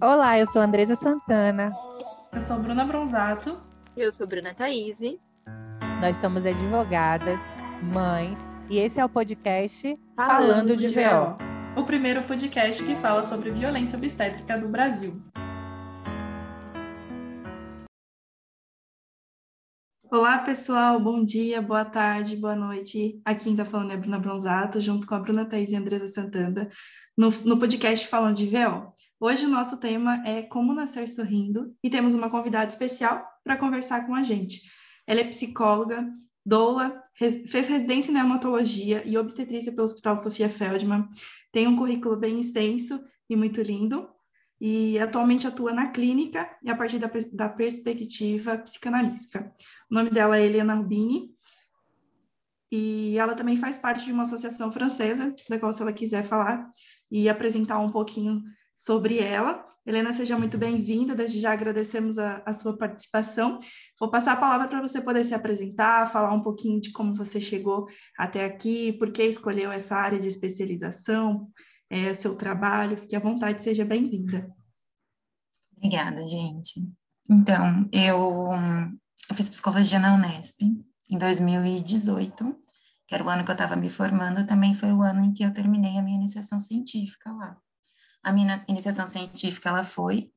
Olá, 0.00 0.38
eu 0.38 0.46
sou 0.46 0.60
Andresa 0.60 0.96
Santana. 0.96 1.72
Eu 2.32 2.40
sou 2.40 2.58
Bruna 2.60 2.84
Bronzato. 2.84 3.60
Eu 3.96 4.12
sou 4.12 4.26
Bruna 4.26 4.54
Thaís. 4.54 4.98
Nós 6.00 6.16
somos 6.20 6.44
advogadas, 6.44 7.38
mães, 7.92 8.36
e 8.68 8.78
esse 8.78 8.98
é 8.98 9.04
o 9.04 9.08
podcast 9.08 9.96
Falando, 10.16 10.48
Falando 10.48 10.76
de, 10.76 10.88
de 10.88 10.94
VO. 10.94 11.36
O 11.80 11.84
primeiro 11.84 12.22
podcast 12.24 12.82
que 12.84 12.96
fala 12.96 13.22
sobre 13.22 13.50
violência 13.52 13.96
obstétrica 13.96 14.58
do 14.58 14.68
Brasil. 14.68 15.22
Olá, 20.10 20.38
pessoal. 20.40 20.98
Bom 21.00 21.24
dia, 21.24 21.62
boa 21.62 21.84
tarde, 21.84 22.36
boa 22.36 22.56
noite. 22.56 23.20
Aqui 23.24 23.44
quem 23.44 23.52
está 23.52 23.64
falando 23.64 23.92
é 23.92 23.94
a 23.94 23.98
Bruna 23.98 24.18
Bronzato, 24.18 24.80
junto 24.80 25.06
com 25.06 25.14
a 25.14 25.20
Bruna 25.20 25.46
Thaís 25.48 25.70
e 25.70 25.76
a 25.76 25.78
Andresa 25.78 26.08
Santana, 26.08 26.68
no, 27.16 27.30
no 27.44 27.58
podcast 27.58 28.08
Falando 28.08 28.36
de 28.36 28.46
VO. 28.46 28.92
Hoje 29.24 29.46
o 29.46 29.48
nosso 29.48 29.76
tema 29.76 30.20
é 30.26 30.42
Como 30.42 30.74
Nascer 30.74 31.08
Sorrindo 31.08 31.76
e 31.80 31.88
temos 31.88 32.12
uma 32.12 32.28
convidada 32.28 32.66
especial 32.66 33.24
para 33.44 33.56
conversar 33.56 34.04
com 34.04 34.16
a 34.16 34.24
gente. 34.24 34.62
Ela 35.06 35.20
é 35.20 35.24
psicóloga, 35.28 36.10
doula, 36.44 37.00
res, 37.14 37.48
fez 37.48 37.68
residência 37.68 38.10
em 38.10 38.14
neonatologia 38.14 39.00
e 39.06 39.16
obstetrícia 39.16 39.70
pelo 39.70 39.84
Hospital 39.84 40.16
Sofia 40.16 40.50
Feldman, 40.50 41.08
tem 41.52 41.68
um 41.68 41.76
currículo 41.76 42.16
bem 42.16 42.40
extenso 42.40 43.00
e 43.30 43.36
muito 43.36 43.62
lindo, 43.62 44.08
e 44.60 44.98
atualmente 44.98 45.46
atua 45.46 45.72
na 45.72 45.92
clínica 45.92 46.50
e 46.60 46.68
a 46.68 46.74
partir 46.74 46.98
da, 46.98 47.08
da 47.32 47.48
perspectiva 47.48 48.58
psicanalítica. 48.58 49.52
O 49.88 49.94
nome 49.94 50.10
dela 50.10 50.36
é 50.36 50.44
Helena 50.44 50.74
Rubini, 50.74 51.30
e 52.72 53.16
ela 53.18 53.36
também 53.36 53.56
faz 53.56 53.78
parte 53.78 54.04
de 54.04 54.12
uma 54.12 54.24
associação 54.24 54.72
francesa, 54.72 55.32
da 55.48 55.60
qual, 55.60 55.72
se 55.72 55.80
ela 55.80 55.92
quiser 55.92 56.26
falar 56.26 56.68
e 57.08 57.28
apresentar 57.28 57.78
um 57.78 57.92
pouquinho 57.92 58.42
sobre 58.82 59.20
ela. 59.20 59.64
Helena, 59.86 60.12
seja 60.12 60.36
muito 60.36 60.58
bem-vinda, 60.58 61.14
desde 61.14 61.38
já 61.38 61.52
agradecemos 61.52 62.18
a, 62.18 62.42
a 62.44 62.52
sua 62.52 62.76
participação. 62.76 63.60
Vou 63.98 64.10
passar 64.10 64.32
a 64.32 64.36
palavra 64.36 64.66
para 64.66 64.82
você 64.82 65.00
poder 65.00 65.24
se 65.24 65.34
apresentar, 65.34 66.10
falar 66.10 66.32
um 66.32 66.42
pouquinho 66.42 66.80
de 66.80 66.90
como 66.90 67.14
você 67.14 67.40
chegou 67.40 67.86
até 68.18 68.44
aqui, 68.44 68.92
por 68.94 69.12
que 69.12 69.22
escolheu 69.22 69.70
essa 69.70 69.94
área 69.94 70.18
de 70.18 70.26
especialização, 70.26 71.48
é, 71.88 72.12
seu 72.12 72.34
trabalho. 72.34 72.96
Fique 72.96 73.14
à 73.14 73.20
vontade, 73.20 73.62
seja 73.62 73.84
bem-vinda. 73.84 74.50
Obrigada, 75.76 76.26
gente. 76.26 76.84
Então, 77.30 77.88
eu, 77.92 78.48
eu 79.30 79.36
fiz 79.36 79.48
psicologia 79.48 80.00
na 80.00 80.14
Unesp 80.16 80.60
em 81.08 81.18
2018, 81.18 82.56
que 83.06 83.14
era 83.14 83.22
o 83.22 83.28
ano 83.28 83.44
que 83.44 83.50
eu 83.50 83.54
estava 83.54 83.76
me 83.76 83.88
formando, 83.88 84.44
também 84.44 84.74
foi 84.74 84.92
o 84.92 85.02
ano 85.02 85.20
em 85.20 85.32
que 85.32 85.44
eu 85.44 85.52
terminei 85.52 85.96
a 85.98 86.02
minha 86.02 86.16
iniciação 86.16 86.58
científica 86.58 87.30
lá. 87.30 87.56
A 88.22 88.32
minha 88.32 88.64
iniciação 88.68 89.06
científica, 89.06 89.68
ela 89.68 89.84
foi 89.84 90.30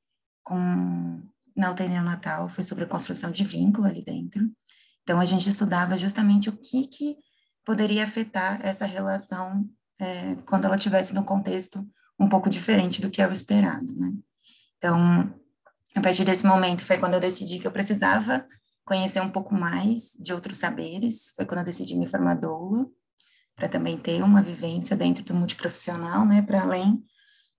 com, 0.44 1.22
na 1.56 1.72
UTI 1.72 1.88
neonatal, 1.88 2.50
foi 2.50 2.64
sobre 2.64 2.84
a 2.84 2.88
construção 2.88 3.32
de 3.32 3.44
vínculo 3.44 3.88
ali 3.88 4.04
dentro. 4.04 4.50
Então, 5.04 5.20
a 5.20 5.26
gente 5.26 5.50
estudava 5.50 5.98
justamente 5.98 6.50
o 6.50 6.58
que, 6.58 6.88
que 6.88 7.18
poderia 7.64 8.04
afetar 8.04 8.60
essa 8.66 8.86
relação 8.86 9.68
é, 10.00 10.36
quando 10.48 10.66
ela 10.66 10.78
tivesse 10.78 11.14
num 11.14 11.24
contexto 11.24 11.88
um 12.20 12.28
pouco 12.30 12.50
diferente 12.50 13.02
do 13.02 13.10
que 13.10 13.22
é 13.22 13.28
o 13.28 13.32
esperado, 13.32 13.96
né? 13.96 14.14
Então, 14.78 15.34
a 15.96 16.02
partir 16.02 16.24
desse 16.24 16.46
momento 16.46 16.84
foi 16.84 16.98
quando 16.98 17.14
eu 17.14 17.20
decidi 17.20 17.60
que 17.60 17.68
eu 17.68 17.72
precisava 17.72 18.46
conhecer 18.84 19.22
um 19.22 19.30
pouco 19.30 19.54
mais 19.54 20.12
de 20.20 20.34
outros 20.34 20.58
saberes, 20.58 21.32
foi 21.36 21.46
quando 21.46 21.60
eu 21.60 21.66
decidi 21.66 21.96
me 21.96 22.08
formar 22.08 22.36
doula, 22.36 22.86
para 23.56 23.68
também 23.68 23.98
ter 23.98 24.22
uma 24.22 24.44
vivência 24.44 24.96
dentro 24.96 25.24
do 25.24 25.34
multiprofissional, 25.34 26.26
né, 26.26 26.42
para 26.42 26.62
além 26.62 27.04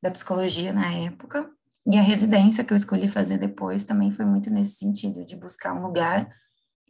da 0.02 0.11
psicologia 0.11 0.72
na 0.72 0.92
época. 0.92 1.50
E 1.86 1.97
a 1.97 2.02
residência 2.02 2.64
que 2.64 2.72
eu 2.72 2.77
escolhi 2.77 3.06
fazer 3.06 3.39
depois 3.39 3.84
também 3.84 4.11
foi 4.11 4.25
muito 4.25 4.50
nesse 4.50 4.77
sentido, 4.77 5.25
de 5.25 5.36
buscar 5.36 5.72
um 5.72 5.83
lugar 5.83 6.28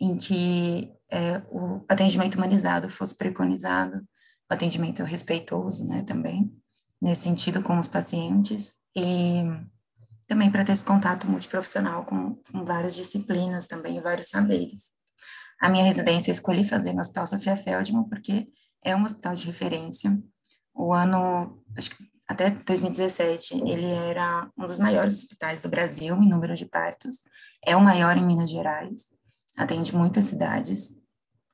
em 0.01 0.17
que 0.17 0.91
é, 1.11 1.43
o 1.51 1.85
atendimento 1.89 2.37
humanizado 2.37 2.89
fosse 2.89 3.17
preconizado, 3.17 3.99
o 4.51 4.55
atendimento 4.55 5.03
respeitoso, 5.03 5.87
né, 5.87 6.03
também, 6.03 6.51
nesse 7.01 7.23
sentido 7.23 7.63
com 7.63 7.79
os 7.79 7.89
pacientes, 7.89 8.79
e 8.95 9.45
também 10.27 10.51
para 10.51 10.65
ter 10.65 10.73
esse 10.73 10.85
contato 10.85 11.27
multiprofissional 11.27 12.05
com, 12.05 12.35
com 12.51 12.65
várias 12.65 12.95
disciplinas 12.95 13.67
também, 13.67 14.01
vários 14.01 14.29
saberes. 14.29 14.91
A 15.61 15.69
minha 15.69 15.85
residência 15.85 16.31
eu 16.31 16.35
escolhi 16.35 16.65
fazer 16.65 16.93
no 16.93 17.01
Hospital 17.01 17.27
Sofia 17.27 17.57
Feldman, 17.57 18.09
porque 18.09 18.49
é 18.85 18.95
um 18.95 19.05
hospital 19.05 19.35
de 19.35 19.47
referência. 19.47 20.19
O 20.75 20.93
ano, 20.93 21.63
acho 21.77 21.91
que 21.91 22.16
até 22.29 22.51
2017, 22.51 23.63
ele 23.67 23.87
era 23.87 24.51
um 24.57 24.67
dos 24.67 24.79
maiores 24.79 25.19
hospitais 25.19 25.63
do 25.63 25.69
Brasil 25.69 26.17
em 26.17 26.29
número 26.29 26.55
de 26.55 26.67
partos, 26.67 27.19
é 27.65 27.77
o 27.77 27.81
maior 27.81 28.17
em 28.17 28.27
Minas 28.27 28.51
Gerais, 28.51 29.07
atende 29.57 29.95
muitas 29.95 30.25
cidades, 30.27 30.97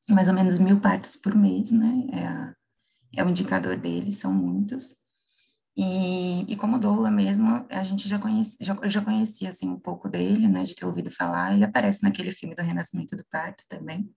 mais 0.08 0.28
ou 0.28 0.34
menos 0.34 0.58
mil 0.58 0.80
partos 0.80 1.16
por 1.16 1.34
mês, 1.34 1.70
né? 1.70 2.06
É 2.12 2.62
é 3.14 3.24
o 3.24 3.28
indicador 3.28 3.76
dele, 3.76 4.10
são 4.10 4.32
muitos. 4.32 4.96
E, 5.76 6.42
e 6.52 6.56
como 6.56 6.78
doula 6.78 7.10
mesmo, 7.10 7.66
a 7.70 7.82
gente 7.82 8.08
já 8.08 8.18
conhecia, 8.18 8.58
já, 8.60 8.76
já 8.84 9.02
conhecia, 9.02 9.48
assim, 9.48 9.70
um 9.70 9.78
pouco 9.78 10.08
dele, 10.08 10.48
né, 10.48 10.64
de 10.64 10.74
ter 10.74 10.84
ouvido 10.84 11.10
falar, 11.10 11.54
ele 11.54 11.64
aparece 11.64 12.02
naquele 12.02 12.30
filme 12.30 12.54
do 12.54 12.62
Renascimento 12.62 13.16
do 13.16 13.24
Parto 13.30 13.64
também. 13.68 14.10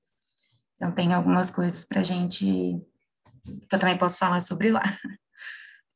Então, 0.76 0.92
tem 0.92 1.14
algumas 1.14 1.50
coisas 1.50 1.86
para 1.86 2.04
gente, 2.04 2.46
que 2.46 3.76
eu 3.76 3.80
também 3.80 3.98
posso 3.98 4.18
falar 4.18 4.42
sobre 4.42 4.70
lá. 4.72 4.84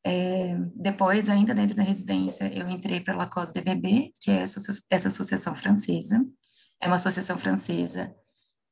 É, 0.05 0.55
depois, 0.75 1.27
ainda 1.29 1.53
dentro 1.53 1.75
da 1.75 1.83
residência, 1.83 2.51
eu 2.53 2.69
entrei 2.69 3.01
para 3.01 3.13
a 3.13 3.17
Lacoste 3.17 3.53
DBB, 3.53 4.11
que 4.21 4.31
é 4.31 4.41
essa, 4.41 4.59
essa 4.89 5.07
associação 5.09 5.53
francesa. 5.53 6.23
É 6.81 6.87
uma 6.87 6.95
associação 6.95 7.37
francesa 7.37 8.15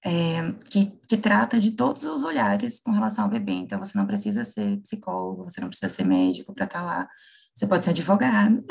é, 0.06 0.54
que, 0.72 0.86
que 1.08 1.18
trata 1.18 1.60
de 1.60 1.72
todos 1.72 2.04
os 2.04 2.24
olhares 2.24 2.80
com 2.80 2.92
relação 2.92 3.26
ao 3.26 3.30
bebê. 3.30 3.54
Então, 3.54 3.80
você 3.80 3.98
não 3.98 4.06
precisa 4.06 4.46
ser 4.46 4.80
psicólogo, 4.82 5.44
você 5.44 5.60
não 5.60 5.68
precisa 5.68 5.92
ser 5.92 6.06
médico 6.06 6.54
para 6.54 6.66
estar 6.66 6.80
tá 6.80 6.86
lá. 6.86 7.10
Você 7.54 7.68
pode 7.68 7.84
ser 7.84 7.90
advogado. 7.90 8.64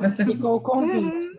você... 0.00 0.24
Ficou 0.24 0.56
o 0.56 0.60
convite. 0.60 1.34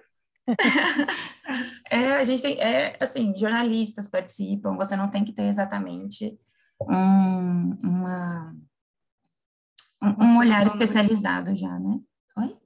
é, 1.89 2.13
a 2.13 2.23
gente 2.23 2.41
tem, 2.41 2.59
é, 2.59 2.97
assim, 2.99 3.33
jornalistas 3.35 4.07
participam, 4.07 4.75
você 4.75 4.95
não 4.95 5.09
tem 5.09 5.23
que 5.23 5.33
ter 5.33 5.43
exatamente 5.43 6.37
um, 6.81 7.77
uma, 7.81 8.55
um, 10.19 10.37
olhar 10.37 10.65
especializado 10.65 11.55
já, 11.55 11.79
né? 11.79 11.99
Oi? 12.37 12.57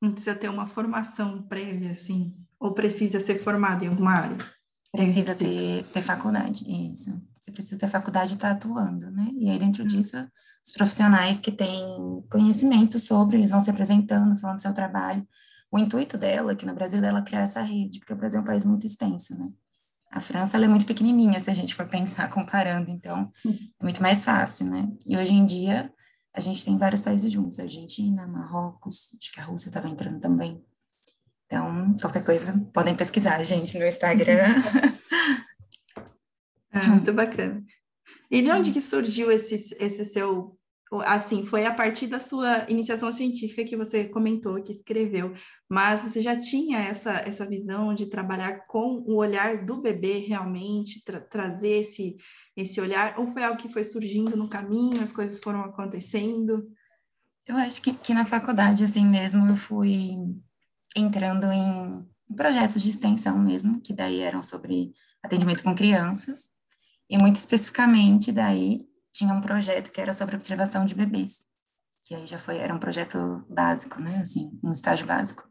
Não 0.00 0.12
precisa 0.12 0.34
ter 0.34 0.48
uma 0.48 0.66
formação 0.66 1.42
prévia, 1.42 1.92
assim, 1.92 2.34
ou 2.58 2.72
precisa 2.72 3.20
ser 3.20 3.36
formado 3.36 3.84
em 3.84 3.88
alguma 3.88 4.12
área? 4.12 4.36
Precisa 4.92 5.34
ter, 5.34 5.84
ter 5.84 6.02
faculdade, 6.02 6.64
isso. 6.66 7.10
Você 7.38 7.52
precisa 7.52 7.78
ter 7.78 7.88
faculdade 7.88 8.32
e 8.32 8.34
estar 8.34 8.50
tá 8.50 8.54
atuando, 8.54 9.10
né? 9.10 9.28
E 9.38 9.48
aí, 9.48 9.58
dentro 9.58 9.84
hum. 9.84 9.86
disso, 9.86 10.16
os 10.64 10.72
profissionais 10.72 11.38
que 11.38 11.52
têm 11.52 11.84
conhecimento 12.30 12.98
sobre, 12.98 13.36
eles 13.36 13.50
vão 13.50 13.60
se 13.60 13.70
apresentando, 13.70 14.36
falando 14.36 14.56
do 14.56 14.62
seu 14.62 14.74
trabalho. 14.74 15.26
O 15.70 15.78
intuito 15.78 16.18
dela, 16.18 16.52
aqui 16.52 16.66
no 16.66 16.74
Brasil, 16.74 17.00
dela 17.00 17.22
criar 17.22 17.42
essa 17.42 17.62
rede, 17.62 18.00
porque 18.00 18.12
o 18.12 18.16
Brasil 18.16 18.40
é 18.40 18.42
um 18.42 18.46
país 18.46 18.64
muito 18.64 18.84
extenso, 18.84 19.38
né? 19.38 19.50
A 20.10 20.20
França, 20.20 20.56
ela 20.56 20.66
é 20.66 20.68
muito 20.68 20.86
pequenininha, 20.86 21.38
se 21.38 21.48
a 21.48 21.54
gente 21.54 21.74
for 21.74 21.86
pensar 21.88 22.28
comparando, 22.28 22.90
então, 22.90 23.32
hum. 23.46 23.56
é 23.78 23.84
muito 23.84 24.02
mais 24.02 24.24
fácil, 24.24 24.66
né? 24.66 24.88
E 25.06 25.16
hoje 25.16 25.32
em 25.32 25.46
dia, 25.46 25.92
a 26.32 26.40
gente 26.40 26.64
tem 26.64 26.78
vários 26.78 27.00
países 27.00 27.30
juntos, 27.30 27.58
Argentina, 27.58 28.26
Marrocos, 28.26 29.14
acho 29.18 29.32
que 29.32 29.40
a 29.40 29.44
Rússia 29.44 29.68
estava 29.68 29.88
entrando 29.88 30.20
também. 30.20 30.64
Então, 31.46 31.92
qualquer 32.00 32.22
coisa, 32.22 32.56
podem 32.72 32.94
pesquisar, 32.94 33.42
gente, 33.42 33.76
no 33.76 33.84
Instagram. 33.84 34.54
É, 36.72 36.86
muito 36.86 37.12
bacana. 37.12 37.64
E 38.30 38.40
de 38.40 38.50
onde 38.52 38.70
que 38.70 38.80
surgiu 38.80 39.32
esse, 39.32 39.76
esse 39.80 40.04
seu 40.04 40.56
assim, 40.98 41.46
foi 41.46 41.66
a 41.66 41.72
partir 41.72 42.08
da 42.08 42.18
sua 42.18 42.66
iniciação 42.68 43.12
científica 43.12 43.64
que 43.64 43.76
você 43.76 44.04
comentou, 44.04 44.60
que 44.60 44.72
escreveu, 44.72 45.32
mas 45.68 46.02
você 46.02 46.20
já 46.20 46.38
tinha 46.38 46.80
essa, 46.80 47.12
essa 47.12 47.46
visão 47.46 47.94
de 47.94 48.06
trabalhar 48.06 48.66
com 48.66 49.04
o 49.06 49.14
olhar 49.16 49.64
do 49.64 49.80
bebê 49.80 50.18
realmente, 50.18 51.04
tra 51.04 51.20
trazer 51.20 51.78
esse, 51.78 52.16
esse 52.56 52.80
olhar, 52.80 53.18
ou 53.20 53.28
foi 53.28 53.44
algo 53.44 53.60
que 53.60 53.68
foi 53.68 53.84
surgindo 53.84 54.36
no 54.36 54.48
caminho, 54.48 55.02
as 55.02 55.12
coisas 55.12 55.38
foram 55.38 55.60
acontecendo? 55.60 56.68
Eu 57.46 57.56
acho 57.56 57.80
que, 57.80 57.92
que 57.92 58.12
na 58.12 58.26
faculdade, 58.26 58.82
assim 58.82 59.06
mesmo, 59.06 59.46
eu 59.48 59.56
fui 59.56 60.16
entrando 60.96 61.46
em 61.52 62.04
projetos 62.34 62.82
de 62.82 62.90
extensão 62.90 63.38
mesmo, 63.38 63.80
que 63.80 63.92
daí 63.92 64.20
eram 64.20 64.42
sobre 64.42 64.92
atendimento 65.22 65.62
com 65.62 65.74
crianças, 65.74 66.50
e 67.08 67.16
muito 67.16 67.36
especificamente 67.36 68.32
daí 68.32 68.89
tinha 69.12 69.32
um 69.34 69.40
projeto 69.40 69.90
que 69.90 70.00
era 70.00 70.12
sobre 70.12 70.36
observação 70.36 70.84
de 70.84 70.94
bebês, 70.94 71.46
que 72.04 72.14
aí 72.14 72.26
já 72.26 72.38
foi, 72.38 72.58
era 72.58 72.74
um 72.74 72.78
projeto 72.78 73.44
básico, 73.48 74.00
né, 74.00 74.18
assim, 74.18 74.50
um 74.62 74.72
estágio 74.72 75.06
básico. 75.06 75.48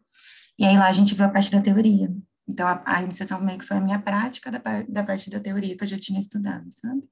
E 0.57 0.65
aí 0.65 0.77
lá 0.77 0.87
a 0.87 0.91
gente 0.91 1.15
viu 1.15 1.25
a 1.25 1.29
parte 1.29 1.51
da 1.51 1.61
teoria. 1.61 2.09
Então 2.47 2.67
a, 2.67 2.81
a 2.85 3.03
iniciação 3.03 3.41
meio 3.41 3.59
que 3.59 3.65
foi 3.65 3.77
a 3.77 3.81
minha 3.81 3.99
prática 3.99 4.51
da, 4.51 4.59
da 4.87 5.03
parte 5.03 5.29
da 5.29 5.39
teoria 5.39 5.77
que 5.77 5.83
eu 5.83 5.87
já 5.87 5.97
tinha 5.97 6.19
estudado, 6.19 6.67
sabe? 6.71 7.03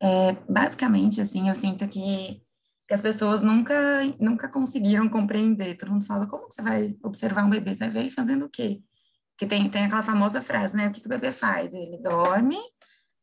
É, 0.00 0.32
basicamente, 0.48 1.20
assim, 1.20 1.48
eu 1.48 1.54
sinto 1.54 1.88
que 1.88 2.42
que 2.86 2.94
as 2.94 3.00
pessoas 3.00 3.42
nunca, 3.42 3.74
nunca 4.20 4.48
conseguiram 4.48 5.08
compreender. 5.08 5.76
Todo 5.76 5.92
mundo 5.92 6.06
fala, 6.06 6.26
como 6.26 6.48
que 6.48 6.54
você 6.54 6.62
vai 6.62 6.96
observar 7.02 7.44
um 7.44 7.50
bebê? 7.50 7.74
Você 7.74 7.84
vai 7.84 7.90
ver 7.90 8.00
ele 8.00 8.10
fazendo 8.10 8.46
o 8.46 8.48
quê? 8.48 8.80
Que 9.36 9.46
tem, 9.46 9.68
tem 9.68 9.84
aquela 9.84 10.02
famosa 10.02 10.40
frase, 10.40 10.76
né? 10.76 10.86
O 10.86 10.92
que, 10.92 11.00
que 11.00 11.06
o 11.06 11.10
bebê 11.10 11.32
faz? 11.32 11.74
Ele 11.74 11.98
dorme, 11.98 12.56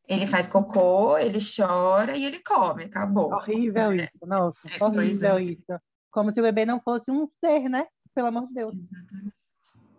ele 0.06 0.26
faz 0.26 0.46
cocô, 0.46 1.16
ele 1.18 1.38
chora 1.38 2.16
e 2.16 2.24
ele 2.24 2.40
come, 2.40 2.84
acabou. 2.84 3.32
Horrível 3.32 3.92
é. 3.92 3.96
isso, 3.96 4.26
nossa, 4.26 4.58
é, 4.68 4.84
horrível 4.84 5.38
é. 5.38 5.42
isso. 5.42 5.80
Como 6.10 6.30
se 6.32 6.40
o 6.40 6.42
bebê 6.42 6.64
não 6.64 6.80
fosse 6.80 7.10
um 7.10 7.28
ser, 7.40 7.68
né? 7.68 7.86
Pelo 8.14 8.28
amor 8.28 8.46
de 8.46 8.54
Deus. 8.54 8.74
Exatamente. 8.74 9.34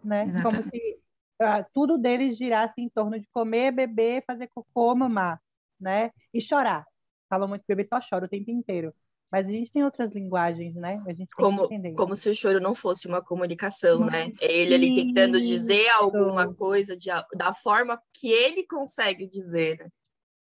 Né? 0.03 0.23
Exatamente. 0.23 0.57
Como 0.57 0.69
se 0.69 0.99
ah, 1.41 1.65
tudo 1.73 1.97
deles 1.97 2.37
girasse 2.37 2.79
em 2.79 2.89
torno 2.89 3.19
de 3.19 3.27
comer, 3.33 3.71
beber, 3.71 4.23
fazer 4.25 4.49
cocô, 4.53 4.95
mamar, 4.95 5.41
né? 5.79 6.11
E 6.33 6.39
chorar. 6.39 6.85
Falam 7.29 7.47
muito 7.47 7.65
que 7.65 7.73
o 7.73 7.75
bebê 7.75 7.89
só 7.89 7.99
chora 7.99 8.25
o 8.25 8.29
tempo 8.29 8.51
inteiro. 8.51 8.93
Mas 9.31 9.47
a 9.47 9.49
gente 9.49 9.71
tem 9.71 9.83
outras 9.83 10.13
linguagens, 10.13 10.75
né? 10.75 11.03
A 11.05 11.13
gente 11.13 11.35
como, 11.35 11.67
como 11.95 12.15
se 12.15 12.29
o 12.29 12.35
choro 12.35 12.59
não 12.59 12.75
fosse 12.75 13.07
uma 13.07 13.21
comunicação, 13.21 14.05
né? 14.05 14.31
É 14.39 14.51
ele 14.51 14.75
ali 14.75 14.95
tentando 14.95 15.41
dizer 15.41 15.89
alguma 15.89 16.53
coisa 16.53 16.95
de, 16.95 17.09
da 17.35 17.53
forma 17.53 18.01
que 18.13 18.29
ele 18.29 18.65
consegue 18.65 19.27
dizer, 19.27 19.79
né? 19.79 19.89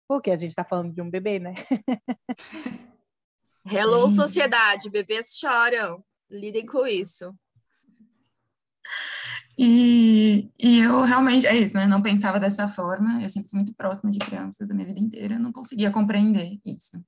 Porque 0.09 0.31
a 0.31 0.37
gente 0.37 0.51
está 0.51 0.65
falando 0.65 0.93
de 0.93 1.01
um 1.01 1.09
bebê, 1.09 1.39
né? 1.39 1.55
Hello, 3.65 4.11
sociedade, 4.11 4.91
bebês 4.91 5.37
choram. 5.37 6.05
Lidem 6.29 6.67
com 6.67 6.87
isso. 6.87 7.33
E, 9.57 10.51
e 10.59 10.81
eu 10.81 11.03
realmente, 11.03 11.47
é 11.47 11.57
isso, 11.57 11.75
né? 11.75 11.87
Não 11.87 12.03
pensava 12.03 12.41
dessa 12.41 12.67
forma. 12.67 13.23
Eu 13.23 13.29
sempre 13.29 13.49
fui 13.49 13.59
muito 13.59 13.75
próxima 13.75 14.11
de 14.11 14.19
crianças 14.19 14.71
a 14.71 14.75
minha 14.75 14.87
vida 14.87 14.99
inteira. 14.99 15.39
não 15.39 15.53
conseguia 15.53 15.91
compreender 15.91 16.59
isso. 16.65 17.03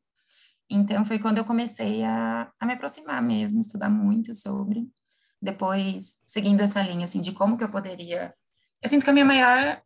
Então, 0.71 1.05
foi 1.05 1.19
quando 1.19 1.39
eu 1.39 1.45
comecei 1.45 2.03
a, 2.03 2.51
a 2.59 2.67
me 2.67 2.73
aproximar 2.73 3.23
mesmo, 3.23 3.61
estudar 3.61 3.91
muito 3.91 4.35
sobre. 4.35 4.89
Depois, 5.41 6.19
seguindo 6.25 6.63
essa 6.63 6.83
linha, 6.83 7.05
assim, 7.05 7.21
de 7.21 7.33
como 7.33 7.57
que 7.57 7.65
eu 7.65 7.71
poderia... 7.71 8.35
Eu 8.83 8.89
sinto 8.89 9.05
que 9.05 9.11
a 9.11 9.13
minha 9.13 9.25
maior, 9.25 9.83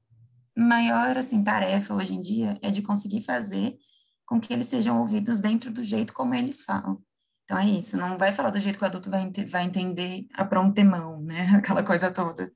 maior, 0.57 1.17
assim, 1.17 1.43
tarefa 1.43 1.95
hoje 1.95 2.15
em 2.15 2.21
dia 2.21 2.59
é 2.63 2.71
de 2.71 2.83
conseguir 2.83 3.23
fazer 3.23 3.77
com 4.25 4.41
que 4.41 4.53
eles 4.53 4.67
sejam 4.67 4.99
ouvidos 5.01 5.41
dentro 5.41 5.71
do 5.73 5.83
jeito 5.83 6.13
como 6.13 6.35
eles 6.35 6.63
falam. 6.63 7.03
Então, 7.45 7.59
é 7.59 7.67
isso. 7.67 7.97
Não 7.97 8.19
vai 8.19 8.33
falar 8.33 8.51
do 8.51 8.61
jeito 8.61 8.79
que 8.79 8.85
o 8.85 8.87
adulto 8.87 9.11
vai, 9.11 9.31
vai 9.49 9.65
entender 9.65 10.27
a 10.35 10.45
prontemão, 10.45 11.21
né? 11.23 11.49
Aquela 11.57 11.83
coisa 11.83 12.11
toda. 12.11 12.53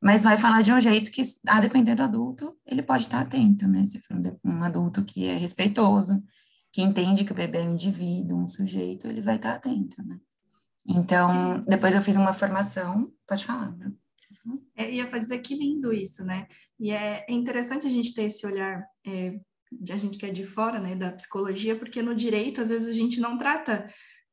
Mas 0.00 0.22
vai 0.22 0.38
falar 0.38 0.62
de 0.62 0.72
um 0.72 0.80
jeito 0.80 1.10
que, 1.10 1.22
a 1.46 1.60
depender 1.60 1.96
do 1.96 2.04
adulto, 2.04 2.52
ele 2.64 2.82
pode 2.82 3.02
estar 3.04 3.20
atento, 3.20 3.66
né? 3.66 3.84
Se 3.86 4.00
for 4.00 4.16
um 4.44 4.62
adulto 4.62 5.04
que 5.04 5.26
é 5.26 5.36
respeitoso, 5.36 6.22
que 6.78 6.82
entende 6.82 7.24
que 7.24 7.32
o 7.32 7.34
bebê 7.34 7.58
é 7.58 7.62
um 7.62 7.72
indivíduo, 7.72 8.38
um 8.38 8.46
sujeito, 8.46 9.08
ele 9.08 9.20
vai 9.20 9.34
estar 9.34 9.54
atento, 9.54 10.00
né? 10.00 10.16
Então, 10.86 11.64
depois 11.66 11.92
eu 11.92 12.00
fiz 12.00 12.14
uma 12.14 12.32
formação, 12.32 13.12
pode 13.26 13.44
falar, 13.44 13.76
né? 13.76 13.92
É, 14.76 14.88
ia 14.88 15.04
dizer 15.06 15.40
que 15.40 15.56
lindo 15.56 15.92
isso, 15.92 16.24
né? 16.24 16.46
E 16.78 16.92
é, 16.92 17.26
interessante 17.28 17.84
a 17.84 17.90
gente 17.90 18.14
ter 18.14 18.22
esse 18.22 18.46
olhar, 18.46 18.86
é, 19.04 19.40
de 19.72 19.92
a 19.92 19.96
gente 19.96 20.16
que 20.16 20.26
é 20.26 20.30
de 20.30 20.46
fora, 20.46 20.78
né, 20.78 20.94
da 20.94 21.10
psicologia, 21.10 21.74
porque 21.74 22.00
no 22.00 22.14
direito, 22.14 22.60
às 22.60 22.68
vezes, 22.68 22.88
a 22.88 22.96
gente 22.96 23.18
não 23.18 23.36
trata 23.36 23.84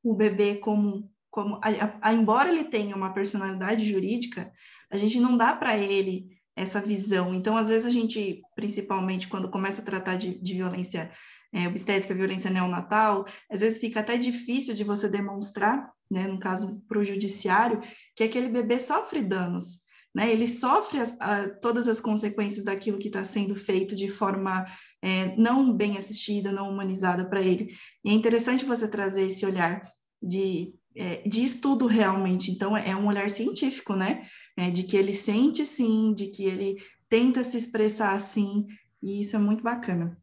o 0.03 0.13
bebê 0.13 0.57
como, 0.57 1.11
como 1.31 1.55
a, 1.63 2.09
a, 2.09 2.13
embora 2.13 2.51
ele 2.51 2.65
tenha 2.65 2.95
uma 2.95 3.11
personalidade 3.11 3.83
jurídica, 3.83 4.53
a 4.91 4.97
gente 4.97 5.19
não 5.19 5.35
dá 5.35 5.55
para 5.55 5.75
ele 5.79 6.29
essa 6.55 6.79
visão. 6.79 7.33
Então, 7.33 7.57
às 7.57 7.69
vezes, 7.69 7.87
a 7.87 7.89
gente, 7.89 8.43
principalmente 8.55 9.27
quando 9.27 9.49
começa 9.49 9.81
a 9.81 9.85
tratar 9.85 10.15
de, 10.15 10.39
de 10.39 10.53
violência 10.53 11.11
é, 11.55 11.69
obstétrica, 11.69 12.13
violência 12.13 12.51
neonatal, 12.51 13.25
às 13.49 13.61
vezes 13.61 13.79
fica 13.79 14.01
até 14.01 14.17
difícil 14.17 14.75
de 14.75 14.83
você 14.83 15.07
demonstrar, 15.07 15.89
né, 16.11 16.27
no 16.27 16.37
caso 16.37 16.83
para 16.85 16.99
o 16.99 17.03
judiciário, 17.03 17.81
que 18.13 18.25
aquele 18.25 18.49
bebê 18.49 18.77
sofre 18.77 19.21
danos, 19.21 19.79
né, 20.13 20.29
ele 20.29 20.49
sofre 20.49 20.99
as, 20.99 21.15
a, 21.21 21.47
todas 21.47 21.87
as 21.87 22.01
consequências 22.01 22.65
daquilo 22.65 22.99
que 22.99 23.07
está 23.07 23.23
sendo 23.23 23.55
feito 23.55 23.95
de 23.95 24.09
forma 24.09 24.65
é, 25.01 25.33
não 25.37 25.73
bem 25.73 25.97
assistida, 25.97 26.51
não 26.51 26.69
humanizada 26.69 27.23
para 27.23 27.41
ele. 27.41 27.73
E 28.03 28.09
é 28.09 28.13
interessante 28.13 28.65
você 28.65 28.85
trazer 28.85 29.23
esse 29.23 29.45
olhar 29.45 29.81
de, 30.21 30.73
é, 30.93 31.27
de 31.27 31.45
estudo 31.45 31.87
realmente, 31.87 32.51
então 32.51 32.75
é, 32.75 32.93
um 32.93 33.07
olhar 33.07 33.29
científico, 33.29 33.95
né, 33.95 34.27
é, 34.57 34.69
de 34.69 34.83
que 34.83 34.97
ele 34.97 35.13
sente 35.13 35.65
sim, 35.65 36.13
de 36.13 36.27
que 36.27 36.43
ele 36.43 36.83
tenta 37.07 37.45
se 37.45 37.55
expressar 37.57 38.13
assim, 38.13 38.65
e 39.01 39.21
isso 39.21 39.37
é 39.37 39.39
muito 39.39 39.63
bacana. 39.63 40.17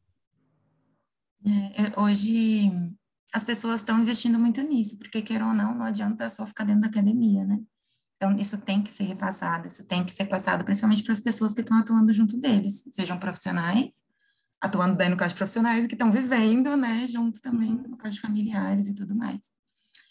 É, 1.44 1.84
é, 1.84 2.00
hoje 2.00 2.70
as 3.32 3.44
pessoas 3.44 3.80
estão 3.80 4.00
investindo 4.00 4.38
muito 4.38 4.60
nisso, 4.62 4.98
porque 4.98 5.22
quer 5.22 5.42
ou 5.42 5.52
não, 5.54 5.74
não 5.74 5.84
adianta 5.84 6.28
só 6.28 6.46
ficar 6.46 6.64
dentro 6.64 6.82
da 6.82 6.88
academia, 6.88 7.44
né? 7.44 7.58
Então, 8.16 8.36
isso 8.38 8.56
tem 8.58 8.80
que 8.80 8.90
ser 8.90 9.04
repassado, 9.04 9.66
isso 9.66 9.86
tem 9.88 10.04
que 10.04 10.12
ser 10.12 10.26
passado 10.26 10.64
principalmente 10.64 11.02
para 11.02 11.12
as 11.12 11.20
pessoas 11.20 11.54
que 11.54 11.60
estão 11.60 11.76
atuando 11.78 12.12
junto 12.12 12.38
deles, 12.38 12.84
sejam 12.92 13.18
profissionais, 13.18 14.04
atuando 14.60 14.96
bem 14.96 15.08
no 15.08 15.16
caso 15.16 15.34
de 15.34 15.38
profissionais, 15.38 15.86
que 15.86 15.94
estão 15.94 16.12
vivendo, 16.12 16.76
né, 16.76 17.08
junto 17.08 17.40
também 17.40 17.74
no 17.74 17.96
caso 17.96 18.14
de 18.14 18.20
familiares 18.20 18.86
e 18.86 18.94
tudo 18.94 19.16
mais. 19.16 19.40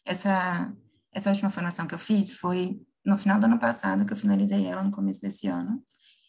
Essa, 0.04 0.76
essa 1.14 1.30
última 1.30 1.50
formação 1.50 1.88
que 1.88 1.96
eu 1.96 2.00
fiz 2.00 2.34
foi 2.34 2.82
no 3.06 3.18
final 3.18 3.40
do 3.40 3.46
ano 3.46 3.58
passado, 3.58 4.06
que 4.06 4.12
eu 4.12 4.18
finalizei 4.18 4.66
ela 4.66 4.84
no 4.84 4.92
começo 4.92 5.22
desse 5.22 5.48
ano. 5.48 5.82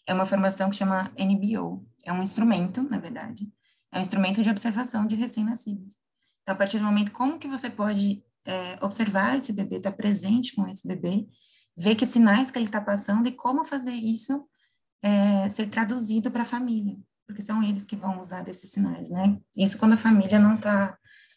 É 0.06 0.14
uma 0.14 0.26
formação 0.26 0.70
que 0.70 0.76
chama 0.76 1.10
NBO, 1.19 1.84
é 2.04 2.12
um 2.12 2.22
instrumento, 2.22 2.82
na 2.82 2.99
verdade, 2.99 3.50
é 3.93 3.99
um 3.99 4.00
instrumento 4.00 4.43
de 4.43 4.50
observação 4.50 5.06
de 5.06 5.15
recém-nascidos. 5.15 5.97
Então, 6.43 6.55
a 6.55 6.59
partir 6.59 6.79
do 6.79 6.85
momento, 6.85 7.12
como 7.12 7.39
que 7.39 7.47
você 7.47 7.71
pode 7.71 8.25
é, 8.44 8.79
observar 8.85 9.37
esse 9.37 9.53
bebê, 9.53 9.77
estar 9.77 9.91
tá 9.91 9.97
presente 9.97 10.55
com 10.55 10.67
esse 10.67 10.87
bebê, 10.87 11.27
ver 11.77 11.94
que 11.94 12.06
sinais 12.06 12.50
que 12.50 12.59
ele 12.59 12.67
está 12.67 12.81
passando 12.81 13.27
e 13.29 13.33
como 13.33 13.65
fazer 13.65 13.93
isso 13.93 14.47
é, 15.03 15.49
ser 15.49 15.69
traduzido 15.69 16.31
para 16.31 16.43
a 16.43 16.47
família, 16.47 16.97
porque 17.27 17.43
são 17.43 17.62
eles 17.62 17.85
que 17.85 17.97
vão 17.97 18.21
usar 18.21 18.43
desses 18.43 18.71
sinais, 18.71 19.11
né? 19.11 19.39
Isso 19.56 19.79
quando 19.79 19.95
a 19.95 19.99
família 19.99 20.38
não 20.38 20.55
está 20.55 20.97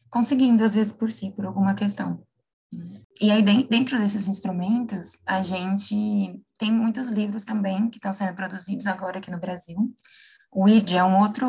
conseguindo, 0.10 0.64
às 0.64 0.74
vezes, 0.74 0.94
por 0.94 1.12
si, 1.12 1.32
por 1.32 1.46
alguma 1.46 1.74
questão. 1.74 2.24
E 3.22 3.32
aí, 3.32 3.42
dentro 3.42 3.98
desses 3.98 4.28
instrumentos, 4.28 5.18
a 5.26 5.42
gente 5.42 6.42
tem 6.58 6.72
muitos 6.72 7.10
livros 7.10 7.46
também 7.46 7.90
que 7.90 7.98
estão 7.98 8.14
sendo 8.14 8.36
produzidos 8.36 8.88
agora 8.88 9.20
aqui 9.20 9.32
no 9.32 9.40
Brasil, 9.40 9.78
o 10.52 10.68
ID 10.68 10.94
é 10.94 11.04
um 11.04 11.20
outro, 11.20 11.48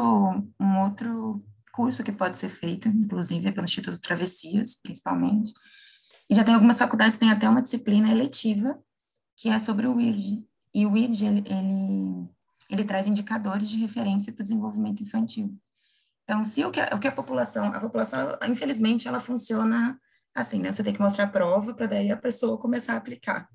um 0.61 0.83
outro 0.83 1.45
curso 1.73 2.03
que 2.03 2.13
pode 2.13 2.39
ser 2.39 2.49
feito, 2.49 2.89
inclusive 2.89 3.53
pelo 3.53 3.65
Instituto 3.65 4.01
Travessias, 4.01 4.77
principalmente. 4.83 5.53
E 6.29 6.35
já 6.35 6.43
tem 6.43 6.55
algumas 6.55 6.79
faculdades 6.79 7.15
que 7.15 7.21
têm 7.21 7.31
até 7.31 7.49
uma 7.49 7.63
disciplina 7.63 8.11
eletiva 8.11 8.79
que 9.37 9.49
é 9.49 9.59
sobre 9.59 9.87
o 9.87 9.95
WIRD. 9.95 10.45
E 10.75 10.87
o 10.87 10.93
WIRD, 10.93 11.27
ele, 11.27 11.45
ele, 11.47 12.29
ele 12.71 12.85
traz 12.85 13.07
indicadores 13.07 13.69
de 13.69 13.79
referência 13.79 14.33
para 14.33 14.41
o 14.41 14.45
desenvolvimento 14.45 15.03
infantil. 15.03 15.55
Então, 16.25 16.43
se 16.43 16.65
o 16.65 16.71
que, 16.71 16.81
a, 16.81 16.91
o 16.95 16.99
que 16.99 17.07
a 17.07 17.13
população, 17.13 17.67
a 17.67 17.79
população, 17.79 18.37
infelizmente, 18.49 19.07
ela 19.07 19.21
funciona 19.21 20.01
assim, 20.35 20.59
né? 20.59 20.73
Você 20.73 20.83
tem 20.83 20.93
que 20.93 21.01
mostrar 21.01 21.25
a 21.25 21.29
prova 21.29 21.73
para 21.73 21.87
daí 21.87 22.11
a 22.11 22.17
pessoa 22.17 22.59
começar 22.59 22.95
a 22.95 22.97
aplicar. 22.97 23.49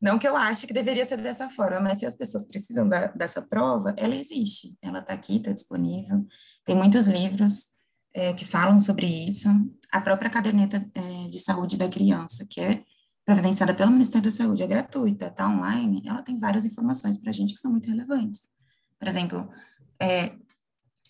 Não 0.00 0.18
que 0.18 0.28
eu 0.28 0.36
ache 0.36 0.66
que 0.66 0.74
deveria 0.74 1.06
ser 1.06 1.16
dessa 1.16 1.48
forma, 1.48 1.80
mas 1.80 1.98
se 1.98 2.06
as 2.06 2.16
pessoas 2.16 2.44
precisam 2.44 2.88
da, 2.88 3.06
dessa 3.08 3.40
prova, 3.40 3.94
ela 3.96 4.14
existe, 4.14 4.76
ela 4.82 4.98
está 4.98 5.14
aqui, 5.14 5.36
está 5.36 5.52
disponível. 5.52 6.26
Tem 6.64 6.74
muitos 6.74 7.08
livros 7.08 7.68
é, 8.14 8.32
que 8.34 8.44
falam 8.44 8.78
sobre 8.78 9.06
isso. 9.06 9.48
A 9.90 10.00
própria 10.00 10.30
caderneta 10.30 10.86
é, 10.94 11.28
de 11.28 11.38
saúde 11.38 11.76
da 11.76 11.88
criança, 11.88 12.46
que 12.48 12.60
é 12.60 12.82
providenciada 13.24 13.74
pelo 13.74 13.90
Ministério 13.90 14.30
da 14.30 14.36
Saúde, 14.36 14.62
é 14.62 14.66
gratuita, 14.66 15.26
está 15.26 15.48
online, 15.48 16.02
ela 16.06 16.22
tem 16.22 16.38
várias 16.38 16.64
informações 16.64 17.18
para 17.18 17.30
a 17.30 17.32
gente 17.32 17.54
que 17.54 17.60
são 17.60 17.70
muito 17.70 17.88
relevantes. 17.88 18.48
Por 18.98 19.08
exemplo, 19.08 19.50
é, 20.00 20.32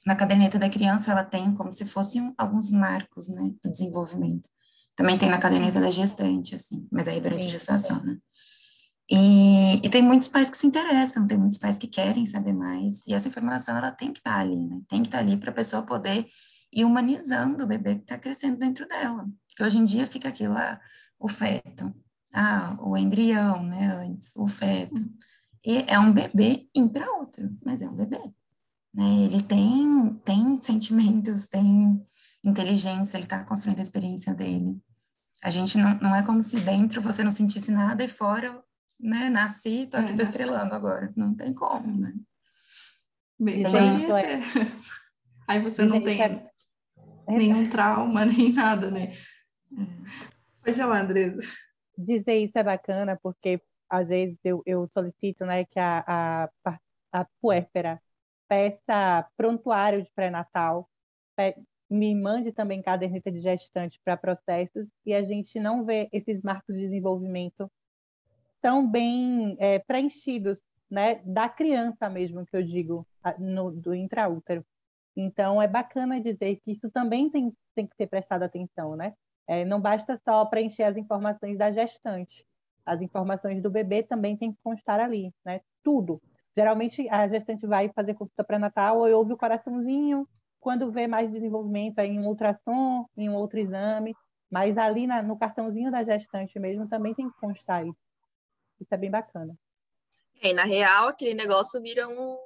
na 0.07 0.15
caderneta 0.15 0.59
da 0.59 0.71
criança, 0.71 1.11
ela 1.11 1.25
tem 1.25 1.53
como 1.55 1.73
se 1.73 1.85
fossem 1.85 2.33
alguns 2.39 2.71
marcos 2.71 3.29
né, 3.29 3.51
do 3.63 3.71
desenvolvimento. 3.71 4.49
Também 4.95 5.19
tem 5.19 5.29
na 5.29 5.39
caderneta 5.39 5.81
da 5.81 5.91
gestante, 5.91 6.55
assim, 6.55 6.89
mas 6.91 7.07
aí 7.07 7.21
durante 7.21 7.47
a 7.47 7.51
gestação, 7.51 8.03
né? 8.03 8.17
E, 9.09 9.77
e, 9.87 9.89
tem 9.89 10.03
muitos 10.03 10.27
pais 10.27 10.51
que 10.51 10.57
se 10.57 10.67
interessam, 10.67 11.29
tem 11.29 11.39
muitos 11.39 11.59
pais 11.59 11.79
que 11.79 11.87
querem 11.87 12.27
saber 12.27 12.53
mais, 12.53 13.05
e 13.07 13.15
essa 13.15 13.29
informação 13.29 13.77
ela 13.77 13.93
tem 13.93 14.13
que 14.13 14.19
estar 14.19 14.41
ali, 14.41 14.57
né? 14.57 14.81
Tem 14.89 15.01
que 15.01 15.09
estar 15.09 15.19
ali 15.21 15.37
para 15.37 15.51
a 15.51 15.55
pessoa 15.55 15.83
poder 15.83 16.27
ir 16.73 16.85
humanizando 16.85 17.63
o 17.63 17.67
bebê 17.67 17.95
que 17.95 18.03
está 18.03 18.19
crescendo 18.19 18.59
dentro 18.59 18.87
dela. 18.89 19.29
Porque 19.49 19.63
hoje 19.63 19.79
em 19.79 19.85
dia 19.85 20.07
fica 20.09 20.29
aquilo, 20.29 20.55
ah, 20.57 20.81
o 21.21 21.29
feto, 21.29 21.95
ah, 22.33 22.77
o 22.81 22.97
embrião, 22.97 23.63
né, 23.63 23.87
antes, 23.95 24.33
o 24.37 24.47
feto. 24.47 25.01
E 25.65 25.85
é 25.87 25.99
um 25.99 26.13
bebê 26.13 26.69
intra-outro, 26.75 27.49
mas 27.65 27.81
é 27.81 27.89
um 27.89 27.95
bebê. 27.95 28.21
Né? 28.93 29.25
Ele 29.25 29.43
tem, 29.43 30.15
tem 30.25 30.61
sentimentos, 30.61 31.47
tem 31.47 32.05
inteligência, 32.43 33.17
ele 33.17 33.25
está 33.25 33.45
construindo 33.45 33.79
a 33.79 33.83
experiência 33.83 34.35
dele. 34.35 34.81
A 35.45 35.51
gente 35.51 35.79
não, 35.79 35.95
não 35.99 36.15
é 36.15 36.23
como 36.23 36.43
se 36.43 36.59
dentro 36.61 37.01
você 37.01 37.23
não 37.23 37.31
sentisse 37.31 37.71
nada 37.71 38.03
e 38.03 38.09
fora 38.09 38.66
né? 38.99 39.29
Nasci, 39.31 39.87
tô 39.87 39.97
aqui, 39.97 40.15
tô 40.15 40.21
é. 40.21 40.23
estrelando 40.23 40.75
agora. 40.75 41.13
Não 41.17 41.35
tem 41.35 41.53
como, 41.53 41.99
né? 41.99 42.13
Bem, 43.39 43.63
tem... 43.63 44.11
É. 44.13 44.41
Aí 45.49 45.61
você 45.61 45.85
não 45.85 46.03
tem 46.03 46.23
é... 46.23 46.51
nenhum 47.29 47.69
trauma, 47.69 48.25
nem 48.27 48.53
nada, 48.53 48.91
né? 48.91 49.13
Pode 50.63 50.77
falar, 50.77 51.01
Andresa. 51.01 51.41
Dizer 51.97 52.45
isso 52.45 52.59
é 52.59 52.63
bacana 52.63 53.19
porque 53.23 53.61
às 53.89 54.09
vezes 54.09 54.39
eu, 54.45 54.63
eu 54.67 54.89
solicito 54.93 55.45
né, 55.45 55.65
que 55.65 55.79
a, 55.79 56.49
a, 56.65 56.79
a 57.13 57.27
puérpera 57.41 58.01
peça 58.49 59.27
prontuário 59.37 60.03
de 60.03 60.11
pré-natal, 60.15 60.89
me 61.89 62.15
mande 62.15 62.53
também 62.53 62.83
caderneta 62.83 63.31
de 63.31 63.41
gestante 63.41 64.01
para 64.05 64.17
processos 64.17 64.89
e 65.05 65.15
a 65.15 65.23
gente 65.23 65.61
não 65.61 65.85
vê 65.85 66.09
esses 66.13 66.43
marcos 66.43 66.75
de 66.75 66.83
desenvolvimento 66.83 67.71
tão 68.67 68.85
bem 68.85 69.57
é, 69.61 69.79
preenchidos, 69.79 70.61
né, 70.91 71.21
da 71.25 71.49
criança 71.49 72.11
mesmo, 72.11 72.45
que 72.45 72.57
eu 72.57 72.65
digo, 72.65 73.07
no, 73.39 73.71
do 73.71 73.95
intraútero. 73.95 74.67
Então, 75.17 75.63
é 75.63 75.69
bacana 75.69 76.21
dizer 76.21 76.57
que 76.57 76.73
isso 76.73 76.91
também 76.91 77.31
tem, 77.31 77.53
tem 77.77 77.87
que 77.87 77.95
ser 77.95 78.09
prestado 78.09 78.43
atenção, 78.43 78.97
né? 78.97 79.13
É, 79.47 79.65
não 79.65 79.81
basta 79.81 80.21
só 80.25 80.45
preencher 80.47 80.83
as 80.83 80.97
informações 80.97 81.57
da 81.57 81.71
gestante. 81.71 82.45
As 82.85 83.01
informações 83.01 83.63
do 83.63 83.71
bebê 83.71 84.03
também 84.03 84.37
tem 84.37 84.51
que 84.51 84.59
constar 84.65 84.99
ali, 84.99 85.33
né? 85.45 85.61
Tudo. 85.85 86.21
Geralmente, 86.57 87.09
a 87.09 87.29
gestante 87.29 87.65
vai 87.69 87.89
fazer 87.95 88.15
consulta 88.15 88.43
pré-natal 88.43 89.07
e 89.07 89.13
ouve 89.13 89.33
o 89.33 89.39
coraçãozinho, 89.39 90.27
quando 90.59 90.91
vê 90.91 91.07
mais 91.07 91.31
desenvolvimento 91.31 92.01
é 92.01 92.07
em 92.07 92.19
um 92.19 92.27
ultrassom, 92.27 93.07
em 93.17 93.31
um 93.31 93.37
outro 93.37 93.61
exame, 93.61 94.13
mas 94.51 94.77
ali 94.77 95.07
na, 95.07 95.23
no 95.23 95.39
cartãozinho 95.39 95.93
da 95.93 96.03
gestante 96.03 96.59
mesmo 96.59 96.89
também 96.89 97.15
tem 97.15 97.31
que 97.31 97.37
constar 97.39 97.87
isso. 97.87 98.06
Isso 98.81 98.95
é 98.95 98.97
bem 98.97 99.11
bacana. 99.11 99.57
E 100.43 100.53
na 100.53 100.65
real, 100.65 101.09
aquele 101.09 101.35
negócio 101.35 101.81
vira 101.81 102.09
um. 102.09 102.37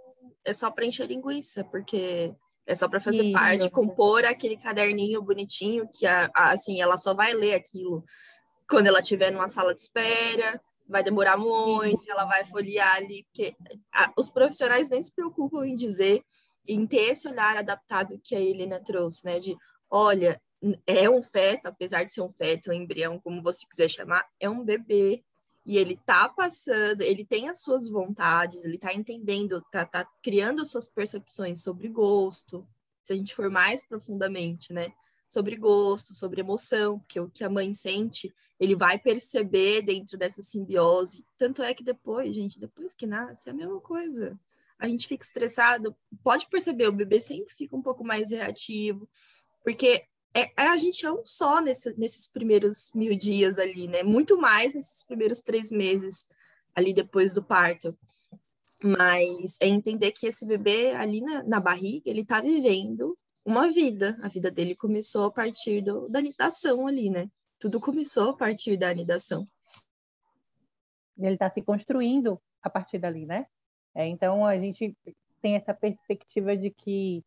É 0.45 0.53
só 0.53 0.71
preencher 0.71 1.07
linguiça, 1.07 1.65
porque 1.65 2.35
é 2.67 2.75
só 2.75 2.89
para 2.89 3.01
fazer 3.01 3.25
Isso. 3.25 3.33
parte, 3.33 3.71
compor 3.71 4.25
aquele 4.25 4.57
caderninho 4.57 5.23
bonitinho 5.23 5.89
que, 5.89 6.07
a, 6.07 6.31
a, 6.35 6.53
assim, 6.53 6.81
ela 6.81 6.97
só 6.97 7.13
vai 7.15 7.33
ler 7.33 7.55
aquilo 7.55 8.05
quando 8.69 8.87
ela 8.87 9.01
estiver 9.01 9.33
numa 9.33 9.49
sala 9.49 9.75
de 9.75 9.81
espera, 9.81 10.63
vai 10.89 11.03
demorar 11.03 11.37
muito, 11.37 12.09
ela 12.09 12.25
vai 12.25 12.45
folhear 12.45 12.95
ali, 12.95 13.25
porque 13.25 13.55
a, 13.93 14.13
os 14.17 14.31
profissionais 14.31 14.89
nem 14.89 15.03
se 15.03 15.13
preocupam 15.13 15.67
em 15.67 15.75
dizer, 15.75 16.23
em 16.67 16.87
ter 16.87 17.11
esse 17.11 17.29
olhar 17.29 17.57
adaptado 17.57 18.21
que 18.23 18.37
a 18.37 18.41
Helena 18.41 18.79
trouxe, 18.79 19.25
né? 19.25 19.41
De, 19.41 19.57
olha, 19.91 20.41
é 20.87 21.11
um 21.11 21.21
feto, 21.21 21.67
apesar 21.67 22.05
de 22.05 22.13
ser 22.13 22.23
um 22.23 22.33
feto, 22.33 22.71
um 22.71 22.75
embrião, 22.75 23.19
como 23.19 23.43
você 23.43 23.67
quiser 23.69 23.89
chamar, 23.89 24.25
é 24.39 24.49
um 24.49 24.65
bebê 24.65 25.25
e 25.71 25.79
ele 25.79 25.97
tá 26.05 26.29
passando, 26.29 27.01
ele 27.01 27.25
tem 27.25 27.49
as 27.49 27.61
suas 27.61 27.89
vontades, 27.89 28.65
ele 28.65 28.77
tá 28.77 28.93
entendendo, 28.93 29.65
tá, 29.71 29.87
tá 29.87 30.05
criando 30.21 30.67
suas 30.67 30.89
percepções 30.89 31.63
sobre 31.63 31.87
gosto, 31.87 32.67
se 33.05 33.13
a 33.13 33.17
gente 33.17 33.33
for 33.33 33.49
mais 33.49 33.87
profundamente, 33.87 34.73
né? 34.73 34.93
Sobre 35.29 35.55
gosto, 35.55 36.13
sobre 36.13 36.41
emoção, 36.41 36.99
porque 36.99 37.21
o 37.21 37.31
que 37.31 37.45
a 37.45 37.49
mãe 37.49 37.73
sente, 37.73 38.35
ele 38.59 38.75
vai 38.75 38.99
perceber 38.99 39.83
dentro 39.83 40.19
dessa 40.19 40.43
simbiose. 40.43 41.25
Tanto 41.39 41.63
é 41.63 41.73
que 41.73 41.85
depois, 41.85 42.35
gente, 42.35 42.59
depois 42.59 42.93
que 42.93 43.07
nasce, 43.07 43.49
é 43.49 43.53
a 43.53 43.55
mesma 43.55 43.81
coisa. 43.81 44.37
A 44.77 44.89
gente 44.89 45.07
fica 45.07 45.23
estressado, 45.23 45.95
pode 46.25 46.49
perceber, 46.49 46.89
o 46.89 46.93
bebê 46.93 47.21
sempre 47.21 47.55
fica 47.55 47.77
um 47.77 47.83
pouco 47.83 48.03
mais 48.03 48.33
reativo, 48.33 49.09
porque 49.63 50.03
é, 50.35 50.51
a 50.57 50.77
gente 50.77 51.05
é 51.05 51.13
um 51.13 51.25
só 51.25 51.61
nesse, 51.61 51.93
nesses 51.99 52.27
primeiros 52.27 52.91
mil 52.95 53.17
dias 53.17 53.59
ali, 53.59 53.89
né? 53.89 54.03
Muito 54.03 54.39
mais 54.39 54.75
nesses 54.75 55.03
primeiros 55.05 55.41
três 55.41 55.71
meses 55.71 56.29
ali 56.75 56.95
depois 56.95 57.33
do 57.33 57.43
parto. 57.43 57.97
Mas 58.83 59.57
é 59.61 59.67
entender 59.67 60.13
que 60.13 60.27
esse 60.27 60.47
bebê 60.47 60.93
ali 60.95 61.21
na, 61.21 61.43
na 61.43 61.61
barriga, 61.61 62.09
ele 62.09 62.25
tá 62.25 62.41
vivendo 62.41 63.19
uma 63.45 63.71
vida. 63.71 64.19
A 64.23 64.29
vida 64.29 64.51
dele 64.51 64.75
começou 64.75 65.27
a 65.27 65.31
partir 65.31 65.83
do, 65.83 66.09
da 66.09 66.21
anidação 66.21 66.87
ali, 66.87 67.11
né? 67.11 67.29
Tudo 67.59 67.81
começou 67.81 68.31
a 68.31 68.37
partir 68.37 68.77
da 68.77 68.89
anidação. 68.89 69.47
Ele 71.19 71.35
está 71.35 71.51
se 71.51 71.61
construindo 71.61 72.41
a 72.63 72.71
partir 72.71 72.99
dali, 72.99 73.27
né? 73.27 73.47
É, 73.95 74.07
então 74.07 74.47
a 74.47 74.59
gente 74.59 74.97
tem 75.43 75.57
essa 75.57 75.75
perspectiva 75.75 76.57
de 76.57 76.71
que 76.71 77.25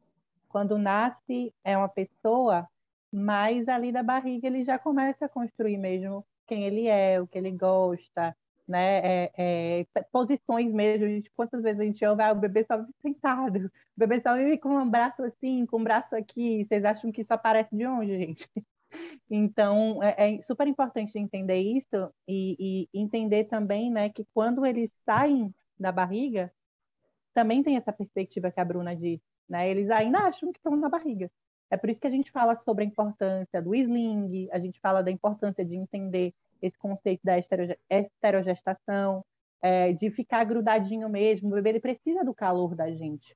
quando 0.48 0.78
nasce 0.78 1.54
é 1.64 1.78
uma 1.78 1.90
pessoa, 1.90 2.68
mas 3.14 3.68
ali 3.68 3.92
da 3.92 4.02
barriga 4.02 4.48
ele 4.48 4.64
já 4.66 4.80
começa 4.80 5.26
a 5.26 5.30
construir 5.30 5.78
mesmo 5.78 6.26
quem 6.48 6.64
ele 6.66 6.88
é, 6.88 7.22
o 7.22 7.28
que 7.28 7.38
ele 7.38 7.52
gosta, 7.52 8.36
né? 8.68 9.26
É, 9.28 9.32
é, 9.38 9.86
posições 10.12 10.74
mesmo. 10.74 11.06
Gente, 11.08 11.32
quantas 11.36 11.62
vezes 11.62 11.80
a 11.80 11.84
gente 11.84 12.06
ouve, 12.06 12.24
ah, 12.24 12.32
o 12.32 12.36
bebê 12.36 12.66
só 12.66 12.78
vive 12.78 12.94
sentado, 13.02 13.66
o 13.68 13.72
bebê 13.96 14.20
só 14.22 14.36
vive 14.36 14.58
com 14.58 14.70
um 14.78 14.90
braço 14.90 15.24
assim, 15.24 15.66
com 15.66 15.78
um 15.80 15.84
braço 15.84 16.16
aqui. 16.16 16.66
Vocês 16.66 16.84
acham 16.84 17.12
que 17.12 17.22
isso 17.22 17.34
aparece 17.34 17.76
de 17.76 17.86
onde, 17.86 18.18
gente? 18.18 18.50
Então, 19.30 20.04
é, 20.04 20.36
é 20.36 20.42
super 20.44 20.68
importante 20.68 21.18
entender 21.18 21.58
isso 21.60 22.14
e, 22.28 22.88
e, 22.94 23.00
entender 23.00 23.46
também, 23.46 23.90
né, 23.90 24.10
que 24.10 24.24
quando 24.36 24.64
eles 24.64 24.92
saem 25.04 25.52
da 25.80 25.92
barriga, 25.92 26.54
também 27.34 27.64
tem 27.64 27.78
essa 27.78 27.92
perspectiva 27.92 28.52
que 28.52 28.60
a 28.60 28.66
Bruna 28.66 28.96
disse, 28.96 29.24
né? 29.50 29.70
Eles 29.70 29.90
ainda 29.90 30.20
acham 30.20 30.52
que 30.52 30.60
estão 30.60 30.76
na 30.76 30.90
barriga. 30.90 31.32
É 31.74 31.78
por 31.78 31.90
isso 31.90 32.00
que 32.00 32.06
a 32.06 32.12
gente 32.12 32.30
fala 32.30 32.56
sobre 32.56 32.84
a 32.84 32.88
importância 32.88 33.60
do 33.60 33.74
sling, 33.74 34.48
a 34.52 34.60
gente 34.60 34.80
fala 34.80 35.02
da 35.02 35.10
importância 35.10 35.66
de 35.66 35.76
entender 35.76 36.32
esse 36.62 36.78
conceito 36.78 37.22
da 37.24 37.36
esterogestação, 37.90 39.26
é, 39.60 39.92
de 39.92 40.12
ficar 40.12 40.44
grudadinho 40.44 41.10
mesmo. 41.10 41.50
O 41.50 41.54
bebê 41.54 41.70
ele 41.70 41.80
precisa 41.80 42.24
do 42.24 42.32
calor 42.32 42.76
da 42.76 42.92
gente, 42.92 43.36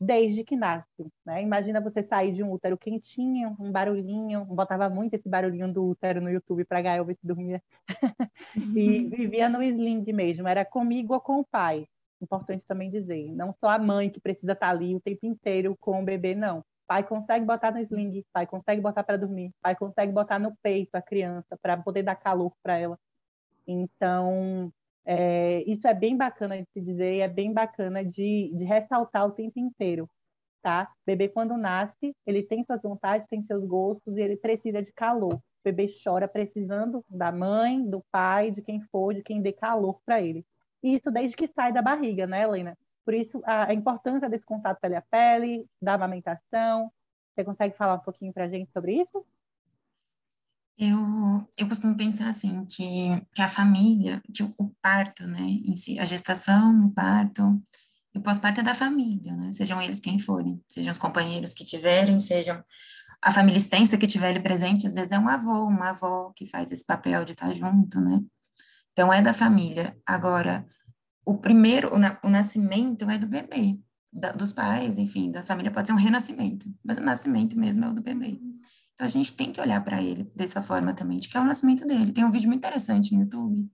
desde 0.00 0.42
que 0.42 0.56
nasce. 0.56 1.06
Né? 1.22 1.42
Imagina 1.42 1.78
você 1.78 2.02
sair 2.02 2.32
de 2.32 2.42
um 2.42 2.50
útero 2.50 2.78
quentinho, 2.78 3.54
um 3.60 3.70
barulhinho, 3.70 4.46
botava 4.46 4.88
muito 4.88 5.12
esse 5.12 5.28
barulhinho 5.28 5.70
do 5.70 5.84
útero 5.84 6.22
no 6.22 6.30
YouTube 6.30 6.64
para 6.64 6.80
Gael 6.80 7.04
ver 7.04 7.16
se 7.16 7.26
dormia. 7.26 7.62
e 8.74 9.04
vivia 9.14 9.50
no 9.50 9.62
sling 9.62 10.10
mesmo, 10.14 10.48
era 10.48 10.64
comigo 10.64 11.12
ou 11.12 11.20
com 11.20 11.40
o 11.40 11.44
pai. 11.44 11.86
Importante 12.22 12.64
também 12.64 12.88
dizer, 12.88 13.30
não 13.34 13.52
só 13.52 13.68
a 13.68 13.78
mãe 13.78 14.08
que 14.08 14.18
precisa 14.18 14.52
estar 14.52 14.70
ali 14.70 14.94
o 14.94 15.00
tempo 15.00 15.26
inteiro 15.26 15.76
com 15.78 16.00
o 16.00 16.04
bebê, 16.06 16.34
não 16.34 16.64
Pai 16.86 17.02
consegue 17.02 17.44
botar 17.44 17.72
no 17.72 17.80
sling, 17.80 18.24
pai 18.32 18.46
consegue 18.46 18.80
botar 18.80 19.02
para 19.02 19.18
dormir, 19.18 19.52
pai 19.60 19.74
consegue 19.74 20.12
botar 20.12 20.38
no 20.38 20.56
peito 20.62 20.94
a 20.94 21.02
criança 21.02 21.56
para 21.60 21.76
poder 21.76 22.04
dar 22.04 22.14
calor 22.14 22.52
para 22.62 22.78
ela. 22.78 22.98
Então, 23.66 24.72
é, 25.04 25.62
isso 25.66 25.86
é 25.86 25.94
bem 25.94 26.16
bacana 26.16 26.56
de 26.60 26.68
se 26.72 26.80
dizer 26.80 27.14
e 27.14 27.20
é 27.20 27.28
bem 27.28 27.52
bacana 27.52 28.04
de, 28.04 28.52
de 28.54 28.64
ressaltar 28.64 29.26
o 29.26 29.32
tempo 29.32 29.58
inteiro, 29.58 30.08
tá? 30.62 30.90
Bebê, 31.04 31.28
quando 31.28 31.56
nasce, 31.56 32.14
ele 32.26 32.42
tem 32.42 32.64
suas 32.64 32.82
vontades, 32.82 33.26
tem 33.28 33.42
seus 33.42 33.64
gostos 33.64 34.16
e 34.16 34.20
ele 34.20 34.36
precisa 34.36 34.82
de 34.82 34.92
calor. 34.92 35.34
O 35.34 35.42
bebê 35.64 35.88
chora 36.04 36.28
precisando 36.28 37.04
da 37.08 37.32
mãe, 37.32 37.88
do 37.88 38.02
pai, 38.12 38.50
de 38.52 38.62
quem 38.62 38.80
for, 38.92 39.12
de 39.12 39.22
quem 39.22 39.42
dê 39.42 39.52
calor 39.52 40.00
para 40.06 40.20
ele. 40.20 40.44
Isso 40.82 41.10
desde 41.10 41.36
que 41.36 41.48
sai 41.48 41.72
da 41.72 41.82
barriga, 41.82 42.26
né, 42.26 42.42
Helena? 42.42 42.76
Por 43.06 43.14
isso, 43.14 43.40
a, 43.46 43.72
importância 43.72 44.28
desse 44.28 44.44
contato 44.44 44.80
pele 44.80 44.96
a 44.96 45.02
pele, 45.02 45.64
da 45.80 45.94
amamentação. 45.94 46.90
Você 47.32 47.44
consegue 47.44 47.76
falar 47.76 47.94
um 47.94 48.00
pouquinho 48.00 48.32
para 48.32 48.46
a 48.46 48.48
gente 48.48 48.72
sobre 48.72 49.00
isso? 49.00 49.24
Eu, 50.76 51.48
eu 51.56 51.68
costumo 51.68 51.96
pensar 51.96 52.28
assim, 52.28 52.66
que, 52.66 53.24
que 53.32 53.40
a 53.40 53.48
família, 53.48 54.20
que 54.34 54.42
o 54.42 54.74
parto, 54.82 55.24
né, 55.26 55.40
em 55.40 55.76
si, 55.76 55.98
a 56.00 56.04
gestação, 56.04 56.86
o 56.86 56.90
parto, 56.92 57.62
e 58.12 58.18
o 58.18 58.20
pós-parto 58.20 58.60
é 58.60 58.64
da 58.64 58.74
família, 58.74 59.34
né, 59.34 59.52
sejam 59.52 59.80
eles 59.80 60.00
quem 60.00 60.18
forem, 60.18 60.60
sejam 60.68 60.92
os 60.92 60.98
companheiros 60.98 61.54
que 61.54 61.64
tiverem, 61.64 62.20
sejam 62.20 62.62
a 63.22 63.32
família 63.32 63.56
extensa 63.56 63.96
que 63.96 64.06
tiver 64.06 64.28
ali 64.28 64.40
presente, 64.40 64.86
às 64.86 64.92
vezes 64.92 65.12
é 65.12 65.18
um 65.18 65.28
avô, 65.28 65.66
uma 65.66 65.90
avó 65.90 66.30
que 66.36 66.44
faz 66.44 66.70
esse 66.70 66.84
papel 66.84 67.24
de 67.24 67.32
estar 67.32 67.50
junto, 67.54 67.98
né, 67.98 68.20
então 68.92 69.10
é 69.10 69.22
da 69.22 69.32
família. 69.32 69.96
Agora, 70.04 70.66
o 71.26 71.36
primeiro, 71.36 71.92
o, 71.92 71.98
na, 71.98 72.18
o 72.22 72.30
nascimento 72.30 73.10
é 73.10 73.18
do 73.18 73.26
bebê, 73.26 73.78
da, 74.12 74.30
dos 74.30 74.52
pais, 74.52 74.96
enfim, 74.96 75.32
da 75.32 75.44
família 75.44 75.72
pode 75.72 75.88
ser 75.88 75.92
um 75.92 75.96
renascimento, 75.96 76.72
mas 76.84 76.98
o 76.98 77.02
nascimento 77.02 77.58
mesmo 77.58 77.84
é 77.84 77.88
o 77.88 77.92
do 77.92 78.00
bebê. 78.00 78.38
Então 78.94 79.04
a 79.04 79.08
gente 79.08 79.36
tem 79.36 79.52
que 79.52 79.60
olhar 79.60 79.82
para 79.84 80.00
ele 80.00 80.30
dessa 80.34 80.62
forma 80.62 80.94
também, 80.94 81.18
de 81.18 81.28
que 81.28 81.36
é 81.36 81.40
o 81.40 81.44
nascimento 81.44 81.84
dele. 81.84 82.12
Tem 82.12 82.24
um 82.24 82.30
vídeo 82.30 82.48
muito 82.48 82.64
interessante 82.64 83.12
no 83.14 83.22
YouTube, 83.22 83.68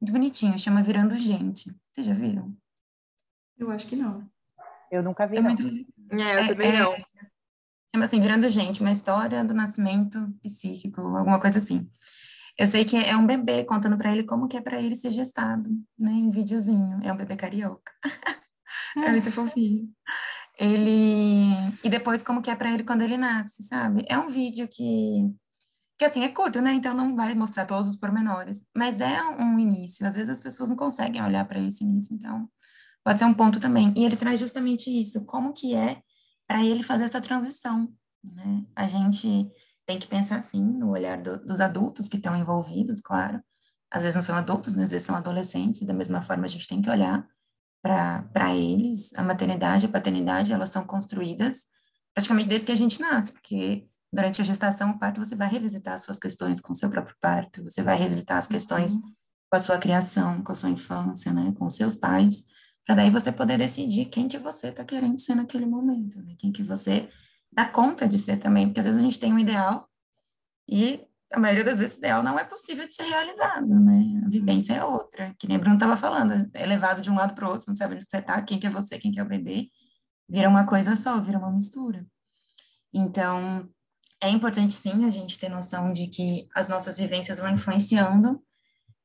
muito 0.00 0.12
bonitinho, 0.12 0.58
chama 0.58 0.82
Virando 0.82 1.16
Gente. 1.16 1.74
Vocês 1.88 2.06
já 2.06 2.12
viram? 2.12 2.54
Eu 3.58 3.70
acho 3.70 3.86
que 3.86 3.96
não. 3.96 4.30
Eu 4.92 5.02
nunca 5.02 5.26
vi. 5.26 5.38
É, 5.38 5.40
muito... 5.40 5.66
é 5.66 6.44
eu 6.44 6.48
também 6.48 6.68
é, 6.68 6.78
não. 6.80 6.94
Chama 7.92 8.04
assim, 8.04 8.20
Virando 8.20 8.48
Gente, 8.48 8.82
uma 8.82 8.92
história 8.92 9.42
do 9.42 9.54
nascimento 9.54 10.32
psíquico, 10.42 11.00
alguma 11.00 11.40
coisa 11.40 11.58
assim. 11.58 11.90
Eu 12.60 12.66
sei 12.66 12.84
que 12.84 12.94
é 12.94 13.16
um 13.16 13.24
bebê 13.24 13.64
contando 13.64 13.96
para 13.96 14.12
ele 14.12 14.22
como 14.22 14.46
que 14.46 14.54
é 14.54 14.60
para 14.60 14.78
ele 14.78 14.94
ser 14.94 15.10
gestado, 15.10 15.70
né, 15.98 16.12
em 16.12 16.28
videozinho. 16.30 17.00
É 17.02 17.10
um 17.10 17.16
bebê 17.16 17.34
carioca. 17.34 17.90
é 18.98 19.10
muito 19.12 19.32
fofinho. 19.32 19.88
Ele 20.58 21.54
e 21.82 21.88
depois 21.88 22.22
como 22.22 22.42
que 22.42 22.50
é 22.50 22.54
para 22.54 22.70
ele 22.70 22.84
quando 22.84 23.00
ele 23.00 23.16
nasce, 23.16 23.62
sabe? 23.62 24.04
É 24.06 24.18
um 24.18 24.28
vídeo 24.28 24.68
que 24.70 25.34
que 25.98 26.04
assim 26.04 26.22
é 26.22 26.28
curto, 26.28 26.60
né? 26.60 26.74
Então 26.74 26.92
não 26.92 27.16
vai 27.16 27.34
mostrar 27.34 27.64
todos 27.64 27.88
os 27.88 27.96
pormenores, 27.96 28.62
mas 28.76 29.00
é 29.00 29.22
um 29.22 29.58
início. 29.58 30.06
Às 30.06 30.14
vezes 30.14 30.28
as 30.28 30.42
pessoas 30.42 30.68
não 30.68 30.76
conseguem 30.76 31.22
olhar 31.22 31.46
para 31.48 31.58
esse 31.60 31.82
início, 31.82 32.14
então 32.14 32.46
pode 33.02 33.18
ser 33.18 33.24
um 33.24 33.32
ponto 33.32 33.58
também. 33.58 33.90
E 33.96 34.04
ele 34.04 34.16
traz 34.16 34.38
justamente 34.38 34.90
isso, 34.90 35.24
como 35.24 35.54
que 35.54 35.74
é 35.74 36.02
para 36.46 36.62
ele 36.62 36.82
fazer 36.82 37.04
essa 37.04 37.22
transição, 37.22 37.90
né? 38.22 38.66
A 38.76 38.86
gente 38.86 39.50
tem 39.90 39.98
que 39.98 40.06
pensar 40.06 40.36
assim 40.36 40.62
no 40.62 40.90
olhar 40.90 41.20
do, 41.20 41.44
dos 41.44 41.60
adultos 41.60 42.06
que 42.06 42.16
estão 42.16 42.36
envolvidos, 42.36 43.00
claro. 43.00 43.42
Às 43.90 44.04
vezes 44.04 44.14
não 44.14 44.22
são 44.22 44.36
adultos, 44.36 44.72
né? 44.74 44.84
às 44.84 44.92
vezes 44.92 45.04
são 45.04 45.16
adolescentes, 45.16 45.82
da 45.82 45.92
mesma 45.92 46.22
forma 46.22 46.44
a 46.44 46.48
gente 46.48 46.68
tem 46.68 46.80
que 46.80 46.88
olhar 46.88 47.26
para 47.82 48.54
eles. 48.54 49.12
A 49.14 49.22
maternidade 49.24 49.86
e 49.86 49.88
a 49.88 49.92
paternidade, 49.92 50.52
elas 50.52 50.68
são 50.68 50.84
construídas 50.84 51.64
praticamente 52.14 52.48
desde 52.48 52.66
que 52.66 52.72
a 52.72 52.76
gente 52.76 53.00
nasce, 53.00 53.32
porque 53.32 53.88
durante 54.12 54.40
a 54.40 54.44
gestação, 54.44 54.90
o 54.90 54.98
parto, 54.98 55.24
você 55.24 55.34
vai 55.34 55.48
revisitar 55.48 55.94
as 55.94 56.02
suas 56.02 56.20
questões 56.20 56.60
com 56.60 56.72
o 56.72 56.76
seu 56.76 56.88
próprio 56.88 57.16
parto, 57.20 57.64
você 57.64 57.82
vai 57.82 57.96
revisitar 57.96 58.38
as 58.38 58.46
questões 58.46 58.94
uhum. 58.94 59.02
com 59.50 59.56
a 59.56 59.60
sua 59.60 59.78
criação, 59.78 60.42
com 60.42 60.52
a 60.52 60.54
sua 60.54 60.70
infância, 60.70 61.32
né, 61.32 61.52
com 61.58 61.66
os 61.66 61.74
seus 61.74 61.96
pais, 61.96 62.44
para 62.86 62.96
daí 62.96 63.10
você 63.10 63.32
poder 63.32 63.58
decidir 63.58 64.06
quem 64.06 64.28
que 64.28 64.38
você 64.38 64.68
está 64.68 64.84
querendo 64.84 65.18
ser 65.20 65.34
naquele 65.34 65.66
momento, 65.66 66.20
né, 66.22 66.34
quem 66.38 66.52
que 66.52 66.62
você 66.62 67.08
dá 67.52 67.64
conta 67.64 68.08
de 68.08 68.18
ser 68.18 68.36
também, 68.36 68.66
porque 68.66 68.80
às 68.80 68.86
vezes 68.86 69.00
a 69.00 69.04
gente 69.04 69.18
tem 69.18 69.32
um 69.32 69.38
ideal 69.38 69.88
e 70.68 71.04
a 71.32 71.38
maioria 71.38 71.64
das 71.64 71.78
vezes 71.78 71.96
o 71.96 71.98
ideal 72.00 72.22
não 72.22 72.38
é 72.38 72.44
possível 72.44 72.86
de 72.86 72.94
ser 72.94 73.04
realizado, 73.04 73.68
né? 73.80 74.22
A 74.24 74.28
vivência 74.28 74.74
é 74.74 74.84
outra, 74.84 75.34
que 75.38 75.46
nem 75.46 75.56
a 75.56 75.60
Bruno 75.60 75.76
estava 75.76 75.96
falando, 75.96 76.50
é 76.52 76.66
levado 76.66 77.00
de 77.00 77.10
um 77.10 77.14
lado 77.14 77.34
para 77.34 77.46
o 77.46 77.50
outro, 77.50 77.66
não 77.68 77.76
sabe 77.76 77.94
onde 77.94 78.06
você 78.08 78.18
está, 78.18 78.42
quem 78.42 78.58
que 78.58 78.66
é 78.66 78.70
você, 78.70 78.98
quem 78.98 79.12
que 79.12 79.20
é 79.20 79.22
o 79.22 79.28
bebê, 79.28 79.68
vira 80.28 80.48
uma 80.48 80.66
coisa 80.66 80.96
só, 80.96 81.20
vira 81.20 81.38
uma 81.38 81.52
mistura. 81.52 82.04
Então, 82.92 83.68
é 84.20 84.28
importante 84.28 84.74
sim 84.74 85.04
a 85.04 85.10
gente 85.10 85.38
ter 85.38 85.48
noção 85.48 85.92
de 85.92 86.08
que 86.08 86.48
as 86.54 86.68
nossas 86.68 86.98
vivências 86.98 87.38
vão 87.38 87.50
influenciando 87.50 88.42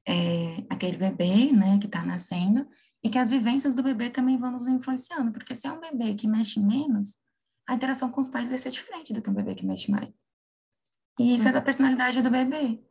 é, 0.07 0.63
aquele 0.69 0.97
bebê, 0.97 1.51
né, 1.51 1.77
que 1.79 1.85
está 1.85 2.03
nascendo, 2.03 2.67
e 3.03 3.09
que 3.09 3.19
as 3.19 3.29
vivências 3.29 3.75
do 3.75 3.83
bebê 3.83 4.09
também 4.09 4.37
vão 4.37 4.51
nos 4.51 4.67
influenciando, 4.67 5.31
porque 5.31 5.55
se 5.55 5.67
é 5.67 5.71
um 5.71 5.79
bebê 5.79 6.15
que 6.15 6.27
mexe 6.27 6.59
menos, 6.59 7.19
a 7.67 7.73
interação 7.73 8.11
com 8.11 8.21
os 8.21 8.27
pais 8.27 8.49
vai 8.49 8.57
ser 8.57 8.71
diferente 8.71 9.13
do 9.13 9.21
que 9.21 9.29
um 9.29 9.33
bebê 9.33 9.55
que 9.55 9.65
mexe 9.65 9.91
mais. 9.91 10.23
E 11.19 11.33
isso 11.35 11.47
é 11.47 11.51
da 11.51 11.61
personalidade 11.61 12.21
do 12.21 12.29
bebê, 12.29 12.83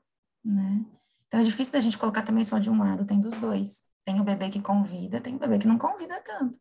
né? 0.44 0.84
Então 1.26 1.40
é 1.40 1.42
difícil 1.42 1.72
da 1.72 1.80
gente 1.80 1.98
colocar 1.98 2.22
também 2.22 2.44
só 2.44 2.58
de 2.58 2.70
um 2.70 2.78
lado, 2.78 3.04
tem 3.04 3.20
dos 3.20 3.38
dois. 3.38 3.84
Tem 4.04 4.20
o 4.20 4.24
bebê 4.24 4.50
que 4.50 4.60
convida, 4.60 5.20
tem 5.20 5.36
o 5.36 5.38
bebê 5.38 5.58
que 5.58 5.66
não 5.66 5.78
convida 5.78 6.20
tanto. 6.20 6.58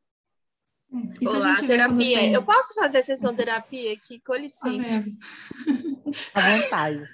Isso 1.20 1.36
Olá, 1.36 1.56
terapia. 1.56 2.20
Tem... 2.20 2.34
Eu 2.34 2.44
posso 2.44 2.74
fazer 2.76 3.04
sessão 3.04 3.36
terapia 3.36 3.94
aqui? 3.94 4.20
Com 4.22 4.36
licença. 4.36 5.04
À 6.34 6.58
vontade. 6.58 7.10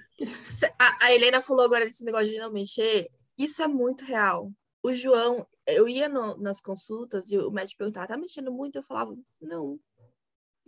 A, 0.77 1.06
a 1.06 1.13
Helena 1.13 1.41
falou 1.41 1.63
agora 1.63 1.86
desse 1.86 2.03
negócio 2.03 2.27
de 2.27 2.38
não 2.38 2.51
mexer. 2.51 3.10
Isso 3.38 3.63
é 3.63 3.68
muito 3.68 4.03
real. 4.03 4.51
O 4.84 4.94
João, 4.94 5.48
eu 5.65 5.88
ia 5.88 6.10
no, 6.10 6.38
nas 6.38 6.60
consultas 6.60 7.32
e 7.32 7.38
o 7.38 7.50
médico 7.50 7.77
perguntava, 7.77 8.08
tá 8.08 8.18
mexendo 8.18 8.51
muito? 8.51 8.77
Eu 8.77 8.84
falava, 8.84 9.18
não, 9.41 9.79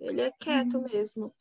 ele 0.01 0.21
é 0.21 0.31
quieto 0.31 0.77
uhum. 0.77 0.83
mesmo. 0.83 1.33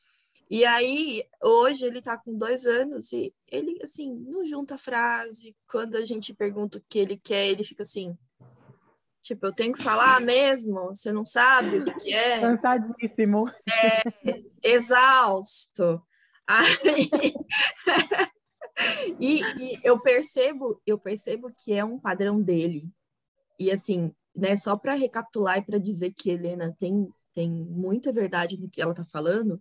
E 0.48 0.64
aí, 0.64 1.24
hoje 1.40 1.86
ele 1.86 2.02
tá 2.02 2.18
com 2.18 2.36
dois 2.36 2.66
anos 2.66 3.12
e 3.12 3.32
ele, 3.46 3.78
assim, 3.82 4.12
não 4.12 4.44
junta 4.44 4.76
frase. 4.76 5.56
Quando 5.68 5.96
a 5.96 6.04
gente 6.04 6.34
pergunta 6.34 6.78
o 6.78 6.84
que 6.88 6.98
ele 6.98 7.16
quer, 7.16 7.46
ele 7.46 7.62
fica 7.62 7.84
assim. 7.84 8.16
Tipo, 9.22 9.46
eu 9.46 9.52
tenho 9.52 9.72
que 9.72 9.82
falar 9.82 10.20
mesmo? 10.20 10.88
Você 10.88 11.12
não 11.12 11.24
sabe 11.24 11.78
o 11.78 11.84
que, 11.84 11.94
que 11.94 12.12
é? 12.12 12.40
Cansadíssimo. 12.40 13.48
É, 13.68 14.02
exausto. 14.62 16.02
Aí... 16.46 17.08
e, 19.20 19.40
e 19.42 19.80
eu 19.84 20.00
percebo, 20.00 20.82
eu 20.84 20.98
percebo 20.98 21.52
que 21.56 21.72
é 21.72 21.84
um 21.84 21.98
padrão 21.98 22.42
dele. 22.42 22.88
E 23.56 23.70
assim, 23.70 24.12
né, 24.34 24.56
só 24.56 24.76
para 24.76 24.94
recapitular 24.94 25.58
e 25.58 25.64
para 25.64 25.78
dizer 25.78 26.12
que 26.12 26.30
Helena 26.30 26.74
tem 26.76 27.08
tem 27.34 27.50
muita 27.50 28.12
verdade 28.12 28.56
no 28.56 28.68
que 28.68 28.80
ela 28.80 28.94
tá 28.94 29.04
falando, 29.04 29.60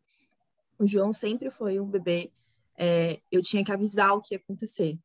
o 0.78 0.88
João 0.88 1.12
sempre 1.12 1.52
foi 1.52 1.80
um 1.80 1.86
bebê, 1.86 2.32
é, 2.78 3.20
eu 3.32 3.42
tinha 3.42 3.64
que 3.64 3.72
avisar 3.72 4.14
o 4.14 4.22
que 4.22 4.34
ia 4.34 4.40
acontecer. 4.40 4.98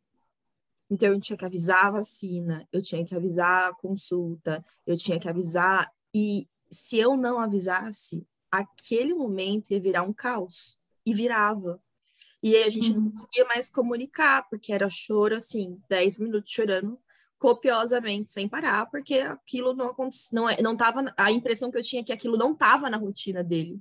Então, 0.88 1.08
eu 1.08 1.20
tinha 1.20 1.36
que 1.36 1.44
avisar 1.44 1.86
a 1.86 1.90
vacina, 1.90 2.68
eu 2.72 2.80
tinha 2.80 3.04
que 3.04 3.14
avisar 3.14 3.70
a 3.70 3.74
consulta, 3.74 4.64
eu 4.86 4.96
tinha 4.96 5.18
que 5.18 5.28
avisar. 5.28 5.90
E 6.14 6.46
se 6.70 6.98
eu 6.98 7.16
não 7.16 7.40
avisasse, 7.40 8.24
aquele 8.50 9.14
momento 9.14 9.72
ia 9.72 9.80
virar 9.80 10.02
um 10.02 10.12
caos. 10.12 10.78
E 11.04 11.12
virava. 11.12 11.82
E 12.42 12.54
aí 12.54 12.64
a 12.64 12.70
gente 12.70 12.92
uhum. 12.92 13.00
não 13.00 13.10
conseguia 13.10 13.44
mais 13.46 13.68
comunicar, 13.68 14.48
porque 14.48 14.72
era 14.72 14.88
choro, 14.88 15.34
assim, 15.34 15.80
10 15.88 16.18
minutos 16.18 16.52
chorando 16.52 16.98
copiosamente, 17.44 18.32
sem 18.32 18.48
parar, 18.48 18.86
porque 18.86 19.18
aquilo 19.18 19.74
não 19.74 19.88
acontecia, 19.88 20.30
não, 20.32 20.48
é, 20.48 20.62
não 20.62 20.74
tava, 20.74 21.12
a 21.14 21.30
impressão 21.30 21.70
que 21.70 21.76
eu 21.76 21.82
tinha 21.82 22.00
é 22.00 22.02
que 22.02 22.10
aquilo 22.10 22.38
não 22.38 22.52
estava 22.52 22.88
na 22.88 22.96
rotina 22.96 23.44
dele. 23.44 23.78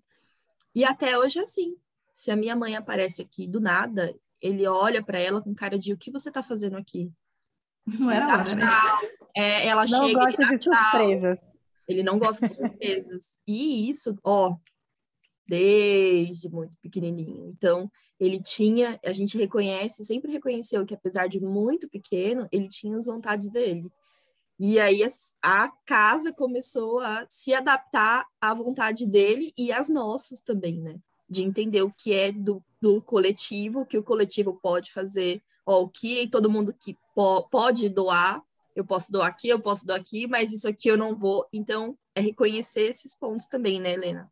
E 0.76 0.84
até 0.84 1.18
hoje 1.18 1.40
é 1.40 1.44
assim. 1.44 1.74
Se 2.14 2.30
a 2.30 2.36
minha 2.36 2.58
mãe 2.58 2.76
aparece 2.76 3.22
aqui 3.22 3.48
do 3.48 3.62
nada, 3.62 4.14
ele 4.42 4.68
olha 4.68 5.02
para 5.02 5.18
ela 5.18 5.42
com 5.42 5.56
cara 5.56 5.80
de 5.80 5.94
o 5.94 5.98
que 5.98 6.12
você 6.12 6.28
está 6.28 6.44
fazendo 6.44 6.76
aqui? 6.76 7.10
Não 7.88 8.12
era 8.12 8.38
hora, 8.38 8.54
né? 8.54 8.66
É, 9.34 9.66
ela 9.66 9.86
não 9.86 10.08
chega 10.08 10.26
gosta 10.26 10.46
de 10.46 10.64
surpresas. 10.66 11.40
Ele 11.88 12.04
não 12.04 12.20
gosta 12.20 12.46
de 12.46 12.54
surpresas. 12.54 13.34
E 13.48 13.90
isso, 13.90 14.14
ó, 14.26 14.58
desde 15.48 16.50
muito 16.50 16.78
pequenininho. 16.78 17.50
Então, 17.50 17.92
ele 18.20 18.42
tinha, 18.42 19.00
a 19.04 19.12
gente 19.12 19.38
reconhece, 19.38 20.06
sempre 20.06 20.32
reconheceu 20.32 20.86
que 20.86 20.94
apesar 20.94 21.28
de 21.28 21.40
muito 21.40 21.90
pequeno, 21.90 22.48
ele 22.52 22.70
tinha 22.70 22.98
as 22.98 23.06
vontades 23.06 23.52
dele. 23.52 23.92
E 24.60 24.80
aí 24.80 25.02
a, 25.42 25.70
casa 25.86 26.32
começou 26.32 27.00
a 27.00 27.26
se 27.30 27.54
adaptar 27.54 28.26
à 28.40 28.54
vontade 28.54 29.06
dele 29.06 29.52
e 29.58 29.72
às 29.72 29.90
nossas 29.90 30.40
também, 30.40 30.80
né? 30.80 31.00
De 31.30 31.44
entender 31.44 31.82
o 31.82 31.92
que 31.92 32.14
é 32.14 32.32
do, 32.32 32.64
do 32.82 33.02
coletivo, 33.02 33.82
o 33.82 33.86
que 33.86 33.98
o 33.98 34.04
coletivo 34.04 34.58
pode 34.62 34.92
fazer, 34.94 35.42
ó, 35.66 35.82
o 35.82 35.90
que 35.90 36.28
todo 36.28 36.50
mundo 36.50 36.74
que 36.74 36.98
po 37.16 37.44
pode 37.50 37.90
doar, 37.90 38.42
eu 38.76 38.86
posso 38.86 39.12
doar 39.12 39.28
aqui, 39.28 39.50
eu 39.50 39.60
posso 39.60 39.86
doar 39.86 40.00
aqui, 40.00 40.28
mas 40.28 40.54
isso 40.54 40.68
aqui 40.68 40.88
eu 40.88 40.98
não 40.98 41.16
vou. 41.16 41.46
Então, 41.52 41.98
é 42.16 42.22
reconhecer 42.22 42.84
esses 42.84 43.16
pontos 43.16 43.48
também, 43.48 43.80
né, 43.80 43.94
Helena? 43.94 44.32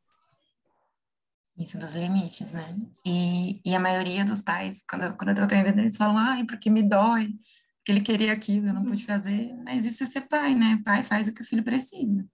Isso 1.61 1.77
dos 1.77 1.95
limites, 1.95 2.53
né? 2.53 2.75
E, 3.05 3.61
e 3.63 3.75
a 3.75 3.79
maioria 3.79 4.25
dos 4.25 4.41
pais, 4.41 4.83
quando, 4.89 5.15
quando 5.15 5.29
eu 5.29 5.35
tô 5.35 5.41
atendendo, 5.43 5.79
eles 5.79 5.97
falam, 5.97 6.17
ai, 6.17 6.43
porque 6.45 6.69
me 6.69 6.81
dói, 6.81 7.29
porque 7.77 7.91
ele 7.91 8.01
queria 8.01 8.33
aquilo, 8.33 8.67
eu 8.67 8.73
não 8.73 8.83
pude 8.83 9.05
fazer. 9.05 9.53
Mas 9.63 9.85
isso 9.85 10.03
é 10.03 10.07
ser 10.07 10.21
pai, 10.21 10.55
né? 10.55 10.81
Pai 10.83 11.03
faz 11.03 11.27
o 11.27 11.33
que 11.33 11.41
o 11.41 11.45
filho 11.45 11.63
precisa. 11.63 12.25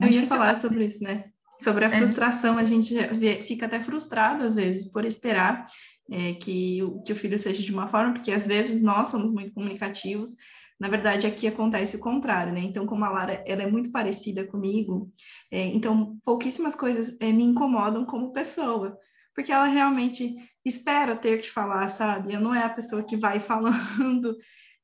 Eu 0.00 0.08
ia 0.08 0.26
falar 0.26 0.56
sobre 0.56 0.84
isso, 0.86 1.02
né? 1.02 1.30
Sobre 1.60 1.86
a 1.86 1.88
é. 1.88 1.90
frustração, 1.90 2.58
a 2.58 2.64
gente 2.64 2.94
vê, 2.94 3.40
fica 3.40 3.64
até 3.64 3.80
frustrado, 3.80 4.44
às 4.44 4.56
vezes, 4.56 4.90
por 4.90 5.04
esperar 5.06 5.66
é, 6.10 6.34
que, 6.34 6.82
o, 6.82 7.02
que 7.02 7.12
o 7.12 7.16
filho 7.16 7.38
seja 7.38 7.62
de 7.62 7.72
uma 7.72 7.88
forma, 7.88 8.12
porque 8.12 8.30
às 8.30 8.46
vezes 8.46 8.82
nós 8.82 9.08
somos 9.08 9.32
muito 9.32 9.52
comunicativos, 9.54 10.36
na 10.78 10.88
verdade, 10.88 11.26
aqui 11.26 11.46
acontece 11.46 11.96
o 11.96 12.00
contrário, 12.00 12.52
né? 12.52 12.60
Então, 12.60 12.86
como 12.86 13.04
a 13.04 13.08
Lara 13.08 13.42
ela 13.46 13.62
é 13.62 13.70
muito 13.70 13.90
parecida 13.90 14.46
comigo, 14.46 15.10
é, 15.50 15.64
então 15.66 16.18
pouquíssimas 16.24 16.74
coisas 16.74 17.16
é, 17.20 17.32
me 17.32 17.44
incomodam 17.44 18.04
como 18.04 18.32
pessoa, 18.32 18.98
porque 19.34 19.52
ela 19.52 19.66
realmente 19.66 20.34
espera 20.64 21.16
ter 21.16 21.40
que 21.40 21.50
falar, 21.50 21.88
sabe? 21.88 22.34
Eu 22.34 22.40
não 22.40 22.54
é 22.54 22.62
a 22.64 22.68
pessoa 22.68 23.02
que 23.02 23.16
vai 23.16 23.40
falando. 23.40 24.36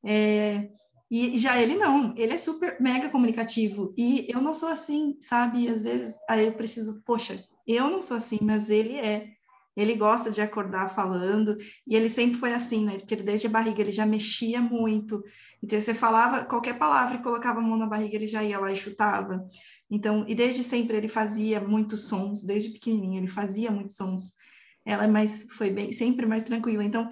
É, 0.05 0.68
e 1.11 1.37
já 1.37 1.61
ele 1.61 1.76
não, 1.76 2.14
ele 2.16 2.33
é 2.33 2.38
super 2.38 2.81
mega 2.81 3.11
comunicativo 3.11 3.94
e 3.98 4.26
eu 4.31 4.40
não 4.40 4.55
sou 4.55 4.70
assim, 4.70 5.18
sabe? 5.20 5.68
Às 5.68 5.83
vezes 5.83 6.16
aí 6.26 6.46
eu 6.46 6.55
preciso, 6.55 7.02
poxa, 7.05 7.44
eu 7.66 7.90
não 7.90 8.00
sou 8.00 8.16
assim, 8.16 8.38
mas 8.40 8.70
ele 8.70 8.96
é. 8.96 9.28
Ele 9.77 9.95
gosta 9.95 10.31
de 10.31 10.43
acordar 10.43 10.95
falando, 10.95 11.57
e 11.87 11.97
ele 11.97 12.09
sempre 12.09 12.37
foi 12.37 12.53
assim, 12.53 12.85
né? 12.85 12.99
Porque 12.99 13.17
desde 13.17 13.47
a 13.47 13.51
barriga 13.51 13.81
ele 13.81 13.93
já 13.93 14.05
mexia 14.05 14.61
muito. 14.61 15.23
Então 15.63 15.81
você 15.81 15.95
falava 15.95 16.45
qualquer 16.45 16.79
palavra 16.79 17.17
e 17.17 17.23
colocava 17.23 17.61
a 17.61 17.63
mão 17.63 17.79
na 17.79 17.87
barriga, 17.87 18.17
ele 18.17 18.27
já 18.27 18.43
ia 18.45 18.59
lá 18.59 18.71
e 18.71 18.77
chutava. 18.77 19.47
Então, 19.91 20.25
e 20.29 20.35
desde 20.35 20.63
sempre 20.63 20.97
ele 20.97 21.09
fazia 21.09 21.61
muitos 21.61 22.09
sons, 22.09 22.45
desde 22.45 22.71
pequenininho 22.71 23.21
ele 23.21 23.29
fazia 23.29 23.71
muitos 23.71 23.97
sons. 23.97 24.35
Ela 24.85 25.05
é 25.05 25.09
mais 25.09 25.47
foi 25.53 25.71
bem, 25.71 25.93
sempre 25.93 26.27
mais 26.27 26.45
tranquila. 26.45 26.85
Então, 26.85 27.11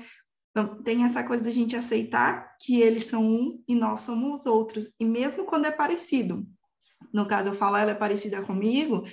tem 0.84 1.04
essa 1.04 1.22
coisa 1.22 1.44
da 1.44 1.50
gente 1.50 1.76
aceitar 1.76 2.56
que 2.60 2.80
eles 2.80 3.04
são 3.04 3.24
um 3.24 3.62
e 3.68 3.74
nós 3.74 4.00
somos 4.00 4.46
outros, 4.46 4.94
e 4.98 5.04
mesmo 5.04 5.44
quando 5.44 5.66
é 5.66 5.70
parecido. 5.70 6.46
No 7.12 7.26
caso, 7.26 7.48
eu 7.48 7.54
falo 7.54 7.76
ela 7.76 7.92
é 7.92 7.94
parecida 7.94 8.42
comigo, 8.42 9.04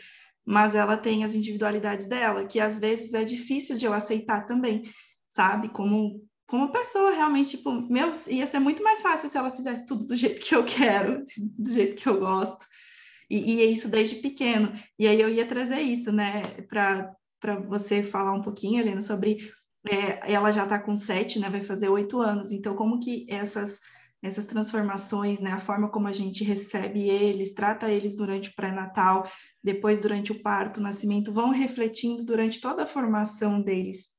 mas 0.48 0.76
ela 0.76 0.96
tem 0.96 1.26
as 1.26 1.36
individualidades 1.36 2.08
dela, 2.08 2.46
que 2.46 2.58
às 2.58 2.80
vezes 2.80 3.14
é 3.14 3.26
difícil 3.26 3.76
de 3.76 3.86
eu 3.86 3.94
aceitar 3.94 4.48
também, 4.48 4.90
sabe? 5.28 5.68
Como 5.68 6.26
como 6.48 6.72
pessoa 6.72 7.12
realmente, 7.12 7.58
tipo, 7.58 7.70
meu, 7.74 8.14
ia 8.30 8.48
ser 8.48 8.60
muito 8.60 8.82
mais 8.82 9.02
fácil 9.02 9.28
se 9.28 9.38
ela 9.38 9.52
fizesse 9.52 9.86
tudo 9.86 10.06
do 10.06 10.16
jeito 10.16 10.42
que 10.42 10.56
eu 10.56 10.64
quero, 10.64 11.22
do 11.60 11.70
jeito 11.70 11.98
que 11.98 12.08
eu 12.08 12.18
gosto. 12.18 12.66
E, 13.30 13.56
e 13.56 13.62
é 13.62 13.66
isso 13.66 13.90
desde 13.90 14.16
pequeno. 14.16 14.72
E 14.98 15.06
aí 15.06 15.20
eu 15.20 15.30
ia 15.30 15.46
trazer 15.46 15.82
isso, 15.82 16.10
né, 16.10 16.42
para 16.70 17.14
você 17.68 18.02
falar 18.02 18.32
um 18.32 18.42
pouquinho, 18.42 18.80
Helena, 18.80 19.02
sobre. 19.02 19.52
É, 19.90 20.34
ela 20.34 20.52
já 20.52 20.64
está 20.64 20.80
com 20.80 20.96
sete, 20.96 21.38
né, 21.38 21.50
vai 21.50 21.64
fazer 21.64 21.90
oito 21.90 22.22
anos. 22.22 22.54
Então, 22.54 22.74
como 22.74 22.98
que 22.98 23.26
essas 23.30 23.82
essas 24.22 24.46
transformações, 24.46 25.40
né? 25.40 25.52
A 25.52 25.60
forma 25.60 25.90
como 25.90 26.08
a 26.08 26.14
gente 26.14 26.44
recebe 26.44 27.08
eles, 27.10 27.54
trata 27.54 27.90
eles 27.90 28.16
durante 28.16 28.50
o 28.50 28.56
pré-natal, 28.56 29.30
depois 29.64 30.02
durante 30.02 30.32
o 30.32 30.42
parto, 30.42 30.80
o 30.80 30.84
nascimento, 30.84 31.32
vão 31.32 31.50
refletindo 31.50 32.24
durante 32.24 32.60
toda 32.60 32.84
a 32.84 32.88
formação 32.88 33.62
deles. 33.62 34.18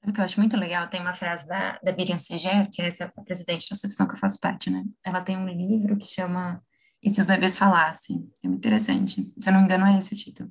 Sabe 0.00 0.12
o 0.12 0.14
que 0.14 0.20
eu 0.20 0.24
acho 0.24 0.40
muito 0.40 0.56
legal? 0.56 0.88
Tem 0.88 1.00
uma 1.00 1.14
frase 1.14 1.46
da, 1.46 1.78
da 1.82 1.92
Miriam 1.92 2.18
Seger, 2.18 2.70
que 2.70 2.80
é 2.80 2.86
essa 2.86 3.12
presidente 3.24 3.68
da 3.68 3.74
associação 3.74 4.06
que 4.06 4.14
eu 4.14 4.18
faço 4.18 4.40
parte, 4.40 4.70
né? 4.70 4.84
Ela 5.04 5.20
tem 5.20 5.36
um 5.36 5.46
livro 5.46 5.96
que 5.96 6.06
chama 6.06 6.62
E 7.02 7.10
se 7.10 7.20
os 7.20 7.26
bebês 7.26 7.56
falassem? 7.58 8.28
É 8.42 8.48
muito 8.48 8.60
interessante. 8.60 9.32
Se 9.38 9.48
eu 9.48 9.52
não 9.52 9.60
me 9.60 9.66
engano, 9.66 9.86
é 9.86 9.98
esse 9.98 10.14
o 10.14 10.16
título. 10.16 10.50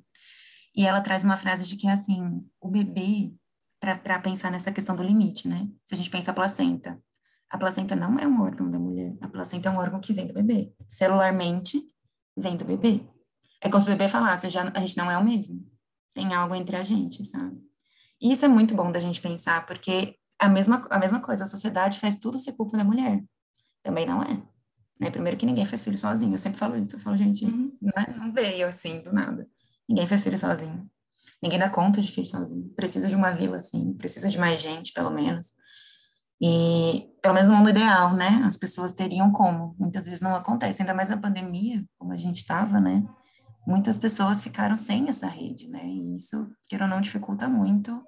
E 0.74 0.86
ela 0.86 1.00
traz 1.00 1.24
uma 1.24 1.36
frase 1.36 1.66
de 1.66 1.76
que 1.76 1.88
assim, 1.88 2.46
o 2.60 2.68
bebê, 2.68 3.32
para 3.80 4.20
pensar 4.20 4.52
nessa 4.52 4.70
questão 4.70 4.94
do 4.94 5.02
limite, 5.02 5.48
né? 5.48 5.68
Se 5.84 5.94
a 5.94 5.96
gente 5.96 6.10
pensa 6.10 6.30
a 6.30 6.34
placenta, 6.34 7.02
a 7.50 7.58
placenta 7.58 7.96
não 7.96 8.18
é 8.18 8.26
um 8.26 8.42
órgão 8.42 8.70
da 8.70 8.78
mulher, 8.78 9.16
a 9.20 9.28
placenta 9.28 9.68
é 9.68 9.72
um 9.72 9.76
órgão 9.76 10.00
que 10.00 10.12
vem 10.12 10.26
do 10.26 10.32
bebê. 10.32 10.72
Celularmente, 10.86 11.82
vem 12.36 12.56
do 12.56 12.64
bebê. 12.64 13.02
É 13.60 13.68
como 13.68 13.80
se 13.80 13.88
o 13.88 13.90
bebê 13.90 14.08
falasse, 14.08 14.48
já, 14.48 14.70
a 14.72 14.80
gente 14.80 14.96
não 14.96 15.10
é 15.10 15.18
o 15.18 15.24
mesmo. 15.24 15.66
Tem 16.14 16.32
algo 16.32 16.54
entre 16.54 16.76
a 16.76 16.82
gente, 16.82 17.24
sabe? 17.24 17.60
E 18.20 18.32
isso 18.32 18.44
é 18.44 18.48
muito 18.48 18.74
bom 18.74 18.92
da 18.92 19.00
gente 19.00 19.20
pensar, 19.20 19.66
porque 19.66 20.14
a 20.38 20.48
mesma, 20.48 20.86
a 20.90 20.98
mesma 20.98 21.20
coisa, 21.20 21.44
a 21.44 21.46
sociedade 21.46 21.98
faz 21.98 22.16
tudo 22.16 22.38
ser 22.38 22.52
culpa 22.52 22.76
da 22.76 22.84
mulher. 22.84 23.22
Também 23.82 24.06
não 24.06 24.22
é. 24.22 24.42
Né? 25.00 25.10
Primeiro 25.10 25.36
que 25.36 25.46
ninguém 25.46 25.64
faz 25.64 25.82
filho 25.82 25.98
sozinho, 25.98 26.34
eu 26.34 26.38
sempre 26.38 26.58
falo 26.58 26.76
isso, 26.76 26.96
eu 26.96 27.00
falo, 27.00 27.16
gente, 27.16 27.44
uhum. 27.44 27.76
não, 27.80 28.02
é, 28.02 28.16
não 28.16 28.32
veio 28.32 28.68
assim, 28.68 29.02
do 29.02 29.12
nada. 29.12 29.48
Ninguém 29.88 30.06
faz 30.06 30.22
filho 30.22 30.38
sozinho. 30.38 30.88
Ninguém 31.42 31.58
dá 31.58 31.68
conta 31.68 32.00
de 32.00 32.12
filho 32.12 32.26
sozinho. 32.26 32.68
Precisa 32.76 33.08
de 33.08 33.16
uma 33.16 33.32
vila, 33.32 33.58
assim, 33.58 33.92
precisa 33.94 34.28
de 34.28 34.38
mais 34.38 34.60
gente, 34.60 34.92
pelo 34.92 35.10
menos. 35.10 35.54
E, 36.40 37.12
pelo 37.20 37.34
menos 37.34 37.48
no 37.48 37.56
mundo 37.56 37.70
ideal, 37.70 38.14
né? 38.14 38.42
As 38.44 38.56
pessoas 38.56 38.92
teriam 38.92 39.30
como. 39.30 39.74
Muitas 39.78 40.04
vezes 40.04 40.20
não 40.20 40.34
acontece, 40.34 40.80
ainda 40.80 40.94
mais 40.94 41.08
na 41.08 41.16
pandemia, 41.16 41.84
como 41.98 42.12
a 42.12 42.16
gente 42.16 42.36
estava, 42.36 42.80
né? 42.80 43.04
Muitas 43.66 43.98
pessoas 43.98 44.42
ficaram 44.42 44.76
sem 44.76 45.08
essa 45.08 45.26
rede, 45.26 45.68
né? 45.68 45.84
E 45.84 46.16
isso, 46.16 46.50
queira 46.66 46.84
ou 46.84 46.90
não, 46.90 47.00
dificulta 47.00 47.46
muito 47.46 48.02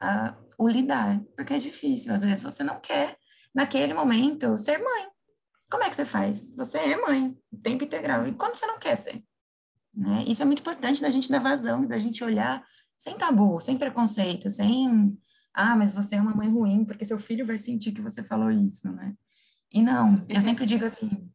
a, 0.00 0.34
o 0.58 0.68
lidar, 0.68 1.20
porque 1.36 1.54
é 1.54 1.58
difícil. 1.58 2.12
Às 2.12 2.22
vezes 2.22 2.42
você 2.42 2.64
não 2.64 2.80
quer, 2.80 3.16
naquele 3.54 3.94
momento, 3.94 4.58
ser 4.58 4.78
mãe. 4.78 5.06
Como 5.70 5.84
é 5.84 5.88
que 5.88 5.94
você 5.94 6.04
faz? 6.04 6.44
Você 6.56 6.78
é 6.78 6.96
mãe, 6.96 7.36
tempo 7.62 7.84
integral. 7.84 8.26
E 8.26 8.32
quando 8.32 8.56
você 8.56 8.66
não 8.66 8.78
quer 8.80 8.96
ser? 8.96 9.22
Né? 9.94 10.24
Isso 10.26 10.42
é 10.42 10.44
muito 10.44 10.60
importante 10.60 11.00
da 11.00 11.10
gente 11.10 11.30
dar 11.30 11.38
vazão, 11.38 11.86
da 11.86 11.98
gente 11.98 12.24
olhar 12.24 12.64
sem 12.98 13.16
tabu, 13.16 13.60
sem 13.60 13.78
preconceito, 13.78 14.50
sem 14.50 15.16
ah, 15.54 15.76
mas 15.76 15.92
você 15.92 16.16
é 16.16 16.20
uma 16.20 16.34
mãe 16.34 16.48
ruim 16.48 16.84
porque 16.84 17.04
seu 17.04 17.18
filho 17.18 17.46
vai 17.46 17.58
sentir 17.58 17.92
que 17.92 18.00
você 18.00 18.22
falou 18.22 18.50
isso, 18.50 18.90
né? 18.92 19.14
E 19.72 19.82
não, 19.82 20.24
eu 20.28 20.40
sempre 20.40 20.66
digo 20.66 20.84
assim, 20.84 21.30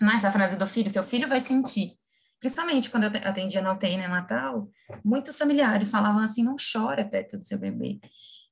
não 0.00 0.10
é 0.10 0.16
essa 0.16 0.30
frase 0.30 0.56
do 0.56 0.66
filho, 0.66 0.90
seu 0.90 1.04
filho 1.04 1.28
vai 1.28 1.40
sentir. 1.40 1.92
Principalmente 2.40 2.90
quando 2.90 3.04
eu 3.04 3.28
atendia 3.28 3.62
na 3.62 3.72
UTI 3.72 3.96
no 3.96 4.08
Natal, 4.08 4.68
muitos 5.04 5.36
familiares 5.38 5.90
falavam 5.90 6.22
assim, 6.22 6.42
não 6.42 6.56
chora 6.56 7.04
perto 7.04 7.38
do 7.38 7.44
seu 7.44 7.58
bebê. 7.58 8.00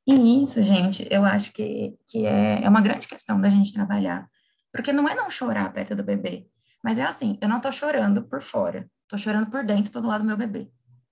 E 0.06 0.42
isso, 0.42 0.62
gente, 0.62 1.06
eu 1.10 1.24
acho 1.24 1.52
que, 1.52 1.94
que 2.06 2.26
é, 2.26 2.62
é 2.62 2.68
uma 2.68 2.80
grande 2.80 3.06
questão 3.06 3.40
da 3.40 3.48
gente 3.48 3.72
trabalhar. 3.72 4.28
Porque 4.72 4.92
não 4.92 5.08
é 5.08 5.14
não 5.14 5.30
chorar 5.30 5.72
perto 5.72 5.94
do 5.94 6.02
bebê, 6.02 6.46
mas 6.82 6.98
é 6.98 7.04
assim, 7.04 7.38
eu 7.40 7.48
não 7.48 7.60
tô 7.60 7.70
chorando 7.70 8.22
por 8.22 8.40
fora, 8.40 8.90
tô 9.06 9.18
chorando 9.18 9.50
por 9.50 9.64
dentro, 9.64 9.92
todo 9.92 10.08
lado 10.08 10.22
do 10.22 10.26
meu 10.26 10.36
bebê. 10.36 10.68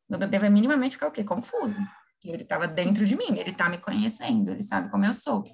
Meu 0.09 0.19
bebê 0.19 0.39
vai 0.39 0.51
minimamente 0.51 0.97
ficar 0.97 1.09
o 1.09 1.13
quê? 1.13 1.23
Confuso. 1.23 1.79
Ele 2.25 2.43
estava 2.43 2.67
dentro 2.69 3.07
de 3.07 3.17
mim, 3.17 3.39
ele 3.39 3.51
está 3.51 3.69
me 3.69 3.79
conhecendo, 3.79 4.51
ele 4.51 4.63
sabe 4.63 4.91
como 4.91 5.05
eu 5.05 5.15
sou. 5.15 5.45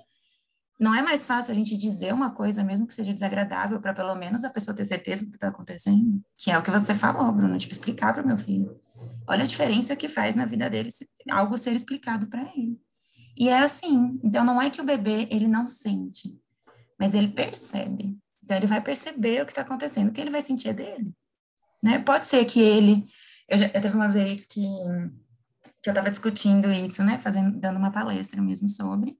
Não 0.78 0.94
é 0.94 1.02
mais 1.02 1.24
fácil 1.24 1.52
a 1.52 1.54
gente 1.54 1.76
dizer 1.76 2.12
uma 2.12 2.30
coisa, 2.30 2.62
mesmo 2.62 2.86
que 2.86 2.92
seja 2.92 3.14
desagradável, 3.14 3.80
para 3.80 3.94
pelo 3.94 4.14
menos 4.14 4.44
a 4.44 4.50
pessoa 4.50 4.76
ter 4.76 4.84
certeza 4.84 5.24
do 5.24 5.30
que 5.30 5.36
está 5.36 5.48
acontecendo? 5.48 6.20
Que 6.36 6.50
é 6.50 6.58
o 6.58 6.62
que 6.62 6.70
você 6.70 6.94
falou, 6.94 7.32
Bruno, 7.32 7.56
tipo, 7.56 7.72
explicar 7.72 8.12
para 8.12 8.22
o 8.22 8.26
meu 8.26 8.36
filho. 8.36 8.78
Olha 9.26 9.42
a 9.42 9.46
diferença 9.46 9.96
que 9.96 10.08
faz 10.08 10.36
na 10.36 10.44
vida 10.44 10.68
dele 10.68 10.90
se 10.90 11.08
algo 11.30 11.56
ser 11.56 11.72
explicado 11.72 12.28
para 12.28 12.42
ele. 12.42 12.78
E 13.36 13.48
é 13.48 13.58
assim. 13.58 14.20
Então, 14.22 14.44
não 14.44 14.60
é 14.60 14.68
que 14.68 14.80
o 14.80 14.84
bebê, 14.84 15.26
ele 15.30 15.48
não 15.48 15.66
sente, 15.66 16.38
mas 16.98 17.14
ele 17.14 17.28
percebe. 17.28 18.16
Então, 18.44 18.56
ele 18.56 18.66
vai 18.66 18.80
perceber 18.80 19.42
o 19.42 19.46
que 19.46 19.52
está 19.52 19.62
acontecendo, 19.62 20.08
o 20.08 20.12
que 20.12 20.20
ele 20.20 20.30
vai 20.30 20.42
sentir 20.42 20.68
é 20.68 20.72
dele. 20.74 21.14
Né? 21.82 21.98
Pode 21.98 22.26
ser 22.26 22.44
que 22.44 22.60
ele... 22.60 23.06
Eu, 23.48 23.58
já, 23.58 23.66
eu 23.66 23.80
teve 23.80 23.94
uma 23.94 24.08
vez 24.08 24.44
que, 24.44 24.66
que 25.86 25.90
eu 25.90 25.92
estava 25.92 26.10
discutindo 26.10 26.70
isso, 26.72 27.04
né? 27.04 27.16
Fazendo, 27.16 27.58
dando 27.58 27.78
uma 27.78 27.92
palestra 27.92 28.42
mesmo 28.42 28.68
sobre... 28.68 29.16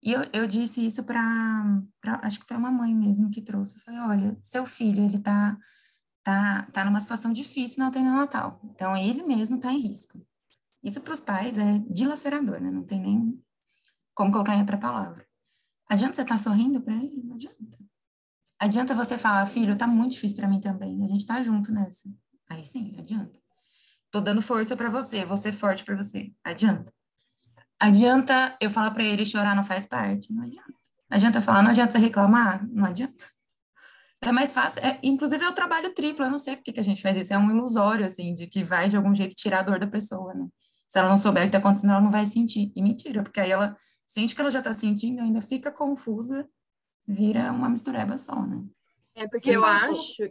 E 0.00 0.12
eu, 0.12 0.22
eu 0.32 0.46
disse 0.46 0.86
isso 0.86 1.02
para, 1.02 1.82
acho 2.22 2.38
que 2.38 2.46
foi 2.46 2.56
uma 2.56 2.70
mãe 2.70 2.94
mesmo 2.94 3.30
que 3.30 3.42
trouxe. 3.42 3.74
Eu 3.74 3.80
falei, 3.80 4.00
olha, 4.00 4.38
seu 4.42 4.64
filho, 4.64 5.04
ele 5.04 5.18
tá, 5.18 5.58
tá, 6.22 6.68
tá 6.72 6.84
numa 6.84 7.00
situação 7.00 7.32
difícil 7.32 7.90
tem 7.90 8.04
no 8.04 8.14
Natal. 8.14 8.60
Então, 8.64 8.96
ele 8.96 9.24
mesmo 9.24 9.56
está 9.56 9.72
em 9.72 9.80
risco. 9.80 10.24
Isso 10.84 11.00
para 11.00 11.12
os 11.12 11.20
pais 11.20 11.58
é 11.58 11.80
dilacerador, 11.90 12.60
né? 12.60 12.70
Não 12.70 12.84
tem 12.84 13.00
nem 13.00 13.42
como 14.14 14.30
colocar 14.30 14.54
em 14.54 14.60
outra 14.60 14.78
palavra. 14.78 15.26
Adianta 15.90 16.14
você 16.14 16.22
estar 16.22 16.36
tá 16.36 16.38
sorrindo 16.38 16.80
para 16.80 16.94
ele? 16.94 17.20
Não 17.24 17.34
adianta. 17.34 17.78
Adianta 18.56 18.94
você 18.94 19.18
falar, 19.18 19.44
filho, 19.46 19.76
tá 19.76 19.88
muito 19.88 20.12
difícil 20.12 20.36
para 20.36 20.48
mim 20.48 20.60
também. 20.60 21.04
A 21.04 21.08
gente 21.08 21.26
tá 21.26 21.42
junto 21.42 21.72
nessa. 21.72 22.08
Aí 22.48 22.64
sim, 22.64 22.94
adianta. 22.96 23.38
Tô 24.10 24.20
dando 24.20 24.40
força 24.40 24.76
para 24.76 24.88
você, 24.88 25.24
vou 25.24 25.36
ser 25.36 25.52
forte 25.52 25.84
para 25.84 25.96
você. 25.96 26.32
Adianta. 26.42 26.92
Adianta 27.78 28.56
eu 28.60 28.70
falar 28.70 28.90
para 28.90 29.04
ele 29.04 29.24
chorar 29.24 29.54
não 29.54 29.64
faz 29.64 29.86
parte? 29.86 30.32
Não 30.32 30.42
adianta. 30.42 30.78
Adianta 31.10 31.38
eu 31.38 31.42
falar, 31.42 31.62
não 31.62 31.70
adianta 31.70 31.92
você 31.92 31.98
reclamar? 31.98 32.66
Não 32.68 32.86
adianta. 32.86 33.24
É 34.20 34.32
mais 34.32 34.52
fácil, 34.52 34.84
é, 34.84 34.98
inclusive 35.02 35.44
é 35.44 35.48
o 35.48 35.54
trabalho 35.54 35.94
triplo, 35.94 36.24
eu 36.24 36.30
não 36.30 36.38
sei 36.38 36.56
por 36.56 36.64
que 36.64 36.80
a 36.80 36.82
gente 36.82 37.00
faz 37.00 37.16
isso, 37.16 37.32
é 37.32 37.38
um 37.38 37.50
ilusório, 37.50 38.04
assim, 38.04 38.34
de 38.34 38.48
que 38.48 38.64
vai 38.64 38.88
de 38.88 38.96
algum 38.96 39.14
jeito 39.14 39.36
tirar 39.36 39.60
a 39.60 39.62
dor 39.62 39.78
da 39.78 39.86
pessoa, 39.86 40.34
né? 40.34 40.48
Se 40.88 40.98
ela 40.98 41.08
não 41.08 41.16
souber 41.16 41.42
o 41.42 41.44
que 41.44 41.48
está 41.48 41.58
acontecendo, 41.58 41.90
ela 41.90 42.00
não 42.00 42.10
vai 42.10 42.26
sentir. 42.26 42.72
E 42.74 42.82
mentira, 42.82 43.22
porque 43.22 43.40
aí 43.40 43.50
ela 43.50 43.76
sente 44.06 44.34
que 44.34 44.40
ela 44.40 44.50
já 44.50 44.58
está 44.58 44.72
sentindo, 44.72 45.20
ainda 45.20 45.40
fica 45.40 45.70
confusa, 45.70 46.48
vira 47.06 47.52
uma 47.52 47.68
mistureba 47.68 48.18
só, 48.18 48.42
né? 48.42 48.64
É 49.14 49.28
porque 49.28 49.50
eu 49.50 49.64
acho, 49.64 50.22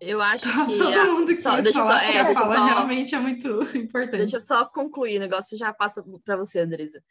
eu 0.00 0.20
acho 0.20 0.44
que. 0.44 0.78
Todo 0.78 0.98
a... 0.98 1.04
mundo 1.06 1.34
só, 1.34 1.60
deixa 1.60 1.78
falar, 1.78 2.00
só, 2.00 2.06
é, 2.06 2.24
deixa 2.24 2.40
fala, 2.40 2.56
só, 2.56 2.64
realmente 2.66 3.14
é 3.14 3.18
muito 3.18 3.48
importante. 3.76 4.18
Deixa 4.18 4.36
eu 4.36 4.42
só 4.42 4.64
concluir 4.64 5.16
o 5.16 5.20
negócio, 5.20 5.56
já 5.56 5.72
passa 5.72 6.04
para 6.24 6.36
você, 6.36 6.60
Andresa. 6.60 7.02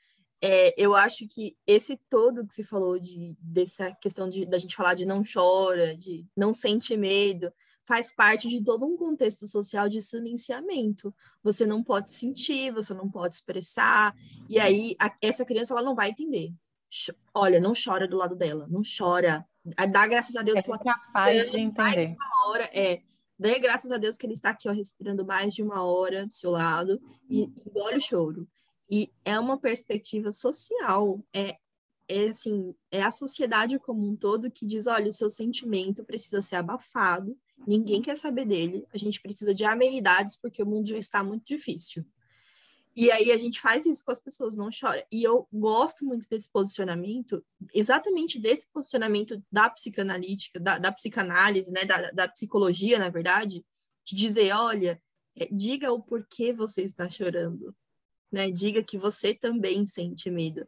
É, 0.42 0.74
eu 0.78 0.94
acho 0.94 1.26
que 1.28 1.56
esse 1.66 1.98
todo 2.10 2.46
que 2.46 2.54
você 2.54 2.64
falou 2.64 3.00
de 3.00 3.38
dessa 3.40 3.94
questão 3.94 4.28
de 4.28 4.46
da 4.46 4.58
gente 4.58 4.76
falar 4.76 4.94
de 4.94 5.06
não 5.06 5.24
chora, 5.24 5.96
de 5.96 6.26
não 6.36 6.54
sente 6.54 6.98
medo, 6.98 7.52
faz 7.86 8.14
parte 8.14 8.50
de 8.50 8.62
todo 8.62 8.86
um 8.86 8.98
contexto 8.98 9.48
social 9.48 9.88
de 9.88 10.02
silenciamento. 10.02 11.14
Você 11.42 11.66
não 11.66 11.84
pode 11.84 12.14
sentir, 12.14 12.72
você 12.72 12.94
não 12.94 13.10
pode 13.10 13.36
expressar, 13.36 14.16
e 14.50 14.60
aí 14.60 14.96
a, 15.00 15.14
essa 15.22 15.46
criança 15.46 15.74
ela 15.74 15.84
não 15.84 15.96
vai 15.96 16.10
entender. 16.10 16.54
Olha, 17.34 17.60
não 17.60 17.74
chora 17.74 18.08
do 18.08 18.18
lado 18.18 18.36
dela, 18.36 18.68
não 18.70 18.82
chora, 18.82 19.46
Dá 19.91 20.06
graças 20.08 20.36
a 20.36 20.41
Deus 20.41 20.60
é 20.60 20.62
que 20.62 20.71
capaz 20.71 21.52
de 21.52 21.58
entender. 21.58 22.15
uma 22.15 22.49
hora, 22.49 22.69
é. 22.73 23.02
Dê 23.39 23.60
graças 23.60 23.91
a 23.91 23.97
Deus 23.97 24.17
que 24.17 24.26
ele 24.26 24.34
está 24.34 24.49
aqui, 24.49 24.69
ó, 24.69 24.71
respirando 24.71 25.26
mais 25.26 25.54
de 25.54 25.63
uma 25.63 25.84
hora 25.84 26.26
do 26.26 26.34
seu 26.34 26.52
lado 26.52 27.02
e 27.30 27.43
engole 27.65 27.97
o 27.97 28.02
choro. 28.02 28.47
E 28.89 29.12
é 29.26 29.39
uma 29.39 29.58
perspectiva 29.58 30.32
social, 30.32 31.19
é, 31.34 31.58
é 32.08 32.28
assim, 32.28 32.76
é 32.91 33.02
a 33.02 33.12
sociedade 33.12 33.80
como 33.80 34.08
um 34.08 34.15
todo 34.15 34.52
que 34.52 34.65
diz, 34.65 34.86
olha, 34.86 35.10
o 35.10 35.13
seu 35.13 35.30
sentimento 35.30 36.04
precisa 36.04 36.41
ser 36.41 36.58
abafado, 36.58 37.38
ninguém 37.65 38.02
quer 38.02 38.17
saber 38.17 38.45
dele, 38.45 38.86
a 38.93 38.97
gente 38.97 39.21
precisa 39.21 39.54
de 39.54 39.65
amenidades 39.65 40.38
porque 40.38 40.62
o 40.62 40.65
mundo 40.65 40.88
já 40.88 40.97
está 40.97 41.23
muito 41.23 41.45
difícil. 41.45 42.06
E 42.95 43.12
aí 43.12 43.32
a 43.32 43.38
gente 43.38 43.60
faz 43.60 43.86
isso 43.86 44.06
com 44.06 44.12
as 44.12 44.19
pessoas, 44.19 44.56
não 44.56 44.69
chora. 44.69 45.06
E 45.12 45.23
eu 45.23 45.47
gosto 45.51 46.06
muito 46.06 46.27
desse 46.29 46.47
posicionamento, 46.49 47.43
exatamente 47.73 48.39
desse 48.39 48.67
posicionamento 48.71 49.43
da 49.51 49.69
psicanalítica, 49.69 50.60
da, 50.60 50.77
da 50.77 50.91
psicanálise, 50.91 51.71
né, 51.71 51.86
da, 51.86 52.12
da, 52.12 52.27
psicologia, 52.27 52.99
na 52.99 53.10
verdade, 53.10 53.65
de 54.06 54.15
dizer, 54.15 54.53
olha, 54.53 55.01
é, 55.36 55.47
diga 55.51 55.91
o 55.91 56.03
porquê 56.03 56.53
você 56.53 56.84
está 56.84 57.10
chorando, 57.10 57.75
né? 58.32 58.51
Diga 58.51 58.84
que 58.84 58.97
você 58.97 59.34
também 59.34 59.86
sente 59.88 60.29
medo. 60.29 60.67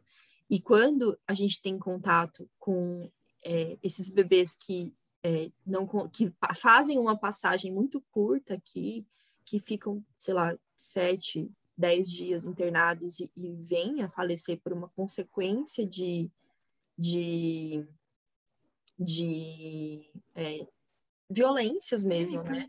E 0.50 0.60
quando 0.60 1.18
a 1.26 1.34
gente 1.34 1.60
tem 1.62 1.78
contato 1.78 2.48
com 2.58 3.10
é, 3.44 3.78
esses 3.82 4.08
bebês 4.08 4.54
que 4.54 4.94
é, 5.22 5.50
não 5.64 5.86
que 6.08 6.32
fazem 6.54 6.98
uma 6.98 7.16
passagem 7.16 7.72
muito 7.72 8.00
curta 8.12 8.54
aqui, 8.54 9.04
que 9.44 9.58
ficam, 9.58 10.04
sei 10.16 10.34
lá, 10.34 10.56
sete, 10.76 11.50
10 11.76 12.10
dias 12.10 12.44
internados 12.44 13.20
e, 13.20 13.30
e 13.36 13.52
vem 13.52 14.02
a 14.02 14.08
falecer 14.08 14.60
por 14.60 14.72
uma 14.72 14.88
consequência 14.90 15.86
de, 15.86 16.30
de, 16.98 17.86
de 18.98 20.10
é, 20.34 20.66
violências 21.28 22.02
mesmo, 22.02 22.42
né? 22.42 22.66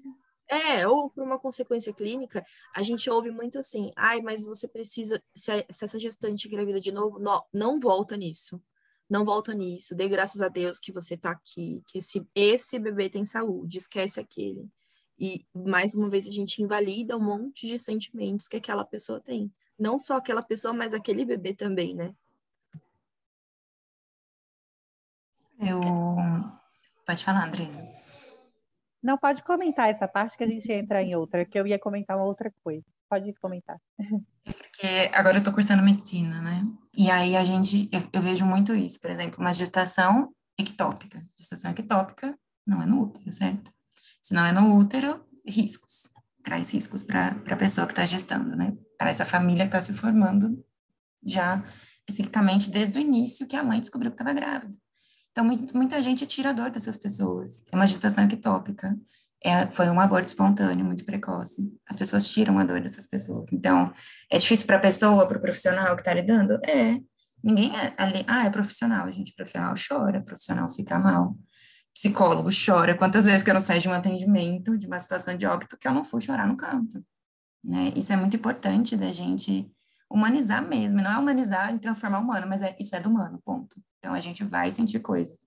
É, 0.49 0.87
ou 0.87 1.09
por 1.09 1.23
uma 1.23 1.37
consequência 1.37 1.93
clínica, 1.93 2.45
a 2.73 2.81
gente 2.81 3.09
ouve 3.09 3.29
muito 3.29 3.59
assim, 3.59 3.91
ai, 3.97 4.21
mas 4.21 4.45
você 4.45 4.65
precisa, 4.65 5.21
se, 5.35 5.51
se 5.69 5.85
essa 5.85 5.99
gestante 5.99 6.47
engravida 6.47 6.79
de 6.79 6.91
novo, 6.91 7.19
não, 7.19 7.43
não 7.51 7.79
volta 7.79 8.15
nisso. 8.15 8.61
Não 9.09 9.23
volta 9.23 9.53
nisso, 9.53 9.95
dê 9.95 10.07
graças 10.07 10.41
a 10.41 10.49
Deus 10.49 10.79
que 10.79 10.91
você 10.91 11.15
tá 11.15 11.31
aqui, 11.31 11.81
que 11.87 11.99
esse, 11.99 12.27
esse 12.35 12.77
bebê 12.77 13.09
tem 13.09 13.25
saúde, 13.25 13.77
esquece 13.77 14.19
aquele. 14.19 14.69
E, 15.19 15.45
mais 15.53 15.95
uma 15.95 16.09
vez, 16.09 16.27
a 16.27 16.31
gente 16.31 16.61
invalida 16.61 17.17
um 17.17 17.23
monte 17.23 17.67
de 17.67 17.79
sentimentos 17.79 18.47
que 18.47 18.57
aquela 18.57 18.85
pessoa 18.85 19.19
tem. 19.19 19.51
Não 19.77 19.97
só 19.97 20.17
aquela 20.17 20.41
pessoa, 20.41 20.73
mas 20.73 20.93
aquele 20.93 21.25
bebê 21.25 21.55
também, 21.55 21.95
né? 21.95 22.13
Eu. 25.59 25.81
Pode 27.05 27.23
falar, 27.23 27.45
Andresa. 27.45 27.83
Não, 29.01 29.17
pode 29.17 29.43
comentar 29.43 29.89
essa 29.89 30.07
parte 30.07 30.37
que 30.37 30.43
a 30.43 30.47
gente 30.47 30.71
entra 30.71 31.01
em 31.01 31.15
outra, 31.15 31.45
que 31.45 31.59
eu 31.59 31.65
ia 31.65 31.79
comentar 31.79 32.17
uma 32.17 32.25
outra 32.25 32.53
coisa. 32.63 32.83
Pode 33.09 33.33
comentar. 33.35 33.79
É 34.45 34.51
porque 34.51 35.09
agora 35.13 35.37
eu 35.37 35.43
tô 35.43 35.51
cursando 35.51 35.83
medicina, 35.83 36.41
né? 36.41 36.61
E 36.95 37.09
aí 37.09 37.35
a 37.35 37.43
gente. 37.43 37.89
Eu, 37.91 38.01
eu 38.13 38.21
vejo 38.21 38.45
muito 38.45 38.75
isso, 38.75 38.99
por 38.99 39.09
exemplo, 39.09 39.39
uma 39.39 39.53
gestação 39.53 40.33
ectópica. 40.57 41.25
Gestação 41.37 41.71
ectópica 41.71 42.37
não 42.65 42.81
é 42.81 42.85
no 42.85 43.03
útero, 43.03 43.31
certo? 43.31 43.71
Se 44.21 44.33
não 44.33 44.45
é 44.45 44.51
no 44.51 44.77
útero, 44.77 45.25
riscos. 45.45 46.09
Traz 46.43 46.73
riscos 46.73 47.03
para 47.03 47.41
a 47.49 47.55
pessoa 47.55 47.87
que 47.87 47.93
está 47.93 48.05
gestando, 48.05 48.55
né? 48.55 48.75
Para 48.97 49.09
essa 49.09 49.25
família 49.25 49.67
que 49.67 49.75
está 49.75 49.81
se 49.81 49.93
formando 49.93 50.63
já 51.23 51.63
especificamente 52.07 52.69
desde 52.69 52.97
o 52.97 53.01
início 53.01 53.47
que 53.47 53.55
a 53.55 53.63
mãe 53.63 53.81
descobriu 53.81 54.11
que 54.11 54.15
estava 54.15 54.33
grávida. 54.33 54.73
Então, 55.31 55.45
muita 55.75 56.01
gente 56.01 56.25
tira 56.25 56.49
a 56.49 56.53
dor 56.53 56.71
dessas 56.71 56.97
pessoas. 56.97 57.63
É 57.71 57.75
uma 57.75 57.85
gestação 57.85 58.23
ectópica. 58.23 58.97
É, 59.43 59.67
foi 59.67 59.87
um 59.87 59.99
aborto 59.99 60.27
espontâneo, 60.27 60.83
muito 60.83 61.05
precoce. 61.05 61.71
As 61.87 61.95
pessoas 61.95 62.27
tiram 62.27 62.57
a 62.57 62.63
dor 62.63 62.81
dessas 62.81 63.05
pessoas. 63.05 63.51
Então, 63.53 63.93
é 64.31 64.37
difícil 64.37 64.65
para 64.65 64.77
a 64.77 64.79
pessoa, 64.79 65.27
para 65.27 65.37
o 65.37 65.41
profissional 65.41 65.95
que 65.95 66.01
está 66.01 66.13
lidando? 66.13 66.59
É. 66.65 66.99
Ninguém 67.43 67.71
é 67.77 67.93
ali, 67.97 68.25
ah, 68.27 68.45
é 68.45 68.49
profissional, 68.49 69.11
gente. 69.11 69.35
Profissional 69.35 69.75
chora, 69.75 70.21
profissional 70.21 70.69
fica 70.71 70.97
mal. 70.97 71.37
Psicólogo 71.97 72.49
chora. 72.51 72.95
Quantas 72.95 73.25
vezes 73.25 73.41
que 73.41 73.49
eu 73.49 73.55
não 73.55 73.61
saio 73.61 73.81
de 73.81 73.89
um 73.89 73.93
atendimento, 73.93 74.77
de 74.77 74.85
uma 74.85 74.99
situação 74.99 75.35
de 75.35 75.47
óbito, 75.47 75.75
que 75.75 75.87
eu 75.87 75.91
não 75.91 76.05
fui 76.05 76.21
chorar 76.21 76.47
no 76.47 76.55
canto? 76.55 77.03
Né? 77.65 77.91
Isso 77.95 78.13
é 78.13 78.15
muito 78.15 78.35
importante 78.35 78.95
da 78.95 79.11
gente 79.11 79.67
humanizar 80.07 80.63
mesmo, 80.63 81.01
não 81.01 81.11
é 81.11 81.17
humanizar 81.17 81.73
e 81.73 81.79
transformar 81.79 82.19
humano, 82.19 82.45
mas 82.47 82.61
é, 82.61 82.77
isso 82.79 82.95
é 82.95 82.99
do 82.99 83.09
humano, 83.09 83.41
ponto. 83.43 83.81
Então 83.97 84.13
a 84.13 84.19
gente 84.19 84.43
vai 84.43 84.69
sentir 84.69 84.99
coisas. 84.99 85.39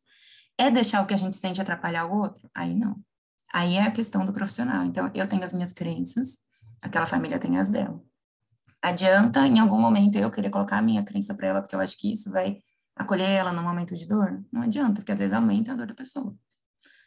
É 0.58 0.72
deixar 0.72 1.00
o 1.02 1.06
que 1.06 1.14
a 1.14 1.16
gente 1.16 1.36
sente 1.36 1.60
atrapalhar 1.60 2.06
o 2.06 2.18
outro? 2.18 2.50
Aí 2.52 2.74
não. 2.74 2.96
Aí 3.52 3.76
é 3.76 3.84
a 3.84 3.90
questão 3.92 4.24
do 4.24 4.32
profissional. 4.32 4.84
Então 4.84 5.08
eu 5.14 5.28
tenho 5.28 5.44
as 5.44 5.52
minhas 5.52 5.72
crenças, 5.72 6.38
aquela 6.82 7.06
família 7.06 7.38
tem 7.38 7.58
as 7.58 7.70
dela. 7.70 8.02
Adianta 8.82 9.46
em 9.46 9.60
algum 9.60 9.80
momento 9.80 10.16
eu 10.16 10.32
querer 10.32 10.50
colocar 10.50 10.78
a 10.78 10.82
minha 10.82 11.04
crença 11.04 11.32
para 11.32 11.46
ela, 11.46 11.62
porque 11.62 11.76
eu 11.76 11.80
acho 11.80 11.96
que 11.96 12.12
isso 12.12 12.28
vai 12.28 12.60
acolher 13.00 13.28
ela 13.30 13.52
no 13.52 13.62
momento 13.62 13.94
de 13.94 14.06
dor? 14.06 14.44
Não 14.52 14.62
adianta, 14.62 15.00
porque 15.00 15.12
às 15.12 15.18
vezes 15.18 15.34
aumenta 15.34 15.72
a 15.72 15.74
dor 15.74 15.86
da 15.86 15.94
pessoa. 15.94 16.36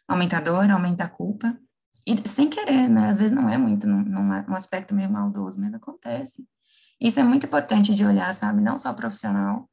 Aumenta 0.07 0.37
a 0.37 0.41
dor, 0.41 0.69
aumenta 0.69 1.03
a 1.03 1.09
culpa. 1.09 1.57
E 2.05 2.27
sem 2.27 2.49
querer, 2.49 2.89
né? 2.89 3.09
Às 3.09 3.17
vezes 3.17 3.31
não 3.31 3.47
é 3.47 3.57
muito 3.57 3.87
num, 3.87 4.03
num 4.03 4.55
aspecto 4.55 4.93
meio 4.93 5.09
maldoso, 5.09 5.59
mas 5.59 5.73
acontece. 5.73 6.47
Isso 6.99 7.19
é 7.19 7.23
muito 7.23 7.45
importante 7.45 7.93
de 7.93 8.05
olhar, 8.05 8.33
sabe? 8.33 8.61
Não 8.61 8.77
só 8.77 8.93
profissional, 8.93 9.69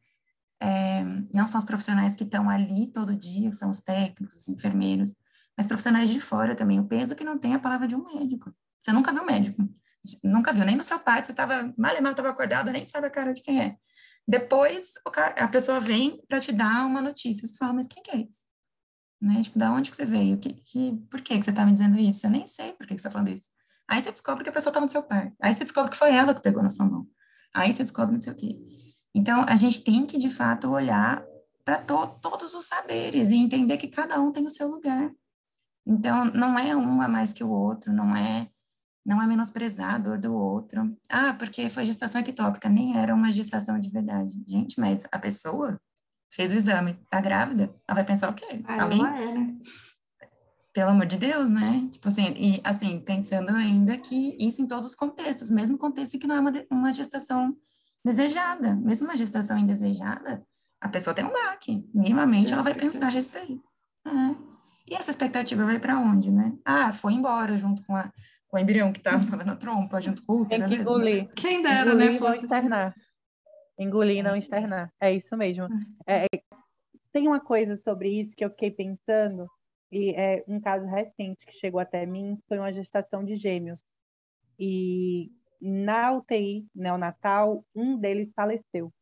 é, 0.61 1.03
não 1.35 1.49
só 1.49 1.59
os 1.59 1.65
profissionais 1.65 2.15
que 2.15 2.25
estão 2.25 2.51
ali 2.51 2.87
todo 2.93 3.17
dia, 3.17 3.51
que 3.51 3.57
são 3.57 3.71
os 3.71 3.81
técnicos, 3.81 4.37
os 4.37 4.49
enfermeiros, 4.49 5.17
mas 5.57 5.67
profissionais 5.67 6.11
de 6.11 6.21
fora 6.21 6.55
também. 6.55 6.79
O 6.79 6.87
peso 6.87 7.17
que 7.17 7.25
não 7.25 7.39
tem 7.39 7.55
a 7.55 7.59
palavra 7.59 7.89
de 7.89 7.97
um 7.97 8.05
médico. 8.05 8.55
Você 8.79 8.93
nunca 8.93 9.13
viu 9.13 9.25
médico, 9.25 9.69
nunca 10.25 10.53
viu 10.53 10.65
nem 10.65 10.77
no 10.77 10.83
seu 10.83 10.99
pai, 10.99 11.25
você 11.25 11.33
estava 11.33 11.73
mal 11.77 11.97
e 11.97 12.01
mal 12.01 12.13
estava 12.13 12.31
acordada, 12.31 12.73
nem 12.73 12.85
sabe 12.85 13.07
a 13.07 13.11
cara 13.11 13.33
de 13.33 13.43
quem 13.43 13.61
é. 13.61 13.77
Depois 14.31 14.93
a 15.37 15.49
pessoa 15.49 15.81
vem 15.81 16.23
para 16.29 16.39
te 16.39 16.53
dar 16.53 16.87
uma 16.87 17.03
notícia, 17.03 17.49
você 17.49 17.57
fala, 17.57 17.73
mas 17.73 17.89
quem 17.89 18.01
que 18.01 18.13
é 18.13 18.19
isso? 18.19 18.47
Né? 19.21 19.43
Tipo, 19.43 19.59
da 19.59 19.73
onde 19.73 19.91
que 19.91 19.97
você 19.97 20.05
veio? 20.05 20.39
Que, 20.39 20.53
que, 20.53 20.97
por 21.11 21.21
que, 21.21 21.37
que 21.37 21.43
você 21.43 21.51
está 21.51 21.67
me 21.67 21.73
dizendo 21.73 21.99
isso? 21.99 22.25
Eu 22.25 22.31
nem 22.31 22.47
sei 22.47 22.73
por 22.75 22.87
que, 22.87 22.95
que 22.95 23.01
você 23.01 23.09
está 23.09 23.11
falando 23.11 23.29
isso. 23.29 23.51
Aí 23.89 24.01
você 24.01 24.13
descobre 24.13 24.45
que 24.45 24.51
a 24.51 24.53
pessoa 24.53 24.71
estava 24.71 24.87
no 24.87 24.91
seu 24.91 25.03
pai. 25.03 25.33
Aí 25.43 25.53
você 25.53 25.65
descobre 25.65 25.91
que 25.91 25.97
foi 25.97 26.15
ela 26.15 26.33
que 26.33 26.41
pegou 26.41 26.63
na 26.63 26.71
sua 26.71 26.87
mão. 26.87 27.09
Aí 27.53 27.73
você 27.73 27.83
descobre 27.83 28.15
não 28.15 28.21
sei 28.21 28.33
o 28.33 28.37
quê. 28.37 28.57
Então, 29.13 29.45
a 29.49 29.57
gente 29.57 29.83
tem 29.83 30.07
que, 30.07 30.17
de 30.17 30.31
fato, 30.31 30.71
olhar 30.71 31.25
para 31.65 31.79
to 31.79 32.07
todos 32.23 32.55
os 32.55 32.67
saberes 32.67 33.31
e 33.31 33.35
entender 33.35 33.79
que 33.79 33.89
cada 33.89 34.21
um 34.21 34.31
tem 34.31 34.47
o 34.47 34.51
seu 34.51 34.69
lugar. 34.69 35.11
Então, 35.85 36.27
não 36.27 36.57
é 36.57 36.77
um 36.77 37.03
a 37.03 37.09
mais 37.09 37.33
que 37.33 37.43
o 37.43 37.51
outro, 37.51 37.93
não 37.93 38.17
é 38.17 38.49
não 39.11 39.21
é 39.21 39.27
menosprezar 39.27 39.97
a 39.97 39.99
dor 39.99 40.19
do 40.19 40.33
outro. 40.33 40.97
Ah, 41.09 41.35
porque 41.35 41.69
foi 41.69 41.85
gestação 41.85 42.21
ectópica, 42.21 42.69
nem 42.69 42.97
era 42.97 43.13
uma 43.13 43.33
gestação 43.33 43.77
de 43.77 43.91
verdade. 43.91 44.33
Gente, 44.47 44.79
mas 44.79 45.05
a 45.11 45.19
pessoa 45.19 45.81
fez 46.33 46.53
o 46.53 46.55
exame, 46.55 46.97
tá 47.11 47.21
grávida, 47.21 47.75
ela 47.89 47.97
vai 47.97 48.05
pensar 48.05 48.31
o 48.31 48.35
quê? 48.35 48.63
Ah, 48.65 48.83
Alguém... 48.83 49.01
Pelo 50.73 50.91
amor 50.91 51.07
de 51.07 51.17
Deus, 51.17 51.51
né? 51.51 51.89
Tipo 51.91 52.07
assim, 52.07 52.33
e 52.37 52.61
assim, 52.63 53.01
pensando 53.01 53.51
ainda 53.51 53.99
que 53.99 54.37
isso 54.39 54.63
em 54.63 54.69
todos 54.69 54.87
os 54.87 54.95
contextos, 54.95 55.51
mesmo 55.51 55.77
contexto 55.77 56.17
que 56.17 56.29
não 56.29 56.37
é 56.37 56.41
uma, 56.41 56.53
uma 56.71 56.93
gestação 56.93 57.57
desejada, 58.05 58.77
mesmo 58.77 59.09
uma 59.09 59.17
gestação 59.17 59.59
indesejada, 59.59 60.47
a 60.81 60.89
pessoa 60.89 61.13
tem 61.13 61.25
um 61.25 61.33
baque. 61.33 61.85
Minimamente 61.93 62.53
ela 62.53 62.63
vai 62.63 62.75
pensar 62.75 63.07
a 63.07 63.11
respeito. 63.11 63.61
É. 64.07 64.11
E 64.89 64.95
essa 64.95 65.11
expectativa 65.11 65.65
vai 65.65 65.81
para 65.81 65.99
onde, 65.99 66.31
né? 66.31 66.53
Ah, 66.65 66.93
foi 66.93 67.15
embora 67.15 67.59
junto 67.59 67.83
com, 67.83 67.97
a, 67.97 68.09
com 68.51 68.57
o 68.57 68.61
embrião 68.61 68.93
que 68.93 68.99
estava 68.99 69.37
na 69.45 69.55
trompa, 69.55 70.01
junto 70.01 70.25
com 70.25 70.33
o 70.33 70.41
útero. 70.43 70.69
Tem 70.69 70.77
que 70.77 70.83
engolir. 70.83 71.29
Quem 71.35 71.63
dera, 71.63 71.95
né, 71.95 72.07
engolir 72.07 72.13
né? 72.13 72.19
Fosse 72.19 72.41
não 72.41 72.45
externar. 72.45 72.95
Engolir 73.79 74.17
e 74.19 74.23
não 74.23 74.37
externar. 74.37 74.93
É 75.01 75.13
isso 75.13 75.37
mesmo. 75.37 75.69
É, 76.07 76.25
é, 76.25 76.29
tem 77.13 77.29
uma 77.29 77.41
coisa 77.41 77.81
sobre 77.85 78.09
isso 78.09 78.35
que 78.37 78.45
eu 78.45 78.51
fiquei 78.51 78.71
pensando 78.71 79.49
e 79.91 80.15
é 80.15 80.45
um 80.47 80.61
caso 80.61 80.85
recente 80.87 81.47
que 81.47 81.53
chegou 81.53 81.81
até 81.81 82.05
mim, 82.05 82.39
foi 82.49 82.59
uma 82.59 82.73
gestação 82.73 83.25
de 83.25 83.37
gêmeos. 83.37 83.81
E 84.59 85.31
na 85.61 86.13
UTI 86.13 86.67
neonatal, 86.75 87.65
um 87.75 87.97
deles 87.97 88.33
faleceu. 88.35 88.93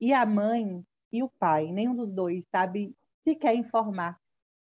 E 0.00 0.12
a 0.12 0.24
mãe 0.24 0.82
e 1.12 1.22
o 1.22 1.30
pai, 1.38 1.72
nenhum 1.72 1.94
dos 1.94 2.12
dois 2.12 2.44
sabe 2.50 2.94
sequer 3.24 3.54
informar 3.54 4.18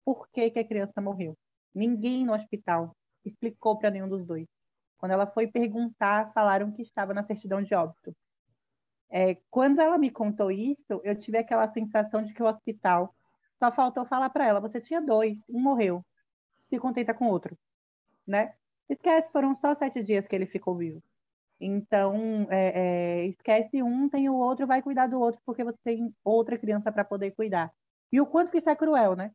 por 0.04 0.28
que, 0.30 0.50
que 0.50 0.60
a 0.60 0.68
criança 0.68 1.00
morreu. 1.00 1.38
Ninguém 1.74 2.26
no 2.26 2.34
hospital 2.34 2.96
explicou 3.26 3.78
para 3.78 3.92
nenhum 3.92 4.08
dos 4.08 4.26
dois. 4.26 4.48
Quando 4.98 5.12
ela 5.14 5.28
foi 5.28 5.48
perguntar, 5.48 6.32
falaram 6.34 6.72
que 6.72 6.82
estava 6.82 7.14
na 7.14 7.24
certidão 7.24 7.62
de 7.62 7.74
óbito. 7.74 8.16
É, 9.10 9.36
quando 9.50 9.80
ela 9.80 9.98
me 9.98 10.10
contou 10.10 10.52
isso, 10.52 11.02
eu 11.04 11.18
tive 11.18 11.38
aquela 11.38 11.72
sensação 11.74 12.24
de 12.24 12.34
que 12.34 12.42
o 12.42 12.48
hospital 12.48 13.14
só 13.60 13.72
faltou 13.72 14.06
falar 14.06 14.30
para 14.30 14.46
ela: 14.48 14.60
você 14.60 14.80
tinha 14.80 15.02
dois, 15.02 15.38
um 15.50 15.60
morreu. 15.60 16.06
Se 16.70 16.80
contenta 16.80 17.14
com 17.14 17.28
outro, 17.28 17.58
né? 18.26 18.54
Esquece, 18.90 19.30
foram 19.32 19.56
só 19.56 19.76
sete 19.76 20.04
dias 20.04 20.28
que 20.28 20.36
ele 20.36 20.46
ficou 20.46 20.76
vivo. 20.78 21.02
Então, 21.60 22.48
é, 22.50 23.24
é, 23.24 23.26
esquece 23.28 23.84
um, 23.84 24.10
tem 24.10 24.28
o 24.30 24.36
outro, 24.36 24.66
vai 24.66 24.82
cuidar 24.82 25.08
do 25.08 25.20
outro, 25.20 25.40
porque 25.46 25.64
você 25.64 25.78
tem 25.84 26.14
outra 26.24 26.58
criança 26.58 26.92
para 26.92 27.06
poder 27.06 27.32
cuidar. 27.32 27.72
E 28.12 28.20
o 28.20 28.26
quanto 28.26 28.52
que 28.52 28.58
isso 28.58 28.70
é 28.70 28.76
cruel, 28.76 29.16
né? 29.16 29.32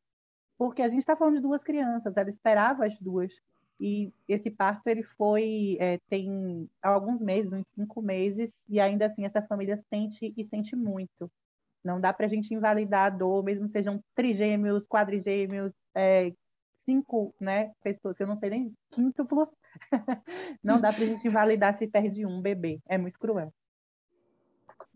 Porque 0.59 0.83
a 0.83 0.89
gente 0.89 1.01
está 1.01 1.17
falando 1.17 1.37
de 1.37 1.41
duas 1.43 1.63
crianças, 1.63 2.17
ela 2.17 2.31
esperava 2.31 2.87
as 2.87 2.99
duas. 2.99 3.33
E 3.79 4.11
esse 4.29 4.51
parto 4.51 4.87
ele 4.89 5.03
foi 5.03 5.77
é, 5.81 5.99
tem 6.09 6.69
alguns 6.83 7.21
meses, 7.21 7.53
uns 7.53 7.67
cinco 7.75 8.01
meses, 8.01 8.51
e 8.69 8.81
ainda 8.81 9.07
assim 9.07 9.25
essa 9.25 9.43
família 9.43 9.83
sente 9.91 10.33
e 10.37 10.45
sente 10.47 10.75
muito. 10.75 11.31
Não 11.85 12.01
dá 12.01 12.13
para 12.13 12.27
a 12.27 12.29
gente 12.29 12.53
invalidar 12.53 13.07
a 13.07 13.11
dor, 13.11 13.45
mesmo 13.45 13.69
sejam 13.69 14.01
trigêmeos, 14.15 14.85
quadrigêmeos, 14.87 15.73
é, 15.95 16.33
cinco 16.85 17.35
né, 17.41 17.73
pessoas, 17.83 18.17
que 18.17 18.23
eu 18.23 18.27
não 18.27 18.39
sei 18.39 18.51
nem 18.51 18.73
quíntuplos. 18.93 19.49
não 20.65 20.81
dá 20.81 20.93
para 20.93 21.05
a 21.05 21.07
gente 21.07 21.27
invalidar 21.27 21.77
se 21.79 21.87
perde 21.87 22.25
um 22.25 22.41
bebê. 22.41 22.81
É 22.89 22.97
muito 22.97 23.19
cruel. 23.19 23.53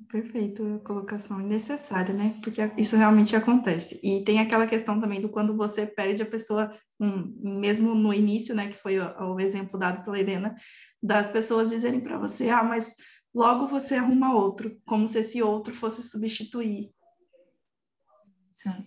Perfeito, 0.08 0.80
colocação 0.84 1.38
necessária, 1.38 2.12
né? 2.14 2.34
Porque 2.42 2.60
isso 2.76 2.96
realmente 2.96 3.36
acontece. 3.36 4.00
E 4.02 4.24
tem 4.24 4.40
aquela 4.40 4.66
questão 4.66 5.00
também 5.00 5.20
do 5.20 5.28
quando 5.28 5.56
você 5.56 5.86
perde 5.86 6.22
a 6.22 6.26
pessoa, 6.26 6.70
um, 6.98 7.60
mesmo 7.60 7.94
no 7.94 8.12
início, 8.12 8.54
né? 8.54 8.68
Que 8.68 8.76
foi 8.76 8.98
o, 8.98 9.34
o 9.34 9.40
exemplo 9.40 9.78
dado 9.78 10.04
pela 10.04 10.18
Helena, 10.18 10.54
das 11.02 11.30
pessoas 11.30 11.70
dizerem 11.70 12.00
para 12.00 12.18
você, 12.18 12.50
ah, 12.50 12.62
mas 12.62 12.94
logo 13.34 13.66
você 13.66 13.94
arruma 13.96 14.34
outro, 14.34 14.80
como 14.84 15.06
se 15.06 15.20
esse 15.20 15.42
outro 15.42 15.74
fosse 15.74 16.02
substituir. 16.02 16.90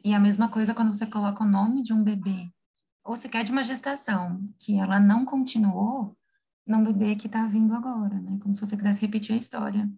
E 0.04 0.14
a 0.14 0.20
mesma 0.20 0.50
coisa 0.50 0.74
quando 0.74 0.94
você 0.94 1.06
coloca 1.06 1.44
o 1.44 1.48
nome 1.48 1.82
de 1.82 1.94
um 1.94 2.04
bebê, 2.04 2.48
ou 3.04 3.18
sequer 3.18 3.44
de 3.44 3.52
uma 3.52 3.64
gestação, 3.64 4.48
que 4.60 4.78
ela 4.78 5.00
não 5.00 5.26
continuou 5.26 6.16
num 6.66 6.84
bebê 6.84 7.16
que 7.16 7.28
está 7.28 7.46
vindo 7.48 7.74
agora, 7.74 8.20
né? 8.20 8.38
Como 8.42 8.54
se 8.54 8.62
você 8.66 8.78
quisesse 8.78 9.02
repetir 9.02 9.34
a 9.34 9.38
história. 9.38 9.90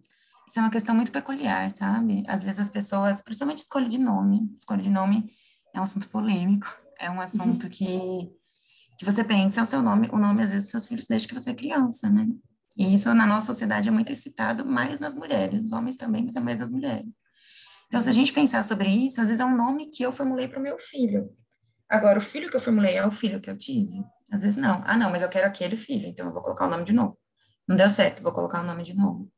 Isso 0.48 0.58
é 0.58 0.62
uma 0.62 0.70
questão 0.70 0.94
muito 0.94 1.10
peculiar, 1.10 1.70
sabe? 1.72 2.22
Às 2.28 2.44
vezes 2.44 2.60
as 2.60 2.70
pessoas, 2.70 3.22
principalmente 3.22 3.58
escolha 3.58 3.88
de 3.88 3.98
nome, 3.98 4.48
escolha 4.58 4.82
de 4.82 4.90
nome 4.90 5.30
é 5.74 5.80
um 5.80 5.82
assunto 5.82 6.08
polêmico, 6.08 6.66
é 6.98 7.10
um 7.10 7.20
assunto 7.20 7.68
que, 7.68 8.30
que 8.96 9.04
você 9.04 9.24
pensa, 9.24 9.60
é 9.60 9.62
o 9.62 9.66
seu 9.66 9.82
nome, 9.82 10.08
o 10.12 10.18
nome 10.18 10.42
às 10.42 10.50
vezes 10.50 10.66
dos 10.66 10.70
seus 10.70 10.86
filhos 10.86 11.06
desde 11.06 11.28
que 11.28 11.34
você 11.34 11.50
é 11.50 11.54
criança, 11.54 12.08
né? 12.08 12.26
E 12.76 12.92
isso 12.92 13.12
na 13.14 13.26
nossa 13.26 13.46
sociedade 13.46 13.88
é 13.88 13.92
muito 13.92 14.12
excitado 14.12 14.64
mais 14.64 15.00
nas 15.00 15.14
mulheres, 15.14 15.64
os 15.64 15.72
homens 15.72 15.96
também, 15.96 16.24
mas 16.24 16.36
é 16.36 16.40
mais 16.40 16.58
nas 16.58 16.70
mulheres. 16.70 17.14
Então, 17.88 18.00
se 18.00 18.10
a 18.10 18.12
gente 18.12 18.32
pensar 18.32 18.62
sobre 18.62 18.88
isso, 18.88 19.20
às 19.20 19.28
vezes 19.28 19.40
é 19.40 19.44
um 19.44 19.56
nome 19.56 19.90
que 19.90 20.02
eu 20.02 20.12
formulei 20.12 20.48
para 20.48 20.58
o 20.58 20.62
meu 20.62 20.76
filho. 20.78 21.30
Agora, 21.88 22.18
o 22.18 22.22
filho 22.22 22.50
que 22.50 22.56
eu 22.56 22.60
formulei 22.60 22.96
é 22.96 23.06
o 23.06 23.12
filho 23.12 23.40
que 23.40 23.48
eu 23.48 23.56
tive? 23.56 24.04
Às 24.30 24.42
vezes 24.42 24.56
não. 24.56 24.82
Ah, 24.84 24.96
não, 24.96 25.10
mas 25.10 25.22
eu 25.22 25.28
quero 25.28 25.46
aquele 25.46 25.76
filho, 25.76 26.06
então 26.06 26.26
eu 26.26 26.32
vou 26.32 26.42
colocar 26.42 26.66
o 26.66 26.70
nome 26.70 26.84
de 26.84 26.92
novo. 26.92 27.16
Não 27.66 27.76
deu 27.76 27.88
certo, 27.88 28.22
vou 28.22 28.32
colocar 28.32 28.60
o 28.60 28.66
nome 28.66 28.82
de 28.82 28.94
novo. 28.94 29.30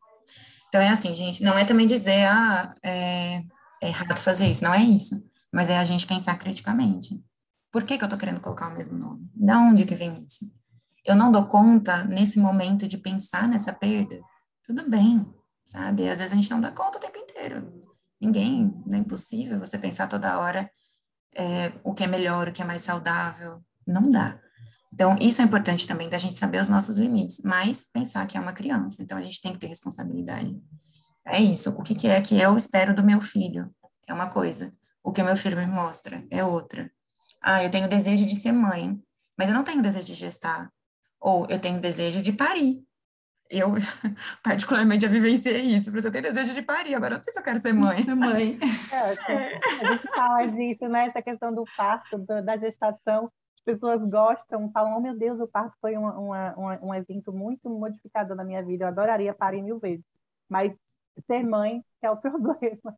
Então, 0.69 0.81
é 0.81 0.89
assim, 0.89 1.15
gente, 1.15 1.43
não 1.43 1.57
é 1.59 1.65
também 1.65 1.87
dizer, 1.87 2.27
ah, 2.27 2.75
é, 2.83 3.43
é 3.83 3.89
errado 3.89 4.19
fazer 4.19 4.47
isso, 4.47 4.65
não 4.65 4.75
é 4.75 4.83
isso. 4.83 5.27
mas 5.53 5.71
é 5.71 5.79
a 5.79 5.85
gente 5.85 6.07
pensar 6.07 6.37
criticamente. 6.37 7.25
Por 7.73 7.85
que, 7.85 7.97
que 7.97 8.05
eu 8.05 8.07
estou 8.07 8.19
querendo 8.19 8.41
colocar 8.41 8.69
o 8.69 8.75
mesmo 8.75 8.99
nome? 8.99 9.31
Da 9.35 9.59
onde 9.59 9.85
que 9.85 9.95
vem 9.95 10.25
isso? 10.27 10.51
Eu 11.05 11.17
não 11.17 11.33
dou 11.33 11.47
conta, 11.47 12.05
nesse 12.05 12.39
momento, 12.39 12.87
de 12.87 12.99
pensar 12.99 13.49
nessa 13.49 13.73
perda? 13.73 14.21
Tudo 14.63 14.89
bem, 14.89 15.27
sabe? 15.65 16.09
Às 16.09 16.19
vezes 16.19 16.33
a 16.33 16.37
gente 16.37 16.51
não 16.51 16.61
dá 16.61 16.71
conta 16.71 16.99
o 16.99 17.01
tempo 17.01 17.19
inteiro. 17.19 17.89
Ninguém, 18.21 18.83
não 18.85 18.99
é 18.99 19.01
impossível 19.01 19.59
você 19.59 19.79
pensar 19.79 20.07
toda 20.07 20.39
hora 20.39 20.71
é, 21.35 21.73
o 21.85 21.95
que 21.95 22.05
é 22.05 22.07
melhor, 22.07 22.49
o 22.49 22.53
que 22.53 22.63
é 22.63 22.65
mais 22.65 22.83
saudável. 22.83 23.63
Não 23.87 24.11
dá. 24.11 24.39
Então, 24.93 25.17
isso 25.21 25.41
é 25.43 25.45
importante 25.45 25.87
também, 25.87 26.09
da 26.09 26.19
gente 26.19 26.35
saber 26.35 26.61
os 26.61 26.69
nossos 26.69 26.97
limites, 26.97 27.41
mas 27.45 27.89
pensar 27.93 28.27
que 28.27 28.37
é 28.37 28.41
uma 28.41 28.53
criança, 28.53 29.03
então 29.03 29.19
a 29.19 29.23
gente 29.23 29.41
tem 29.41 29.53
que 29.53 29.59
ter 29.59 29.67
responsabilidade. 29.67 30.57
É 31.27 31.41
isso, 31.41 31.71
o 31.71 31.83
que, 31.83 31.95
que 31.95 32.09
é 32.09 32.21
que 32.21 32.41
eu 32.41 32.57
espero 32.57 32.95
do 32.95 33.05
meu 33.05 33.21
filho? 33.21 33.71
É 34.07 34.15
uma 34.15 34.31
coisa. 34.31 34.71
O 35.05 35.13
que 35.13 35.21
o 35.21 35.25
meu 35.25 35.37
filho 35.37 35.57
me 35.57 35.67
mostra 35.67 36.25
é 36.31 36.43
outra. 36.43 36.91
Ah, 37.43 37.63
eu 37.63 37.71
tenho 37.71 37.89
desejo 37.89 38.27
de 38.27 38.35
ser 38.35 38.53
mãe, 38.53 38.99
mas 39.39 39.49
eu 39.49 39.55
não 39.55 39.63
tenho 39.63 39.83
desejo 39.83 40.07
de 40.07 40.15
gestar. 40.15 40.71
Ou 41.21 41.47
eu 41.49 41.61
tenho 41.61 41.81
desejo 41.81 42.23
de 42.23 42.33
parir. 42.33 42.83
Eu, 43.51 43.73
particularmente, 44.43 45.07
já 45.07 45.11
vivenciei 45.11 45.63
isso. 45.63 45.91
Porque 45.91 46.07
eu 46.07 46.11
tenho 46.11 46.25
desejo 46.25 46.55
de 46.55 46.63
parir, 46.63 46.95
agora 46.95 47.15
eu 47.15 47.19
não 47.19 47.25
sei 47.25 47.33
se 47.33 47.39
eu 47.39 47.45
quero 47.45 47.59
ser 47.59 47.73
mãe. 47.73 48.03
Ser 48.03 48.15
mãe. 48.15 48.59
É, 48.93 48.99
a 49.89 49.93
gente 49.93 50.09
fala 50.09 50.47
disso, 50.47 50.89
né? 50.89 51.07
Essa 51.09 51.23
questão 51.23 51.55
do 51.55 51.65
parto, 51.77 52.19
da 52.19 52.57
gestação 52.57 53.31
pessoas 53.69 54.03
gostam, 54.09 54.71
falam, 54.73 54.97
oh 54.97 55.01
meu 55.01 55.15
Deus, 55.15 55.39
o 55.39 55.47
parto 55.47 55.77
foi 55.79 55.95
uma, 55.95 56.19
uma, 56.19 56.55
uma, 56.55 56.79
um 56.85 56.95
evento 56.95 57.31
muito 57.31 57.69
modificador 57.69 58.35
na 58.35 58.43
minha 58.43 58.63
vida, 58.63 58.85
eu 58.85 58.89
adoraria 58.89 59.35
parir 59.35 59.61
mil 59.61 59.79
vezes. 59.79 60.03
Mas 60.49 60.73
ser 61.27 61.43
mãe 61.45 61.85
é 62.01 62.11
o 62.11 62.17
problema. 62.17 62.97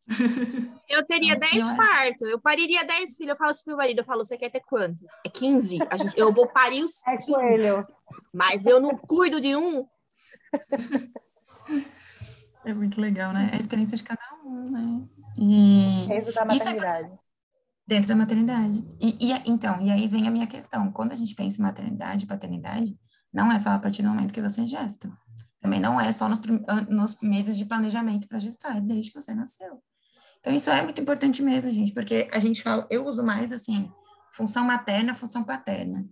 Eu 0.89 1.05
teria 1.05 1.35
10 1.35 1.77
partos, 1.77 2.23
eu 2.23 2.41
pariria 2.41 2.85
10 2.85 3.17
filhos, 3.17 3.31
eu 3.31 3.37
falo 3.37 3.51
assim 3.51 3.65
pro 3.65 3.73
meu 3.73 3.79
marido, 3.79 3.99
eu 3.99 4.05
falo, 4.05 4.25
você 4.25 4.39
quer 4.39 4.51
ter 4.51 4.61
quantos? 4.61 5.13
É 5.27 5.29
15? 5.29 5.79
A 5.91 5.97
gente, 5.97 6.17
eu 6.17 6.33
vou 6.33 6.47
parir 6.47 6.85
os 6.85 7.03
15. 7.03 7.03
É 7.11 7.35
coelho. 7.35 7.87
Mas 8.33 8.65
eu 8.65 8.81
não 8.81 8.97
cuido 8.97 9.41
de 9.41 9.57
um. 9.57 9.85
É 12.63 12.75
muito 12.75 13.01
legal, 13.01 13.33
né? 13.33 13.49
É 13.53 13.57
a 13.57 13.59
experiência 13.59 13.97
de 13.97 14.05
cada 14.05 14.23
um, 14.45 14.71
né? 14.71 15.09
E... 15.39 16.15
Isso 16.19 16.35
da 16.35 16.45
maternidade. 16.45 17.07
Isso 17.07 17.15
é 17.15 17.30
Dentro 17.91 18.09
da 18.09 18.15
maternidade. 18.15 18.87
E, 19.01 19.17
e, 19.19 19.33
então, 19.51 19.81
e 19.81 19.91
aí 19.91 20.07
vem 20.07 20.29
a 20.29 20.31
minha 20.31 20.47
questão. 20.47 20.93
Quando 20.93 21.11
a 21.11 21.17
gente 21.17 21.35
pensa 21.35 21.59
em 21.61 21.65
maternidade, 21.65 22.25
paternidade, 22.25 22.97
não 23.33 23.51
é 23.51 23.59
só 23.59 23.71
a 23.71 23.81
partir 23.81 24.01
do 24.03 24.11
momento 24.11 24.33
que 24.33 24.41
você 24.41 24.65
gesta. 24.65 25.11
Também 25.61 25.81
não 25.81 26.01
é 26.01 26.13
só 26.13 26.29
nos, 26.29 26.41
nos 26.89 27.21
meses 27.21 27.59
de 27.59 27.65
planejamento 27.65 28.29
para 28.29 28.39
gestar, 28.39 28.77
é 28.77 28.81
desde 28.81 29.11
que 29.11 29.21
você 29.21 29.35
nasceu. 29.35 29.83
Então, 30.39 30.55
isso 30.55 30.71
é 30.71 30.81
muito 30.83 31.01
importante 31.01 31.43
mesmo, 31.43 31.69
gente, 31.73 31.93
porque 31.93 32.29
a 32.33 32.39
gente 32.39 32.63
fala, 32.63 32.87
eu 32.89 33.05
uso 33.05 33.25
mais 33.25 33.51
assim, 33.51 33.91
função 34.33 34.65
materna, 34.65 35.13
função 35.13 35.43
paterna. 35.43 36.09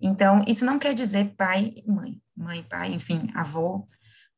Então, 0.00 0.42
isso 0.48 0.64
não 0.64 0.80
quer 0.80 0.94
dizer 0.94 1.36
pai 1.36 1.72
e 1.76 1.88
mãe, 1.88 2.20
mãe, 2.36 2.66
pai, 2.68 2.92
enfim, 2.92 3.30
avô, 3.36 3.86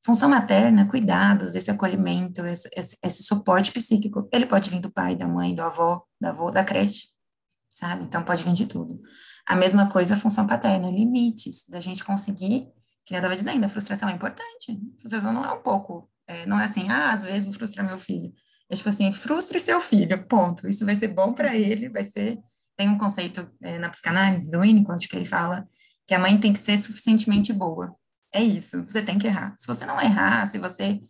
Função 0.04 0.28
materna, 0.28 0.88
cuidados, 0.88 1.54
esse 1.54 1.70
acolhimento, 1.70 2.44
esse, 2.44 2.68
esse, 2.74 2.98
esse, 3.00 3.22
suporte 3.22 3.70
psíquico, 3.70 4.28
ele 4.32 4.46
pode 4.46 4.68
vir 4.68 4.80
do 4.80 4.90
pai, 4.90 5.14
da 5.14 5.28
mãe, 5.28 5.54
do 5.54 5.62
avô, 5.62 6.04
da 6.20 6.30
avó, 6.30 6.50
da 6.50 6.64
creche, 6.64 7.06
sabe? 7.70 8.02
Então 8.02 8.24
pode 8.24 8.42
vir 8.42 8.52
de 8.52 8.66
tudo. 8.66 9.00
A 9.46 9.54
mesma 9.54 9.88
coisa 9.88 10.14
a 10.14 10.18
função 10.18 10.44
paterna, 10.44 10.90
limites, 10.90 11.64
da 11.68 11.80
gente 11.80 12.02
conseguir, 12.02 12.66
que 13.06 13.14
eu 13.14 13.18
estava 13.18 13.36
dizendo, 13.36 13.64
a 13.64 13.68
frustração 13.68 14.08
é 14.08 14.12
importante. 14.12 14.72
A 14.72 15.00
frustração 15.00 15.32
não 15.32 15.44
é 15.44 15.52
um 15.52 15.62
pouco, 15.62 16.10
é, 16.26 16.46
não 16.46 16.58
é 16.58 16.64
assim, 16.64 16.90
ah, 16.90 17.12
às 17.12 17.24
vezes 17.24 17.44
vou 17.44 17.54
frustrar 17.54 17.86
meu 17.86 17.98
filho. 17.98 18.32
É 18.68 18.74
tipo 18.74 18.88
assim, 18.88 19.12
frustre 19.12 19.60
seu 19.60 19.80
filho, 19.80 20.26
ponto. 20.26 20.68
Isso 20.68 20.84
vai 20.84 20.96
ser 20.96 21.08
bom 21.08 21.32
para 21.32 21.54
ele, 21.54 21.88
vai 21.88 22.02
ser. 22.02 22.40
Tem 22.76 22.88
um 22.88 22.98
conceito 22.98 23.48
é, 23.60 23.78
na 23.78 23.88
psicanálise 23.88 24.50
do 24.50 24.60
Winnicott 24.60 25.08
que 25.08 25.14
ele 25.14 25.26
fala 25.26 25.68
que 26.08 26.14
a 26.14 26.18
mãe 26.18 26.38
tem 26.40 26.52
que 26.52 26.58
ser 26.58 26.76
suficientemente 26.76 27.52
boa 27.52 27.94
é 28.32 28.42
isso, 28.42 28.82
você 28.84 29.02
tem 29.02 29.18
que 29.18 29.26
errar. 29.26 29.54
Se 29.58 29.66
você 29.66 29.84
não 29.84 30.00
errar, 30.00 30.46
se 30.46 30.58
você, 30.58 31.00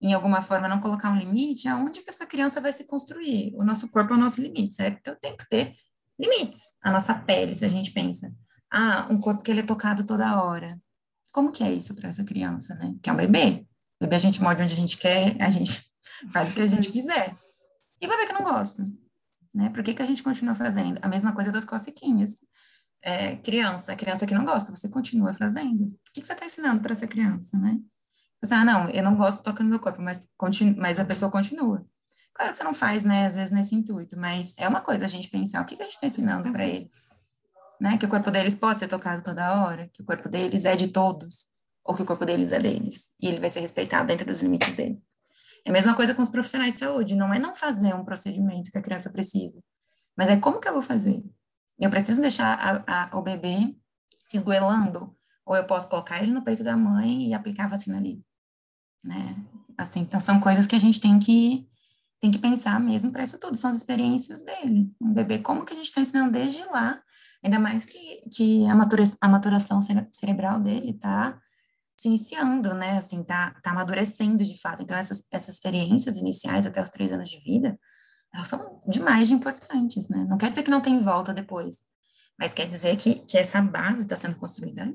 em 0.00 0.14
alguma 0.14 0.40
forma, 0.40 0.66
não 0.66 0.80
colocar 0.80 1.10
um 1.10 1.18
limite, 1.18 1.68
aonde 1.68 2.00
que 2.00 2.10
essa 2.10 2.26
criança 2.26 2.60
vai 2.60 2.72
se 2.72 2.84
construir? 2.84 3.54
O 3.56 3.64
nosso 3.64 3.88
corpo 3.88 4.14
é 4.14 4.16
o 4.16 4.20
nosso 4.20 4.40
limite, 4.40 4.76
certo? 4.76 4.98
Então, 4.98 5.16
tem 5.20 5.36
que 5.36 5.48
ter 5.48 5.74
limites. 6.18 6.72
A 6.82 6.90
nossa 6.90 7.14
pele, 7.14 7.54
se 7.54 7.64
a 7.64 7.68
gente 7.68 7.92
pensa. 7.92 8.32
Ah, 8.72 9.06
um 9.10 9.20
corpo 9.20 9.42
que 9.42 9.50
ele 9.50 9.60
é 9.60 9.64
tocado 9.64 10.04
toda 10.04 10.42
hora. 10.42 10.80
Como 11.32 11.52
que 11.52 11.62
é 11.62 11.72
isso 11.72 11.94
para 11.94 12.08
essa 12.08 12.24
criança, 12.24 12.74
né? 12.76 12.94
Que 13.02 13.10
é 13.10 13.12
um 13.12 13.16
bebê. 13.16 13.66
Bebê 14.00 14.16
a 14.16 14.18
gente 14.18 14.42
morde 14.42 14.62
onde 14.62 14.72
a 14.72 14.76
gente 14.76 14.96
quer, 14.96 15.36
a 15.40 15.50
gente 15.50 15.84
faz 16.32 16.50
o 16.50 16.54
que 16.54 16.62
a 16.62 16.66
gente 16.66 16.90
quiser. 16.90 17.36
E 18.00 18.06
o 18.06 18.08
bebê 18.08 18.26
que 18.26 18.32
não 18.32 18.42
gosta, 18.42 18.88
né? 19.54 19.68
Por 19.68 19.82
que, 19.82 19.92
que 19.92 20.02
a 20.02 20.06
gente 20.06 20.22
continua 20.22 20.54
fazendo? 20.54 20.98
A 21.02 21.08
mesma 21.08 21.32
coisa 21.32 21.52
das 21.52 21.64
cocequinhas 21.64 22.38
é, 23.02 23.36
criança, 23.36 23.96
criança 23.96 24.26
que 24.26 24.34
não 24.34 24.44
gosta, 24.44 24.74
você 24.74 24.88
continua 24.88 25.32
fazendo. 25.32 25.84
O 25.84 26.12
que, 26.12 26.20
você 26.20 26.32
está 26.32 26.44
ensinando 26.44 26.82
para 26.82 26.92
essa 26.92 27.06
criança, 27.06 27.56
né? 27.58 27.78
Você, 28.42 28.54
ah, 28.54 28.64
não, 28.64 28.88
eu 28.90 29.02
não 29.02 29.16
gosto 29.16 29.42
tocando 29.42 29.68
meu 29.68 29.80
corpo, 29.80 30.00
mas, 30.00 30.26
continu, 30.36 30.74
mas 30.78 30.98
a 30.98 31.04
pessoa 31.04 31.30
continua. 31.30 31.84
Claro 32.34 32.52
que 32.52 32.56
você 32.56 32.64
não 32.64 32.74
faz, 32.74 33.04
né, 33.04 33.26
às 33.26 33.36
vezes 33.36 33.50
nesse 33.50 33.74
intuito, 33.74 34.16
mas 34.16 34.54
é 34.56 34.66
uma 34.66 34.80
coisa 34.80 35.04
a 35.04 35.08
gente 35.08 35.28
pensar 35.28 35.60
o 35.60 35.66
que, 35.66 35.76
que 35.76 35.82
a 35.82 35.84
gente 35.84 35.94
está 35.94 36.06
ensinando 36.06 36.50
para 36.50 36.66
eles. 36.66 36.92
Né? 37.78 37.98
Que 37.98 38.06
o 38.06 38.08
corpo 38.08 38.30
deles 38.30 38.54
pode 38.54 38.80
ser 38.80 38.88
tocado 38.88 39.22
toda 39.22 39.62
hora, 39.62 39.90
que 39.92 40.02
o 40.02 40.04
corpo 40.04 40.28
deles 40.28 40.64
é 40.64 40.74
de 40.74 40.88
todos, 40.88 41.48
ou 41.84 41.94
que 41.94 42.02
o 42.02 42.06
corpo 42.06 42.24
deles 42.24 42.52
é 42.52 42.58
deles, 42.58 43.10
e 43.20 43.28
ele 43.28 43.40
vai 43.40 43.50
ser 43.50 43.60
respeitado 43.60 44.06
dentro 44.06 44.26
dos 44.26 44.42
limites 44.42 44.74
dele. 44.74 45.02
É 45.66 45.70
a 45.70 45.72
mesma 45.72 45.94
coisa 45.94 46.14
com 46.14 46.22
os 46.22 46.28
profissionais 46.28 46.74
de 46.74 46.78
saúde, 46.78 47.14
não 47.14 47.32
é 47.32 47.38
não 47.38 47.54
fazer 47.54 47.94
um 47.94 48.04
procedimento 48.04 48.70
que 48.70 48.78
a 48.78 48.82
criança 48.82 49.10
precisa, 49.10 49.62
mas 50.16 50.28
é 50.28 50.36
como 50.36 50.60
que 50.60 50.68
eu 50.68 50.72
vou 50.72 50.82
fazer? 50.82 51.22
Eu 51.80 51.90
preciso 51.90 52.20
deixar 52.20 52.84
a, 52.86 53.04
a, 53.04 53.18
o 53.18 53.22
bebê 53.22 53.74
se 54.26 54.36
esgoelando, 54.36 55.16
ou 55.44 55.56
eu 55.56 55.64
posso 55.64 55.88
colocar 55.88 56.22
ele 56.22 56.30
no 56.30 56.42
peito 56.42 56.62
da 56.62 56.76
mãe 56.76 57.28
e 57.28 57.34
aplicar 57.34 57.64
a 57.64 57.68
vacina 57.68 57.98
ali, 57.98 58.22
né? 59.04 59.36
Assim, 59.76 60.00
então 60.00 60.20
são 60.20 60.38
coisas 60.38 60.66
que 60.66 60.76
a 60.76 60.78
gente 60.78 61.00
tem 61.00 61.18
que 61.18 61.66
tem 62.20 62.30
que 62.30 62.38
pensar 62.38 62.78
mesmo 62.78 63.10
para 63.10 63.22
isso 63.22 63.40
tudo, 63.40 63.56
são 63.56 63.70
as 63.70 63.76
experiências 63.76 64.42
dele. 64.44 64.92
Um 65.00 65.12
bebê, 65.12 65.38
como 65.38 65.64
que 65.64 65.72
a 65.72 65.76
gente 65.76 65.86
está 65.86 66.02
ensinando 66.02 66.32
desde 66.32 66.62
lá, 66.66 67.02
ainda 67.42 67.58
mais 67.58 67.86
que, 67.86 68.22
que 68.30 68.66
a, 68.66 68.74
matura, 68.74 69.04
a 69.22 69.28
maturação 69.28 69.80
cere, 69.80 70.06
cerebral 70.12 70.60
dele 70.60 70.90
está 70.90 71.40
se 71.96 72.08
iniciando, 72.08 72.74
né, 72.74 72.98
assim, 72.98 73.22
tá, 73.22 73.54
tá 73.62 73.70
amadurecendo 73.70 74.44
de 74.44 74.58
fato. 74.60 74.82
Então, 74.82 74.96
essas, 74.96 75.26
essas 75.30 75.54
experiências 75.54 76.16
iniciais 76.18 76.66
até 76.66 76.82
os 76.82 76.90
três 76.90 77.10
anos 77.10 77.30
de 77.30 77.40
vida, 77.40 77.78
elas 78.32 78.48
são 78.48 78.80
demais 78.86 79.28
de 79.28 79.34
importantes, 79.34 80.08
né? 80.08 80.24
Não 80.28 80.38
quer 80.38 80.50
dizer 80.50 80.62
que 80.62 80.70
não 80.70 80.80
tem 80.80 81.00
volta 81.00 81.34
depois, 81.34 81.78
mas 82.38 82.54
quer 82.54 82.68
dizer 82.68 82.96
que, 82.96 83.16
que 83.20 83.36
essa 83.36 83.60
base 83.60 84.02
está 84.02 84.16
sendo 84.16 84.38
construída. 84.38 84.92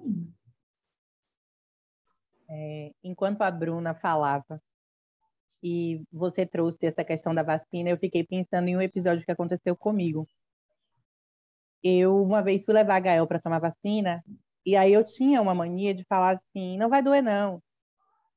É, 2.49 2.91
enquanto 3.03 3.41
a 3.41 3.51
Bruna 3.51 3.93
falava 3.93 4.61
e 5.61 6.03
você 6.11 6.45
trouxe 6.45 6.85
essa 6.85 7.03
questão 7.03 7.33
da 7.33 7.43
vacina, 7.43 7.89
eu 7.89 7.97
fiquei 7.97 8.23
pensando 8.23 8.67
em 8.67 8.77
um 8.77 8.81
episódio 8.81 9.25
que 9.25 9.31
aconteceu 9.31 9.75
comigo. 9.75 10.27
Eu 11.83 12.23
uma 12.23 12.41
vez 12.41 12.63
fui 12.63 12.73
levar 12.73 12.95
a 12.95 12.99
Gael 12.99 13.27
para 13.27 13.39
tomar 13.39 13.59
vacina 13.59 14.23
e 14.65 14.75
aí 14.75 14.93
eu 14.93 15.03
tinha 15.03 15.41
uma 15.41 15.53
mania 15.53 15.93
de 15.93 16.03
falar 16.05 16.37
assim, 16.37 16.77
não 16.77 16.89
vai 16.89 17.01
doer 17.01 17.21
não, 17.21 17.61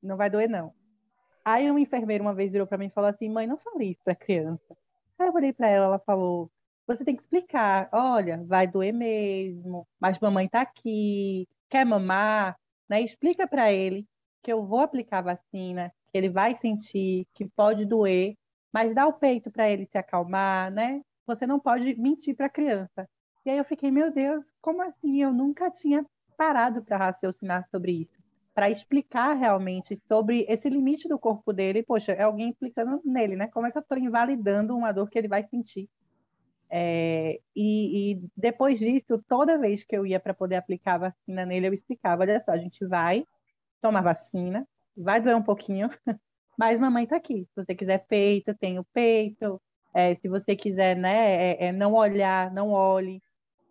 não 0.01 0.17
vai 0.17 0.29
doer 0.29 0.49
não. 0.49 0.73
Aí 1.43 1.69
um 1.71 1.79
enfermeiro 1.79 2.23
uma 2.23 2.33
vez 2.33 2.51
virou 2.51 2.67
para 2.67 2.77
mim 2.77 2.87
e 2.87 2.91
falou 2.91 3.09
assim, 3.09 3.29
mãe, 3.29 3.47
não 3.47 3.57
fale 3.57 3.91
isso 3.91 4.01
para 4.03 4.13
criança. 4.13 4.77
Aí 5.19 5.27
eu 5.27 5.33
olhei 5.33 5.53
para 5.53 5.67
ela, 5.69 5.85
ela 5.85 5.99
falou: 5.99 6.51
você 6.87 7.03
tem 7.05 7.15
que 7.15 7.21
explicar, 7.23 7.89
olha, 7.91 8.43
vai 8.45 8.67
doer 8.67 8.93
mesmo, 8.93 9.87
mas 9.99 10.19
mamãe 10.19 10.47
tá 10.49 10.61
aqui, 10.61 11.47
quer 11.69 11.85
mamar, 11.85 12.57
né? 12.89 13.01
Explica 13.01 13.47
para 13.47 13.71
ele 13.71 14.07
que 14.43 14.51
eu 14.51 14.65
vou 14.65 14.79
aplicar 14.79 15.19
a 15.19 15.33
vacina, 15.35 15.91
que 16.11 16.17
ele 16.17 16.29
vai 16.29 16.57
sentir, 16.59 17.27
que 17.33 17.45
pode 17.49 17.85
doer, 17.85 18.35
mas 18.73 18.95
dá 18.95 19.05
o 19.07 19.13
peito 19.13 19.51
para 19.51 19.69
ele 19.69 19.85
se 19.85 19.97
acalmar, 19.97 20.71
né? 20.71 21.01
Você 21.27 21.45
não 21.45 21.59
pode 21.59 21.95
mentir 21.99 22.35
para 22.35 22.47
a 22.47 22.49
criança. 22.49 23.07
E 23.45 23.49
aí 23.49 23.57
eu 23.57 23.65
fiquei, 23.65 23.91
meu 23.91 24.11
Deus, 24.11 24.43
como 24.61 24.81
assim? 24.81 25.21
Eu 25.21 25.33
nunca 25.33 25.69
tinha 25.71 26.05
parado 26.37 26.83
para 26.83 26.97
raciocinar 26.97 27.67
sobre 27.69 27.91
isso 27.91 28.18
para 28.59 28.69
explicar 28.69 29.35
realmente 29.35 29.97
sobre 30.05 30.45
esse 30.49 30.67
limite 30.67 31.07
do 31.07 31.17
corpo 31.17 31.53
dele. 31.53 31.81
Poxa, 31.81 32.11
é 32.11 32.23
alguém 32.23 32.49
implicando 32.49 33.01
nele, 33.05 33.37
né? 33.37 33.47
Como 33.47 33.65
é 33.65 33.71
que 33.71 33.77
eu 33.77 33.81
estou 33.81 33.97
invalidando 33.97 34.75
uma 34.75 34.91
dor 34.91 35.09
que 35.09 35.17
ele 35.17 35.29
vai 35.29 35.47
sentir? 35.47 35.89
É, 36.69 37.39
e, 37.55 38.15
e, 38.15 38.21
depois 38.35 38.77
disso, 38.77 39.23
toda 39.29 39.57
vez 39.57 39.85
que 39.85 39.95
eu 39.95 40.05
ia 40.05 40.19
para 40.19 40.33
poder 40.33 40.57
aplicar 40.57 40.95
a 40.95 40.97
vacina 40.97 41.45
nele, 41.45 41.69
eu 41.69 41.73
explicava: 41.73 42.23
olha 42.23 42.43
só, 42.43 42.51
a 42.51 42.57
gente 42.57 42.85
vai 42.85 43.23
tomar 43.81 44.01
vacina, 44.01 44.67
vai 44.97 45.21
doer 45.21 45.37
um 45.37 45.41
pouquinho, 45.41 45.89
mas 46.59 46.77
mamãe 46.81 47.05
está 47.05 47.15
aqui. 47.15 47.47
Se 47.55 47.63
você 47.63 47.73
quiser 47.73 48.05
peito, 48.09 48.53
tem 48.55 48.77
o 48.77 48.83
peito. 48.93 49.61
É, 49.93 50.15
se 50.15 50.27
você 50.27 50.53
quiser 50.53 50.97
né, 50.97 51.53
é, 51.53 51.67
é 51.67 51.71
não 51.71 51.93
olhar, 51.93 52.51
não 52.51 52.71
olhe. 52.71 53.21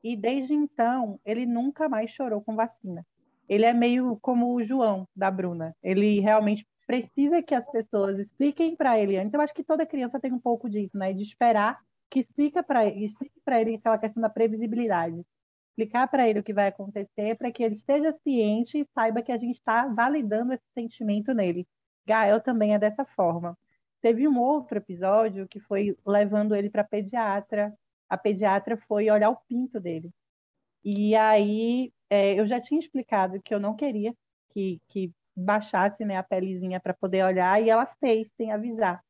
E 0.03 0.17
desde 0.17 0.55
então, 0.55 1.21
ele 1.27 1.45
nunca 1.45 1.91
mais 1.91 2.11
chorou 2.11 2.41
com 2.43 2.57
vacina 2.57 3.05
ele 3.49 3.65
é 3.65 3.73
meio 3.73 4.19
como 4.21 4.55
o 4.55 4.65
João 4.65 5.09
da 5.17 5.31
Bruna. 5.31 5.75
Ele 5.83 6.21
realmente 6.21 6.67
precisa 6.87 7.43
que 7.43 7.55
as 7.55 7.69
pessoas 7.71 8.19
expliquem 8.19 8.77
para 8.77 8.99
ele 8.99 9.17
antes. 9.17 9.33
Eu 9.35 9.41
acho 9.41 9.55
que 9.55 9.65
toda 9.65 9.87
criança 9.87 10.21
tem 10.21 10.33
um 10.33 10.41
pouco 10.41 10.69
disso, 10.69 10.97
né? 10.97 11.13
De 11.13 11.23
esperar 11.23 11.79
que 12.11 12.21
explica 12.21 12.63
para 12.63 12.87
ele, 12.87 13.05
explique 13.05 13.41
para 13.45 13.61
ele 13.61 13.77
aquela 13.77 13.99
questão 13.99 14.23
da 14.23 14.31
previsibilidade. 14.31 15.23
Explicar 15.71 16.09
para 16.09 16.29
ele 16.29 16.41
o 16.41 16.43
que 16.43 16.53
vai 16.53 16.69
acontecer 16.69 17.37
para 17.37 17.53
que 17.53 17.63
ele 17.63 17.77
esteja 17.77 18.13
ciente 18.23 18.81
e 18.81 18.87
saiba 18.95 19.23
que 19.23 19.33
a 19.33 19.39
gente 19.39 19.57
está 19.57 19.87
validando 19.87 20.53
esse 20.53 20.65
sentimento 20.75 21.33
nele. 21.33 21.67
Gael 22.07 22.41
também 22.41 22.75
é 22.75 22.79
dessa 22.79 23.05
forma. 23.05 23.57
Teve 24.01 24.27
um 24.27 24.39
outro 24.39 24.79
episódio 24.79 25.47
que 25.49 25.61
foi 25.61 25.97
levando 26.07 26.55
ele 26.55 26.71
para 26.71 26.85
pediatra. 26.85 27.73
A 28.09 28.17
pediatra 28.17 28.77
foi 28.89 29.11
olhar 29.11 29.31
o 29.31 29.39
pinto 29.49 29.79
dele. 29.81 30.11
E 30.85 31.15
aí 31.15 31.93
é, 32.11 32.39
eu 32.39 32.47
já 32.47 32.61
tinha 32.61 32.81
explicado 32.81 33.41
que 33.43 33.55
eu 33.55 33.61
não 33.61 33.75
queria 33.75 34.15
que, 34.51 34.81
que 34.89 35.13
baixasse 35.37 36.05
né, 36.05 36.17
a 36.17 36.23
pelezinha 36.23 36.81
para 36.81 36.95
poder 36.95 37.25
olhar, 37.25 37.63
e 37.63 37.71
ela 37.71 37.87
fez 38.01 38.29
sem 38.37 38.53
avisar. 38.53 39.03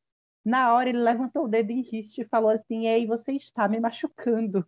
Na 0.44 0.74
hora 0.74 0.88
ele 0.88 0.98
levantou 0.98 1.44
o 1.44 1.48
dedo 1.48 1.70
em 1.70 1.82
riste 1.82 2.22
e 2.22 2.28
falou 2.28 2.50
assim: 2.50 2.86
Ei, 2.86 3.06
você 3.06 3.32
está 3.32 3.68
me 3.68 3.80
machucando. 3.80 4.66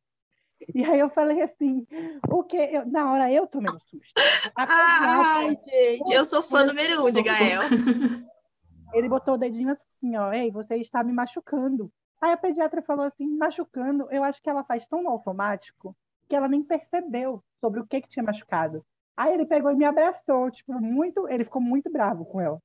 E 0.74 0.84
aí 0.84 1.00
eu 1.00 1.08
falei 1.08 1.40
assim, 1.40 1.86
o 2.30 2.44
que? 2.44 2.54
Eu, 2.54 2.84
na 2.84 3.10
hora 3.10 3.32
eu 3.32 3.46
tomei 3.46 3.70
um 3.70 3.80
susto. 3.80 4.12
Ai, 4.54 5.56
gente, 5.64 6.12
eu 6.12 6.22
sou 6.26 6.42
fã 6.42 6.66
número 6.66 7.02
um 7.02 7.10
de 7.10 7.22
Gael. 7.22 7.62
Ele 8.92 9.08
botou 9.08 9.34
o 9.34 9.38
dedinho 9.38 9.70
assim, 9.70 10.18
ó, 10.18 10.30
ei, 10.30 10.50
você 10.50 10.76
está 10.76 11.02
me 11.02 11.14
machucando. 11.14 11.90
Aí 12.20 12.32
a 12.32 12.36
pediatra 12.36 12.82
falou 12.82 13.06
assim, 13.06 13.26
machucando, 13.38 14.06
eu 14.10 14.22
acho 14.22 14.42
que 14.42 14.50
ela 14.50 14.62
faz 14.62 14.86
tão 14.86 15.08
automático 15.08 15.96
que 16.30 16.36
ela 16.36 16.48
nem 16.48 16.62
percebeu 16.62 17.42
sobre 17.60 17.80
o 17.80 17.86
que 17.86 18.00
que 18.00 18.08
tinha 18.08 18.22
machucado. 18.22 18.86
Aí 19.16 19.34
ele 19.34 19.44
pegou 19.44 19.72
e 19.72 19.74
me 19.76 19.84
abraçou, 19.84 20.48
tipo, 20.50 20.72
muito, 20.80 21.28
ele 21.28 21.44
ficou 21.44 21.60
muito 21.60 21.90
bravo 21.90 22.24
com 22.24 22.40
ela. 22.40 22.62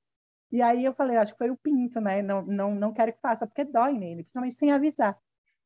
E 0.51 0.61
aí 0.61 0.85
eu 0.85 0.93
falei, 0.93 1.17
acho 1.17 1.31
que 1.33 1.37
foi 1.39 1.49
o 1.49 1.57
pinto, 1.57 1.99
né? 1.99 2.21
Não, 2.21 2.43
não, 2.43 2.75
não 2.75 2.93
quero 2.93 3.11
que 3.11 3.19
faça, 3.19 3.47
porque 3.47 3.65
dói 3.65 3.93
nele, 3.93 4.23
principalmente 4.23 4.57
sem 4.57 4.71
avisar. 4.71 5.17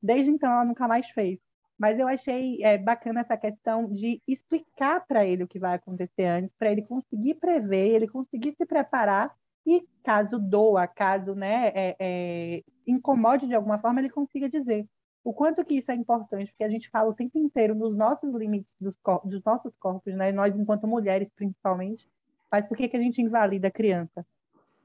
Desde 0.02 0.32
então 0.32 0.50
ela 0.50 0.64
nunca 0.64 0.88
mais 0.88 1.10
fez. 1.10 1.38
Mas 1.78 2.00
eu 2.00 2.08
achei 2.08 2.64
é, 2.64 2.78
bacana 2.78 3.22
essa 3.22 3.38
questão 3.38 3.88
de 3.88 4.22
explicar 4.28 5.06
para 5.06 5.26
ele 5.26 5.43
o 5.43 5.47
que 5.47 5.60
vai 5.60 5.76
acontecer 5.76 6.26
antes, 6.26 6.56
para 6.58 6.72
ele 6.72 6.82
conseguir 6.84 7.36
prever, 7.36 7.95
ele 7.95 8.08
conseguir 8.08 8.56
se 8.58 8.66
preparar 8.66 9.36
e 9.66 9.86
caso 10.04 10.39
doa, 10.39 10.88
caso 10.88 11.36
né, 11.36 11.68
é, 11.76 11.95
é, 12.00 12.64
incomode 12.88 13.47
de 13.47 13.56
alguma 13.56 13.78
forma, 13.78 14.00
ele 14.00 14.10
consiga 14.10 14.50
dizer 14.50 14.88
o 15.24 15.34
quanto 15.34 15.63
que 15.65 15.76
isso 15.76 15.91
é 15.91 15.95
importante, 15.95 16.51
porque 16.51 16.63
a 16.63 16.70
gente 16.70 16.89
fala 16.89 17.09
o 17.09 17.13
tempo 17.13 17.38
inteiro 17.38 17.76
nos 17.76 17.95
nossos 17.95 18.34
limites 18.34 18.72
dos, 18.80 18.93
dos 19.26 19.43
nossos 19.43 19.74
corpos, 19.78 20.13
né? 20.13 20.32
nós 20.32 20.55
enquanto 20.55 20.88
mulheres 20.88 21.30
principalmente, 21.36 22.07
mas 22.51 22.65
por 22.65 22.78
que, 22.78 22.88
que 22.88 22.97
a 22.97 23.01
gente 23.01 23.22
invalida 23.22 23.67
a 23.67 23.72
criança? 23.72 24.26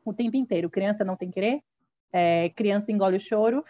O 0.05 0.13
tempo 0.13 0.37
inteiro, 0.37 0.69
criança 0.69 1.05
não 1.05 1.17
tem 1.17 1.31
querer, 1.31 1.63
é, 2.13 2.51
criança 2.51 2.93
engole 2.93 3.17
o 3.17 3.21
choro, 3.21 3.65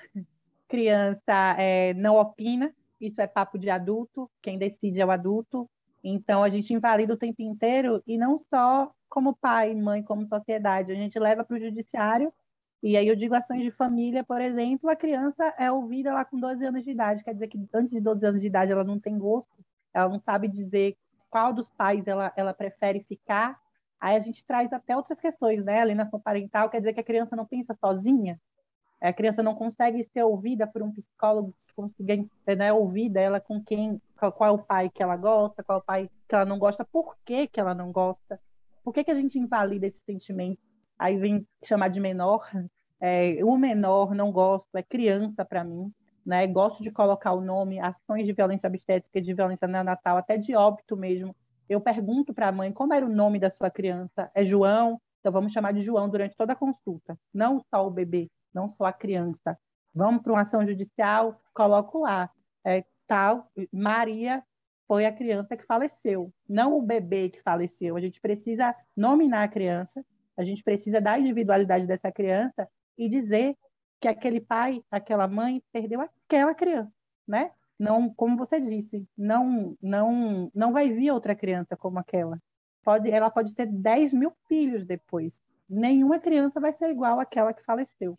criança 0.69 1.55
é, 1.59 1.95
não 1.95 2.17
opina, 2.17 2.75
isso 3.01 3.21
é 3.21 3.27
papo 3.27 3.59
de 3.59 3.71
adulto, 3.71 4.31
quem 4.43 4.59
decide 4.59 5.01
é 5.01 5.07
o 5.07 5.11
adulto, 5.11 5.69
então 6.03 6.43
a 6.43 6.49
gente 6.49 6.73
invalida 6.73 7.15
o 7.15 7.19
tempo 7.19 7.41
inteiro, 7.43 8.03
e 8.07 8.19
não 8.19 8.41
só 8.51 8.91
como 9.09 9.37
pai, 9.37 9.75
mãe, 9.75 10.03
como 10.03 10.27
sociedade, 10.27 10.91
a 10.91 10.95
gente 10.95 11.19
leva 11.19 11.45
para 11.45 11.57
o 11.57 11.61
judiciário 11.61 12.33
e 12.87 12.99
aí 12.99 13.09
eu 13.09 13.16
digo 13.16 13.35
ações 13.35 13.62
de 13.62 13.70
família, 13.70 14.22
por 14.22 14.43
exemplo, 14.43 14.91
a 14.91 14.95
criança 14.95 15.43
é 15.59 15.72
ouvida 15.72 16.12
lá 16.12 16.22
com 16.22 16.39
12 16.39 16.66
anos 16.66 16.85
de 16.85 16.91
idade, 16.91 17.24
quer 17.24 17.32
dizer 17.32 17.49
que 17.49 17.59
antes 17.72 17.91
de 17.91 17.99
12 17.99 18.26
anos 18.26 18.41
de 18.43 18.47
idade 18.47 18.72
ela 18.72 18.85
não 18.85 19.01
tem 19.01 19.18
gosto, 19.18 19.51
ela 19.95 20.07
não 20.07 20.20
sabe 20.20 20.49
dizer 20.49 20.95
qual 21.30 21.55
dos 21.55 21.66
pais 21.78 22.07
ela, 22.07 22.30
ela 22.37 22.53
prefere 22.53 23.03
ficar. 23.05 23.59
Aí 23.99 24.16
a 24.16 24.20
gente 24.20 24.45
traz 24.45 24.70
até 24.70 24.95
outras 24.95 25.18
questões, 25.18 25.64
né? 25.64 25.80
Alienação 25.80 26.20
parental 26.20 26.68
quer 26.68 26.80
dizer 26.80 26.93
que 26.93 27.01
a 27.01 27.05
criança 27.05 27.35
não 27.35 27.47
pensa 27.47 27.74
sozinha, 27.80 28.39
a 29.01 29.14
criança 29.14 29.43
não 29.43 29.55
consegue 29.55 30.05
ser 30.12 30.22
ouvida 30.22 30.66
por 30.66 30.82
um 30.82 30.93
psicólogo 30.93 31.55
que 31.66 31.74
consiga 31.74 32.22
né, 32.55 32.70
ouvida 32.70 33.18
ela 33.18 33.41
com 33.41 33.64
quem, 33.64 33.99
qual, 34.18 34.30
qual, 34.30 34.51
é 34.51 34.53
o 34.53 34.62
pai 34.62 34.91
que 34.91 35.03
ela 35.03 35.16
gosta, 35.16 35.64
qual 35.64 35.78
é 35.78 35.80
o 35.80 35.85
pai 35.85 36.11
que 36.28 36.35
ela 36.35 36.45
não 36.45 36.59
gosta, 36.59 36.85
por 36.85 37.16
que, 37.24 37.47
que 37.47 37.59
ela 37.59 37.74
não 37.74 37.91
gosta, 37.91 38.39
por 38.82 38.93
que, 38.93 39.05
que 39.05 39.11
a 39.11 39.14
gente 39.14 39.39
invalida 39.39 39.87
esse 39.87 40.01
sentimento? 40.05 40.61
Aí 40.99 41.16
vem 41.16 41.47
chamar 41.62 41.89
de 41.89 41.99
menor, 41.99 42.47
é, 43.07 43.45
o 43.45 43.55
menor 43.59 44.15
não 44.15 44.33
gosto, 44.33 44.75
é 44.75 44.83
criança 44.83 45.45
para 45.45 45.63
mim. 45.63 45.93
Né? 46.25 46.47
Gosto 46.47 46.83
de 46.83 46.91
colocar 46.91 47.35
o 47.35 47.41
nome, 47.43 47.79
ações 47.79 48.25
de 48.25 48.33
violência 48.33 48.67
obstétrica, 48.67 49.21
de 49.21 49.35
violência 49.35 49.69
neonatal, 49.69 50.17
até 50.17 50.39
de 50.39 50.57
óbito 50.57 50.97
mesmo. 50.97 51.37
Eu 51.69 51.83
pergunto 51.83 52.33
para 52.33 52.49
a 52.49 52.53
mãe 52.53 52.73
como 52.73 52.95
era 52.95 53.05
o 53.05 53.15
nome 53.15 53.39
da 53.39 53.51
sua 53.51 53.71
criança. 53.71 54.31
É 54.35 54.43
João? 54.43 54.99
Então 55.21 55.31
vamos 55.31 55.53
chamar 55.53 55.73
de 55.73 55.83
João 55.83 56.09
durante 56.09 56.35
toda 56.35 56.55
a 56.55 56.57
consulta. 56.57 57.19
Não 57.33 57.61
só 57.69 57.87
o 57.87 57.91
bebê, 57.91 58.31
não 58.55 58.71
só 58.71 58.87
a 58.87 58.93
criança. 58.93 59.59
Vamos 59.95 60.23
para 60.23 60.33
uma 60.33 60.41
ação 60.41 60.67
judicial, 60.67 61.39
coloco 61.53 61.99
lá. 62.01 62.31
É, 62.65 62.87
tal, 63.07 63.51
Maria 63.71 64.43
foi 64.89 65.05
a 65.05 65.13
criança 65.13 65.55
que 65.59 65.67
faleceu, 65.67 66.33
não 66.49 66.79
o 66.79 66.81
bebê 66.81 67.29
que 67.29 67.43
faleceu. 67.43 67.97
A 67.97 68.01
gente 68.01 68.19
precisa 68.19 68.75
nominar 68.97 69.43
a 69.43 69.49
criança, 69.49 70.03
a 70.39 70.43
gente 70.43 70.63
precisa 70.63 71.03
da 71.03 71.19
individualidade 71.19 71.87
dessa 71.87 72.11
criança 72.11 72.67
e 72.97 73.09
dizer 73.09 73.57
que 74.01 74.09
aquele 74.09 74.41
pai, 74.41 74.83
aquela 74.91 75.27
mãe 75.27 75.63
perdeu 75.73 76.01
aquela 76.01 76.55
criança, 76.55 76.93
né? 77.27 77.51
Não, 77.79 78.13
como 78.15 78.37
você 78.37 78.61
disse, 78.61 79.09
não, 79.17 79.77
não, 79.83 80.51
não 80.55 80.73
vai 80.73 80.91
vir 80.91 81.11
outra 81.11 81.35
criança 81.35 81.77
como 81.77 81.99
aquela. 81.99 82.39
Pode, 82.85 83.11
ela 83.11 83.31
pode 83.31 83.55
ter 83.55 83.67
10 83.67 84.13
mil 84.13 84.33
filhos 84.47 84.87
depois. 84.87 85.35
Nenhuma 85.69 86.21
criança 86.21 86.61
vai 86.61 86.73
ser 86.75 86.91
igual 86.91 87.19
àquela 87.19 87.53
que 87.53 87.65
faleceu. 87.65 88.17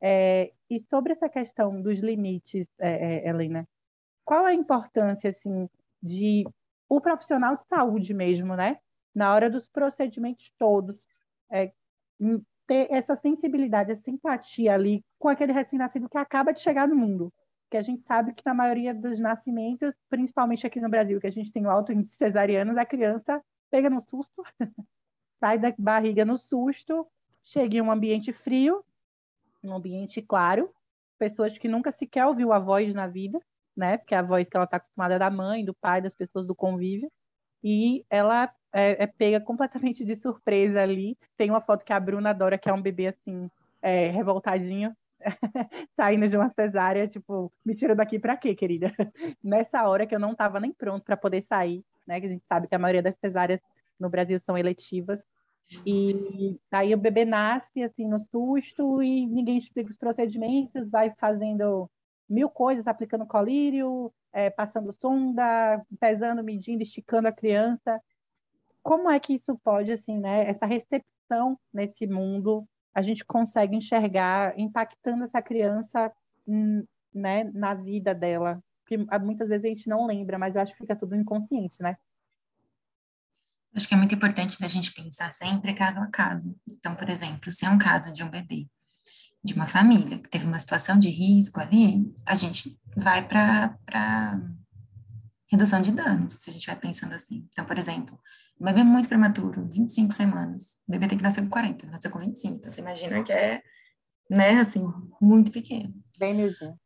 É, 0.00 0.52
e 0.68 0.80
sobre 0.90 1.12
essa 1.12 1.28
questão 1.28 1.80
dos 1.80 2.00
limites, 2.00 2.66
é, 2.80 3.26
é, 3.26 3.28
Helena, 3.28 3.68
qual 4.24 4.44
a 4.44 4.54
importância 4.54 5.30
assim 5.30 5.68
de 6.02 6.44
o 6.88 7.00
profissional 7.00 7.56
de 7.56 7.66
saúde 7.66 8.12
mesmo, 8.12 8.56
né? 8.56 8.78
Na 9.14 9.34
hora 9.34 9.48
dos 9.48 9.68
procedimentos 9.68 10.50
todos, 10.58 10.96
é, 11.50 11.72
ter 12.72 12.90
essa 12.90 13.14
sensibilidade, 13.16 13.92
essa 13.92 14.00
simpatia 14.00 14.72
ali 14.72 15.04
com 15.18 15.28
aquele 15.28 15.52
recém-nascido 15.52 16.08
que 16.08 16.16
acaba 16.16 16.52
de 16.52 16.60
chegar 16.60 16.88
no 16.88 16.96
mundo. 16.96 17.30
Que 17.70 17.76
a 17.76 17.82
gente 17.82 18.02
sabe 18.04 18.32
que 18.32 18.42
na 18.46 18.54
maioria 18.54 18.94
dos 18.94 19.20
nascimentos, 19.20 19.92
principalmente 20.08 20.66
aqui 20.66 20.80
no 20.80 20.88
Brasil, 20.88 21.20
que 21.20 21.26
a 21.26 21.30
gente 21.30 21.52
tem 21.52 21.66
o 21.66 21.70
alto 21.70 21.92
índice 21.92 22.16
cesariano, 22.16 22.78
a 22.78 22.86
criança 22.86 23.42
pega 23.70 23.90
no 23.90 24.00
susto, 24.00 24.42
sai 25.38 25.58
da 25.58 25.74
barriga 25.78 26.24
no 26.24 26.38
susto, 26.38 27.06
chega 27.42 27.76
em 27.76 27.82
um 27.82 27.90
ambiente 27.90 28.32
frio, 28.32 28.82
um 29.62 29.74
ambiente 29.74 30.22
claro, 30.22 30.72
pessoas 31.18 31.58
que 31.58 31.68
nunca 31.68 31.92
sequer 31.92 32.24
ouviu 32.24 32.54
a 32.54 32.58
voz 32.58 32.94
na 32.94 33.06
vida, 33.06 33.38
né? 33.76 33.98
Porque 33.98 34.14
é 34.14 34.18
a 34.18 34.22
voz 34.22 34.48
que 34.48 34.56
ela 34.56 34.64
está 34.64 34.78
acostumada 34.78 35.14
é 35.16 35.18
da 35.18 35.30
mãe, 35.30 35.62
do 35.62 35.74
pai, 35.74 36.00
das 36.00 36.14
pessoas 36.14 36.46
do 36.46 36.54
convívio. 36.54 37.12
E 37.62 38.04
ela 38.08 38.50
é, 38.72 39.04
é, 39.04 39.06
pega 39.06 39.40
completamente 39.40 40.04
de 40.04 40.16
surpresa 40.16 40.80
ali. 40.80 41.16
Tem 41.36 41.50
uma 41.50 41.60
foto 41.60 41.84
que 41.84 41.92
a 41.92 42.00
Bruna 42.00 42.30
adora, 42.30 42.58
que 42.58 42.68
é 42.68 42.72
um 42.72 42.80
bebê 42.80 43.08
assim, 43.08 43.50
é, 43.82 44.08
revoltadinho, 44.08 44.96
saindo 45.96 46.28
de 46.28 46.36
uma 46.36 46.50
cesárea, 46.50 47.06
tipo, 47.06 47.52
me 47.64 47.74
tira 47.74 47.94
daqui 47.94 48.18
para 48.18 48.36
quê, 48.36 48.54
querida? 48.54 48.92
Nessa 49.42 49.86
hora 49.86 50.06
que 50.06 50.14
eu 50.14 50.18
não 50.18 50.32
estava 50.32 50.58
nem 50.58 50.72
pronto 50.72 51.04
para 51.04 51.16
poder 51.16 51.44
sair, 51.48 51.84
né? 52.06 52.20
Que 52.20 52.26
a 52.26 52.30
gente 52.30 52.44
sabe 52.48 52.66
que 52.66 52.74
a 52.74 52.78
maioria 52.78 53.02
das 53.02 53.16
cesáreas 53.18 53.60
no 54.00 54.08
Brasil 54.08 54.40
são 54.40 54.56
eletivas. 54.56 55.22
E 55.86 56.58
aí 56.70 56.92
o 56.92 56.98
bebê 56.98 57.24
nasce 57.24 57.82
assim 57.82 58.06
no 58.06 58.18
susto 58.18 59.02
e 59.02 59.26
ninguém 59.26 59.56
explica 59.56 59.90
os 59.90 59.96
procedimentos, 59.96 60.90
vai 60.90 61.14
fazendo 61.18 61.88
mil 62.28 62.50
coisas, 62.50 62.86
aplicando 62.86 63.26
colírio, 63.26 64.12
é, 64.32 64.50
passando 64.50 64.92
sonda, 64.92 65.82
pesando, 66.00 66.42
medindo, 66.42 66.82
esticando 66.82 67.28
a 67.28 67.32
criança 67.32 68.00
como 68.82 69.10
é 69.10 69.18
que 69.20 69.34
isso 69.34 69.56
pode, 69.62 69.92
assim, 69.92 70.18
né, 70.18 70.48
essa 70.48 70.66
recepção 70.66 71.58
nesse 71.72 72.06
mundo, 72.06 72.66
a 72.94 73.00
gente 73.00 73.24
consegue 73.24 73.76
enxergar 73.76 74.58
impactando 74.58 75.24
essa 75.24 75.40
criança, 75.40 76.12
hum, 76.46 76.84
né, 77.14 77.44
na 77.44 77.74
vida 77.74 78.14
dela? 78.14 78.62
Porque 78.80 79.04
ah, 79.08 79.18
muitas 79.18 79.48
vezes 79.48 79.64
a 79.64 79.68
gente 79.68 79.88
não 79.88 80.06
lembra, 80.06 80.38
mas 80.38 80.54
eu 80.54 80.60
acho 80.60 80.72
que 80.72 80.78
fica 80.78 80.96
tudo 80.96 81.14
inconsciente, 81.14 81.76
né? 81.80 81.96
Acho 83.74 83.88
que 83.88 83.94
é 83.94 83.96
muito 83.96 84.14
importante 84.14 84.60
da 84.60 84.68
gente 84.68 84.92
pensar 84.92 85.32
sempre 85.32 85.72
caso 85.72 86.00
a 86.00 86.06
caso. 86.06 86.54
Então, 86.70 86.94
por 86.94 87.08
exemplo, 87.08 87.50
se 87.50 87.64
é 87.64 87.70
um 87.70 87.78
caso 87.78 88.12
de 88.12 88.22
um 88.22 88.28
bebê, 88.28 88.66
de 89.42 89.54
uma 89.54 89.66
família 89.66 90.18
que 90.18 90.28
teve 90.28 90.44
uma 90.44 90.58
situação 90.58 90.98
de 90.98 91.08
risco 91.08 91.58
ali, 91.58 92.14
a 92.26 92.34
gente 92.34 92.78
vai 92.94 93.26
para 93.26 94.40
redução 95.50 95.80
de 95.80 95.90
danos, 95.92 96.34
se 96.34 96.50
a 96.50 96.52
gente 96.52 96.66
vai 96.66 96.76
pensando 96.76 97.14
assim. 97.14 97.46
Então, 97.50 97.64
por 97.64 97.78
exemplo, 97.78 98.18
um 98.60 98.64
bebê 98.64 98.82
muito 98.82 99.08
prematuro, 99.08 99.68
25 99.70 100.12
semanas. 100.12 100.78
O 100.86 100.92
bebê 100.92 101.08
tem 101.08 101.18
que 101.18 101.24
nascer 101.24 101.42
com 101.42 101.48
40, 101.48 101.86
nasceu 101.86 102.10
com 102.10 102.18
25. 102.18 102.56
Então, 102.56 102.70
você 102.70 102.80
imagina 102.80 103.22
que 103.22 103.32
é, 103.32 103.60
né, 104.30 104.60
assim, 104.60 104.86
muito 105.20 105.50
pequeno. 105.50 105.92
Bem 106.18 106.34
miudinho. 106.34 106.78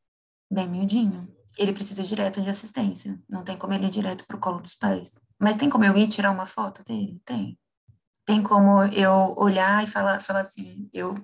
Bem 0.51 0.69
miudinho. 0.69 1.29
Ele 1.59 1.73
precisa 1.73 2.03
direto 2.03 2.41
de 2.41 2.49
assistência. 2.49 3.19
Não 3.29 3.45
tem 3.45 3.57
como 3.57 3.73
ele 3.73 3.87
ir 3.87 3.91
direto 3.91 4.27
pro 4.27 4.39
colo 4.39 4.61
dos 4.61 4.75
pais. 4.75 5.19
Mas 5.39 5.57
tem 5.57 5.69
como 5.69 5.85
eu 5.85 5.97
ir 5.97 6.09
tirar 6.09 6.31
uma 6.31 6.47
foto 6.47 6.83
dele? 6.85 7.21
Tem. 7.25 7.59
Tem 8.25 8.43
como 8.43 8.83
eu 8.85 9.35
olhar 9.37 9.85
e 9.85 9.87
falar, 9.87 10.19
falar 10.21 10.41
assim, 10.41 10.89
eu, 10.93 11.15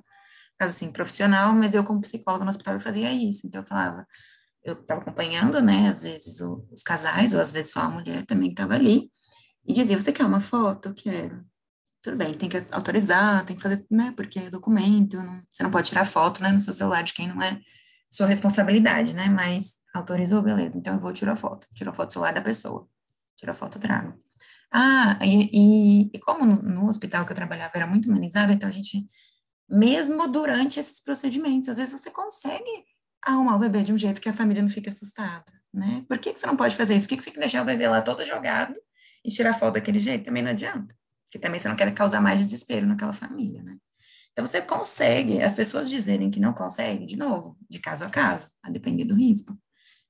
assim, 0.60 0.92
profissional, 0.92 1.52
mas 1.52 1.74
eu 1.74 1.82
como 1.82 2.00
psicóloga 2.00 2.44
no 2.44 2.50
hospital 2.50 2.74
eu 2.74 2.80
fazia 2.80 3.12
isso. 3.12 3.46
Então 3.46 3.62
eu 3.62 3.66
falava, 3.66 4.06
eu 4.62 4.74
estava 4.74 5.00
acompanhando, 5.00 5.60
né, 5.60 5.88
às 5.88 6.02
vezes 6.04 6.40
o, 6.40 6.64
os 6.70 6.82
casais, 6.82 7.34
ou 7.34 7.40
às 7.40 7.50
vezes 7.50 7.72
só 7.72 7.80
a 7.80 7.90
mulher 7.90 8.24
também 8.26 8.50
estava 8.50 8.74
ali, 8.74 9.10
e 9.64 9.72
dizia, 9.72 10.00
você 10.00 10.12
quer 10.12 10.24
uma 10.24 10.40
foto? 10.40 10.92
Quero. 10.94 11.44
Tudo 12.02 12.16
bem, 12.16 12.34
tem 12.34 12.48
que 12.48 12.58
autorizar, 12.72 13.46
tem 13.46 13.54
que 13.54 13.62
fazer, 13.62 13.86
né, 13.88 14.12
porque 14.16 14.40
é 14.40 14.50
documento, 14.50 15.16
não, 15.18 15.40
você 15.48 15.62
não 15.62 15.70
pode 15.70 15.88
tirar 15.88 16.04
foto, 16.04 16.42
né, 16.42 16.50
no 16.50 16.60
seu 16.60 16.74
celular 16.74 17.02
de 17.02 17.14
quem 17.14 17.28
não 17.28 17.40
é 17.40 17.60
sua 18.10 18.26
responsabilidade, 18.26 19.14
né, 19.14 19.28
mas 19.28 19.76
autorizou, 19.94 20.42
beleza, 20.42 20.76
então 20.76 20.94
eu 20.94 21.00
vou 21.00 21.12
tirar 21.12 21.36
foto, 21.36 21.68
tiro 21.72 21.90
a 21.90 21.92
foto 21.92 22.08
do 22.08 22.12
celular 22.14 22.34
da 22.34 22.42
pessoa, 22.42 22.88
tiro 23.36 23.52
a 23.52 23.54
foto, 23.54 23.78
trago. 23.78 24.20
Ah, 24.72 25.16
e, 25.22 25.48
e, 25.52 26.10
e 26.12 26.18
como 26.18 26.44
no, 26.44 26.60
no, 26.60 26.88
hospital 26.88 27.24
que 27.24 27.30
eu 27.30 27.36
trabalhava 27.36 27.72
era 27.76 27.86
muito 27.86 28.08
humanizado, 28.08 28.50
então 28.52 28.68
a 28.68 28.72
gente, 28.72 29.06
mesmo 29.68 30.26
durante 30.26 30.80
esses 30.80 30.98
procedimentos, 30.98 31.68
às 31.68 31.76
vezes 31.76 31.92
você 31.92 32.10
consegue 32.10 32.84
arrumar 33.22 33.54
o 33.54 33.60
bebê 33.60 33.84
de 33.84 33.92
um 33.92 33.98
jeito 33.98 34.20
que 34.20 34.28
a 34.28 34.32
família 34.32 34.62
não 34.62 34.70
fique 34.70 34.88
assustada, 34.88 35.52
né? 35.72 36.04
Por 36.08 36.18
que, 36.18 36.32
que 36.32 36.40
você 36.40 36.46
não 36.46 36.56
pode 36.56 36.74
fazer 36.74 36.96
isso? 36.96 37.06
Por 37.06 37.10
que, 37.10 37.16
que 37.18 37.22
você 37.22 37.30
tem 37.30 37.34
que 37.34 37.40
deixar 37.40 37.62
o 37.62 37.66
bebê 37.66 37.86
lá 37.86 38.02
todo 38.02 38.24
jogado 38.24 38.74
e 39.24 39.30
tirar 39.30 39.54
foto 39.54 39.74
daquele 39.74 40.00
jeito? 40.00 40.24
Também 40.24 40.42
não 40.42 40.50
adianta. 40.50 40.94
Porque 41.26 41.38
também 41.38 41.58
você 41.58 41.68
não 41.68 41.76
quer 41.76 41.92
causar 41.94 42.20
mais 42.20 42.40
desespero 42.40 42.86
naquela 42.86 43.12
família, 43.12 43.62
né? 43.62 43.76
Então, 44.32 44.46
você 44.46 44.62
consegue, 44.62 45.42
as 45.42 45.54
pessoas 45.54 45.90
dizerem 45.90 46.30
que 46.30 46.40
não 46.40 46.54
consegue, 46.54 47.04
de 47.04 47.16
novo, 47.16 47.56
de 47.68 47.78
caso 47.78 48.04
a 48.04 48.10
caso, 48.10 48.50
a 48.62 48.70
depender 48.70 49.04
do 49.04 49.14
risco. 49.14 49.56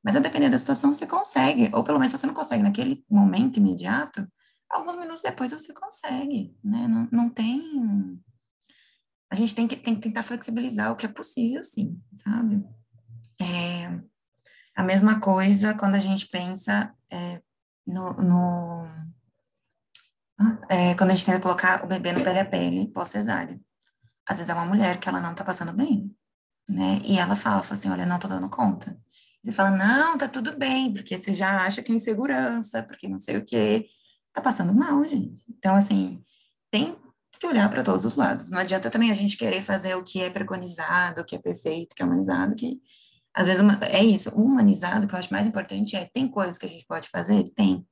Mas 0.03 0.17
a 0.17 0.21
depender 0.21 0.49
da 0.49 0.59
situação, 0.59 0.93
você 0.93 1.07
consegue, 1.07 1.71
ou 1.75 1.85
pelo 1.85 1.99
menos 1.99 2.13
se 2.13 2.19
você 2.19 2.27
não 2.27 2.35
consegue 2.35 2.63
naquele 2.63 3.05
momento 3.11 3.59
imediato, 3.59 4.27
alguns 4.71 4.97
minutos 4.97 5.23
depois 5.23 5.53
você 5.53 5.73
consegue, 5.73 6.57
né? 6.63 6.89
Não, 6.89 7.09
não 7.13 7.31
tem. 7.31 8.21
A 9.31 9.35
gente 9.35 9.55
tem 9.55 9.67
que, 9.67 9.77
tem 9.77 9.95
que 9.95 10.01
tentar 10.01 10.23
flexibilizar 10.23 10.93
o 10.93 10.97
que 10.97 11.07
é 11.07 11.09
possível, 11.09 11.63
sim, 11.63 12.01
sabe? 12.15 12.65
É, 13.41 14.01
a 14.75 14.83
mesma 14.83 15.21
coisa 15.21 15.75
quando 15.75 15.95
a 15.95 16.01
gente 16.01 16.29
pensa 16.29 16.95
é, 17.11 17.41
no. 17.87 18.13
no 18.15 18.87
é, 20.69 20.95
quando 20.95 21.11
a 21.11 21.15
gente 21.15 21.27
tenta 21.27 21.41
colocar 21.41 21.85
o 21.85 21.87
bebê 21.87 22.13
no 22.13 22.25
pele 22.25 22.41
a 22.41 22.45
pele 22.45 22.89
pós-cesárea. 22.89 23.61
Às 24.27 24.37
vezes 24.39 24.51
é 24.51 24.55
uma 24.55 24.67
mulher 24.67 24.99
que 24.99 25.09
ela 25.09 25.21
não 25.21 25.35
tá 25.35 25.45
passando 25.45 25.73
bem, 25.73 26.15
né? 26.69 27.01
E 27.05 27.19
ela 27.19 27.37
fala, 27.37 27.63
fala 27.63 27.75
assim, 27.75 27.91
olha, 27.91 28.07
não 28.07 28.19
tô 28.19 28.29
dando 28.29 28.49
conta. 28.49 28.97
Você 29.43 29.53
fala, 29.53 29.71
não, 29.71 30.17
tá 30.17 30.29
tudo 30.29 30.57
bem, 30.57 30.93
porque 30.93 31.17
você 31.17 31.33
já 31.33 31.65
acha 31.65 31.83
que 31.83 31.93
é 31.93 31.95
insegurança, 31.95 32.83
porque 32.83 33.09
não 33.09 33.19
sei 33.19 33.37
o 33.39 33.45
quê. 33.45 33.87
Tá 34.33 34.41
passando 34.41 34.75
mal, 34.75 35.05
gente. 35.05 35.43
Então, 35.49 35.75
assim, 35.75 36.25
tem 36.71 36.97
que 37.39 37.47
olhar 37.47 37.69
para 37.69 37.83
todos 37.83 38.05
os 38.05 38.15
lados. 38.15 38.51
Não 38.51 38.59
adianta 38.59 38.91
também 38.91 39.11
a 39.11 39.15
gente 39.15 39.37
querer 39.37 39.63
fazer 39.63 39.97
o 39.97 40.05
que 40.05 40.23
é 40.23 40.31
preconizado, 40.31 41.21
o 41.21 41.25
que 41.25 41.35
é 41.37 41.39
perfeito, 41.41 41.93
o 41.93 41.97
que 41.97 42.03
é 42.03 42.07
humanizado, 42.07 42.55
que 42.55 42.81
às 43.35 43.47
vezes 43.47 43.63
é 43.83 44.03
isso, 44.05 44.31
o 44.31 44.43
humanizado, 44.43 45.07
que 45.07 45.15
eu 45.15 45.19
acho 45.19 45.33
mais 45.33 45.47
importante 45.47 45.97
é, 45.97 46.05
tem 46.13 46.29
coisas 46.29 46.59
que 46.59 46.67
a 46.67 46.69
gente 46.69 46.87
pode 46.87 47.09
fazer? 47.09 47.45
Tem. 47.55 47.87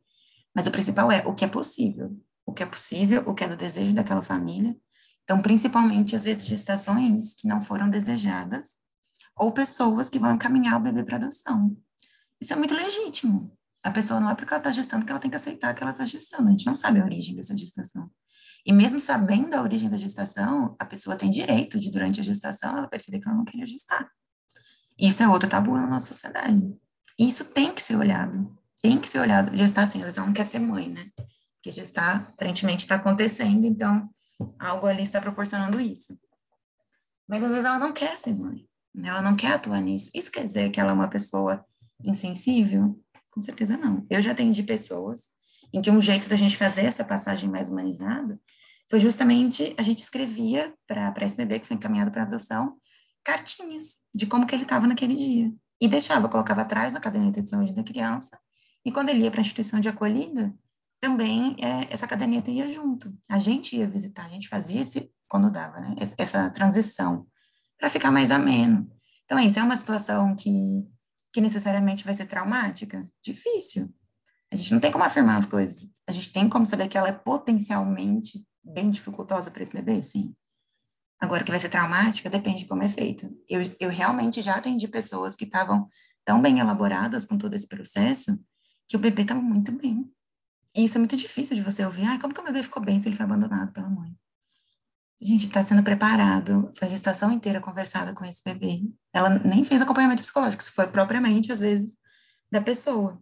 Mas 0.55 0.66
o 0.66 0.70
principal 0.70 1.11
é 1.11 1.26
o 1.26 1.34
que 1.34 1.45
é 1.45 1.49
possível. 1.49 2.16
O 2.45 2.53
que 2.53 2.62
é 2.62 2.66
possível, 2.66 3.22
o 3.26 3.34
que 3.34 3.45
é 3.45 3.49
do 3.49 3.57
desejo 3.57 3.95
daquela 3.95 4.22
família. 4.22 4.76
Então, 5.24 5.41
principalmente, 5.41 6.16
às 6.16 6.24
vezes, 6.24 6.47
gestações 6.47 7.34
que 7.34 7.47
não 7.47 7.61
foram 7.61 7.88
desejadas, 7.88 8.78
ou 9.36 9.53
pessoas 9.53 10.09
que 10.09 10.18
vão 10.18 10.34
encaminhar 10.34 10.76
o 10.76 10.82
bebê 10.82 11.05
para 11.05 11.16
adoção. 11.16 11.74
Isso 12.41 12.53
é 12.53 12.57
muito 12.57 12.74
legítimo. 12.74 13.51
A 13.82 13.91
pessoa 13.91 14.20
não 14.20 14.28
é 14.30 14.34
porque 14.34 14.53
ela 14.53 14.61
está 14.61 14.70
gestando 14.70 15.07
que 15.07 15.11
ela 15.11 15.20
tem 15.20 15.30
que 15.30 15.36
aceitar 15.36 15.74
que 15.74 15.82
ela 15.82 15.93
está 15.93 16.05
gestando. 16.05 16.49
A 16.49 16.51
gente 16.51 16.66
não 16.66 16.76
sabe 16.76 17.01
a 17.01 17.05
origem 17.05 17.34
dessa 17.34 17.57
gestação. 17.57 18.11
E 18.66 18.72
mesmo 18.72 19.01
sabendo 19.01 19.55
a 19.55 19.62
origem 19.62 19.88
da 19.88 19.97
gestação, 19.97 20.76
a 20.78 20.84
pessoa 20.84 21.16
tem 21.16 21.30
direito 21.30 21.80
de, 21.80 21.91
durante 21.91 22.20
a 22.20 22.22
gestação, 22.22 22.76
ela 22.76 22.88
perceber 22.88 23.20
que 23.20 23.28
ela 23.28 23.38
não 23.38 23.45
queria 23.45 23.66
gestar. 23.66 24.11
Isso 25.01 25.22
é 25.22 25.28
outro 25.28 25.48
tabu 25.48 25.72
na 25.74 25.86
nossa 25.86 26.09
sociedade. 26.09 26.76
Isso 27.18 27.46
tem 27.46 27.72
que 27.72 27.82
ser 27.82 27.96
olhado. 27.96 28.55
Tem 28.82 28.98
que 28.98 29.09
ser 29.09 29.18
olhado. 29.18 29.57
Gestar, 29.57 29.84
assim, 29.84 29.98
às 29.98 30.05
vezes 30.05 30.18
ela 30.18 30.26
não 30.26 30.34
quer 30.34 30.44
ser 30.44 30.59
mãe, 30.59 30.88
né? 30.88 31.11
Porque 31.57 31.70
gestar, 31.70 32.32
aparentemente, 32.34 32.84
está 32.84 32.96
acontecendo, 32.96 33.66
então 33.66 34.09
algo 34.59 34.86
ali 34.86 35.03
está 35.03 35.20
proporcionando 35.20 35.80
isso. 35.80 36.18
Mas 37.26 37.42
às 37.42 37.51
vezes 37.51 37.64
ela 37.64 37.78
não 37.78 37.92
quer 37.92 38.16
ser 38.16 38.34
mãe. 38.34 38.66
Ela 39.03 39.22
não 39.22 39.36
quer 39.36 39.53
atuar 39.53 39.80
nisso. 39.80 40.11
Isso 40.14 40.30
quer 40.30 40.44
dizer 40.44 40.70
que 40.70 40.80
ela 40.80 40.90
é 40.90 40.94
uma 40.94 41.09
pessoa 41.09 41.64
insensível? 42.03 42.98
Com 43.30 43.40
certeza 43.40 43.76
não. 43.76 44.07
Eu 44.11 44.20
já 44.20 44.32
atendi 44.32 44.62
pessoas 44.62 45.34
em 45.72 45.80
que 45.80 45.90
um 45.90 46.01
jeito 46.01 46.28
da 46.28 46.36
gente 46.36 46.57
fazer 46.57 46.84
essa 46.84 47.05
passagem 47.05 47.48
mais 47.48 47.68
humanizada 47.68 48.38
foi 48.90 48.98
justamente 48.98 49.72
a 49.78 49.82
gente 49.82 49.98
escrevia 49.98 50.74
para 50.86 51.14
esse 51.24 51.36
bebê 51.36 51.61
que 51.61 51.66
foi 51.66 51.76
encaminhado 51.76 52.11
para 52.11 52.22
adoção 52.22 52.76
cartinhas 53.24 53.98
de 54.14 54.26
como 54.26 54.46
que 54.46 54.54
ele 54.54 54.64
estava 54.64 54.86
naquele 54.86 55.16
dia. 55.16 55.52
E 55.80 55.88
deixava, 55.88 56.28
colocava 56.28 56.62
atrás 56.62 56.92
na 56.92 57.00
caderneta 57.00 57.42
de 57.42 57.48
saúde 57.48 57.72
da 57.72 57.82
criança, 57.82 58.38
e 58.84 58.90
quando 58.92 59.10
ele 59.10 59.22
ia 59.22 59.30
para 59.30 59.40
a 59.40 59.42
instituição 59.42 59.80
de 59.80 59.88
acolhida, 59.88 60.54
também 61.00 61.56
é, 61.58 61.92
essa 61.92 62.06
caderneta 62.06 62.50
ia 62.50 62.68
junto. 62.68 63.12
A 63.28 63.38
gente 63.38 63.76
ia 63.76 63.88
visitar, 63.88 64.26
a 64.26 64.28
gente 64.28 64.48
fazia 64.48 64.80
esse, 64.80 65.10
quando 65.28 65.50
dava, 65.50 65.80
né, 65.80 65.94
essa 66.18 66.50
transição 66.50 67.26
para 67.78 67.90
ficar 67.90 68.10
mais 68.10 68.30
ameno. 68.30 68.90
Então, 69.24 69.38
é 69.38 69.44
isso 69.44 69.58
é 69.58 69.62
uma 69.62 69.76
situação 69.76 70.34
que, 70.36 70.86
que 71.32 71.40
necessariamente 71.40 72.04
vai 72.04 72.12
ser 72.12 72.26
traumática? 72.26 73.02
Difícil. 73.22 73.92
A 74.52 74.56
gente 74.56 74.72
não 74.72 74.80
tem 74.80 74.90
como 74.90 75.04
afirmar 75.04 75.38
as 75.38 75.46
coisas. 75.46 75.88
A 76.06 76.12
gente 76.12 76.32
tem 76.32 76.48
como 76.48 76.66
saber 76.66 76.88
que 76.88 76.98
ela 76.98 77.08
é 77.08 77.12
potencialmente 77.12 78.44
bem 78.62 78.90
dificultosa 78.90 79.50
para 79.50 79.62
esse 79.62 79.72
bebê, 79.72 80.02
sim. 80.02 80.34
Agora, 81.20 81.44
que 81.44 81.50
vai 81.50 81.60
ser 81.60 81.68
traumática, 81.68 82.30
depende 82.30 82.60
de 82.60 82.66
como 82.66 82.82
é 82.82 82.88
feito. 82.88 83.30
Eu, 83.48 83.60
eu 83.78 83.90
realmente 83.90 84.40
já 84.40 84.54
atendi 84.54 84.88
pessoas 84.88 85.36
que 85.36 85.44
estavam 85.44 85.88
tão 86.24 86.40
bem 86.40 86.58
elaboradas 86.58 87.26
com 87.26 87.36
todo 87.36 87.54
esse 87.54 87.68
processo 87.68 88.38
que 88.88 88.96
o 88.96 89.00
bebê 89.00 89.22
estava 89.22 89.40
muito 89.40 89.70
bem. 89.72 90.10
E 90.74 90.84
isso 90.84 90.96
é 90.96 91.00
muito 91.00 91.16
difícil 91.16 91.54
de 91.56 91.62
você 91.62 91.84
ouvir. 91.84 92.18
Como 92.18 92.32
que 92.32 92.40
o 92.40 92.44
bebê 92.44 92.62
ficou 92.62 92.82
bem 92.82 93.00
se 93.00 93.08
ele 93.08 93.16
foi 93.16 93.24
abandonado 93.24 93.72
pela 93.72 93.88
mãe? 93.88 94.14
gente 95.22 95.46
está 95.46 95.62
sendo 95.62 95.82
preparado, 95.82 96.72
foi 96.74 96.88
a 96.88 96.90
gestação 96.90 97.30
inteira 97.30 97.60
conversada 97.60 98.14
com 98.14 98.24
esse 98.24 98.42
bebê. 98.42 98.82
Ela 99.12 99.28
nem 99.38 99.62
fez 99.64 99.82
acompanhamento 99.82 100.22
psicológico, 100.22 100.62
isso 100.62 100.72
foi 100.72 100.86
propriamente, 100.86 101.52
às 101.52 101.60
vezes, 101.60 101.98
da 102.50 102.60
pessoa. 102.60 103.20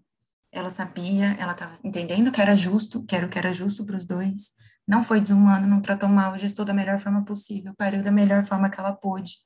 Ela 0.53 0.70
sabia, 0.70 1.36
ela 1.38 1.53
estava 1.53 1.78
entendendo 1.82 2.30
que 2.30 2.40
era 2.40 2.57
justo, 2.57 3.03
que 3.05 3.16
era 3.16 3.26
o 3.26 3.28
que 3.28 3.38
era 3.38 3.53
justo 3.53 3.84
para 3.84 3.96
os 3.96 4.07
dois. 4.07 4.53
Não 4.89 5.05
foi 5.05 5.20
desumano, 5.20 5.66
não 5.66 5.82
tratou 5.82 6.09
mal, 6.09 6.39
gestou 6.39 6.64
da 6.64 6.72
melhor 6.72 6.99
forma 6.99 7.24
possível, 7.24 7.74
pariu 7.76 8.03
da 8.03 8.11
melhor 8.11 8.45
forma 8.45 8.70
que 8.70 8.80
ela 8.80 8.93
pôde. 8.93 9.36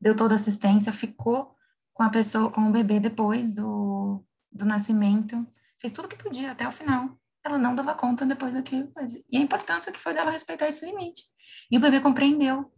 Deu 0.00 0.16
toda 0.16 0.34
assistência, 0.34 0.92
ficou 0.92 1.54
com 1.94 2.02
a 2.02 2.10
pessoa, 2.10 2.50
com 2.50 2.68
o 2.68 2.72
bebê 2.72 3.00
depois 3.00 3.54
do, 3.54 4.24
do 4.52 4.64
nascimento, 4.64 5.46
fez 5.80 5.92
tudo 5.92 6.08
que 6.08 6.16
podia 6.16 6.52
até 6.52 6.66
o 6.66 6.72
final 6.72 7.18
ela 7.48 7.58
não 7.58 7.74
dava 7.74 7.94
conta 7.94 8.26
depois 8.26 8.54
daquilo. 8.54 8.92
E 9.30 9.36
a 9.36 9.40
importância 9.40 9.92
que 9.92 9.98
foi 9.98 10.14
dela 10.14 10.30
respeitar 10.30 10.68
esse 10.68 10.84
limite. 10.84 11.24
E 11.70 11.76
o 11.76 11.80
bebê 11.80 12.00
compreendeu. 12.00 12.70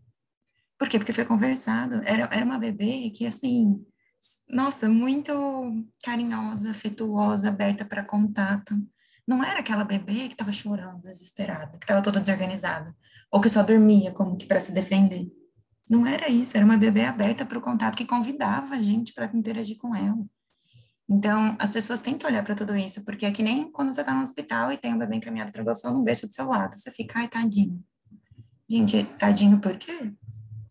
Por 0.78 0.88
quê? 0.88 0.98
Porque 0.98 1.12
foi 1.12 1.24
conversado. 1.24 1.96
Era, 2.04 2.28
era 2.32 2.44
uma 2.44 2.58
bebê 2.58 3.10
que, 3.10 3.26
assim, 3.26 3.84
nossa, 4.48 4.88
muito 4.88 5.32
carinhosa, 6.02 6.70
afetuosa, 6.70 7.48
aberta 7.48 7.84
para 7.84 8.04
contato. 8.04 8.74
Não 9.30 9.44
era 9.44 9.60
aquela 9.60 9.84
bebê 9.84 10.26
que 10.26 10.34
estava 10.34 10.52
chorando, 10.52 11.02
desesperada, 11.02 11.78
que 11.78 11.84
estava 11.84 12.02
toda 12.02 12.18
desorganizada, 12.18 12.92
ou 13.30 13.40
que 13.40 13.48
só 13.48 13.62
dormia 13.62 14.10
como 14.10 14.36
que 14.36 14.44
para 14.44 14.58
se 14.58 14.72
defender. 14.72 15.30
Não 15.88 16.04
era 16.04 16.28
isso, 16.28 16.56
era 16.56 16.66
uma 16.66 16.76
bebê 16.76 17.04
aberta 17.04 17.46
para 17.46 17.56
o 17.56 17.60
contato 17.60 17.96
que 17.96 18.04
convidava 18.04 18.74
a 18.74 18.82
gente 18.82 19.14
para 19.14 19.26
interagir 19.26 19.76
com 19.78 19.94
ela. 19.94 20.18
Então, 21.08 21.54
as 21.60 21.70
pessoas 21.70 22.00
têm 22.00 22.18
que 22.18 22.26
olhar 22.26 22.42
para 22.42 22.56
tudo 22.56 22.76
isso, 22.76 23.04
porque 23.04 23.24
é 23.24 23.30
que 23.30 23.40
nem 23.40 23.70
quando 23.70 23.94
você 23.94 24.00
está 24.00 24.12
no 24.12 24.22
hospital 24.22 24.72
e 24.72 24.76
tem 24.76 24.94
um 24.94 24.98
bebê 24.98 25.14
encaminhado 25.14 25.52
para 25.52 25.62
adoção, 25.62 25.94
não 25.94 26.02
deixa 26.02 26.26
do 26.26 26.34
seu 26.34 26.48
lado. 26.48 26.76
Você 26.76 26.90
fica, 26.90 27.20
ai, 27.20 27.28
tadinho. 27.28 27.80
Gente, 28.68 29.04
tadinho 29.16 29.60
por 29.60 29.78
quê? 29.78 30.12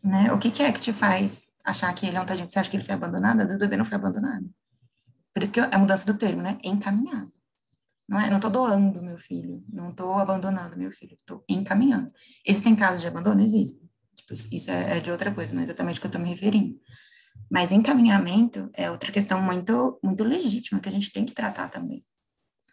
Né? 0.04 0.34
O 0.34 0.38
que, 0.38 0.52
que, 0.52 0.64
é 0.64 0.72
que 0.74 0.82
te 0.82 0.92
faz 0.92 1.48
achar 1.64 1.94
que 1.94 2.06
ele 2.06 2.18
é 2.18 2.22
um 2.22 2.26
tadinho? 2.26 2.50
Você 2.50 2.60
acha 2.60 2.70
que 2.70 2.76
ele 2.76 2.84
foi 2.84 2.96
abandonado? 2.96 3.40
Às 3.40 3.48
vezes 3.48 3.56
o 3.56 3.60
bebê 3.60 3.78
não 3.78 3.86
foi 3.86 3.96
abandonado. 3.96 4.50
Por 5.34 5.44
isso 5.44 5.54
que 5.54 5.62
é 5.62 5.70
a 5.74 5.80
mudança 5.80 6.06
do 6.06 6.18
termo, 6.18 6.42
né? 6.42 6.58
Encaminhado. 6.62 7.39
Não 8.10 8.20
é? 8.20 8.28
Não 8.28 8.38
estou 8.38 8.50
doando 8.50 9.04
meu 9.04 9.20
filho, 9.20 9.64
não 9.72 9.92
estou 9.92 10.14
abandonando 10.16 10.76
meu 10.76 10.92
filho, 10.92 11.14
estou 11.16 11.44
encaminhando. 11.48 12.12
Existem 12.44 12.76
casos 12.76 13.02
de 13.02 13.08
abandono? 13.08 13.40
Existem. 13.40 13.88
Tipo, 14.16 14.34
isso 14.34 14.72
é, 14.72 14.98
é 14.98 15.00
de 15.00 15.12
outra 15.12 15.32
coisa, 15.32 15.54
não 15.54 15.62
é 15.62 15.66
exatamente 15.66 16.00
o 16.00 16.02
que 16.02 16.08
eu 16.08 16.10
estou 16.10 16.22
me 16.22 16.30
referindo. 16.30 16.76
Mas 17.52 17.72
encaminhamento 17.72 18.68
é 18.74 18.90
outra 18.90 19.12
questão 19.12 19.40
muito, 19.40 20.00
muito 20.04 20.24
legítima 20.24 20.80
que 20.80 20.90
a 20.90 20.92
gente 20.92 21.12
tem 21.12 21.24
que 21.24 21.34
tratar 21.34 21.70
também. 21.70 22.02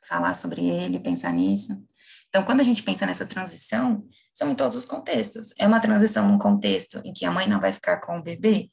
Falar 0.09 0.33
sobre 0.33 0.65
ele, 0.65 0.99
pensar 0.99 1.35
nisso. 1.35 1.85
Então, 2.31 2.43
quando 2.43 2.61
a 2.63 2.65
gente 2.65 2.83
pensa 2.83 3.05
nessa 3.05 3.27
transição, 3.27 4.07
são 4.33 4.51
em 4.51 4.55
todos 4.55 4.79
os 4.79 4.85
contextos. 4.87 5.53
É 5.59 5.67
uma 5.67 5.81
transição 5.81 6.27
num 6.27 6.39
contexto 6.39 7.01
em 7.05 7.13
que 7.13 7.27
a 7.27 7.31
mãe 7.31 7.47
não 7.47 7.61
vai 7.61 7.73
ficar 7.73 7.99
com 7.99 8.19
o 8.19 8.23
bebê? 8.23 8.71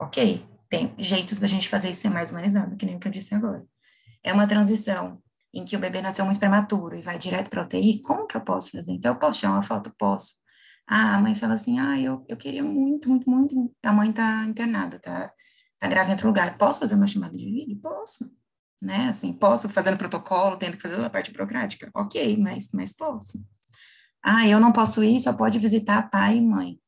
Ok, 0.00 0.46
tem 0.68 0.94
jeitos 0.96 1.38
da 1.38 1.48
gente 1.48 1.68
fazer 1.68 1.90
isso 1.90 2.02
ser 2.02 2.10
mais 2.10 2.30
humanizado, 2.30 2.76
que 2.76 2.86
nem 2.86 2.96
o 2.96 3.00
que 3.00 3.08
eu 3.08 3.12
disse 3.12 3.34
agora. 3.34 3.64
É 4.22 4.32
uma 4.32 4.46
transição 4.46 5.20
em 5.58 5.64
que 5.64 5.76
o 5.76 5.78
bebê 5.78 6.00
nasceu 6.00 6.24
muito 6.24 6.38
prematuro 6.38 6.96
e 6.96 7.02
vai 7.02 7.18
direto 7.18 7.50
para 7.50 7.62
UTI? 7.64 8.02
Como 8.02 8.26
que 8.26 8.36
eu 8.36 8.40
posso 8.40 8.70
fazer? 8.70 8.92
Então, 8.92 9.12
eu 9.12 9.18
posso 9.18 9.40
tirar 9.40 9.52
uma 9.52 9.62
foto? 9.62 9.92
Posso. 9.98 10.34
Ah, 10.86 11.16
a 11.16 11.20
mãe 11.20 11.34
fala 11.34 11.54
assim, 11.54 11.78
ah, 11.78 12.00
eu, 12.00 12.24
eu 12.28 12.36
queria 12.36 12.62
muito, 12.62 13.08
muito, 13.10 13.30
muito, 13.30 13.74
a 13.82 13.92
mãe 13.92 14.10
tá 14.12 14.44
internada, 14.46 14.98
tá 14.98 15.30
tá 15.78 15.88
grávida 15.88 16.12
em 16.12 16.14
outro 16.14 16.28
lugar, 16.28 16.58
posso 16.58 16.80
fazer 16.80 16.94
uma 16.94 17.06
chamada 17.06 17.36
de 17.36 17.44
vídeo? 17.44 17.78
Posso. 17.80 18.30
Né, 18.80 19.08
assim, 19.08 19.32
posso 19.32 19.68
fazer 19.68 19.90
no 19.90 19.98
protocolo, 19.98 20.56
tendo 20.56 20.76
que 20.76 20.82
fazer 20.82 21.04
a 21.04 21.10
parte 21.10 21.32
burocrática? 21.32 21.90
Ok, 21.94 22.36
mas, 22.36 22.68
mas 22.72 22.92
posso. 22.92 23.44
Ah, 24.22 24.46
eu 24.46 24.60
não 24.60 24.72
posso 24.72 25.02
ir, 25.02 25.20
só 25.20 25.32
pode 25.32 25.58
visitar 25.58 26.08
pai 26.10 26.36
e 26.36 26.40
mãe, 26.40 26.78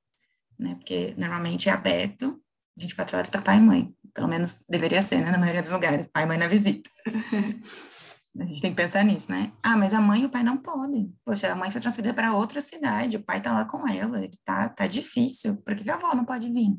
né, 0.58 0.76
porque 0.76 1.14
normalmente 1.18 1.68
é 1.68 1.72
aberto, 1.72 2.40
24 2.76 3.16
horas 3.16 3.28
está 3.28 3.42
pai 3.42 3.58
e 3.58 3.60
mãe, 3.60 3.94
pelo 4.14 4.28
menos 4.28 4.58
deveria 4.68 5.02
ser, 5.02 5.20
né, 5.20 5.32
na 5.32 5.38
maioria 5.38 5.62
dos 5.62 5.72
lugares, 5.72 6.06
pai 6.12 6.22
e 6.22 6.26
mãe 6.26 6.38
na 6.38 6.46
visita. 6.46 6.88
A 8.38 8.46
gente 8.46 8.62
tem 8.62 8.70
que 8.70 8.76
pensar 8.76 9.04
nisso, 9.04 9.30
né? 9.30 9.52
Ah, 9.62 9.76
mas 9.76 9.92
a 9.92 10.00
mãe 10.00 10.22
e 10.22 10.26
o 10.26 10.30
pai 10.30 10.42
não 10.42 10.56
podem. 10.56 11.14
Poxa, 11.24 11.52
a 11.52 11.56
mãe 11.56 11.70
foi 11.70 11.80
transferida 11.80 12.14
para 12.14 12.34
outra 12.34 12.60
cidade, 12.60 13.16
o 13.16 13.24
pai 13.24 13.42
tá 13.42 13.52
lá 13.52 13.64
com 13.64 13.88
ela, 13.88 14.20
tá, 14.44 14.68
tá 14.68 14.86
difícil. 14.86 15.56
Por 15.62 15.74
que 15.74 15.88
a 15.90 15.94
avó 15.94 16.14
não 16.14 16.24
pode 16.24 16.50
vir? 16.50 16.78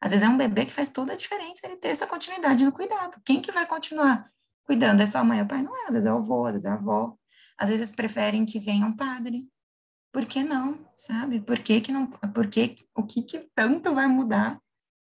Às 0.00 0.12
vezes 0.12 0.26
é 0.26 0.28
um 0.28 0.36
bebê 0.36 0.64
que 0.64 0.72
faz 0.72 0.88
toda 0.88 1.12
a 1.12 1.16
diferença 1.16 1.66
ele 1.66 1.76
ter 1.76 1.88
essa 1.88 2.06
continuidade 2.06 2.64
no 2.64 2.72
cuidado. 2.72 3.20
Quem 3.24 3.40
que 3.40 3.52
vai 3.52 3.66
continuar 3.66 4.30
cuidando? 4.64 5.00
É 5.00 5.06
só 5.06 5.18
a 5.18 5.24
mãe 5.24 5.38
ou 5.40 5.44
o 5.44 5.48
pai? 5.48 5.62
Não 5.62 5.76
é, 5.76 5.86
às 5.86 5.92
vezes 5.92 6.06
é 6.06 6.12
o 6.12 6.16
avô, 6.16 6.46
às 6.46 6.52
vezes 6.52 6.66
é 6.66 6.70
a 6.70 6.74
avó. 6.74 7.16
Às 7.58 7.68
vezes 7.68 7.94
preferem 7.94 8.46
que 8.46 8.58
venha 8.58 8.86
um 8.86 8.96
padre. 8.96 9.48
Por 10.12 10.26
que 10.26 10.42
não, 10.42 10.86
sabe? 10.96 11.40
Por 11.40 11.58
que 11.58 11.80
que 11.80 11.92
não, 11.92 12.06
por 12.06 12.46
que, 12.48 12.76
o 12.94 13.04
que 13.04 13.22
que 13.22 13.38
tanto 13.54 13.94
vai 13.94 14.06
mudar, 14.06 14.60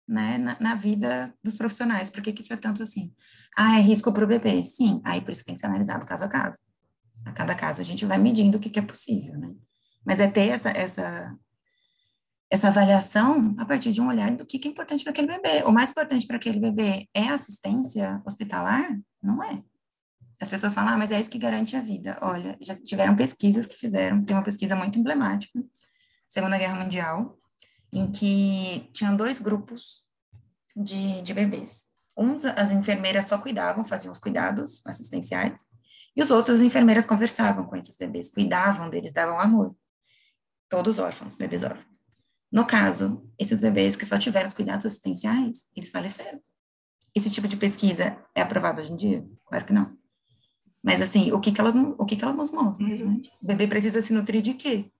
né, 0.08 0.38
na, 0.38 0.56
na 0.58 0.74
vida 0.74 1.34
dos 1.42 1.56
profissionais? 1.56 2.08
Por 2.08 2.22
que 2.22 2.32
que 2.32 2.40
isso 2.40 2.52
é 2.52 2.56
tanto 2.56 2.82
assim? 2.82 3.12
Ah, 3.56 3.78
é 3.78 3.82
risco 3.82 4.12
para 4.12 4.24
o 4.24 4.28
bebê. 4.28 4.64
Sim, 4.66 5.00
aí 5.02 5.20
por 5.20 5.32
isso 5.32 5.44
tem 5.44 5.54
que 5.54 5.60
ser 5.60 5.66
analisado 5.66 6.04
caso 6.04 6.24
a 6.24 6.28
caso. 6.28 6.58
A 7.24 7.32
cada 7.32 7.54
caso 7.54 7.80
a 7.80 7.84
gente 7.84 8.04
vai 8.04 8.18
medindo 8.18 8.58
o 8.58 8.60
que, 8.60 8.68
que 8.68 8.78
é 8.78 8.82
possível, 8.82 9.36
né? 9.38 9.54
Mas 10.04 10.20
é 10.20 10.28
ter 10.28 10.48
essa, 10.50 10.70
essa, 10.70 11.32
essa 12.50 12.68
avaliação 12.68 13.54
a 13.58 13.64
partir 13.64 13.92
de 13.92 14.00
um 14.00 14.08
olhar 14.08 14.30
do 14.36 14.44
que, 14.44 14.58
que 14.58 14.68
é 14.68 14.70
importante 14.70 15.02
para 15.02 15.10
aquele 15.10 15.26
bebê. 15.26 15.64
O 15.64 15.72
mais 15.72 15.90
importante 15.90 16.26
para 16.26 16.36
aquele 16.36 16.60
bebê 16.60 17.08
é 17.14 17.28
assistência 17.28 18.22
hospitalar? 18.24 18.96
Não 19.22 19.42
é. 19.42 19.62
As 20.40 20.48
pessoas 20.48 20.74
falam, 20.74 20.92
ah, 20.92 20.98
mas 20.98 21.10
é 21.10 21.18
isso 21.18 21.30
que 21.30 21.38
garante 21.38 21.76
a 21.76 21.80
vida. 21.80 22.18
Olha, 22.20 22.58
já 22.60 22.76
tiveram 22.76 23.16
pesquisas 23.16 23.66
que 23.66 23.74
fizeram, 23.74 24.22
tem 24.22 24.36
uma 24.36 24.44
pesquisa 24.44 24.76
muito 24.76 24.98
emblemática, 24.98 25.58
Segunda 26.28 26.58
Guerra 26.58 26.78
Mundial, 26.84 27.38
em 27.90 28.12
que 28.12 28.90
tinham 28.92 29.16
dois 29.16 29.40
grupos 29.40 30.04
de, 30.76 31.22
de 31.22 31.32
bebês. 31.32 31.86
Uns, 32.16 32.44
as 32.44 32.72
enfermeiras 32.72 33.26
só 33.26 33.36
cuidavam, 33.38 33.84
faziam 33.84 34.12
os 34.12 34.18
cuidados 34.18 34.84
assistenciais, 34.86 35.66
e 36.16 36.22
os 36.22 36.30
outros, 36.30 36.56
as 36.56 36.62
enfermeiras 36.62 37.04
conversavam 37.04 37.66
com 37.66 37.76
esses 37.76 37.96
bebês, 37.96 38.30
cuidavam 38.30 38.88
deles, 38.88 39.12
davam 39.12 39.38
amor. 39.38 39.76
Todos 40.68 40.98
órfãos, 40.98 41.34
bebês 41.34 41.62
órfãos. 41.62 42.02
No 42.50 42.66
caso, 42.66 43.28
esses 43.38 43.58
bebês 43.58 43.96
que 43.96 44.06
só 44.06 44.18
tiveram 44.18 44.46
os 44.46 44.54
cuidados 44.54 44.86
assistenciais, 44.86 45.70
eles 45.76 45.90
faleceram. 45.90 46.40
Esse 47.14 47.30
tipo 47.30 47.46
de 47.46 47.56
pesquisa 47.56 48.16
é 48.34 48.40
aprovado 48.40 48.80
hoje 48.80 48.92
em 48.92 48.96
dia? 48.96 49.28
Claro 49.44 49.66
que 49.66 49.72
não. 49.72 49.96
Mas, 50.82 51.02
assim, 51.02 51.32
o 51.32 51.40
que, 51.40 51.50
que, 51.50 51.60
elas, 51.60 51.74
o 51.74 52.06
que, 52.06 52.16
que 52.16 52.24
elas 52.24 52.36
nos 52.36 52.52
mostram? 52.52 52.88
Uhum. 52.88 53.18
Né? 53.18 53.28
O 53.42 53.46
bebê 53.46 53.66
precisa 53.66 54.00
se 54.00 54.12
nutrir 54.12 54.40
de 54.40 54.54
quê? 54.54 54.90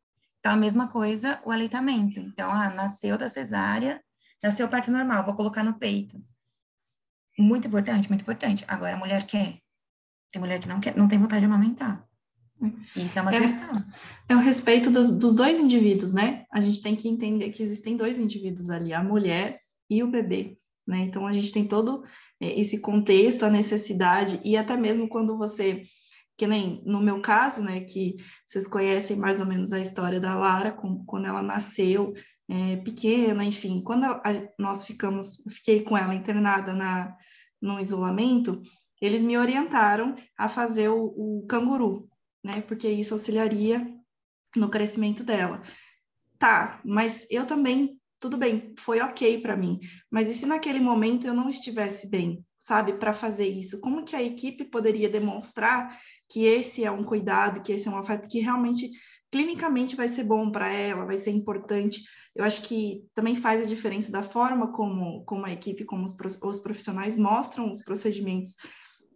Então, 0.40 0.52
a 0.52 0.56
mesma 0.56 0.88
coisa, 0.88 1.40
o 1.44 1.50
aleitamento. 1.50 2.20
Então, 2.20 2.50
ah, 2.50 2.70
nasceu 2.70 3.16
da 3.16 3.28
cesárea, 3.28 4.02
nasceu 4.42 4.68
parto 4.68 4.90
normal, 4.90 5.24
vou 5.24 5.34
colocar 5.34 5.62
no 5.62 5.78
peito. 5.78 6.22
Muito 7.38 7.68
importante, 7.68 8.08
muito 8.08 8.22
importante. 8.22 8.64
Agora, 8.66 8.94
a 8.94 8.98
mulher 8.98 9.24
quer. 9.26 9.58
Tem 10.32 10.40
mulher 10.40 10.58
que 10.58 10.68
não 10.68 10.80
quer, 10.80 10.96
não 10.96 11.08
tem 11.08 11.18
vontade 11.18 11.40
de 11.40 11.46
amamentar. 11.46 12.06
Isso 12.96 13.18
é 13.18 13.22
uma 13.22 13.34
é, 13.34 13.40
questão. 13.40 13.84
É 14.28 14.34
o 14.34 14.40
respeito 14.40 14.90
dos, 14.90 15.10
dos 15.10 15.34
dois 15.34 15.60
indivíduos, 15.60 16.12
né? 16.12 16.46
A 16.50 16.60
gente 16.60 16.80
tem 16.80 16.96
que 16.96 17.08
entender 17.08 17.50
que 17.50 17.62
existem 17.62 17.96
dois 17.96 18.18
indivíduos 18.18 18.70
ali, 18.70 18.94
a 18.94 19.02
mulher 19.02 19.60
e 19.90 20.02
o 20.02 20.10
bebê, 20.10 20.58
né? 20.86 21.00
Então, 21.00 21.26
a 21.26 21.32
gente 21.32 21.52
tem 21.52 21.66
todo 21.66 22.02
é, 22.40 22.58
esse 22.58 22.80
contexto, 22.80 23.44
a 23.44 23.50
necessidade, 23.50 24.40
e 24.44 24.56
até 24.56 24.76
mesmo 24.76 25.08
quando 25.08 25.36
você, 25.36 25.82
que 26.36 26.46
nem 26.46 26.82
no 26.86 27.00
meu 27.00 27.20
caso, 27.20 27.62
né, 27.62 27.80
que 27.80 28.16
vocês 28.46 28.66
conhecem 28.66 29.16
mais 29.16 29.40
ou 29.40 29.46
menos 29.46 29.72
a 29.72 29.80
história 29.80 30.18
da 30.18 30.34
Lara, 30.34 30.72
com, 30.72 31.04
quando 31.04 31.26
ela 31.26 31.42
nasceu, 31.42 32.14
é, 32.48 32.76
pequena, 32.76 33.44
enfim, 33.44 33.82
quando 33.82 34.04
a, 34.04 34.22
a, 34.24 34.48
nós 34.58 34.86
ficamos, 34.86 35.42
fiquei 35.48 35.82
com 35.82 35.96
ela 35.96 36.14
internada 36.14 36.72
na, 36.72 37.16
no 37.60 37.80
isolamento, 37.80 38.62
eles 39.00 39.22
me 39.22 39.36
orientaram 39.36 40.14
a 40.38 40.48
fazer 40.48 40.88
o, 40.88 41.04
o 41.04 41.46
canguru, 41.48 42.08
né? 42.42 42.60
Porque 42.62 42.88
isso 42.88 43.14
auxiliaria 43.14 43.86
no 44.54 44.70
crescimento 44.70 45.24
dela. 45.24 45.62
Tá, 46.38 46.80
mas 46.84 47.26
eu 47.30 47.46
também, 47.46 48.00
tudo 48.20 48.36
bem, 48.36 48.74
foi 48.78 49.00
ok 49.00 49.40
para 49.40 49.56
mim. 49.56 49.80
Mas 50.10 50.28
e 50.28 50.34
se 50.34 50.46
naquele 50.46 50.80
momento 50.80 51.26
eu 51.26 51.34
não 51.34 51.48
estivesse 51.48 52.08
bem, 52.08 52.44
sabe, 52.58 52.94
para 52.94 53.12
fazer 53.12 53.46
isso? 53.46 53.80
Como 53.80 54.04
que 54.04 54.16
a 54.16 54.22
equipe 54.22 54.64
poderia 54.64 55.08
demonstrar 55.08 55.98
que 56.28 56.44
esse 56.44 56.84
é 56.84 56.90
um 56.90 57.04
cuidado, 57.04 57.62
que 57.62 57.72
esse 57.72 57.88
é 57.88 57.90
um 57.90 57.98
afeto 57.98 58.28
que 58.28 58.40
realmente 58.40 58.90
clinicamente 59.30 59.96
vai 59.96 60.08
ser 60.08 60.24
bom 60.24 60.50
para 60.50 60.72
ela, 60.72 61.04
vai 61.04 61.16
ser 61.16 61.30
importante. 61.30 62.02
Eu 62.34 62.44
acho 62.44 62.62
que 62.62 63.04
também 63.14 63.36
faz 63.36 63.60
a 63.60 63.66
diferença 63.66 64.10
da 64.10 64.22
forma 64.22 64.72
como, 64.72 65.24
como 65.24 65.46
a 65.46 65.52
equipe, 65.52 65.84
como 65.84 66.04
os, 66.04 66.16
os 66.42 66.58
profissionais 66.58 67.16
mostram 67.16 67.70
os 67.70 67.82
procedimentos. 67.82 68.54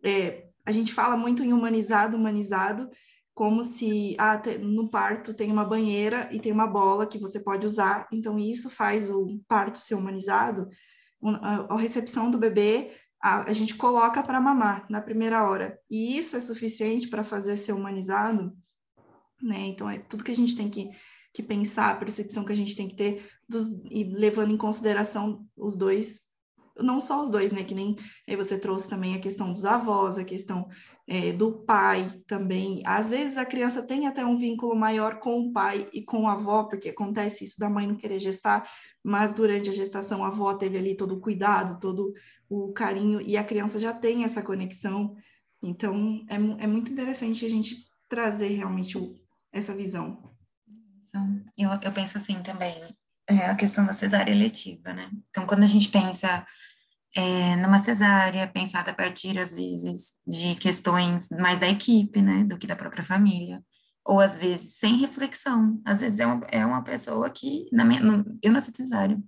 É, 0.04 0.46
a 0.64 0.72
gente 0.72 0.92
fala 0.92 1.16
muito 1.16 1.42
em 1.42 1.52
humanizado, 1.52 2.16
humanizado, 2.16 2.88
como 3.34 3.62
se 3.62 4.14
ah, 4.18 4.40
no 4.60 4.90
parto 4.90 5.32
tem 5.32 5.50
uma 5.50 5.64
banheira 5.64 6.28
e 6.30 6.38
tem 6.38 6.52
uma 6.52 6.66
bola 6.66 7.06
que 7.06 7.18
você 7.18 7.40
pode 7.40 7.64
usar, 7.64 8.06
então 8.12 8.38
isso 8.38 8.68
faz 8.68 9.10
o 9.10 9.40
parto 9.48 9.78
ser 9.78 9.94
humanizado. 9.94 10.68
A, 11.22 11.74
a 11.74 11.78
recepção 11.78 12.30
do 12.30 12.38
bebê, 12.38 12.92
a, 13.22 13.48
a 13.48 13.52
gente 13.52 13.76
coloca 13.76 14.22
para 14.22 14.40
mamar 14.40 14.86
na 14.90 15.00
primeira 15.00 15.48
hora, 15.48 15.78
e 15.90 16.18
isso 16.18 16.36
é 16.36 16.40
suficiente 16.40 17.08
para 17.08 17.24
fazer 17.24 17.56
ser 17.56 17.72
humanizado 17.72 18.52
né? 19.42 19.66
Então, 19.68 19.88
é 19.88 19.98
tudo 19.98 20.24
que 20.24 20.30
a 20.30 20.36
gente 20.36 20.56
tem 20.56 20.68
que, 20.68 20.90
que 21.32 21.42
pensar, 21.42 21.90
a 21.90 21.96
percepção 21.96 22.44
que 22.44 22.52
a 22.52 22.56
gente 22.56 22.76
tem 22.76 22.88
que 22.88 22.96
ter, 22.96 23.28
dos, 23.48 23.68
e 23.90 24.04
levando 24.04 24.52
em 24.52 24.56
consideração 24.56 25.46
os 25.56 25.76
dois, 25.76 26.30
não 26.78 27.00
só 27.00 27.22
os 27.22 27.30
dois, 27.30 27.52
né? 27.52 27.64
Que 27.64 27.74
nem 27.74 27.96
aí 28.28 28.36
você 28.36 28.58
trouxe 28.58 28.88
também 28.88 29.14
a 29.14 29.20
questão 29.20 29.52
dos 29.52 29.64
avós, 29.64 30.18
a 30.18 30.24
questão 30.24 30.68
é, 31.06 31.32
do 31.32 31.64
pai 31.64 32.08
também. 32.26 32.82
Às 32.86 33.10
vezes 33.10 33.36
a 33.36 33.44
criança 33.44 33.82
tem 33.82 34.06
até 34.06 34.24
um 34.24 34.38
vínculo 34.38 34.76
maior 34.76 35.18
com 35.18 35.40
o 35.40 35.52
pai 35.52 35.88
e 35.92 36.02
com 36.02 36.28
a 36.28 36.34
avó, 36.34 36.64
porque 36.64 36.88
acontece 36.88 37.44
isso 37.44 37.58
da 37.58 37.68
mãe 37.68 37.86
não 37.86 37.96
querer 37.96 38.20
gestar, 38.20 38.68
mas 39.02 39.34
durante 39.34 39.68
a 39.70 39.72
gestação 39.72 40.24
a 40.24 40.28
avó 40.28 40.54
teve 40.54 40.78
ali 40.78 40.96
todo 40.96 41.16
o 41.16 41.20
cuidado, 41.20 41.80
todo 41.80 42.12
o 42.48 42.72
carinho, 42.72 43.20
e 43.20 43.36
a 43.36 43.44
criança 43.44 43.78
já 43.78 43.92
tem 43.92 44.24
essa 44.24 44.42
conexão. 44.42 45.16
Então, 45.62 46.24
é, 46.28 46.36
é 46.64 46.66
muito 46.66 46.92
interessante 46.92 47.44
a 47.44 47.48
gente 47.48 47.76
trazer 48.08 48.48
realmente 48.48 48.96
o, 48.96 49.16
essa 49.52 49.74
visão. 49.74 50.30
Eu, 51.56 51.70
eu 51.82 51.92
penso 51.92 52.18
assim 52.18 52.40
também, 52.42 52.74
é 53.28 53.46
a 53.46 53.54
questão 53.54 53.84
da 53.84 53.92
cesárea 53.92 54.32
eletiva, 54.32 54.92
né? 54.92 55.10
Então, 55.30 55.46
quando 55.46 55.62
a 55.62 55.66
gente 55.66 55.88
pensa 55.88 56.44
é, 57.16 57.56
numa 57.56 57.78
cesárea, 57.78 58.46
pensada 58.48 58.90
a 58.90 58.94
partir, 58.94 59.38
às 59.38 59.52
vezes, 59.52 60.12
de 60.26 60.54
questões 60.54 61.28
mais 61.30 61.58
da 61.58 61.68
equipe, 61.68 62.22
né, 62.22 62.44
do 62.44 62.58
que 62.58 62.66
da 62.66 62.76
própria 62.76 63.04
família, 63.04 63.62
ou 64.04 64.20
às 64.20 64.36
vezes 64.36 64.76
sem 64.78 64.96
reflexão, 64.96 65.80
às 65.84 66.00
vezes 66.00 66.20
é 66.20 66.26
uma, 66.26 66.46
é 66.50 66.64
uma 66.64 66.82
pessoa 66.82 67.28
que, 67.30 67.68
na 67.72 67.84
minha, 67.84 68.00
no, 68.00 68.24
eu 68.42 68.52
nasci 68.52 68.72
cesárea, 68.74 69.18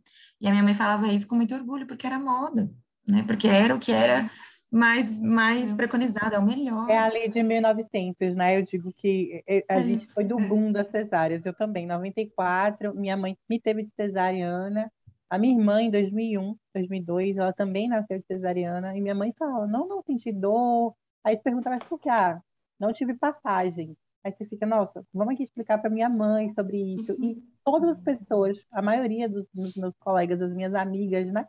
e 0.41 0.47
a 0.47 0.51
minha 0.51 0.63
mãe 0.63 0.75
falava 0.75 1.09
isso 1.09 1.27
com 1.27 1.37
muito 1.37 1.55
orgulho, 1.55 1.87
porque 1.87 2.07
era 2.07 2.19
moda, 2.19 2.71
né, 3.09 3.23
porque 3.25 3.49
era 3.49 3.75
o 3.75 3.79
que 3.79 3.93
era 3.93 4.31
mais, 4.73 5.19
mais 5.21 5.71
preconizada, 5.75 6.37
é 6.37 6.39
o 6.39 6.45
melhor. 6.45 6.89
É 6.89 6.97
a 6.97 7.07
lei 7.07 7.29
de 7.29 7.43
1900, 7.43 8.35
né? 8.35 8.59
Eu 8.59 8.63
digo 8.63 8.91
que 8.95 9.45
eh, 9.47 9.63
a 9.69 9.75
é 9.75 9.85
gente 9.85 10.07
isso. 10.07 10.15
foi 10.15 10.25
do 10.25 10.37
boom 10.37 10.73
das 10.73 10.89
cesáreas, 10.91 11.45
eu 11.45 11.53
também. 11.53 11.85
Em 11.85 11.89
94, 11.89 12.95
minha 12.95 13.15
mãe 13.15 13.37
me 13.51 13.61
teve 13.61 13.83
de 13.83 13.91
cesariana, 13.95 14.91
a 15.29 15.39
minha 15.39 15.55
irmã 15.59 15.83
em 15.83 15.91
2001, 15.91 16.57
2002, 16.75 17.37
ela 17.37 17.53
também 17.53 17.87
nasceu 17.87 18.19
de 18.19 18.27
cesariana, 18.27 18.97
e 18.97 19.01
minha 19.01 19.15
mãe 19.15 19.35
fala, 19.39 19.67
não, 19.67 19.87
não 19.87 20.03
senti 20.03 20.33
dor. 20.33 20.95
Aí 21.23 21.37
você 21.37 21.43
pergunta, 21.43 21.69
mas 21.69 21.83
por 21.85 21.99
que? 22.01 22.09
Ah, 22.09 22.41
não 22.81 22.93
tive 22.95 23.15
passagem. 23.15 23.95
Aí 24.25 24.33
você 24.33 24.47
fica, 24.47 24.65
nossa, 24.65 25.05
vamos 25.13 25.35
aqui 25.35 25.43
explicar 25.43 25.79
para 25.79 25.91
minha 25.91 26.09
mãe 26.09 26.53
sobre 26.55 26.79
isso. 26.79 27.13
E 27.23 27.43
todas 27.65 27.91
as 27.91 28.01
pessoas, 28.01 28.59
a 28.71 28.81
maioria 28.81 29.29
dos, 29.29 29.47
dos 29.53 29.77
meus 29.77 29.95
colegas, 29.99 30.39
das 30.39 30.53
minhas 30.55 30.75
amigas, 30.75 31.27
né? 31.31 31.47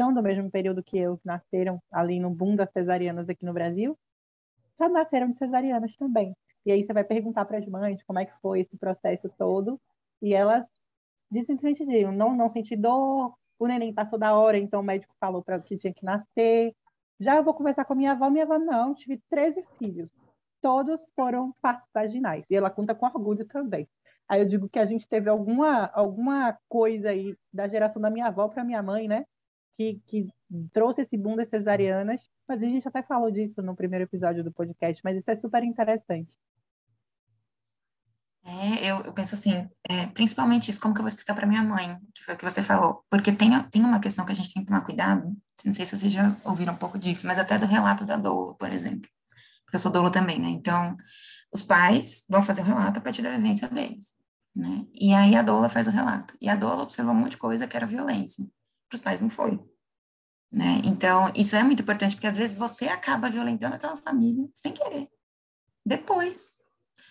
São 0.00 0.14
do 0.14 0.22
mesmo 0.22 0.50
período 0.50 0.82
que 0.82 0.96
eu, 0.96 1.18
que 1.18 1.26
nasceram 1.26 1.78
ali 1.92 2.18
no 2.18 2.30
boom 2.30 2.56
das 2.56 2.72
cesarianas 2.72 3.28
aqui 3.28 3.44
no 3.44 3.52
Brasil, 3.52 3.98
já 4.78 4.88
nasceram 4.88 5.30
de 5.30 5.36
cesarianas 5.36 5.94
também. 5.94 6.34
E 6.64 6.72
aí 6.72 6.86
você 6.86 6.94
vai 6.94 7.04
perguntar 7.04 7.44
para 7.44 7.58
as 7.58 7.66
mães 7.66 8.02
como 8.04 8.18
é 8.18 8.24
que 8.24 8.32
foi 8.40 8.60
esse 8.60 8.78
processo 8.78 9.28
todo, 9.36 9.78
e 10.22 10.32
elas 10.32 10.64
dizem 11.30 11.54
simplesmente 11.58 11.84
não, 12.12 12.34
não 12.34 12.50
senti 12.50 12.74
dor, 12.76 13.34
o 13.58 13.66
neném 13.66 13.92
passou 13.92 14.18
da 14.18 14.34
hora, 14.34 14.56
então 14.56 14.80
o 14.80 14.82
médico 14.82 15.14
falou 15.20 15.42
para 15.44 15.60
que 15.60 15.76
tinha 15.76 15.92
que 15.92 16.02
nascer. 16.02 16.74
Já 17.18 17.36
eu 17.36 17.44
vou 17.44 17.52
conversar 17.52 17.84
com 17.84 17.92
a 17.92 17.96
minha 17.96 18.12
avó, 18.12 18.30
minha 18.30 18.44
avó 18.44 18.58
não, 18.58 18.94
tive 18.94 19.20
13 19.28 19.62
filhos. 19.78 20.08
Todos 20.62 20.98
foram 21.14 21.54
partos 21.60 21.88
vaginais. 21.92 22.42
E 22.48 22.56
ela 22.56 22.70
conta 22.70 22.94
com 22.94 23.04
orgulho 23.04 23.46
também. 23.46 23.86
Aí 24.26 24.40
eu 24.40 24.48
digo 24.48 24.66
que 24.66 24.78
a 24.78 24.86
gente 24.86 25.06
teve 25.06 25.28
alguma, 25.28 25.90
alguma 25.92 26.56
coisa 26.70 27.10
aí 27.10 27.36
da 27.52 27.68
geração 27.68 28.00
da 28.00 28.08
minha 28.08 28.28
avó 28.28 28.48
para 28.48 28.64
minha 28.64 28.82
mãe, 28.82 29.06
né? 29.06 29.26
Que, 29.76 30.00
que 30.06 30.28
trouxe 30.72 31.02
esse 31.02 31.16
boom 31.16 31.36
das 31.36 31.48
cesarianas, 31.48 32.20
mas 32.46 32.60
a 32.62 32.66
gente 32.66 32.86
até 32.86 33.02
falou 33.02 33.30
disso 33.30 33.62
no 33.62 33.76
primeiro 33.76 34.04
episódio 34.04 34.42
do 34.42 34.52
podcast, 34.52 35.00
mas 35.04 35.16
isso 35.16 35.30
é 35.30 35.36
super 35.36 35.62
interessante. 35.62 36.30
É, 38.42 38.90
eu, 38.90 39.00
eu 39.02 39.12
penso 39.12 39.34
assim, 39.34 39.68
é, 39.88 40.06
principalmente 40.06 40.70
isso, 40.70 40.80
como 40.80 40.94
que 40.94 41.00
eu 41.00 41.04
vou 41.04 41.08
explicar 41.08 41.34
para 41.34 41.46
minha 41.46 41.62
mãe, 41.62 41.98
que 42.14 42.24
foi 42.24 42.34
o 42.34 42.38
que 42.38 42.44
você 42.44 42.62
falou, 42.62 43.04
porque 43.10 43.32
tem, 43.32 43.50
tem 43.64 43.84
uma 43.84 44.00
questão 44.00 44.24
que 44.24 44.32
a 44.32 44.34
gente 44.34 44.52
tem 44.52 44.62
que 44.62 44.68
tomar 44.68 44.80
cuidado, 44.80 45.30
não 45.64 45.72
sei 45.72 45.84
se 45.84 45.96
vocês 45.96 46.12
já 46.12 46.34
ouviram 46.44 46.72
um 46.72 46.76
pouco 46.76 46.98
disso, 46.98 47.26
mas 47.26 47.38
até 47.38 47.58
do 47.58 47.66
relato 47.66 48.06
da 48.06 48.16
doula, 48.16 48.56
por 48.56 48.72
exemplo, 48.72 49.08
porque 49.64 49.76
eu 49.76 49.80
sou 49.80 49.92
doula 49.92 50.10
também, 50.10 50.38
né, 50.40 50.48
então, 50.48 50.96
os 51.52 51.60
pais 51.60 52.24
vão 52.28 52.42
fazer 52.42 52.62
o 52.62 52.64
relato 52.64 52.98
a 52.98 53.02
partir 53.02 53.20
da 53.22 53.30
vivência 53.36 53.68
deles, 53.68 54.14
né, 54.56 54.86
e 54.94 55.12
aí 55.12 55.36
a 55.36 55.42
doula 55.42 55.68
faz 55.68 55.86
o 55.86 55.90
relato, 55.90 56.34
e 56.40 56.48
a 56.48 56.56
doula 56.56 56.82
observou 56.82 57.12
um 57.12 57.18
monte 57.18 57.32
de 57.32 57.38
coisa 57.38 57.68
que 57.68 57.76
era 57.76 57.86
violência, 57.86 58.46
para 58.90 58.96
os 58.96 59.02
pais 59.02 59.20
não 59.20 59.30
foi, 59.30 59.58
né, 60.52 60.82
então, 60.84 61.32
isso 61.34 61.56
é 61.56 61.62
muito 61.62 61.82
importante, 61.82 62.16
porque 62.16 62.26
às 62.26 62.36
vezes 62.36 62.58
você 62.58 62.88
acaba 62.88 63.30
violentando 63.30 63.76
aquela 63.76 63.96
família 63.96 64.46
sem 64.52 64.72
querer, 64.72 65.08
depois, 65.86 66.52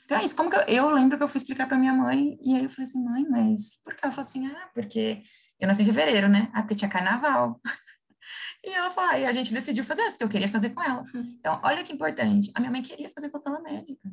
então 0.09 0.17
é 0.17 0.25
isso, 0.25 0.35
como 0.35 0.49
que 0.49 0.55
eu, 0.55 0.61
eu 0.61 0.89
lembro 0.89 1.17
que 1.17 1.23
eu 1.23 1.27
fui 1.27 1.37
explicar 1.37 1.67
para 1.67 1.77
minha 1.77 1.93
mãe, 1.93 2.35
e 2.41 2.55
aí 2.55 2.63
eu 2.63 2.69
falei 2.69 2.87
assim, 2.87 3.03
mãe, 3.03 3.23
mas 3.29 3.79
por 3.83 3.93
que? 3.93 4.03
Ela 4.03 4.11
falou 4.11 4.27
assim, 4.27 4.47
ah, 4.47 4.69
porque 4.73 5.21
eu 5.59 5.67
nasci 5.67 5.83
em 5.83 5.85
fevereiro, 5.85 6.27
né? 6.27 6.49
Ah, 6.51 6.63
porque 6.63 6.73
tinha 6.73 6.89
carnaval. 6.89 7.61
e 8.65 8.73
ela 8.73 8.89
falou, 8.89 9.19
e 9.19 9.25
a 9.25 9.31
gente 9.31 9.53
decidiu 9.53 9.83
fazer 9.83 10.01
isso, 10.03 10.11
porque 10.13 10.23
eu 10.23 10.29
queria 10.29 10.49
fazer 10.49 10.71
com 10.71 10.81
ela. 10.81 11.03
Hum. 11.13 11.35
Então, 11.37 11.61
olha 11.63 11.83
que 11.83 11.93
importante, 11.93 12.51
a 12.55 12.59
minha 12.59 12.71
mãe 12.71 12.81
queria 12.81 13.09
fazer 13.09 13.29
com 13.29 13.37
aquela 13.37 13.61
médica. 13.61 14.09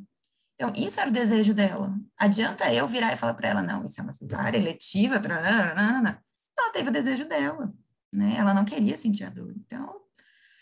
Então, 0.53 0.71
isso 0.75 0.99
era 0.99 1.09
o 1.09 1.13
desejo 1.13 1.53
dela. 1.53 1.95
Adianta 2.15 2.71
eu 2.71 2.87
virar 2.87 3.13
e 3.13 3.17
falar 3.17 3.33
para 3.33 3.49
ela, 3.49 3.61
não, 3.63 3.85
isso 3.85 3.99
é 3.99 4.03
uma 4.03 4.13
cesárea 4.13 4.57
eletiva, 4.57 5.19
ela 6.57 6.71
teve 6.71 6.89
o 6.89 6.93
desejo 6.93 7.27
dela, 7.27 7.73
né? 8.13 8.35
Ela 8.37 8.53
não 8.53 8.65
queria 8.65 8.97
sentir 8.97 9.23
a 9.23 9.29
dor. 9.29 9.53
Então, 9.55 10.01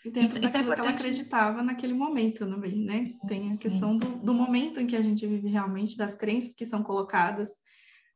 isso, 0.04 0.38
isso 0.38 0.56
é 0.56 0.60
importante. 0.60 0.82
que 0.82 0.88
ela 0.88 0.90
acreditava 0.90 1.62
naquele 1.62 1.94
momento 1.94 2.46
também, 2.46 2.84
né? 2.84 3.12
Tem 3.26 3.48
a 3.48 3.52
sim, 3.52 3.70
questão 3.70 3.92
sim. 3.92 3.98
Do, 3.98 4.18
do 4.18 4.34
momento 4.34 4.80
em 4.80 4.86
que 4.86 4.96
a 4.96 5.02
gente 5.02 5.26
vive 5.26 5.48
realmente, 5.48 5.96
das 5.96 6.16
crenças 6.16 6.54
que 6.54 6.66
são 6.66 6.82
colocadas, 6.82 7.50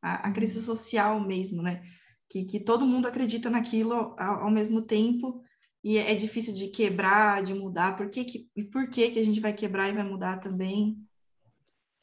a, 0.01 0.27
a 0.27 0.31
crise 0.31 0.61
social 0.61 1.19
mesmo, 1.19 1.61
né? 1.61 1.81
Que, 2.29 2.45
que 2.45 2.59
todo 2.59 2.85
mundo 2.85 3.07
acredita 3.07 3.49
naquilo 3.49 3.93
ao, 4.17 4.43
ao 4.43 4.51
mesmo 4.51 4.81
tempo 4.81 5.41
e 5.83 5.97
é, 5.97 6.11
é 6.11 6.15
difícil 6.15 6.53
de 6.53 6.67
quebrar, 6.67 7.43
de 7.43 7.53
mudar. 7.53 7.95
Por 7.95 8.09
que, 8.09 8.23
que, 8.23 8.49
e 8.55 8.63
por 8.63 8.87
que, 8.89 9.09
que 9.09 9.19
a 9.19 9.23
gente 9.23 9.39
vai 9.39 9.53
quebrar 9.53 9.89
e 9.89 9.93
vai 9.93 10.03
mudar 10.03 10.39
também? 10.39 10.97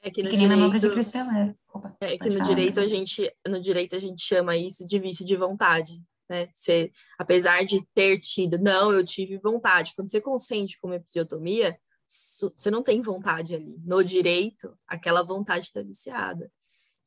É 0.01 0.11
que 0.11 0.23
no 0.23 0.31
que 0.31 0.37
direito, 0.37 0.79
de 0.79 0.91
Cristelé. 0.91 1.55
Opa, 1.73 1.97
é 2.01 2.17
que 2.17 2.29
no 2.29 2.43
direito 2.43 2.81
a 2.81 2.87
gente 2.87 3.33
no 3.47 3.61
direito 3.61 3.97
a 3.97 3.99
gente 3.99 4.23
chama 4.23 4.57
isso 4.57 4.87
de 4.87 4.99
vício 4.99 5.25
de 5.25 5.37
vontade 5.37 6.01
né? 6.29 6.49
Você, 6.53 6.93
apesar 7.19 7.65
de 7.65 7.85
ter 7.95 8.21
tido, 8.21 8.59
não, 8.59 8.93
eu 8.93 9.05
tive 9.05 9.39
vontade. 9.39 9.95
Quando 9.97 10.11
você 10.11 10.21
consente 10.21 10.79
com 10.79 10.89
uma 10.89 10.97
episiotomia, 10.97 11.79
você 12.07 12.71
não 12.71 12.83
tem 12.83 13.01
vontade 13.01 13.55
ali. 13.55 13.79
No 13.85 14.05
direito, 14.05 14.77
aquela 14.87 15.23
vontade 15.23 15.67
está 15.67 15.83
viciada. 15.83 16.51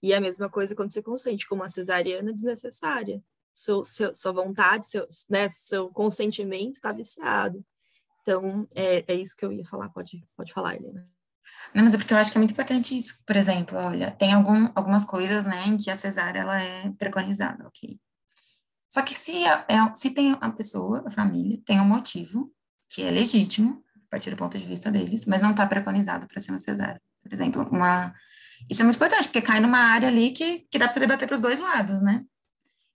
E 0.01 0.13
a 0.13 0.19
mesma 0.19 0.49
coisa 0.49 0.75
quando 0.75 0.91
você 0.91 1.01
consente 1.01 1.47
com 1.47 1.55
uma 1.55 1.69
cesariana 1.69 2.33
desnecessária. 2.33 3.23
Seu, 3.53 3.83
seu, 3.83 4.15
sua 4.15 4.31
vontade, 4.31 4.87
seu, 4.87 5.05
né, 5.29 5.47
seu 5.49 5.89
consentimento 5.89 6.75
está 6.75 6.91
viciado. 6.91 7.63
Então, 8.21 8.67
é, 8.73 9.03
é 9.07 9.15
isso 9.15 9.35
que 9.35 9.45
eu 9.45 9.51
ia 9.51 9.65
falar. 9.65 9.89
Pode, 9.89 10.25
pode 10.35 10.53
falar, 10.53 10.75
Helena. 10.75 11.07
Não, 11.73 11.83
mas 11.83 11.93
é 11.93 11.97
porque 11.97 12.13
eu 12.13 12.17
acho 12.17 12.31
que 12.31 12.37
é 12.37 12.39
muito 12.39 12.51
importante 12.51 12.97
isso. 12.97 13.23
Por 13.25 13.35
exemplo, 13.35 13.77
olha, 13.77 14.11
tem 14.11 14.33
algum, 14.33 14.69
algumas 14.75 15.05
coisas, 15.05 15.45
né, 15.45 15.67
em 15.67 15.77
que 15.77 15.89
a 15.89 15.95
cesárea, 15.95 16.41
ela 16.41 16.61
é 16.61 16.91
preconizada, 16.97 17.65
ok? 17.67 17.97
Só 18.89 19.01
que 19.01 19.13
se, 19.13 19.45
é, 19.45 19.65
se 19.95 20.09
tem 20.09 20.35
a 20.41 20.51
pessoa, 20.51 21.03
a 21.07 21.11
família, 21.11 21.61
tem 21.65 21.79
um 21.79 21.85
motivo 21.85 22.51
que 22.93 23.01
é 23.01 23.09
legítimo, 23.09 23.81
a 23.95 24.09
partir 24.09 24.29
do 24.31 24.35
ponto 24.35 24.57
de 24.57 24.65
vista 24.65 24.91
deles, 24.91 25.25
mas 25.25 25.41
não 25.41 25.51
está 25.51 25.65
preconizado 25.65 26.27
para 26.27 26.41
ser 26.41 26.51
uma 26.51 26.59
cesárea. 26.59 27.01
Por 27.23 27.31
exemplo, 27.31 27.65
uma... 27.71 28.13
Isso 28.69 28.81
é 28.81 28.83
muito 28.83 28.97
importante, 28.97 29.23
porque 29.23 29.41
cai 29.41 29.61
numa 29.61 29.79
área 29.79 30.09
ali 30.09 30.31
que, 30.31 30.67
que 30.69 30.77
dá 30.77 30.85
para 30.85 30.93
você 30.93 30.99
debater 30.99 31.25
para 31.25 31.35
os 31.35 31.41
dois 31.41 31.61
lados, 31.61 32.01
né? 32.01 32.25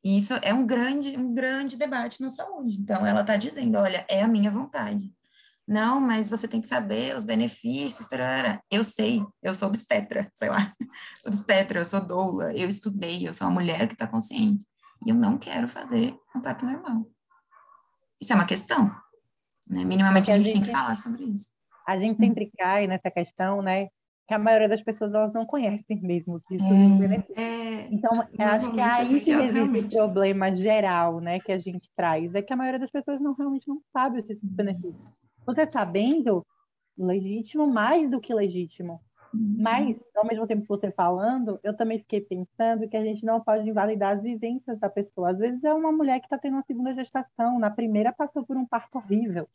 E 0.05 0.19
isso 0.19 0.35
é 0.43 0.53
um 0.53 0.67
grande, 0.67 1.17
um 1.17 1.33
grande 1.33 1.79
debate 1.79 2.21
na 2.21 2.29
saúde. 2.29 2.79
Então, 2.79 3.07
ela 3.07 3.23
está 3.23 3.37
dizendo, 3.37 3.79
olha, 3.79 4.05
é 4.09 4.23
a 4.23 4.29
minha 4.29 4.51
vontade. 4.51 5.11
Não, 5.67 6.01
mas 6.01 6.31
você 6.31 6.47
tem 6.47 6.61
que 6.61 6.69
saber 6.69 7.17
os 7.17 7.25
benefícios. 7.25 8.07
Tarara. 8.07 8.63
Eu 8.71 8.85
sei, 8.85 9.21
eu 9.43 9.53
sou 9.53 9.69
obstetra, 9.69 10.31
sei 10.37 10.49
lá. 10.49 10.73
Sou 11.17 11.33
obstetra, 11.33 11.81
eu 11.81 11.85
sou 11.85 12.01
doula, 12.01 12.53
eu 12.53 12.69
estudei, 12.69 13.27
eu 13.27 13.35
sou 13.35 13.49
uma 13.49 13.55
mulher 13.55 13.89
que 13.89 13.95
está 13.95 14.07
consciente 14.07 14.65
e 15.05 15.11
eu 15.11 15.17
não 15.17 15.37
quero 15.37 15.69
fazer 15.69 16.17
um 16.35 16.41
parto 16.41 16.65
normal. 16.65 17.07
Isso 18.21 18.33
é 18.33 18.37
uma 18.37 18.47
questão, 18.47 18.95
né? 19.69 19.85
Minimamente 19.85 20.31
a 20.31 20.37
gente, 20.37 20.51
a 20.51 20.53
gente, 20.53 20.55
tem 20.55 20.63
que 20.63 20.71
falar 20.71 20.95
sobre 20.95 21.25
isso. 21.25 21.49
A 21.87 21.99
gente 21.99 22.19
sempre 22.19 22.51
cai 22.57 22.87
nessa 22.87 23.11
questão, 23.11 23.61
né? 23.61 23.89
Que 24.27 24.35
a 24.35 24.39
maioria 24.39 24.69
das 24.69 24.83
pessoas 24.83 25.15
elas 25.15 25.33
não 25.33 25.47
conhecem 25.47 26.01
mesmo 26.01 26.35
os 26.35 26.43
é, 26.51 27.41
é, 27.41 27.89
Então, 27.93 28.11
eu 28.37 28.47
acho 28.47 28.73
que 28.73 28.81
é 28.81 28.85
aí 28.85 29.07
que 29.09 29.31
existe 29.31 30.01
o 30.01 30.09
problema 30.09 30.55
geral, 30.57 31.21
né? 31.21 31.39
Que 31.39 31.53
a 31.53 31.59
gente 31.59 31.89
traz, 31.95 32.35
é 32.35 32.43
que 32.43 32.53
a 32.53 32.57
maioria 32.57 32.81
das 32.81 32.91
pessoas 32.91 33.21
não 33.21 33.35
realmente 33.35 33.69
não 33.69 33.81
sabe 33.93 34.21
esses 34.21 34.39
benefícios. 34.43 35.26
Você 35.47 35.67
sabendo, 35.71 36.45
legítimo 36.99 37.67
mais 37.67 38.11
do 38.11 38.21
que 38.21 38.35
legítimo. 38.35 39.01
Mas, 39.59 39.97
ao 40.15 40.27
mesmo 40.27 40.47
tempo 40.47 40.63
que 40.63 40.69
você 40.69 40.91
falando, 40.91 41.61
eu 41.63 41.77
também 41.77 41.99
fiquei 41.99 42.21
pensando 42.21 42.89
que 42.89 42.97
a 42.97 43.05
gente 43.05 43.25
não 43.25 43.41
pode 43.41 43.69
invalidar 43.69 44.17
as 44.17 44.23
vivências 44.23 44.79
da 44.79 44.89
pessoa. 44.89 45.31
Às 45.31 45.39
vezes 45.39 45.63
é 45.63 45.73
uma 45.73 45.93
mulher 45.93 46.21
que 46.21 46.27
está 46.27 46.39
tendo 46.39 46.55
uma 46.55 46.65
segunda 46.65 46.95
gestação, 46.95 47.59
na 47.59 47.71
primeira 47.71 48.13
passou 48.13 48.45
por 48.45 48.57
um 48.57 48.67
parto 48.67 48.97
horrível. 48.97 49.49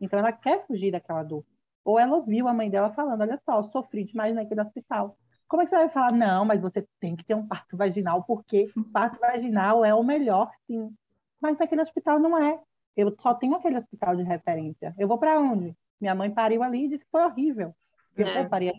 Então 0.00 0.18
ela 0.18 0.32
quer 0.32 0.66
fugir 0.66 0.90
daquela 0.90 1.22
dor. 1.22 1.44
Ou 1.84 1.98
ela 1.98 2.16
ouviu 2.16 2.48
a 2.48 2.54
mãe 2.54 2.70
dela 2.70 2.92
falando: 2.92 3.20
Olha 3.22 3.40
só, 3.44 3.62
sofri 3.64 4.04
demais 4.04 4.34
naquele 4.34 4.60
hospital. 4.60 5.16
Como 5.48 5.62
é 5.62 5.66
que 5.66 5.70
você 5.70 5.76
vai 5.76 5.88
falar? 5.88 6.12
Não, 6.12 6.44
mas 6.44 6.60
você 6.60 6.86
tem 7.00 7.16
que 7.16 7.24
ter 7.24 7.34
um 7.34 7.46
parto 7.46 7.76
vaginal, 7.76 8.22
porque 8.24 8.66
parto 8.92 9.18
vaginal 9.20 9.84
é 9.84 9.94
o 9.94 10.02
melhor, 10.02 10.50
sim. 10.66 10.92
Mas 11.40 11.58
naquele 11.58 11.82
hospital 11.82 12.18
não 12.18 12.36
é. 12.38 12.60
Eu 12.96 13.14
só 13.20 13.34
tenho 13.34 13.54
aquele 13.54 13.78
hospital 13.78 14.16
de 14.16 14.22
referência. 14.22 14.94
Eu 14.98 15.08
vou 15.08 15.18
para 15.18 15.38
onde? 15.38 15.74
Minha 16.00 16.14
mãe 16.14 16.30
pariu 16.30 16.62
ali 16.62 16.84
e 16.84 16.88
disse 16.88 17.04
que 17.04 17.10
foi 17.10 17.24
horrível. 17.24 17.74
Eu 18.16 18.26
é. 18.26 18.34
vou 18.34 18.48
parir 18.48 18.72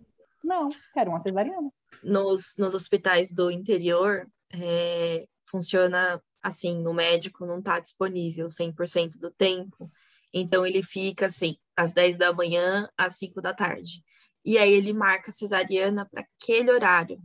não, 0.44 0.70
quero 0.94 1.12
uma 1.12 1.22
cesariana. 1.22 1.72
Nos, 2.04 2.56
nos 2.58 2.74
hospitais 2.74 3.32
do 3.32 3.52
interior, 3.52 4.28
é, 4.54 5.28
funciona 5.46 6.22
assim, 6.42 6.86
o 6.88 6.94
médico 6.94 7.46
não 7.46 7.60
está 7.60 7.80
disponível 7.80 8.48
100% 8.48 9.20
do 9.20 9.30
tempo, 9.30 9.92
então 10.34 10.66
ele 10.66 10.82
fica 10.82 11.28
assim, 11.28 11.58
às 11.76 11.92
10 11.92 12.18
da 12.18 12.34
manhã 12.34 12.90
às 12.98 13.18
5 13.18 13.42
da 13.42 13.54
tarde. 13.54 14.04
E 14.44 14.58
aí 14.58 14.72
ele 14.72 14.92
marca 14.92 15.32
cesariana 15.32 16.08
para 16.10 16.22
aquele 16.22 16.72
horário. 16.72 17.22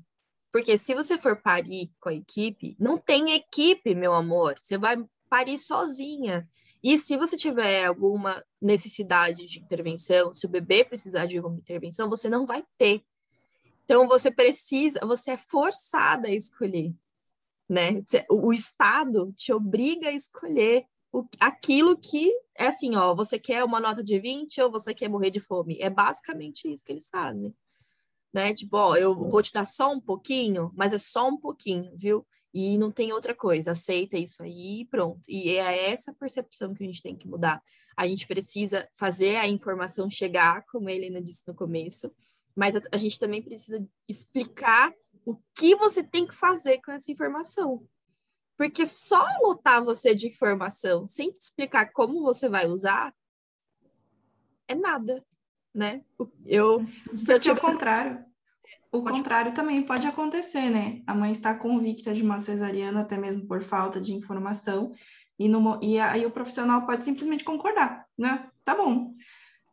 Porque 0.53 0.77
se 0.77 0.95
você 0.95 1.17
for 1.17 1.41
parir 1.41 1.91
com 1.99 2.11
a 2.11 2.15
equipe, 2.15 2.77
não 2.79 2.99
tem 2.99 3.33
equipe, 3.33 3.95
meu 3.95 4.13
amor. 4.13 4.59
Você 4.59 4.77
vai 4.77 4.97
parir 5.29 5.59
sozinha. 5.59 6.47
E 6.87 6.97
se 6.99 7.17
você 7.17 7.37
tiver 7.37 7.85
alguma 7.85 8.45
necessidade 8.63 9.45
de 9.45 9.59
intervenção, 9.59 10.33
se 10.33 10.47
o 10.47 10.49
bebê 10.49 10.85
precisar 10.85 11.27
de 11.27 11.37
alguma 11.37 11.59
intervenção, 11.59 12.09
você 12.09 12.31
não 12.31 12.47
vai 12.47 12.65
ter. 12.79 13.03
Então 13.85 14.07
você 14.07 14.31
precisa, 14.31 15.01
você 15.01 15.33
é 15.33 15.37
forçada 15.37 16.29
a 16.29 16.31
escolher, 16.31 16.95
né? 17.69 18.05
O 18.31 18.53
Estado 18.53 19.33
te 19.33 19.53
obriga 19.53 20.11
a 20.11 20.13
escolher 20.13 20.87
o, 21.13 21.27
aquilo 21.41 21.99
que 21.99 22.31
é 22.55 22.69
assim, 22.69 22.95
ó, 22.95 23.17
você 23.17 23.37
quer 23.37 23.65
uma 23.65 23.81
nota 23.81 24.01
de 24.01 24.21
20 24.21 24.63
ou 24.63 24.71
você 24.71 24.95
quer 24.95 25.09
morrer 25.09 25.33
de 25.33 25.41
fome? 25.41 25.79
É 25.81 25.91
basicamente 25.91 26.71
isso 26.71 26.85
que 26.85 26.93
eles 26.93 27.09
fazem. 27.09 27.53
Né? 28.33 28.55
Tipo, 28.55 28.77
ó, 28.77 28.97
eu 28.97 29.13
vou 29.13 29.43
te 29.43 29.53
dar 29.53 29.65
só 29.65 29.91
um 29.91 30.01
pouquinho, 30.01 30.71
mas 30.73 30.93
é 30.93 30.99
só 30.99 31.27
um 31.27 31.37
pouquinho, 31.37 31.91
viu? 31.97 32.25
E 32.59 32.79
não 32.79 32.91
tem 32.91 33.13
outra 33.13 33.35
coisa, 33.35 33.73
aceita 33.73 34.17
isso 34.17 34.43
aí 34.43 34.81
e 34.81 34.85
pronto. 34.87 35.21
E 35.29 35.51
é 35.51 35.91
essa 35.91 36.11
percepção 36.15 36.73
que 36.73 36.83
a 36.83 36.87
gente 36.87 37.03
tem 37.03 37.15
que 37.15 37.29
mudar. 37.29 37.63
A 37.95 38.09
gente 38.09 38.27
precisa 38.27 38.89
fazer 38.95 39.37
a 39.37 39.47
informação 39.47 40.09
chegar, 40.09 40.65
como 40.65 40.89
a 40.89 40.93
Helena 40.93 41.21
disse 41.21 41.47
no 41.47 41.55
começo, 41.55 42.11
mas 42.55 42.75
a, 42.75 42.81
a 42.91 42.97
gente 42.97 43.19
também 43.19 43.43
precisa 43.43 43.87
explicar 44.09 44.91
o 45.23 45.37
que 45.55 45.77
você 45.77 46.03
tem 46.03 46.27
que 46.27 46.35
fazer 46.35 46.81
com 46.81 46.93
essa 46.93 47.13
informação. 47.13 47.87
Porque 48.57 48.87
só 48.87 49.23
lotar 49.43 49.85
você 49.85 50.15
de 50.15 50.29
informação 50.29 51.07
sem 51.07 51.31
te 51.31 51.41
explicar 51.41 51.93
como 51.93 52.23
você 52.23 52.49
vai 52.49 52.67
usar 52.67 53.15
é 54.67 54.75
nada, 54.75 55.23
né? 55.75 56.03
Eu, 56.47 56.83
se 57.15 57.31
eu 57.31 57.39
tiver... 57.39 57.61
contrário. 57.61 58.25
O 58.97 59.03
pode... 59.03 59.17
contrário 59.17 59.53
também 59.53 59.83
pode 59.83 60.07
acontecer, 60.07 60.71
né? 60.71 61.03
A 61.07 61.15
mãe 61.15 61.33
está 61.33 61.55
convicta 61.55 62.15
de 62.15 62.23
uma 62.23 62.39
cesariana, 62.39 63.01
até 63.01 63.17
mesmo 63.17 63.47
por 63.47 63.63
falta 63.63 64.01
de 64.01 64.15
informação, 64.15 64.93
e, 65.39 65.49
no, 65.49 65.79
e 65.83 65.99
aí 65.99 66.25
o 66.25 66.31
profissional 66.31 66.87
pode 66.87 67.05
simplesmente 67.05 67.45
concordar, 67.45 68.07
né? 68.17 68.49
Tá 68.65 68.75
bom. 68.75 69.13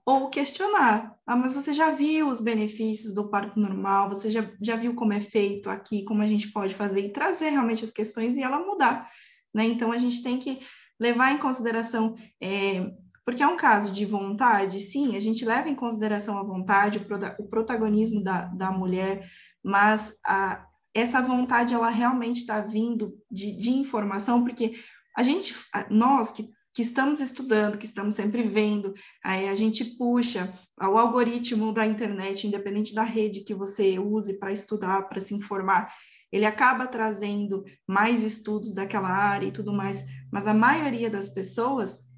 Ou 0.05 0.29
questionar. 0.29 1.15
Ah, 1.25 1.35
mas 1.37 1.53
você 1.53 1.73
já 1.73 1.91
viu 1.91 2.27
os 2.27 2.41
benefícios 2.41 3.13
do 3.13 3.29
parto 3.29 3.57
normal? 3.57 4.09
Você 4.09 4.29
já, 4.29 4.51
já 4.61 4.75
viu 4.75 4.93
como 4.93 5.13
é 5.13 5.21
feito 5.21 5.69
aqui, 5.69 6.03
como 6.03 6.21
a 6.21 6.27
gente 6.27 6.51
pode 6.51 6.75
fazer? 6.75 6.99
E 7.01 7.13
trazer 7.13 7.49
realmente 7.49 7.85
as 7.85 7.91
questões 7.91 8.35
e 8.35 8.41
ela 8.41 8.59
mudar, 8.59 9.09
né? 9.53 9.65
Então, 9.65 9.91
a 9.91 9.97
gente 9.97 10.21
tem 10.21 10.37
que 10.37 10.59
levar 10.99 11.31
em 11.31 11.37
consideração 11.37 12.15
é, 12.41 12.91
porque 13.25 13.43
é 13.43 13.47
um 13.47 13.57
caso 13.57 13.91
de 13.93 14.05
vontade, 14.05 14.79
sim, 14.81 15.15
a 15.15 15.19
gente 15.19 15.45
leva 15.45 15.69
em 15.69 15.75
consideração 15.75 16.37
a 16.37 16.43
vontade, 16.43 17.01
o, 17.39 17.47
protagonismo 17.47 18.23
da, 18.23 18.45
da 18.45 18.71
mulher, 18.71 19.29
mas 19.63 20.17
a, 20.25 20.65
essa 20.93 21.21
vontade, 21.21 21.73
ela 21.73 21.89
realmente 21.89 22.41
está 22.41 22.59
vindo 22.59 23.17
de, 23.31 23.57
de 23.57 23.71
informação, 23.71 24.43
porque 24.43 24.73
a 25.15 25.23
gente, 25.23 25.55
nós 25.89 26.31
que 26.31 26.51
que 26.73 26.81
estamos 26.81 27.21
estudando, 27.21 27.77
que 27.77 27.85
estamos 27.85 28.15
sempre 28.15 28.41
vendo, 28.41 28.95
aí 29.23 29.47
a 29.47 29.53
gente 29.53 29.85
puxa 29.95 30.51
o 30.81 30.97
algoritmo 30.97 31.71
da 31.71 31.85
internet, 31.85 32.47
independente 32.47 32.95
da 32.95 33.03
rede 33.03 33.43
que 33.43 33.53
você 33.53 33.99
use 33.99 34.39
para 34.39 34.51
estudar, 34.51 35.07
para 35.07 35.21
se 35.21 35.35
informar, 35.35 35.93
ele 36.31 36.45
acaba 36.45 36.87
trazendo 36.87 37.63
mais 37.87 38.23
estudos 38.23 38.73
daquela 38.73 39.09
área 39.09 39.45
e 39.45 39.51
tudo 39.51 39.71
mais, 39.71 40.03
mas 40.31 40.47
a 40.47 40.53
maioria 40.53 41.11
das 41.11 41.29
pessoas 41.29 42.11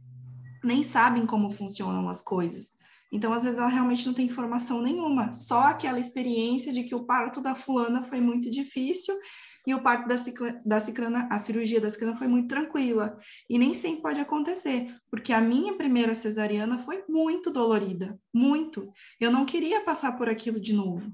nem 0.66 0.84
sabem 0.84 1.26
como 1.26 1.51
funcionam 1.51 2.09
as 2.09 2.22
coisas. 2.22 2.76
Então, 3.11 3.32
às 3.32 3.43
vezes, 3.43 3.57
ela 3.57 3.68
realmente 3.68 4.05
não 4.05 4.13
tem 4.13 4.26
informação 4.26 4.82
nenhuma, 4.82 5.32
só 5.32 5.61
aquela 5.61 5.99
experiência 5.99 6.74
de 6.74 6.84
que 6.84 6.95
o 6.95 7.05
parto 7.05 7.39
da 7.39 7.55
fulana 7.55 8.01
foi 8.01 8.20
muito 8.20 8.49
difícil 8.49 9.16
e 9.66 9.74
o 9.74 9.82
parto 9.82 10.07
da, 10.07 10.16
cicla, 10.16 10.57
da 10.66 10.80
ciclana, 10.80 11.28
a 11.32 11.39
cirurgia 11.39 11.82
da 11.82 11.89
ciclana 11.89 12.16
foi 12.16 12.28
muito 12.28 12.47
tranquila. 12.47 13.18
E 13.49 13.57
nem 13.57 13.74
sempre 13.74 14.01
pode 14.01 14.22
acontecer, 14.22 14.95
porque 15.09 15.34
a 15.34 15.41
minha 15.41 15.74
primeira 15.76 16.13
cesariana 16.13 16.78
foi 16.78 17.03
muito 17.09 17.49
dolorida, 17.49 18.20
muito. 18.34 18.91
Eu 19.20 19.32
não 19.32 19.45
queria 19.45 19.82
passar 19.82 20.18
por 20.18 20.30
aquilo 20.30 20.59
de 20.59 20.74
novo. 20.74 21.11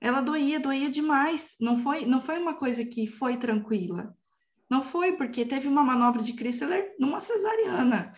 Ela 0.00 0.20
doía, 0.20 0.60
doía 0.60 0.88
demais. 0.88 1.56
Não 1.60 1.82
foi, 1.82 2.06
não 2.06 2.20
foi 2.22 2.38
uma 2.38 2.54
coisa 2.54 2.84
que 2.84 3.06
foi 3.06 3.36
tranquila. 3.36 4.16
Não 4.68 4.84
foi, 4.84 5.16
porque 5.16 5.44
teve 5.44 5.66
uma 5.66 5.82
manobra 5.82 6.22
de 6.22 6.32
Chrysler 6.32 6.94
numa 6.98 7.20
cesariana. 7.20 8.12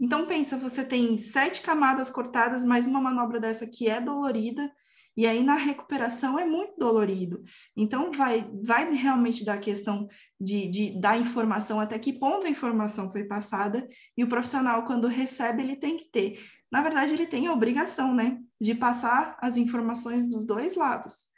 Então, 0.00 0.26
pensa, 0.26 0.56
você 0.56 0.82
tem 0.82 1.18
sete 1.18 1.60
camadas 1.60 2.10
cortadas, 2.10 2.64
mais 2.64 2.86
uma 2.86 3.02
manobra 3.02 3.38
dessa 3.38 3.66
que 3.66 3.86
é 3.86 4.00
dolorida, 4.00 4.72
e 5.14 5.26
aí 5.26 5.42
na 5.42 5.56
recuperação 5.56 6.38
é 6.38 6.46
muito 6.46 6.78
dolorido. 6.78 7.42
Então, 7.76 8.10
vai, 8.10 8.50
vai 8.62 8.90
realmente 8.94 9.44
dar 9.44 9.54
a 9.54 9.58
questão 9.58 10.08
de, 10.40 10.68
de 10.68 10.98
dar 10.98 11.20
informação, 11.20 11.78
até 11.78 11.98
que 11.98 12.14
ponto 12.14 12.46
a 12.46 12.50
informação 12.50 13.10
foi 13.10 13.24
passada, 13.24 13.86
e 14.16 14.24
o 14.24 14.28
profissional, 14.28 14.86
quando 14.86 15.06
recebe, 15.06 15.62
ele 15.62 15.76
tem 15.76 15.98
que 15.98 16.10
ter. 16.10 16.40
Na 16.72 16.80
verdade, 16.80 17.12
ele 17.12 17.26
tem 17.26 17.46
a 17.46 17.52
obrigação, 17.52 18.14
né, 18.14 18.38
de 18.58 18.74
passar 18.74 19.36
as 19.38 19.58
informações 19.58 20.26
dos 20.26 20.46
dois 20.46 20.76
lados. 20.76 21.28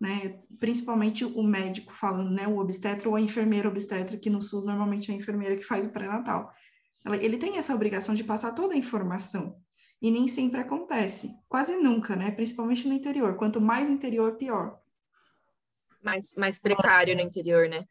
Né, 0.00 0.40
principalmente 0.58 1.26
o 1.26 1.42
médico 1.42 1.94
falando, 1.94 2.30
né, 2.30 2.48
o 2.48 2.58
obstetra 2.58 3.06
ou 3.08 3.14
a 3.14 3.20
enfermeira 3.20 3.68
obstetra, 3.68 4.16
que 4.16 4.30
no 4.30 4.40
SUS 4.40 4.64
normalmente 4.64 5.12
é 5.12 5.14
a 5.14 5.16
enfermeira 5.16 5.56
que 5.56 5.62
faz 5.62 5.84
o 5.84 5.92
pré-natal 5.92 6.50
ele 7.04 7.38
tem 7.38 7.56
essa 7.56 7.74
obrigação 7.74 8.14
de 8.14 8.24
passar 8.24 8.52
toda 8.52 8.74
a 8.74 8.76
informação. 8.76 9.60
E 10.02 10.10
nem 10.10 10.28
sempre 10.28 10.60
acontece. 10.60 11.38
Quase 11.48 11.76
nunca, 11.76 12.16
né? 12.16 12.30
Principalmente 12.30 12.88
no 12.88 12.94
interior. 12.94 13.36
Quanto 13.36 13.60
mais 13.60 13.90
interior, 13.90 14.36
pior. 14.36 14.78
Mais, 16.02 16.34
mais 16.36 16.58
precário 16.58 17.14
no 17.14 17.20
interior, 17.20 17.68
né? 17.68 17.86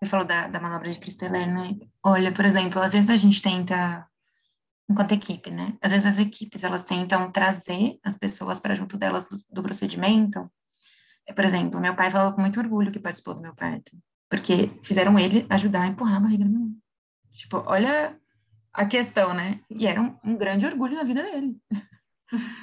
Você 0.00 0.10
falou 0.10 0.26
da, 0.26 0.48
da 0.48 0.60
manobra 0.60 0.90
de 0.90 0.98
Cristeler, 0.98 1.46
né? 1.46 1.78
Olha, 2.02 2.32
por 2.32 2.44
exemplo, 2.44 2.80
às 2.80 2.92
vezes 2.92 3.10
a 3.10 3.16
gente 3.16 3.40
tenta, 3.40 4.06
enquanto 4.88 5.12
equipe, 5.12 5.50
né? 5.50 5.76
Às 5.80 5.92
vezes 5.92 6.06
as 6.06 6.18
equipes, 6.18 6.64
elas 6.64 6.82
tentam 6.82 7.30
trazer 7.30 7.98
as 8.02 8.16
pessoas 8.16 8.58
para 8.60 8.74
junto 8.74 8.96
delas 8.96 9.26
do, 9.26 9.36
do 9.50 9.62
procedimento. 9.62 10.50
Por 11.34 11.44
exemplo, 11.44 11.80
meu 11.80 11.94
pai 11.94 12.10
falou 12.10 12.32
com 12.32 12.40
muito 12.40 12.60
orgulho 12.60 12.92
que 12.92 12.98
participou 12.98 13.34
do 13.34 13.40
meu 13.40 13.54
parto, 13.54 13.96
porque 14.28 14.70
fizeram 14.82 15.18
ele 15.18 15.46
ajudar 15.48 15.82
a 15.82 15.86
empurrar 15.86 16.16
a 16.16 16.20
barriga 16.20 16.44
do 16.44 16.50
meu. 16.50 16.83
Tipo, 17.34 17.62
olha 17.66 18.18
a 18.72 18.86
questão, 18.86 19.34
né? 19.34 19.60
E 19.68 19.86
era 19.86 20.00
um, 20.00 20.16
um 20.24 20.36
grande 20.36 20.64
orgulho 20.66 20.96
na 20.96 21.04
vida 21.04 21.22
dele. 21.22 21.56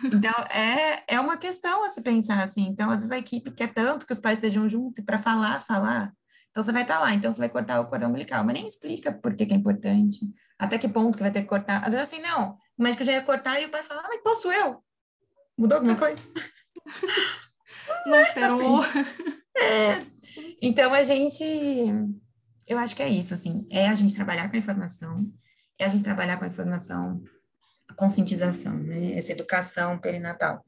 Então, 0.03 0.33
é, 0.49 1.03
é 1.07 1.17
uma 1.17 1.37
questão 1.37 1.85
a 1.85 1.87
se 1.87 2.01
pensar 2.01 2.43
assim. 2.43 2.67
Então, 2.67 2.89
às 2.89 2.97
vezes 2.97 3.11
a 3.11 3.17
equipe 3.17 3.51
quer 3.51 3.73
tanto 3.73 4.05
que 4.05 4.11
os 4.11 4.19
pais 4.19 4.37
estejam 4.37 4.67
juntos 4.67 5.01
para 5.05 5.17
falar, 5.17 5.61
falar. 5.61 6.11
Então, 6.49 6.61
você 6.61 6.73
vai 6.73 6.81
estar 6.81 6.95
tá 6.95 6.99
lá, 6.99 7.13
então 7.13 7.31
você 7.31 7.39
vai 7.39 7.47
cortar 7.47 7.79
o 7.79 7.87
cordão 7.87 8.09
umbilical, 8.09 8.43
mas 8.43 8.53
nem 8.53 8.67
explica 8.67 9.13
por 9.13 9.33
que, 9.33 9.45
que, 9.45 9.53
é 9.53 9.55
importante, 9.55 10.19
até 10.59 10.77
que 10.77 10.89
ponto 10.89 11.15
que 11.15 11.23
vai 11.23 11.31
ter 11.31 11.43
que 11.43 11.47
cortar. 11.47 11.85
Às 11.85 11.93
vezes, 11.93 12.01
assim, 12.01 12.21
não, 12.21 12.57
o 12.77 12.83
médico 12.83 13.05
já 13.05 13.13
ia 13.13 13.21
cortar 13.21 13.61
e 13.61 13.65
o 13.67 13.69
pai 13.69 13.81
fala, 13.81 14.01
ah, 14.01 14.09
mas 14.09 14.21
posso 14.21 14.51
eu? 14.51 14.83
Mudou 15.57 15.77
alguma 15.77 15.95
coisa? 15.95 16.21
Não 18.05 18.19
esperou. 18.19 18.81
Assim, 18.81 19.05
é. 19.55 19.99
Então, 20.61 20.93
a 20.93 21.03
gente 21.03 21.45
eu 22.71 22.77
acho 22.77 22.95
que 22.95 23.03
é 23.03 23.09
isso, 23.09 23.33
assim, 23.33 23.67
é 23.69 23.89
a 23.89 23.95
gente 23.95 24.15
trabalhar 24.15 24.47
com 24.47 24.55
a 24.55 24.59
informação, 24.59 25.29
é 25.77 25.83
a 25.83 25.89
gente 25.89 26.05
trabalhar 26.05 26.37
com 26.37 26.45
a 26.45 26.47
informação, 26.47 27.21
a 27.89 27.93
conscientização, 27.93 28.77
né, 28.77 29.17
essa 29.17 29.33
educação 29.33 29.99
perinatal 29.99 30.65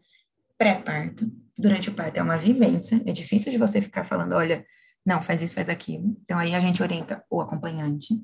pré-parto, 0.57 1.31
durante 1.57 1.89
o 1.89 1.93
parto 1.93 2.17
é 2.17 2.21
uma 2.21 2.37
vivência, 2.37 3.01
é 3.05 3.13
difícil 3.13 3.53
de 3.53 3.57
você 3.57 3.79
ficar 3.79 4.03
falando, 4.03 4.33
olha, 4.33 4.65
não, 5.05 5.21
faz 5.21 5.41
isso, 5.41 5.55
faz 5.55 5.69
aquilo, 5.69 6.17
então 6.21 6.37
aí 6.37 6.53
a 6.53 6.59
gente 6.59 6.83
orienta 6.83 7.23
o 7.29 7.39
acompanhante, 7.39 8.21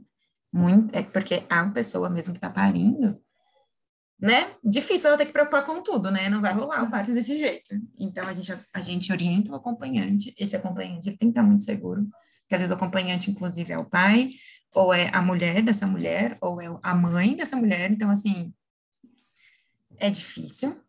muito, 0.51 0.93
é 0.93 1.01
porque 1.01 1.45
a 1.49 1.65
pessoa 1.69 2.09
mesmo 2.09 2.33
que 2.33 2.37
está 2.37 2.49
parindo, 2.49 3.17
né? 4.19 4.55
Difícil 4.61 5.07
ela 5.07 5.17
ter 5.17 5.27
que 5.27 5.31
preocupar 5.31 5.65
com 5.65 5.81
tudo, 5.81 6.11
né? 6.11 6.27
Não 6.27 6.41
vai 6.41 6.53
rolar 6.53 6.83
o 6.83 6.91
parto 6.91 7.13
desse 7.13 7.37
jeito. 7.37 7.73
Então 7.97 8.27
a 8.27 8.33
gente 8.33 8.51
a 8.73 8.81
gente 8.81 9.09
orienta 9.13 9.49
o 9.51 9.55
acompanhante, 9.55 10.33
esse 10.37 10.57
acompanhante 10.57 11.11
tem 11.11 11.17
que 11.17 11.25
estar 11.27 11.43
muito 11.43 11.63
seguro 11.63 12.05
que 12.49 12.55
às 12.55 12.61
vezes 12.61 12.71
o 12.71 12.75
acompanhante, 12.75 13.29
inclusive, 13.29 13.71
é 13.71 13.77
o 13.77 13.85
pai, 13.85 14.31
ou 14.75 14.93
é 14.93 15.09
a 15.13 15.21
mulher 15.21 15.61
dessa 15.61 15.85
mulher, 15.85 16.35
ou 16.41 16.59
é 16.59 16.67
a 16.81 16.95
mãe 16.95 17.35
dessa 17.35 17.55
mulher. 17.55 17.91
Então, 17.91 18.09
assim, 18.09 18.51
é 19.97 20.09
difícil. 20.09 20.81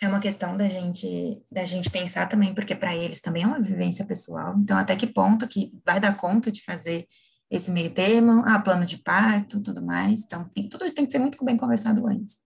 É 0.00 0.08
uma 0.08 0.18
questão 0.20 0.56
da 0.56 0.68
gente 0.68 1.40
da 1.50 1.64
gente 1.64 1.90
pensar 1.90 2.28
também, 2.28 2.54
porque 2.54 2.74
para 2.74 2.96
eles 2.96 3.20
também 3.20 3.44
é 3.44 3.46
uma 3.46 3.60
vivência 3.60 4.04
pessoal. 4.04 4.56
Então, 4.58 4.76
até 4.76 4.96
que 4.96 5.06
ponto 5.06 5.46
que 5.46 5.72
vai 5.84 6.00
dar 6.00 6.16
conta 6.16 6.50
de 6.50 6.62
fazer 6.62 7.06
esse 7.50 7.70
meio 7.70 7.90
termo, 7.90 8.42
ah, 8.46 8.58
plano 8.58 8.84
de 8.84 8.98
parto, 8.98 9.62
tudo 9.62 9.80
mais. 9.82 10.24
Então, 10.24 10.48
tem, 10.48 10.68
tudo 10.68 10.84
isso 10.84 10.94
tem 10.94 11.06
que 11.06 11.12
ser 11.12 11.18
muito 11.18 11.42
bem 11.44 11.56
conversado 11.56 12.06
antes. 12.06 12.38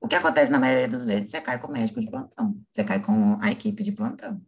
O 0.00 0.06
que 0.06 0.14
acontece 0.14 0.52
na 0.52 0.58
maioria 0.58 0.86
das 0.86 1.04
vezes, 1.06 1.30
você 1.30 1.40
cai 1.40 1.58
com 1.58 1.68
o 1.68 1.72
médico 1.72 2.00
de 2.00 2.10
plantão, 2.10 2.60
você 2.70 2.84
cai 2.84 3.00
com 3.00 3.38
a 3.40 3.50
equipe 3.50 3.82
de 3.82 3.92
plantão. 3.92 4.40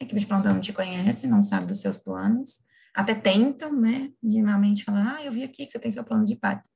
A 0.00 0.04
equipe 0.04 0.20
de 0.20 0.26
plantão 0.26 0.54
não 0.54 0.60
te 0.60 0.72
conhece, 0.72 1.26
não 1.26 1.42
sabe 1.42 1.66
dos 1.66 1.80
seus 1.80 1.98
planos, 1.98 2.60
até 2.94 3.14
tentam, 3.14 3.72
né, 3.72 4.10
minimamente 4.22 4.84
falar, 4.84 5.16
ah, 5.16 5.24
eu 5.24 5.32
vi 5.32 5.42
aqui 5.42 5.64
que 5.64 5.72
você 5.72 5.78
tem 5.78 5.90
seu 5.90 6.04
plano 6.04 6.24
de 6.24 6.36
parto. 6.36 6.68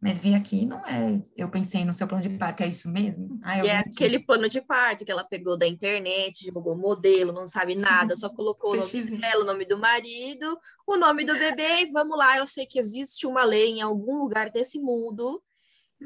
Mas 0.00 0.18
vi 0.18 0.34
aqui 0.34 0.66
não 0.66 0.84
é, 0.86 1.22
eu 1.34 1.50
pensei 1.50 1.82
no 1.82 1.94
seu 1.94 2.06
plano 2.06 2.22
de 2.22 2.36
parto, 2.36 2.62
é 2.62 2.66
isso 2.66 2.90
mesmo? 2.90 3.40
Ah, 3.42 3.64
e 3.64 3.68
é 3.68 3.78
aqui. 3.78 3.90
aquele 3.90 4.18
plano 4.18 4.48
de 4.50 4.60
parto 4.60 5.02
que 5.02 5.10
ela 5.10 5.24
pegou 5.24 5.56
da 5.56 5.66
internet, 5.66 6.44
divulgou 6.44 6.76
modelo, 6.76 7.32
não 7.32 7.46
sabe 7.46 7.74
nada, 7.74 8.14
só 8.14 8.28
colocou 8.34 8.72
o 8.72 8.76
nome 8.76 9.18
dela, 9.18 9.42
o 9.42 9.46
nome 9.46 9.64
do 9.64 9.78
marido, 9.78 10.58
o 10.86 10.96
nome 10.98 11.24
do 11.24 11.32
bebê, 11.32 11.84
e 11.84 11.90
vamos 11.90 12.18
lá, 12.18 12.36
eu 12.36 12.46
sei 12.46 12.66
que 12.66 12.78
existe 12.78 13.26
uma 13.26 13.44
lei 13.44 13.70
em 13.70 13.80
algum 13.80 14.18
lugar 14.18 14.50
desse 14.50 14.78
mundo 14.78 15.42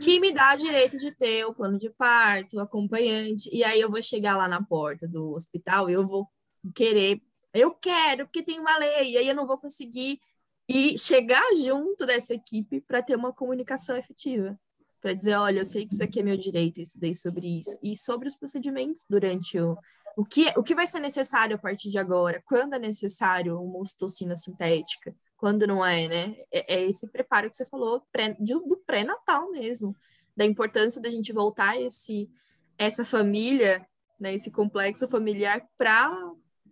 que 0.01 0.21
me 0.21 0.33
dá 0.33 0.55
direito 0.55 0.97
de 0.97 1.11
ter 1.11 1.45
o 1.45 1.55
plano 1.55 1.77
de 1.77 1.91
parto, 1.91 2.57
o 2.57 2.61
acompanhante, 2.61 3.51
e 3.53 3.65
aí 3.65 3.81
eu 3.81 3.91
vou 3.91 4.01
chegar 4.01 4.37
lá 4.37 4.47
na 4.47 4.63
porta 4.63 5.09
do 5.09 5.33
hospital 5.33 5.91
e 5.91 5.95
eu 5.95 6.07
vou 6.07 6.29
querer 6.73 7.21
eu 7.59 7.73
quero, 7.73 8.27
porque 8.27 8.43
tem 8.43 8.61
uma 8.61 8.77
lei, 8.79 9.13
e 9.13 9.17
aí 9.19 9.29
eu 9.29 9.35
não 9.35 9.47
vou 9.47 9.59
conseguir 9.59 10.21
e 10.69 10.99
chegar 10.99 11.43
junto 11.57 12.05
dessa 12.05 12.35
equipe 12.35 12.81
para 12.83 13.03
ter 13.03 13.17
uma 13.17 13.33
comunicação 13.33 13.97
efetiva. 13.97 14.59
Para 15.01 15.15
dizer, 15.15 15.35
olha, 15.37 15.61
eu 15.61 15.67
sei 15.67 15.87
que 15.87 15.95
isso 15.95 16.03
aqui 16.03 16.21
é 16.21 16.23
meu 16.23 16.37
direito, 16.37 16.79
eu 16.79 16.83
estudei 16.83 17.15
sobre 17.15 17.61
isso. 17.61 17.79
E 17.83 17.97
sobre 17.97 18.29
os 18.29 18.35
procedimentos 18.35 19.05
durante 19.09 19.59
o. 19.59 19.77
O 20.17 20.25
que, 20.25 20.53
o 20.57 20.65
que 20.65 20.75
vai 20.75 20.85
ser 20.89 20.99
necessário 20.99 21.55
a 21.55 21.59
partir 21.59 21.91
de 21.91 21.99
agora? 21.99 22.43
Quando 22.45 22.75
é 22.75 22.79
necessário 22.79 23.57
uma 23.61 23.79
ocitocina 23.79 24.37
sintética? 24.37 25.15
Quando 25.37 25.65
não 25.65 25.87
é, 25.87 26.09
né? 26.09 26.37
É, 26.51 26.75
é 26.75 26.85
esse 26.85 27.09
preparo 27.09 27.49
que 27.49 27.57
você 27.57 27.65
falou 27.65 28.03
pré, 28.11 28.37
do 28.41 28.77
pré-natal 28.85 29.49
mesmo. 29.53 29.95
Da 30.37 30.45
importância 30.45 31.01
da 31.01 31.09
gente 31.09 31.33
voltar 31.33 31.81
esse, 31.81 32.29
essa 32.77 33.05
família, 33.05 33.87
né, 34.19 34.35
esse 34.35 34.51
complexo 34.51 35.07
familiar 35.07 35.65
para 35.79 36.11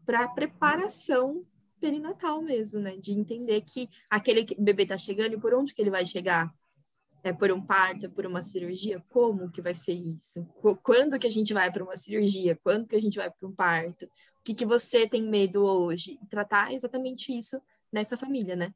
para 0.06 0.28
preparação 0.28 1.44
perinatal 1.80 2.40
mesmo, 2.40 2.80
né? 2.80 2.96
De 2.96 3.12
entender 3.12 3.60
que 3.62 3.88
aquele 4.08 4.46
bebê 4.58 4.84
está 4.84 4.96
chegando 4.96 5.34
e 5.34 5.40
por 5.40 5.52
onde 5.52 5.74
que 5.74 5.82
ele 5.82 5.90
vai 5.90 6.06
chegar? 6.06 6.50
É 7.22 7.32
por 7.32 7.50
um 7.50 7.60
parto, 7.60 8.06
é 8.06 8.08
por 8.08 8.24
uma 8.24 8.42
cirurgia? 8.42 9.04
Como 9.08 9.50
que 9.50 9.60
vai 9.60 9.74
ser 9.74 9.94
isso? 9.94 10.46
Quando 10.82 11.18
que 11.18 11.26
a 11.26 11.30
gente 11.30 11.52
vai 11.52 11.70
para 11.72 11.82
uma 11.82 11.96
cirurgia? 11.96 12.58
Quando 12.62 12.86
que 12.86 12.94
a 12.94 13.00
gente 13.00 13.18
vai 13.18 13.28
para 13.28 13.48
um 13.48 13.52
parto? 13.52 14.04
O 14.04 14.44
que, 14.44 14.54
que 14.54 14.64
você 14.64 15.08
tem 15.08 15.22
medo 15.28 15.64
hoje? 15.64 16.18
tratar 16.30 16.72
exatamente 16.72 17.36
isso 17.36 17.60
nessa 17.92 18.16
família, 18.16 18.54
né? 18.54 18.72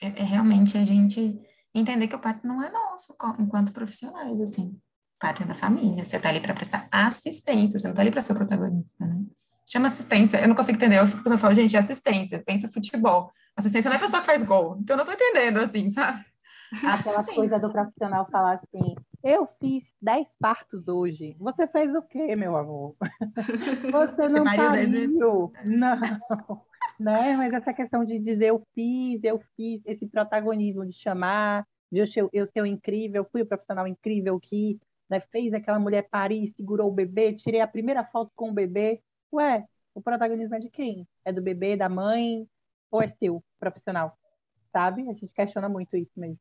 É, 0.00 0.06
é 0.06 0.24
realmente 0.24 0.78
a 0.78 0.84
gente 0.84 1.38
entender 1.74 2.08
que 2.08 2.16
o 2.16 2.20
parto 2.20 2.46
não 2.46 2.62
é 2.62 2.70
nosso 2.70 3.14
enquanto 3.38 3.72
profissionais, 3.72 4.40
assim. 4.40 4.68
O 4.68 5.18
parto 5.18 5.42
é 5.42 5.46
da 5.46 5.54
família. 5.54 6.04
Você 6.04 6.16
está 6.16 6.30
ali 6.30 6.40
para 6.40 6.54
prestar 6.54 6.88
assistência, 6.90 7.78
você 7.78 7.86
não 7.86 7.92
está 7.92 8.00
ali 8.00 8.10
para 8.10 8.22
ser 8.22 8.34
protagonista, 8.34 9.06
né? 9.06 9.22
Chama 9.66 9.86
assistência. 9.86 10.40
Eu 10.40 10.48
não 10.48 10.54
consigo 10.54 10.76
entender. 10.76 10.98
Eu 10.98 11.06
fico 11.06 11.22
pensando, 11.22 11.54
gente, 11.54 11.76
é 11.76 11.78
assistência, 11.78 12.42
pensa 12.44 12.68
futebol. 12.68 13.30
Assistência 13.56 13.88
não 13.88 13.94
é 13.94 13.98
a 13.98 14.00
pessoa 14.02 14.20
que 14.20 14.26
faz 14.26 14.42
gol. 14.42 14.76
Então, 14.80 14.94
eu 14.94 14.98
não 14.98 15.04
tô 15.04 15.12
entendendo, 15.12 15.58
assim, 15.58 15.90
sabe? 15.90 16.24
Aquela 16.84 17.22
coisa 17.22 17.58
do 17.58 17.70
profissional 17.70 18.26
falar 18.30 18.54
assim, 18.54 18.94
eu 19.22 19.46
fiz 19.60 19.84
10 20.00 20.26
partos 20.40 20.88
hoje. 20.88 21.36
Você 21.38 21.66
fez 21.66 21.94
o 21.94 22.02
quê, 22.02 22.34
meu 22.34 22.56
amor? 22.56 22.96
Você 23.92 24.28
não 24.28 24.44
pariu. 24.44 25.52
Não. 25.66 25.98
Né? 27.00 27.36
Mas 27.36 27.52
essa 27.52 27.72
questão 27.72 28.04
de 28.04 28.16
dizer 28.20 28.48
eu 28.48 28.62
fiz, 28.74 29.24
eu 29.24 29.40
fiz, 29.56 29.80
esse 29.84 30.06
protagonismo 30.06 30.86
de 30.86 30.92
chamar, 30.92 31.66
de 31.90 31.98
eu 31.98 32.06
ser, 32.06 32.28
eu 32.32 32.46
ser 32.46 32.64
incrível, 32.64 33.26
fui 33.32 33.42
o 33.42 33.46
profissional 33.46 33.88
incrível 33.88 34.38
que 34.38 34.78
né, 35.10 35.20
fez 35.32 35.52
aquela 35.52 35.80
mulher 35.80 36.06
parir, 36.08 36.52
segurou 36.56 36.88
o 36.88 36.94
bebê, 36.94 37.32
tirei 37.32 37.60
a 37.60 37.66
primeira 37.66 38.04
foto 38.04 38.30
com 38.36 38.50
o 38.50 38.54
bebê. 38.54 39.00
Ué, 39.32 39.64
o 39.94 40.02
protagonismo 40.02 40.54
é 40.54 40.60
de 40.60 40.70
quem? 40.70 41.06
É 41.24 41.32
do 41.32 41.42
bebê, 41.42 41.76
da 41.76 41.88
mãe, 41.88 42.46
ou 42.90 43.02
é 43.02 43.08
seu, 43.08 43.42
profissional? 43.58 44.18
Sabe? 44.72 45.02
A 45.02 45.12
gente 45.12 45.28
questiona 45.28 45.68
muito 45.68 45.96
isso 45.96 46.18
mesmo 46.18 46.38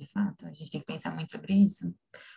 de 0.00 0.06
fato, 0.06 0.46
a 0.46 0.52
gente 0.52 0.70
tem 0.70 0.80
que 0.80 0.86
pensar 0.86 1.14
muito 1.14 1.30
sobre 1.30 1.52
isso. 1.52 1.94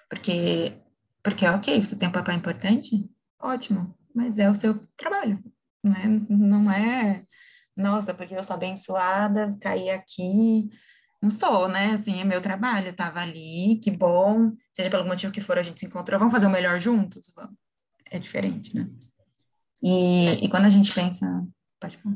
Porque, 0.09 0.77
porque 1.23 1.47
ok, 1.47 1.81
você 1.81 1.95
tem 1.97 2.09
um 2.09 2.11
papel 2.11 2.35
importante, 2.35 3.09
ótimo, 3.39 3.97
mas 4.13 4.37
é 4.37 4.49
o 4.49 4.55
seu 4.55 4.85
trabalho, 4.97 5.41
né? 5.83 6.03
Não 6.29 6.69
é, 6.69 7.25
nossa, 7.75 8.13
porque 8.13 8.35
eu 8.35 8.43
sou 8.43 8.55
abençoada, 8.55 9.49
caí 9.61 9.89
aqui. 9.89 10.69
Não 11.21 11.29
sou, 11.29 11.69
né? 11.69 11.93
Assim, 11.93 12.19
é 12.19 12.25
meu 12.25 12.41
trabalho, 12.41 12.87
eu 12.87 12.95
tava 12.95 13.21
ali, 13.21 13.79
que 13.81 13.89
bom. 13.91 14.51
Seja 14.73 14.89
pelo 14.89 15.05
motivo 15.05 15.31
que 15.31 15.41
for, 15.41 15.57
a 15.57 15.61
gente 15.61 15.79
se 15.79 15.85
encontrou, 15.85 16.19
vamos 16.19 16.33
fazer 16.33 16.47
o 16.47 16.49
melhor 16.49 16.77
juntos? 16.79 17.31
Vamos. 17.35 17.62
É 18.13 18.19
diferente, 18.19 18.75
né? 18.75 18.87
E, 19.81 20.45
e 20.45 20.49
quando 20.49 20.65
a 20.65 20.69
gente 20.69 20.93
pensa. 20.93 21.25
Pode 21.81 21.97
falar. 21.97 22.15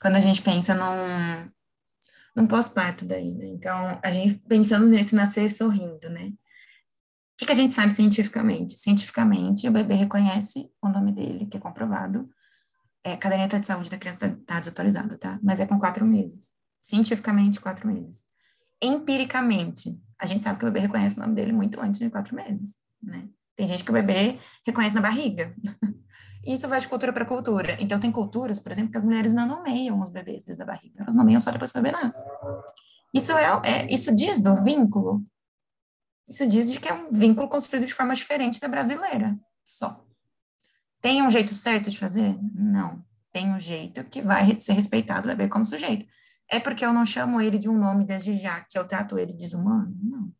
Quando 0.00 0.16
a 0.16 0.20
gente 0.20 0.40
pensa 0.40 0.74
num, 0.74 1.50
no 2.34 2.48
pós-parto 2.48 3.04
daí, 3.04 3.34
né? 3.34 3.44
Então, 3.48 4.00
a 4.02 4.10
gente 4.10 4.36
pensando 4.48 4.86
nesse 4.86 5.14
nascer 5.14 5.50
sorrindo, 5.50 6.08
né? 6.08 6.28
O 6.28 6.36
que, 7.36 7.44
que 7.44 7.52
a 7.52 7.54
gente 7.54 7.74
sabe 7.74 7.92
cientificamente? 7.92 8.72
Cientificamente, 8.78 9.68
o 9.68 9.72
bebê 9.72 9.94
reconhece 9.96 10.72
o 10.80 10.88
nome 10.88 11.12
dele, 11.12 11.44
que 11.44 11.58
é 11.58 11.60
comprovado. 11.60 12.30
É, 13.04 13.18
caderneta 13.18 13.60
de 13.60 13.66
saúde 13.66 13.90
da 13.90 13.98
criança 13.98 14.26
está 14.28 14.54
tá 14.54 14.60
desatualizada, 14.60 15.18
tá? 15.18 15.38
Mas 15.42 15.60
é 15.60 15.66
com 15.66 15.78
quatro 15.78 16.06
meses. 16.06 16.54
Cientificamente, 16.80 17.60
quatro 17.60 17.86
meses. 17.86 18.24
Empiricamente, 18.82 20.00
a 20.18 20.24
gente 20.24 20.42
sabe 20.42 20.58
que 20.58 20.64
o 20.64 20.68
bebê 20.68 20.80
reconhece 20.80 21.18
o 21.18 21.20
nome 21.20 21.34
dele 21.34 21.52
muito 21.52 21.78
antes 21.82 22.00
de 22.00 22.08
quatro 22.08 22.34
meses, 22.34 22.78
né? 23.02 23.28
Tem 23.54 23.66
gente 23.66 23.84
que 23.84 23.90
o 23.90 23.94
bebê 23.94 24.38
reconhece 24.64 24.94
na 24.94 25.00
barriga. 25.00 25.54
Isso 26.46 26.68
vai 26.68 26.78
de 26.80 26.86
cultura 26.86 27.12
para 27.12 27.24
cultura. 27.24 27.76
Então, 27.80 27.98
tem 27.98 28.12
culturas, 28.12 28.60
por 28.60 28.70
exemplo, 28.70 28.92
que 28.92 28.98
as 28.98 29.02
mulheres 29.02 29.32
não 29.32 29.46
nomeiam 29.46 29.98
os 30.00 30.10
bebês 30.10 30.44
desde 30.44 30.62
a 30.62 30.66
barriga, 30.66 31.02
elas 31.02 31.16
nomeiam 31.16 31.40
só 31.40 31.50
depois 31.50 31.72
que 31.72 31.78
o 31.78 31.82
bebê 31.82 31.96
nasce. 31.96 32.24
Isso, 33.12 33.32
é, 33.32 33.60
é, 33.64 33.92
isso 33.92 34.14
diz 34.14 34.40
do 34.40 34.62
vínculo. 34.62 35.24
Isso 36.28 36.46
diz 36.46 36.70
de 36.70 36.78
que 36.78 36.88
é 36.88 36.94
um 36.94 37.10
vínculo 37.10 37.48
construído 37.48 37.86
de 37.86 37.94
forma 37.94 38.14
diferente 38.14 38.60
da 38.60 38.68
brasileira, 38.68 39.36
só. 39.64 40.04
Tem 41.00 41.22
um 41.22 41.30
jeito 41.30 41.54
certo 41.54 41.90
de 41.90 41.98
fazer? 41.98 42.38
Não. 42.54 43.04
Tem 43.32 43.48
um 43.52 43.60
jeito 43.60 44.04
que 44.04 44.22
vai 44.22 44.58
ser 44.60 44.72
respeitado 44.72 45.26
o 45.26 45.30
bebê 45.30 45.48
como 45.48 45.66
sujeito. 45.66 46.06
É 46.48 46.60
porque 46.60 46.84
eu 46.84 46.92
não 46.92 47.04
chamo 47.04 47.40
ele 47.40 47.58
de 47.58 47.68
um 47.68 47.78
nome 47.78 48.04
desde 48.04 48.32
já, 48.34 48.60
que 48.60 48.78
eu 48.78 48.86
trato 48.86 49.18
ele 49.18 49.32
desumano? 49.32 49.96
Não. 50.02 50.32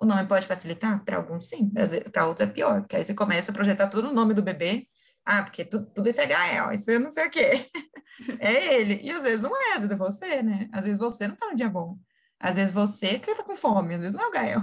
O 0.00 0.06
nome 0.06 0.26
pode 0.26 0.46
facilitar? 0.46 1.04
Para 1.04 1.16
alguns, 1.16 1.48
sim. 1.48 1.72
Para 2.12 2.26
outros 2.26 2.48
é 2.48 2.52
pior, 2.52 2.80
porque 2.80 2.96
aí 2.96 3.04
você 3.04 3.14
começa 3.14 3.50
a 3.50 3.54
projetar 3.54 3.88
todo 3.88 4.08
o 4.08 4.14
nome 4.14 4.34
do 4.34 4.42
bebê 4.42 4.86
ah, 5.28 5.42
porque 5.42 5.62
tudo, 5.62 5.84
tudo 5.94 6.08
isso 6.08 6.22
é 6.22 6.26
Gael, 6.26 6.72
isso 6.72 6.90
eu 6.90 6.98
não 6.98 7.12
sei 7.12 7.26
o 7.26 7.30
quê. 7.30 7.68
é 8.40 8.80
ele. 8.80 8.98
E 9.02 9.10
às 9.10 9.22
vezes 9.22 9.42
não 9.42 9.54
é, 9.54 9.72
às 9.74 9.80
vezes 9.80 9.90
é 9.90 9.96
você, 9.96 10.42
né? 10.42 10.70
Às 10.72 10.84
vezes 10.84 10.98
você 10.98 11.28
não 11.28 11.36
tá 11.36 11.48
no 11.48 11.54
dia 11.54 11.68
bom. 11.68 11.98
Às 12.40 12.56
vezes 12.56 12.72
você 12.72 13.18
que 13.18 13.34
tá 13.34 13.42
com 13.42 13.54
fome, 13.54 13.94
às 13.94 14.00
vezes 14.00 14.16
não 14.16 14.24
é 14.24 14.28
o 14.28 14.30
Gael. 14.30 14.62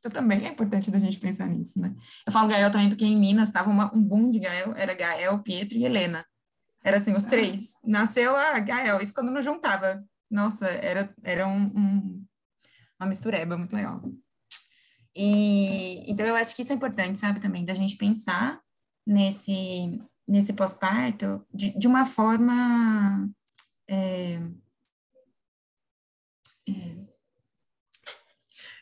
Então 0.00 0.10
também 0.10 0.44
é 0.44 0.48
importante 0.48 0.90
da 0.90 0.98
gente 0.98 1.20
pensar 1.20 1.46
nisso, 1.46 1.80
né? 1.80 1.94
Eu 2.26 2.32
falo 2.32 2.48
Gael 2.48 2.68
também 2.68 2.88
porque 2.88 3.04
em 3.04 3.16
Minas 3.16 3.48
estava 3.48 3.70
um 3.70 4.02
boom 4.02 4.28
de 4.32 4.40
Gael, 4.40 4.74
era 4.74 4.92
Gael, 4.92 5.40
Pietro 5.40 5.78
e 5.78 5.84
Helena. 5.84 6.26
Era 6.82 6.96
assim, 6.96 7.14
os 7.14 7.22
três. 7.26 7.74
Nasceu 7.84 8.36
a 8.36 8.58
Gael, 8.58 9.00
isso 9.00 9.14
quando 9.14 9.30
não 9.30 9.40
juntava. 9.40 10.02
Nossa, 10.28 10.66
era, 10.66 11.14
era 11.22 11.46
um, 11.46 11.66
um, 11.66 12.26
uma 12.98 13.08
mistureba 13.08 13.56
muito 13.56 13.76
legal. 13.76 14.02
E, 15.14 16.10
então 16.10 16.26
eu 16.26 16.34
acho 16.34 16.56
que 16.56 16.62
isso 16.62 16.72
é 16.72 16.76
importante, 16.76 17.18
sabe, 17.18 17.40
também, 17.40 17.64
da 17.64 17.74
gente 17.74 17.96
pensar 17.96 18.60
nesse, 19.06 20.00
nesse 20.26 20.52
pós-parto 20.52 21.44
de, 21.52 21.76
de 21.78 21.86
uma 21.86 22.04
forma. 22.06 23.30
É, 23.88 24.40
é, 26.68 27.02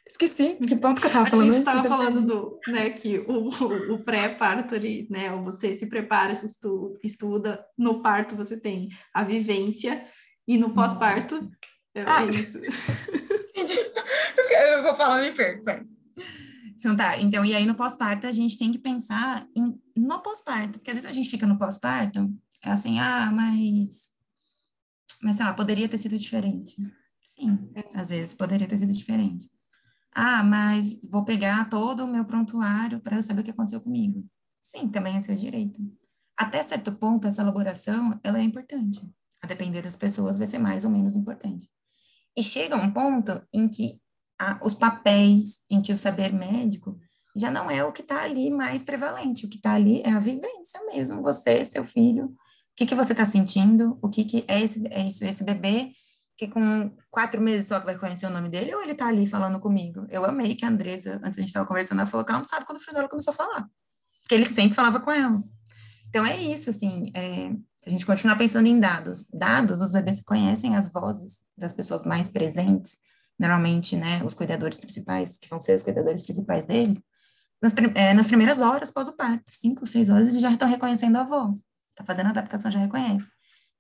Esqueci 0.06 0.58
de 0.60 0.76
ponto 0.76 1.00
que 1.00 1.06
eu 1.06 1.10
estava 1.10 1.30
falando. 1.30 1.48
A 1.48 1.52
gente 1.52 1.58
estava 1.58 1.84
falando 1.84 2.20
do, 2.20 2.60
né, 2.68 2.90
que 2.90 3.18
o, 3.20 3.48
o, 3.94 4.04
pré-parto 4.04 4.74
ali, 4.74 5.06
né, 5.08 5.30
você 5.42 5.74
se 5.74 5.86
prepara, 5.86 6.34
se 6.34 6.46
estuda, 6.46 6.98
estuda, 7.02 7.66
no 7.76 8.02
parto 8.02 8.36
você 8.36 8.56
tem 8.56 8.90
a 9.14 9.24
vivência 9.24 10.04
e 10.46 10.58
no 10.58 10.74
pós-parto 10.74 11.50
é, 11.94 12.02
ah. 12.06 12.22
é 12.22 12.28
isso. 12.28 12.58
eu 14.50 14.82
vou 14.82 14.94
falar, 14.94 15.22
me 15.22 15.32
perco, 15.32 15.64
então 16.76 16.96
tá, 16.96 17.18
então, 17.20 17.44
e 17.44 17.54
aí 17.54 17.66
no 17.66 17.74
pós-parto 17.74 18.26
a 18.26 18.32
gente 18.32 18.58
tem 18.58 18.72
que 18.72 18.78
pensar 18.78 19.46
em, 19.56 19.80
no 19.96 20.22
pós-parto, 20.22 20.78
porque 20.78 20.90
às 20.90 20.96
vezes 20.96 21.10
a 21.10 21.12
gente 21.12 21.30
fica 21.30 21.46
no 21.46 21.58
pós-parto, 21.58 22.32
é 22.62 22.70
assim, 22.70 22.98
ah, 22.98 23.30
mas, 23.32 24.10
mas 25.22 25.36
sei 25.36 25.44
lá, 25.44 25.54
poderia 25.54 25.88
ter 25.88 25.98
sido 25.98 26.16
diferente. 26.16 26.76
Sim, 27.24 27.70
às 27.94 28.08
vezes 28.08 28.34
poderia 28.34 28.66
ter 28.66 28.78
sido 28.78 28.92
diferente. 28.92 29.48
Ah, 30.12 30.42
mas 30.42 31.00
vou 31.08 31.24
pegar 31.24 31.68
todo 31.68 32.04
o 32.04 32.08
meu 32.08 32.24
prontuário 32.24 33.00
para 33.00 33.16
eu 33.16 33.22
saber 33.22 33.42
o 33.42 33.44
que 33.44 33.50
aconteceu 33.50 33.80
comigo. 33.80 34.26
Sim, 34.60 34.88
também 34.88 35.16
é 35.16 35.20
seu 35.20 35.34
direito. 35.34 35.80
Até 36.36 36.62
certo 36.62 36.92
ponto, 36.92 37.26
essa 37.26 37.42
elaboração, 37.42 38.18
ela 38.24 38.38
é 38.38 38.42
importante. 38.42 39.00
A 39.42 39.46
depender 39.46 39.82
das 39.82 39.96
pessoas, 39.96 40.36
vai 40.36 40.46
ser 40.46 40.58
mais 40.58 40.84
ou 40.84 40.90
menos 40.90 41.14
importante. 41.14 41.70
E 42.36 42.42
chega 42.42 42.76
um 42.76 42.90
ponto 42.92 43.42
em 43.52 43.68
que 43.68 44.00
a, 44.40 44.58
os 44.62 44.72
papéis 44.72 45.58
em 45.68 45.82
que 45.82 45.92
o 45.92 45.98
saber 45.98 46.32
médico 46.32 46.98
já 47.36 47.50
não 47.50 47.70
é 47.70 47.84
o 47.84 47.92
que 47.92 48.00
está 48.00 48.22
ali 48.22 48.50
mais 48.50 48.82
prevalente. 48.82 49.44
O 49.44 49.48
que 49.48 49.56
está 49.56 49.74
ali 49.74 50.00
é 50.02 50.10
a 50.10 50.18
vivência 50.18 50.80
mesmo, 50.86 51.22
você, 51.22 51.64
seu 51.66 51.84
filho. 51.84 52.24
O 52.24 52.36
que, 52.74 52.86
que 52.86 52.94
você 52.94 53.12
está 53.12 53.26
sentindo? 53.26 53.98
O 54.00 54.08
que, 54.08 54.24
que 54.24 54.44
é, 54.48 54.62
esse, 54.62 54.84
é 54.88 55.06
isso, 55.06 55.24
esse 55.24 55.44
bebê 55.44 55.92
que 56.38 56.48
com 56.48 56.90
quatro 57.10 57.38
meses 57.38 57.68
só 57.68 57.78
que 57.78 57.84
vai 57.84 57.98
conhecer 57.98 58.24
o 58.24 58.30
nome 58.30 58.48
dele, 58.48 58.74
ou 58.74 58.82
ele 58.82 58.92
está 58.92 59.08
ali 59.08 59.26
falando 59.26 59.60
comigo? 59.60 60.06
Eu 60.08 60.24
amei 60.24 60.54
que 60.54 60.64
a 60.64 60.68
Andresa, 60.68 61.20
antes 61.22 61.38
a 61.38 61.42
gente 61.42 61.50
estava 61.50 61.66
conversando, 61.66 61.98
ela 61.98 62.08
falou 62.08 62.24
que 62.24 62.32
ela 62.32 62.38
não 62.38 62.46
sabe 62.46 62.64
quando 62.64 62.78
o 62.78 62.80
filho 62.80 62.96
dela 62.96 63.10
começou 63.10 63.32
a 63.32 63.36
falar. 63.36 63.68
Que 64.26 64.34
ele 64.34 64.46
sempre 64.46 64.74
falava 64.74 65.00
com 65.00 65.10
ela. 65.10 65.42
Então 66.08 66.24
é 66.24 66.38
isso, 66.38 66.70
assim, 66.70 67.12
é, 67.14 67.52
se 67.78 67.88
a 67.88 67.90
gente 67.90 68.06
continuar 68.06 68.36
pensando 68.36 68.66
em 68.66 68.80
dados, 68.80 69.28
dados, 69.30 69.82
os 69.82 69.90
bebês 69.90 70.22
conhecem 70.22 70.76
as 70.76 70.90
vozes 70.90 71.40
das 71.58 71.74
pessoas 71.74 72.04
mais 72.04 72.30
presentes, 72.30 72.96
normalmente, 73.40 73.96
né, 73.96 74.22
os 74.22 74.34
cuidadores 74.34 74.76
principais, 74.76 75.38
que 75.38 75.48
vão 75.48 75.58
ser 75.58 75.74
os 75.74 75.82
cuidadores 75.82 76.22
principais 76.22 76.66
deles, 76.66 77.02
nas, 77.60 77.74
é, 77.94 78.12
nas 78.12 78.26
primeiras 78.26 78.60
horas 78.60 78.90
pós 78.90 79.08
o 79.08 79.16
parto, 79.16 79.50
cinco, 79.50 79.86
seis 79.86 80.10
horas, 80.10 80.28
eles 80.28 80.42
já 80.42 80.50
estão 80.50 80.68
reconhecendo 80.68 81.16
a 81.16 81.24
voz, 81.24 81.64
está 81.88 82.04
fazendo 82.04 82.26
a 82.26 82.30
adaptação, 82.30 82.70
já 82.70 82.78
reconhece. 82.78 83.32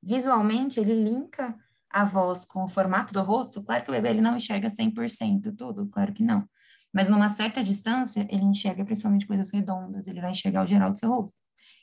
Visualmente, 0.02 0.80
ele 0.80 0.94
linka 0.94 1.54
a 1.90 2.04
voz 2.04 2.46
com 2.46 2.64
o 2.64 2.68
formato 2.68 3.12
do 3.12 3.20
rosto, 3.20 3.62
claro 3.62 3.84
que 3.84 3.90
o 3.90 3.92
bebê 3.92 4.08
ele 4.08 4.22
não 4.22 4.34
enxerga 4.34 4.68
100% 4.68 5.54
tudo, 5.54 5.86
claro 5.88 6.14
que 6.14 6.22
não, 6.22 6.48
mas 6.90 7.08
numa 7.08 7.28
certa 7.28 7.62
distância, 7.62 8.26
ele 8.30 8.44
enxerga 8.44 8.82
principalmente 8.82 9.26
coisas 9.26 9.50
redondas, 9.50 10.06
ele 10.06 10.22
vai 10.22 10.30
enxergar 10.30 10.64
o 10.64 10.66
geral 10.66 10.90
do 10.90 10.98
seu 10.98 11.10
rosto. 11.10 11.38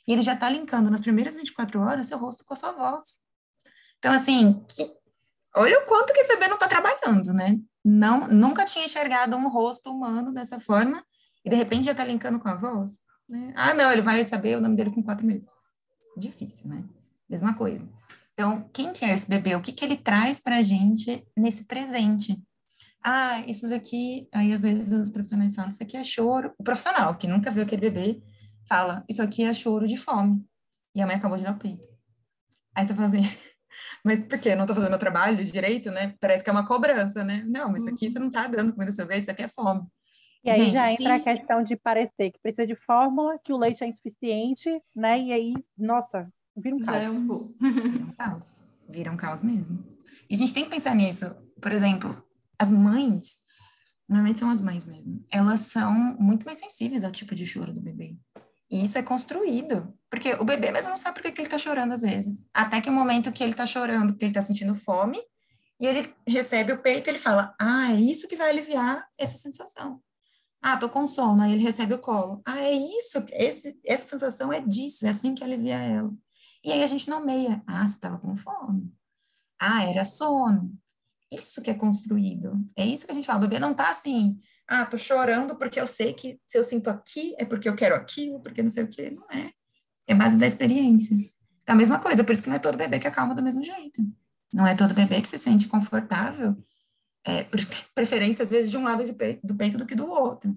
E 0.06 0.12
ele 0.12 0.22
já 0.22 0.34
está 0.34 0.48
linkando 0.48 0.90
nas 0.90 1.02
primeiras 1.02 1.36
24 1.36 1.80
horas 1.80 2.08
seu 2.08 2.18
rosto 2.18 2.44
com 2.44 2.54
a 2.54 2.56
sua 2.56 2.72
voz. 2.72 3.18
Então, 3.98 4.12
assim, 4.12 4.52
que, 4.68 4.97
olha 5.58 5.78
o 5.80 5.86
quanto 5.86 6.12
que 6.12 6.20
esse 6.20 6.28
bebê 6.28 6.46
não 6.46 6.54
está 6.54 6.68
trabalhando, 6.68 7.32
né? 7.32 7.58
Não, 7.84 8.28
nunca 8.28 8.64
tinha 8.64 8.84
enxergado 8.84 9.36
um 9.36 9.48
rosto 9.48 9.90
humano 9.90 10.32
dessa 10.32 10.60
forma 10.60 11.04
e 11.44 11.50
de 11.50 11.56
repente 11.56 11.84
já 11.84 11.92
está 11.92 12.04
linkando 12.04 12.38
com 12.38 12.48
a 12.48 12.54
voz. 12.54 13.02
Né? 13.28 13.52
Ah, 13.56 13.74
não, 13.74 13.90
ele 13.90 14.02
vai 14.02 14.22
saber 14.24 14.56
o 14.56 14.60
nome 14.60 14.76
dele 14.76 14.90
com 14.90 15.02
quatro 15.02 15.26
meses. 15.26 15.48
Difícil, 16.16 16.68
né? 16.68 16.84
Mesma 17.28 17.54
coisa. 17.54 17.88
Então, 18.32 18.68
quem 18.72 18.92
que 18.92 19.04
é 19.04 19.12
esse 19.12 19.28
bebê? 19.28 19.56
O 19.56 19.60
que, 19.60 19.72
que 19.72 19.84
ele 19.84 19.96
traz 19.96 20.40
para 20.40 20.58
a 20.58 20.62
gente 20.62 21.26
nesse 21.36 21.64
presente? 21.64 22.40
Ah, 23.02 23.40
isso 23.46 23.68
daqui, 23.68 24.28
aí 24.32 24.52
às 24.52 24.62
vezes 24.62 24.92
os 24.92 25.10
profissionais 25.10 25.54
falam, 25.54 25.70
isso 25.70 25.82
aqui 25.82 25.96
é 25.96 26.04
choro. 26.04 26.54
O 26.58 26.62
profissional, 26.62 27.16
que 27.16 27.26
nunca 27.26 27.50
viu 27.50 27.64
aquele 27.64 27.90
bebê, 27.90 28.22
fala, 28.68 29.04
isso 29.08 29.22
aqui 29.22 29.42
é 29.42 29.52
choro 29.52 29.86
de 29.86 29.96
fome. 29.96 30.44
E 30.94 31.02
a 31.02 31.06
mãe 31.06 31.16
acabou 31.16 31.36
de 31.36 31.44
dar 31.44 31.52
o 31.52 31.58
peito. 31.58 31.86
Aí 32.74 32.86
você 32.86 32.94
fala 32.94 33.08
assim, 33.08 33.22
mas 34.04 34.24
por 34.24 34.38
quê? 34.38 34.54
Não 34.54 34.64
estou 34.64 34.74
fazendo 34.74 34.90
meu 34.90 34.98
trabalho 34.98 35.36
direito, 35.44 35.90
né? 35.90 36.14
Parece 36.20 36.42
que 36.42 36.50
é 36.50 36.52
uma 36.52 36.66
cobrança, 36.66 37.24
né? 37.24 37.44
Não, 37.46 37.70
mas 37.70 37.82
isso 37.82 37.92
aqui 37.92 38.10
você 38.10 38.18
não 38.18 38.28
está 38.28 38.46
dando 38.46 38.72
comida 38.72 38.92
seu 38.92 39.06
bebê, 39.06 39.20
isso 39.20 39.30
aqui 39.30 39.42
é 39.42 39.48
fome. 39.48 39.82
E 40.44 40.50
aí 40.50 40.56
Gente, 40.56 40.76
já 40.76 40.92
entra 40.92 41.04
sim. 41.04 41.10
a 41.10 41.20
questão 41.20 41.62
de 41.62 41.76
parecer 41.76 42.30
que 42.30 42.38
precisa 42.40 42.66
de 42.66 42.76
fórmula, 42.76 43.38
que 43.44 43.52
o 43.52 43.56
leite 43.56 43.82
é 43.82 43.88
insuficiente, 43.88 44.70
né? 44.94 45.20
E 45.20 45.32
aí, 45.32 45.54
nossa, 45.76 46.32
vira 46.56 46.76
um 46.76 46.80
caos. 46.80 46.96
É 46.96 47.10
um... 47.10 47.54
vira 47.60 48.04
um 48.04 48.12
caos. 48.12 48.60
Vira 48.88 49.12
um 49.12 49.16
caos 49.16 49.42
mesmo. 49.42 49.84
E 50.30 50.34
a 50.34 50.38
gente 50.38 50.54
tem 50.54 50.64
que 50.64 50.70
pensar 50.70 50.94
nisso. 50.94 51.34
Por 51.60 51.72
exemplo, 51.72 52.22
as 52.58 52.70
mães, 52.70 53.38
normalmente 54.08 54.38
são 54.38 54.50
as 54.50 54.62
mães 54.62 54.86
mesmo, 54.86 55.24
elas 55.30 55.60
são 55.60 56.16
muito 56.18 56.46
mais 56.46 56.58
sensíveis 56.58 57.04
ao 57.04 57.12
tipo 57.12 57.34
de 57.34 57.44
choro 57.44 57.72
do 57.72 57.82
bebê. 57.82 58.16
E 58.70 58.84
isso 58.84 58.98
é 58.98 59.02
construído, 59.02 59.94
porque 60.10 60.34
o 60.34 60.44
bebê 60.44 60.70
mesmo 60.70 60.90
não 60.90 60.98
sabe 60.98 61.14
por 61.14 61.22
que, 61.22 61.32
que 61.32 61.40
ele 61.40 61.46
está 61.46 61.58
chorando 61.58 61.92
às 61.92 62.02
vezes. 62.02 62.48
Até 62.52 62.80
que 62.80 62.90
o 62.90 62.92
momento 62.92 63.32
que 63.32 63.42
ele 63.42 63.52
está 63.52 63.64
chorando, 63.64 64.12
porque 64.12 64.26
ele 64.26 64.30
está 64.30 64.42
sentindo 64.42 64.74
fome, 64.74 65.18
e 65.80 65.86
ele 65.86 66.14
recebe 66.26 66.72
o 66.72 66.82
peito, 66.82 67.08
ele 67.08 67.18
fala: 67.18 67.54
Ah, 67.58 67.92
é 67.92 67.96
isso 67.96 68.28
que 68.28 68.36
vai 68.36 68.50
aliviar 68.50 69.06
essa 69.16 69.38
sensação. 69.38 70.02
Ah, 70.60 70.76
tô 70.76 70.88
com 70.88 71.06
sono. 71.06 71.42
Aí 71.42 71.52
ele 71.52 71.62
recebe 71.62 71.94
o 71.94 71.98
colo. 71.98 72.42
Ah, 72.44 72.58
é 72.58 72.72
isso, 72.72 73.24
esse, 73.32 73.80
essa 73.86 74.08
sensação 74.08 74.52
é 74.52 74.60
disso, 74.60 75.06
é 75.06 75.10
assim 75.10 75.34
que 75.34 75.44
alivia 75.44 75.78
ela. 75.78 76.12
E 76.64 76.72
aí 76.72 76.82
a 76.82 76.86
gente 76.86 77.08
nomeia. 77.08 77.62
Ah, 77.66 77.86
você 77.86 77.94
estava 77.94 78.18
com 78.18 78.34
fome. 78.34 78.92
Ah, 79.60 79.84
era 79.84 80.04
sono. 80.04 80.72
Isso 81.30 81.62
que 81.62 81.70
é 81.70 81.74
construído. 81.74 82.52
É 82.76 82.84
isso 82.84 83.06
que 83.06 83.12
a 83.12 83.14
gente 83.14 83.26
fala. 83.26 83.38
O 83.38 83.42
bebê 83.42 83.58
não 83.58 83.74
tá 83.74 83.90
assim, 83.90 84.38
ah, 84.68 84.84
tô 84.84 84.98
chorando 84.98 85.56
porque 85.56 85.80
eu 85.80 85.86
sei 85.86 86.12
que 86.12 86.38
se 86.46 86.58
eu 86.58 86.62
sinto 86.62 86.90
aqui 86.90 87.34
é 87.38 87.44
porque 87.44 87.68
eu 87.68 87.74
quero 87.74 87.94
aquilo, 87.94 88.40
porque 88.40 88.62
não 88.62 88.68
sei 88.68 88.84
o 88.84 88.88
quê. 88.88 89.10
Não 89.10 89.26
é. 89.30 89.50
É 90.06 90.14
base 90.14 90.36
da 90.36 90.46
experiência. 90.46 91.14
Então, 91.62 91.74
a 91.74 91.78
mesma 91.78 91.98
coisa, 91.98 92.22
por 92.22 92.32
isso 92.32 92.42
que 92.42 92.48
não 92.48 92.56
é 92.56 92.58
todo 92.58 92.78
bebê 92.78 92.98
que 92.98 93.08
acalma 93.08 93.34
do 93.34 93.42
mesmo 93.42 93.64
jeito. 93.64 94.02
Não 94.52 94.66
é 94.66 94.74
todo 94.74 94.94
bebê 94.94 95.20
que 95.20 95.28
se 95.28 95.38
sente 95.38 95.68
confortável, 95.68 96.56
é, 97.24 97.44
preferência 97.94 98.42
às 98.42 98.50
vezes 98.50 98.70
de 98.70 98.76
um 98.76 98.84
lado 98.84 99.02
peito, 99.14 99.46
do 99.46 99.54
peito 99.54 99.78
do 99.78 99.86
que 99.86 99.94
do 99.94 100.06
outro. 100.06 100.56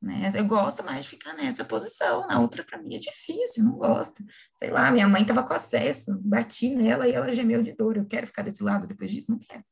Né? 0.00 0.30
Eu 0.34 0.44
gosto 0.46 0.84
mais 0.84 1.04
de 1.04 1.10
ficar 1.10 1.34
nessa 1.34 1.64
posição, 1.64 2.26
na 2.26 2.38
outra 2.38 2.62
para 2.62 2.78
mim 2.78 2.94
é 2.94 2.98
difícil, 2.98 3.64
não 3.64 3.72
gosto. 3.72 4.22
Sei 4.58 4.70
lá, 4.70 4.90
minha 4.90 5.08
mãe 5.08 5.22
estava 5.22 5.42
com 5.42 5.54
acesso, 5.54 6.18
bati 6.22 6.74
nela 6.74 7.08
e 7.08 7.12
ela 7.12 7.32
gemeu 7.32 7.62
de 7.62 7.72
dor. 7.72 7.96
Eu 7.96 8.06
quero 8.06 8.26
ficar 8.26 8.42
desse 8.42 8.62
lado 8.62 8.86
depois 8.86 9.10
disso? 9.10 9.30
Não 9.30 9.38
quero. 9.38 9.64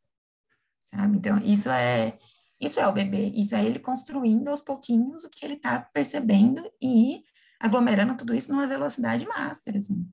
Sabe? 0.82 1.16
Então, 1.16 1.39
isso 1.39 1.70
é 1.70 2.18
isso 2.61 2.81
é 2.81 2.87
o 2.87 2.93
bebê, 2.93 3.31
isso 3.35 3.55
é 3.55 3.65
ele 3.65 3.79
construindo 3.79 4.49
aos 4.49 4.61
pouquinhos 4.61 5.25
o 5.25 5.31
que 5.31 5.45
ele 5.45 5.55
está 5.55 5.81
percebendo 5.81 6.63
e 6.81 7.23
aglomerando 7.61 8.17
tudo 8.17 8.35
isso 8.35 8.53
numa 8.53 8.67
velocidade 8.67 9.27
master, 9.27 9.77
assim. 9.77 10.09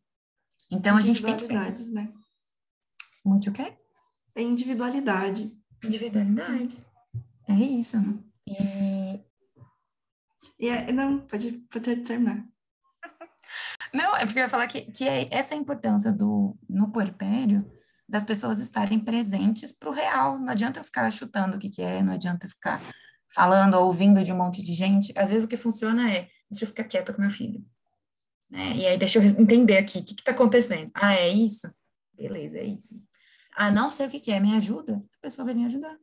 Então, 0.70 0.96
a 0.96 1.00
gente 1.02 1.24
tem 1.24 1.36
que 1.36 1.48
pensar... 1.48 1.92
Né? 1.92 2.12
Muito 3.26 3.50
o 3.50 3.54
quê? 3.54 3.78
É 4.36 4.42
individualidade. 4.42 5.56
Individualidade. 5.84 6.78
É 7.48 7.54
isso. 7.54 7.98
E... 8.48 9.20
e 10.60 10.70
é, 10.70 10.92
não, 10.92 11.20
pode, 11.20 11.52
pode 11.70 11.96
terminar. 11.98 12.48
Não, 13.94 14.16
é 14.16 14.26
porque 14.26 14.40
eu 14.40 14.44
ia 14.44 14.50
falar 14.50 14.68
que, 14.68 14.82
que 14.84 15.08
é 15.08 15.28
essa 15.32 15.54
é 15.54 15.58
importância 15.58 16.14
do, 16.14 16.58
no 16.70 16.92
puerpério, 16.92 17.70
das 18.12 18.24
pessoas 18.24 18.60
estarem 18.60 19.00
presentes 19.00 19.72
para 19.72 19.90
o 19.90 19.94
real. 19.94 20.38
Não 20.38 20.50
adianta 20.50 20.80
eu 20.80 20.84
ficar 20.84 21.10
chutando 21.12 21.58
o 21.58 21.60
que, 21.60 21.70
que 21.70 21.82
é, 21.82 22.04
não 22.04 22.14
adianta 22.14 22.46
eu 22.46 22.50
ficar 22.50 22.82
falando 23.34 23.76
ou 23.76 23.88
ouvindo 23.88 24.24
de 24.24 24.32
um 24.32 24.38
monte 24.38 24.62
de 24.62 24.74
gente. 24.74 25.14
Às 25.18 25.30
vezes 25.30 25.46
o 25.46 25.48
que 25.48 25.58
funciona 25.58 26.12
é, 26.12 26.30
deixa 26.50 26.66
eu 26.66 26.68
ficar 26.68 26.84
quieta 26.84 27.14
com 27.14 27.22
meu 27.22 27.32
filho. 27.32 27.66
Né? 28.50 28.74
E 28.76 28.86
aí 28.86 28.98
deixa 28.98 29.18
eu 29.18 29.24
entender 29.24 29.78
aqui, 29.78 30.00
o 30.00 30.04
que 30.04 30.14
está 30.14 30.32
acontecendo? 30.32 30.92
Ah, 30.94 31.16
é 31.16 31.30
isso? 31.30 31.74
Beleza, 32.14 32.58
é 32.58 32.66
isso 32.66 33.02
ah, 33.56 33.72
não 33.72 33.92
sei 33.92 34.08
o 34.08 34.10
que, 34.10 34.20
que 34.20 34.32
é, 34.32 34.40
me 34.40 34.56
ajuda, 34.56 34.96
a 34.96 35.22
pessoa 35.22 35.46
vai 35.46 35.54
me 35.54 35.66
ajudar. 35.66 35.96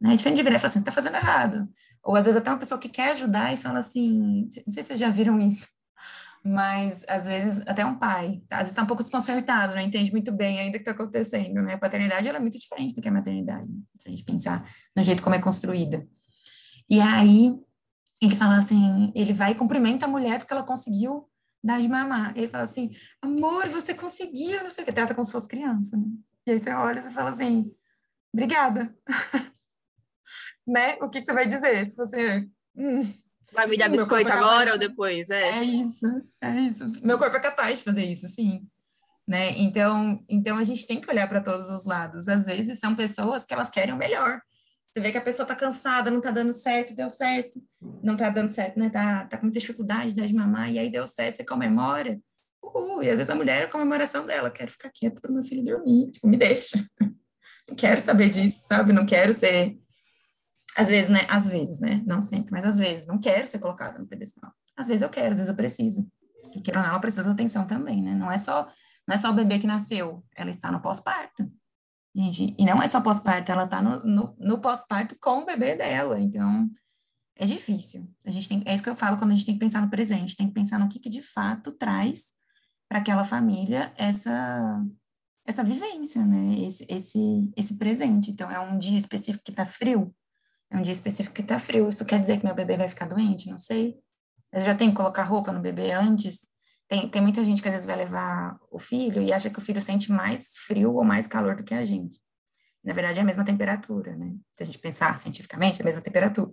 Né? 0.00 0.16
Diferente 0.16 0.36
de 0.36 0.42
virar 0.42 0.56
e 0.56 0.58
falar 0.58 0.70
assim, 0.70 0.82
tá 0.82 0.92
fazendo 0.92 1.16
errado. 1.16 1.68
Ou 2.02 2.14
às 2.14 2.24
vezes 2.26 2.38
até 2.38 2.50
uma 2.50 2.58
pessoa 2.58 2.80
que 2.80 2.88
quer 2.88 3.10
ajudar 3.10 3.52
e 3.52 3.56
fala 3.56 3.78
assim, 3.78 4.44
não 4.44 4.72
sei 4.72 4.82
se 4.82 4.84
vocês 4.84 4.98
já 4.98 5.10
viram 5.10 5.40
isso, 5.40 5.68
mas 6.46 7.04
às 7.08 7.24
vezes 7.24 7.62
até 7.66 7.84
um 7.84 7.98
pai, 7.98 8.42
tá? 8.48 8.56
às 8.56 8.60
vezes 8.60 8.72
está 8.72 8.82
um 8.82 8.86
pouco 8.86 9.02
desconcertado, 9.02 9.74
não 9.74 9.80
entende 9.80 10.12
muito 10.12 10.32
bem 10.32 10.60
ainda 10.60 10.76
o 10.76 10.80
que 10.80 10.88
está 10.88 10.92
acontecendo, 10.92 11.62
né? 11.62 11.74
A 11.74 11.78
paternidade 11.78 12.28
ela 12.28 12.38
é 12.38 12.40
muito 12.40 12.58
diferente 12.58 12.94
do 12.94 13.00
que 13.00 13.08
a 13.08 13.12
maternidade, 13.12 13.68
se 13.98 14.08
a 14.08 14.10
gente 14.10 14.24
pensar 14.24 14.64
no 14.96 15.02
jeito 15.02 15.22
como 15.22 15.34
é 15.34 15.40
construída. 15.40 16.06
E 16.88 17.00
aí 17.00 17.54
ele 18.22 18.34
fala 18.34 18.56
assim, 18.58 19.12
ele 19.14 19.32
vai 19.32 19.52
e 19.52 19.54
cumprimenta 19.54 20.06
a 20.06 20.08
mulher 20.08 20.38
porque 20.38 20.52
ela 20.52 20.62
conseguiu 20.62 21.28
dar 21.62 21.80
de 21.80 21.88
mamar. 21.88 22.32
Ele 22.36 22.48
fala 22.48 22.64
assim, 22.64 22.90
amor, 23.20 23.68
você 23.68 23.92
conseguiu, 23.92 24.62
não 24.62 24.70
sei 24.70 24.84
o 24.84 24.86
que, 24.86 24.92
trata 24.92 25.14
como 25.14 25.24
se 25.24 25.32
fosse 25.32 25.48
criança, 25.48 25.96
né? 25.96 26.06
E 26.46 26.52
aí 26.52 26.62
você 26.62 26.72
olha 26.72 27.00
e 27.00 27.12
fala 27.12 27.30
assim, 27.30 27.72
obrigada. 28.32 28.94
né? 30.66 30.94
O 31.02 31.10
que, 31.10 31.20
que, 31.20 31.26
você 31.26 31.32
vai 31.32 31.46
dizer? 31.46 31.90
Se 31.90 31.96
você... 31.96 32.48
Hum, 32.76 33.02
vai 33.52 33.66
me 33.66 33.76
dar 33.76 33.88
biscoito 33.88 34.30
é 34.30 34.32
agora 34.32 34.72
ou 34.72 34.78
depois? 34.78 35.30
É. 35.30 35.58
é 35.58 35.64
isso, 35.64 36.06
é 36.40 36.60
isso. 36.60 36.84
Meu 37.02 37.18
corpo 37.18 37.36
é 37.36 37.40
capaz 37.40 37.78
de 37.78 37.84
fazer 37.84 38.04
isso, 38.04 38.26
sim. 38.28 38.66
Né? 39.26 39.50
Então, 39.56 40.22
então 40.28 40.56
a 40.58 40.62
gente 40.62 40.86
tem 40.86 41.00
que 41.00 41.10
olhar 41.10 41.28
para 41.28 41.40
todos 41.40 41.68
os 41.70 41.84
lados. 41.84 42.28
Às 42.28 42.46
vezes 42.46 42.78
são 42.78 42.94
pessoas 42.94 43.44
que 43.44 43.52
elas 43.52 43.70
querem 43.70 43.94
o 43.94 43.98
melhor. 43.98 44.40
Você 44.86 45.00
vê 45.00 45.10
que 45.10 45.18
a 45.18 45.22
pessoa 45.22 45.44
está 45.44 45.54
cansada, 45.54 46.10
não 46.10 46.18
está 46.18 46.30
dando 46.30 46.52
certo, 46.52 46.94
deu 46.94 47.10
certo. 47.10 47.60
Não 48.02 48.14
está 48.14 48.30
dando 48.30 48.48
certo, 48.48 48.78
né? 48.78 48.88
Tá, 48.88 49.26
tá 49.26 49.36
com 49.36 49.44
muita 49.44 49.58
dificuldade 49.58 50.14
de 50.14 50.34
mamar, 50.34 50.70
e 50.70 50.78
aí 50.78 50.88
deu 50.88 51.06
certo, 51.06 51.36
você 51.36 51.44
comemora 51.44 52.18
uhul. 52.74 53.02
E 53.02 53.10
às 53.10 53.16
vezes 53.16 53.30
a 53.30 53.34
mulher 53.34 53.62
é 53.62 53.64
a 53.64 53.70
comemoração 53.70 54.26
dela, 54.26 54.50
quero 54.50 54.70
ficar 54.70 54.90
quieta 54.90 55.20
para 55.20 55.32
meu 55.32 55.44
filho 55.44 55.64
dormir, 55.64 56.10
tipo, 56.10 56.26
me 56.26 56.36
deixa. 56.36 56.84
Não 57.68 57.74
quero 57.74 58.00
saber 58.00 58.28
disso, 58.30 58.64
sabe? 58.66 58.92
Não 58.92 59.04
quero 59.04 59.32
ser. 59.32 59.76
Às 60.76 60.88
vezes, 60.88 61.08
né? 61.08 61.26
Às 61.28 61.48
vezes, 61.48 61.80
né? 61.80 62.02
Não 62.06 62.20
sempre, 62.22 62.52
mas 62.52 62.64
às 62.64 62.78
vezes. 62.78 63.06
Não 63.06 63.18
quero 63.18 63.46
ser 63.46 63.58
colocada 63.58 63.98
no 63.98 64.06
pedestal. 64.06 64.52
Às 64.76 64.86
vezes 64.86 65.02
eu 65.02 65.08
quero, 65.08 65.30
às 65.30 65.36
vezes 65.38 65.48
eu 65.48 65.56
preciso. 65.56 66.06
E 66.54 66.72
não, 66.72 66.84
ela 66.84 67.00
precisa 67.00 67.24
de 67.24 67.30
atenção 67.30 67.66
também, 67.66 68.02
né? 68.02 68.14
Não 68.14 68.30
é 68.30 68.38
só, 68.38 68.68
não 69.06 69.14
é 69.14 69.18
só 69.18 69.30
o 69.30 69.34
bebê 69.34 69.58
que 69.58 69.66
nasceu, 69.66 70.24
ela 70.34 70.50
está 70.50 70.70
no 70.70 70.80
pós-parto. 70.80 71.50
Gente, 72.14 72.54
e 72.58 72.64
não 72.64 72.82
é 72.82 72.86
só 72.86 73.00
pós-parto, 73.00 73.52
ela 73.52 73.64
está 73.64 73.82
no, 73.82 74.00
no, 74.04 74.36
no 74.38 74.58
pós-parto 74.58 75.16
com 75.20 75.40
o 75.40 75.44
bebê 75.44 75.76
dela. 75.76 76.18
Então, 76.18 76.68
é 77.36 77.44
difícil. 77.44 78.10
A 78.24 78.30
gente 78.30 78.48
tem, 78.48 78.62
é 78.64 78.74
isso 78.74 78.82
que 78.82 78.88
eu 78.88 78.96
falo 78.96 79.18
quando 79.18 79.32
a 79.32 79.34
gente 79.34 79.44
tem 79.44 79.54
que 79.54 79.60
pensar 79.60 79.82
no 79.82 79.90
presente, 79.90 80.36
tem 80.36 80.48
que 80.48 80.54
pensar 80.54 80.78
no 80.78 80.88
que, 80.88 80.98
que 80.98 81.10
de 81.10 81.20
fato 81.20 81.72
traz 81.72 82.34
para 82.88 82.98
aquela 82.98 83.24
família 83.24 83.92
essa 83.96 84.82
essa 85.46 85.62
vivência, 85.62 86.24
né? 86.26 86.58
Esse, 86.58 86.84
esse, 86.88 87.52
esse 87.56 87.78
presente. 87.78 88.30
Então, 88.30 88.50
é 88.50 88.58
um 88.58 88.78
dia 88.78 88.98
específico 88.98 89.44
que 89.44 89.52
está 89.52 89.64
frio. 89.64 90.12
É 90.70 90.76
um 90.76 90.82
dia 90.82 90.92
específico 90.92 91.34
que 91.34 91.42
está 91.42 91.58
frio. 91.58 91.88
Isso 91.88 92.04
quer 92.04 92.20
dizer 92.20 92.38
que 92.38 92.44
meu 92.44 92.54
bebê 92.54 92.76
vai 92.76 92.88
ficar 92.88 93.06
doente? 93.06 93.50
Não 93.50 93.58
sei. 93.58 93.96
Eu 94.52 94.62
já 94.62 94.74
tenho 94.74 94.90
que 94.90 94.96
colocar 94.96 95.22
roupa 95.22 95.52
no 95.52 95.60
bebê 95.60 95.92
antes. 95.92 96.48
Tem, 96.88 97.08
tem 97.08 97.20
muita 97.20 97.42
gente 97.42 97.60
que 97.60 97.68
às 97.68 97.74
vezes 97.74 97.86
vai 97.86 97.96
levar 97.96 98.56
o 98.70 98.78
filho 98.78 99.20
e 99.22 99.32
acha 99.32 99.50
que 99.50 99.58
o 99.58 99.62
filho 99.62 99.80
sente 99.80 100.10
mais 100.10 100.56
frio 100.56 100.94
ou 100.94 101.04
mais 101.04 101.26
calor 101.26 101.56
do 101.56 101.64
que 101.64 101.74
a 101.74 101.84
gente. 101.84 102.20
Na 102.84 102.92
verdade, 102.92 103.18
é 103.18 103.22
a 103.22 103.24
mesma 103.24 103.44
temperatura, 103.44 104.16
né? 104.16 104.36
Se 104.54 104.62
a 104.62 104.66
gente 104.66 104.78
pensar 104.78 105.18
cientificamente, 105.18 105.80
é 105.80 105.82
a 105.82 105.84
mesma 105.84 106.00
temperatura. 106.00 106.52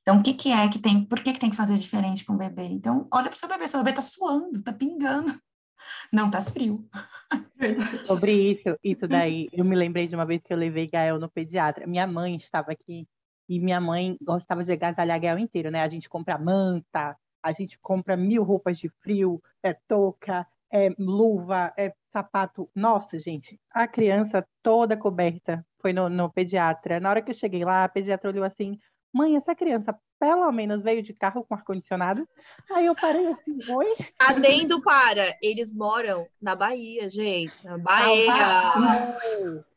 Então, 0.00 0.18
o 0.18 0.22
que, 0.22 0.32
que 0.32 0.50
é 0.50 0.66
que 0.68 0.78
tem, 0.78 1.04
por 1.04 1.22
que, 1.22 1.34
que 1.34 1.40
tem 1.40 1.50
que 1.50 1.56
fazer 1.56 1.76
diferente 1.76 2.24
com 2.24 2.32
o 2.32 2.38
bebê? 2.38 2.64
Então, 2.64 3.06
olha 3.12 3.28
para 3.28 3.36
o 3.36 3.38
seu 3.38 3.48
bebê, 3.48 3.68
seu 3.68 3.80
bebê 3.80 3.90
está 3.90 4.02
suando, 4.02 4.58
está 4.58 4.72
pingando. 4.72 5.38
Não, 6.10 6.30
tá 6.30 6.40
frio. 6.40 6.88
Verdade. 7.56 8.06
Sobre 8.06 8.32
isso, 8.52 8.76
isso 8.82 9.06
daí, 9.06 9.48
eu 9.52 9.64
me 9.64 9.76
lembrei 9.76 10.06
de 10.06 10.14
uma 10.14 10.24
vez 10.24 10.40
que 10.42 10.52
eu 10.52 10.56
levei 10.56 10.88
Gael 10.88 11.18
no 11.18 11.30
pediatra. 11.30 11.86
Minha 11.86 12.06
mãe 12.06 12.36
estava 12.36 12.72
aqui 12.72 13.06
e 13.50 13.58
minha 13.58 13.80
mãe 13.80 14.16
gostava 14.22 14.62
de 14.62 14.70
agasalhar 14.70 15.20
Gael 15.20 15.36
inteiro, 15.36 15.72
né? 15.72 15.82
A 15.82 15.88
gente 15.88 16.08
compra 16.08 16.38
manta, 16.38 17.16
a 17.42 17.52
gente 17.52 17.76
compra 17.80 18.16
mil 18.16 18.44
roupas 18.44 18.78
de 18.78 18.88
frio, 19.02 19.42
é 19.60 19.74
touca, 19.88 20.46
é 20.72 20.90
luva, 20.96 21.72
é 21.76 21.92
sapato. 22.12 22.70
Nossa, 22.72 23.18
gente, 23.18 23.58
a 23.72 23.88
criança 23.88 24.46
toda 24.62 24.96
coberta 24.96 25.66
foi 25.82 25.92
no, 25.92 26.08
no 26.08 26.30
pediatra. 26.32 27.00
Na 27.00 27.10
hora 27.10 27.20
que 27.20 27.32
eu 27.32 27.34
cheguei 27.34 27.64
lá, 27.64 27.82
a 27.82 27.88
pediatra 27.88 28.30
olhou 28.30 28.44
assim: 28.44 28.78
mãe, 29.12 29.34
essa 29.34 29.52
criança 29.52 29.98
pelo 30.20 30.52
menos 30.52 30.82
veio 30.82 31.02
de 31.02 31.14
carro 31.14 31.42
com 31.42 31.54
ar-condicionado. 31.54 32.28
Aí 32.70 32.84
eu 32.84 32.94
parei 32.94 33.26
assim, 33.26 33.58
oi? 33.72 33.96
Adendo 34.18 34.82
para, 34.82 35.34
eles 35.42 35.74
moram 35.74 36.28
na 36.40 36.54
Bahia, 36.54 37.08
gente, 37.08 37.64
na 37.64 37.78
Bahia. 37.78 38.74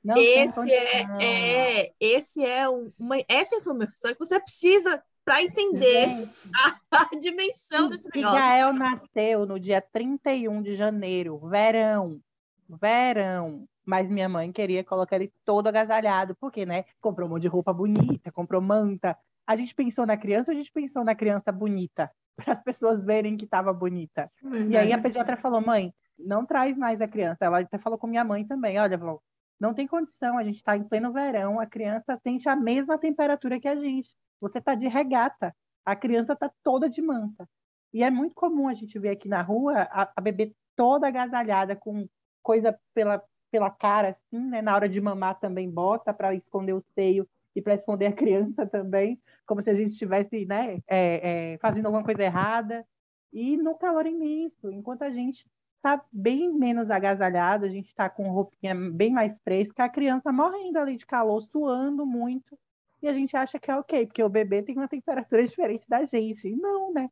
Não, 0.04 0.16
não 0.16 0.18
esse 0.18 0.70
é, 0.70 1.06
é, 1.22 1.94
esse 1.98 2.46
é 2.46 2.68
uma, 2.68 3.16
essa 3.30 3.56
informação 3.56 4.12
que 4.12 4.20
você 4.20 4.38
precisa 4.38 5.02
para 5.24 5.42
entender 5.42 6.30
a, 6.54 6.76
a, 7.10 7.18
dimensão 7.18 7.88
desse 7.88 8.10
negócio. 8.14 8.38
Gael 8.38 8.74
nasceu 8.74 9.46
no 9.46 9.58
dia 9.58 9.82
31 9.82 10.62
de 10.62 10.76
janeiro, 10.76 11.40
verão, 11.48 12.20
verão. 12.68 13.66
Mas 13.86 14.10
minha 14.10 14.30
mãe 14.30 14.52
queria 14.52 14.84
colocar 14.84 15.18
ele 15.18 15.32
todo 15.44 15.68
agasalhado, 15.68 16.36
porque, 16.36 16.66
né? 16.66 16.86
Comprou 17.02 17.28
um 17.28 17.32
monte 17.32 17.44
de 17.44 17.50
roupa 17.50 17.74
bonita, 17.74 18.32
comprou 18.32 18.62
manta. 18.62 19.18
A 19.46 19.56
gente 19.56 19.76
pensou 19.76 20.06
na 20.06 20.18
criança 20.18 20.52
ou 20.52 20.56
a 20.56 20.58
gente 20.58 20.72
pensou 20.72 21.04
na 21.04 21.16
criança 21.16 21.52
bonita? 21.52 22.12
Para 22.36 22.54
as 22.54 22.64
pessoas 22.64 23.04
verem 23.04 23.38
que 23.38 23.46
estava 23.46 23.72
bonita. 23.72 24.32
E 24.70 24.76
aí 24.76 24.92
a 24.92 24.98
pediatra 24.98 25.38
falou: 25.38 25.62
mãe, 25.62 25.94
não 26.18 26.46
traz 26.46 26.78
mais 26.78 27.00
a 27.02 27.08
criança. 27.08 27.46
Ela 27.46 27.60
até 27.60 27.78
falou 27.78 28.00
com 28.00 28.08
minha 28.08 28.24
mãe 28.24 28.46
também: 28.46 28.80
olha, 28.80 28.98
Vó, 28.98 29.20
não 29.60 29.74
tem 29.74 29.88
condição, 29.88 30.38
a 30.38 30.44
gente 30.44 30.58
está 30.58 30.76
em 30.76 30.84
pleno 30.84 31.14
verão, 31.14 31.60
a 31.60 31.66
criança 31.66 32.20
sente 32.24 32.50
a 32.50 32.56
mesma 32.56 32.98
temperatura 32.98 33.60
que 33.60 33.68
a 33.68 33.76
gente. 33.76 34.10
Você 34.42 34.58
está 34.58 34.76
de 34.76 34.88
regata. 34.88 35.56
A 35.86 35.96
criança 35.96 36.34
está 36.34 36.50
toda 36.64 36.90
de 36.90 37.02
manta. 37.02 37.48
E 37.94 38.04
é 38.04 38.10
muito 38.10 38.34
comum 38.34 38.68
a 38.68 38.74
gente 38.74 38.98
ver 38.98 39.10
aqui 39.10 39.28
na 39.28 39.42
rua 39.42 39.88
a, 39.92 40.12
a 40.16 40.22
bebê 40.22 40.54
toda 40.76 41.08
agasalhada, 41.08 41.76
com 41.76 42.08
coisa 42.42 42.78
pela, 42.94 43.22
pela 43.52 43.70
cara, 43.70 44.10
assim, 44.10 44.44
né? 44.50 44.62
Na 44.62 44.74
hora 44.74 44.90
de 44.90 45.00
mamar 45.00 45.40
também 45.40 45.70
bota 45.70 46.14
para 46.14 46.34
esconder 46.34 46.74
o 46.74 46.84
seio 46.96 47.28
e 47.56 47.62
para 47.62 47.76
esconder 47.76 48.08
a 48.08 48.14
criança 48.14 48.66
também, 48.66 49.20
como 49.46 49.62
se 49.62 49.70
a 49.70 49.76
gente 49.76 49.92
estivesse 49.92 50.46
né, 50.46 50.80
é, 50.88 51.54
é, 51.54 51.58
fazendo 51.60 51.86
alguma 51.86 52.04
coisa 52.04 52.24
errada. 52.24 52.86
E 53.32 53.58
no 53.58 53.76
calor 53.76 54.06
imenso, 54.06 54.72
enquanto 54.72 55.04
a 55.04 55.10
gente 55.10 55.46
está 55.78 56.04
bem 56.12 56.54
menos 56.54 56.90
agasalhado, 56.90 57.66
a 57.66 57.70
gente 57.70 57.88
está 57.88 58.10
com 58.10 58.30
roupinha 58.30 58.74
bem 58.74 59.12
mais 59.12 59.38
fresca, 59.44 59.84
a 59.84 59.90
criança 59.90 60.32
morrendo 60.32 60.80
ali 60.80 60.98
de 60.98 61.06
calor, 61.06 61.42
suando 61.42 62.06
muito, 62.06 62.58
e 63.02 63.08
a 63.08 63.14
gente 63.14 63.36
acha 63.36 63.60
que 63.60 63.70
é 63.70 63.76
ok, 63.76 64.06
porque 64.06 64.24
o 64.24 64.30
bebê 64.30 64.64
tem 64.64 64.78
uma 64.78 64.88
temperatura 64.88 65.44
diferente 65.46 65.86
da 65.90 66.06
gente. 66.06 66.48
E 66.48 66.56
não, 66.56 66.94
né? 66.94 67.10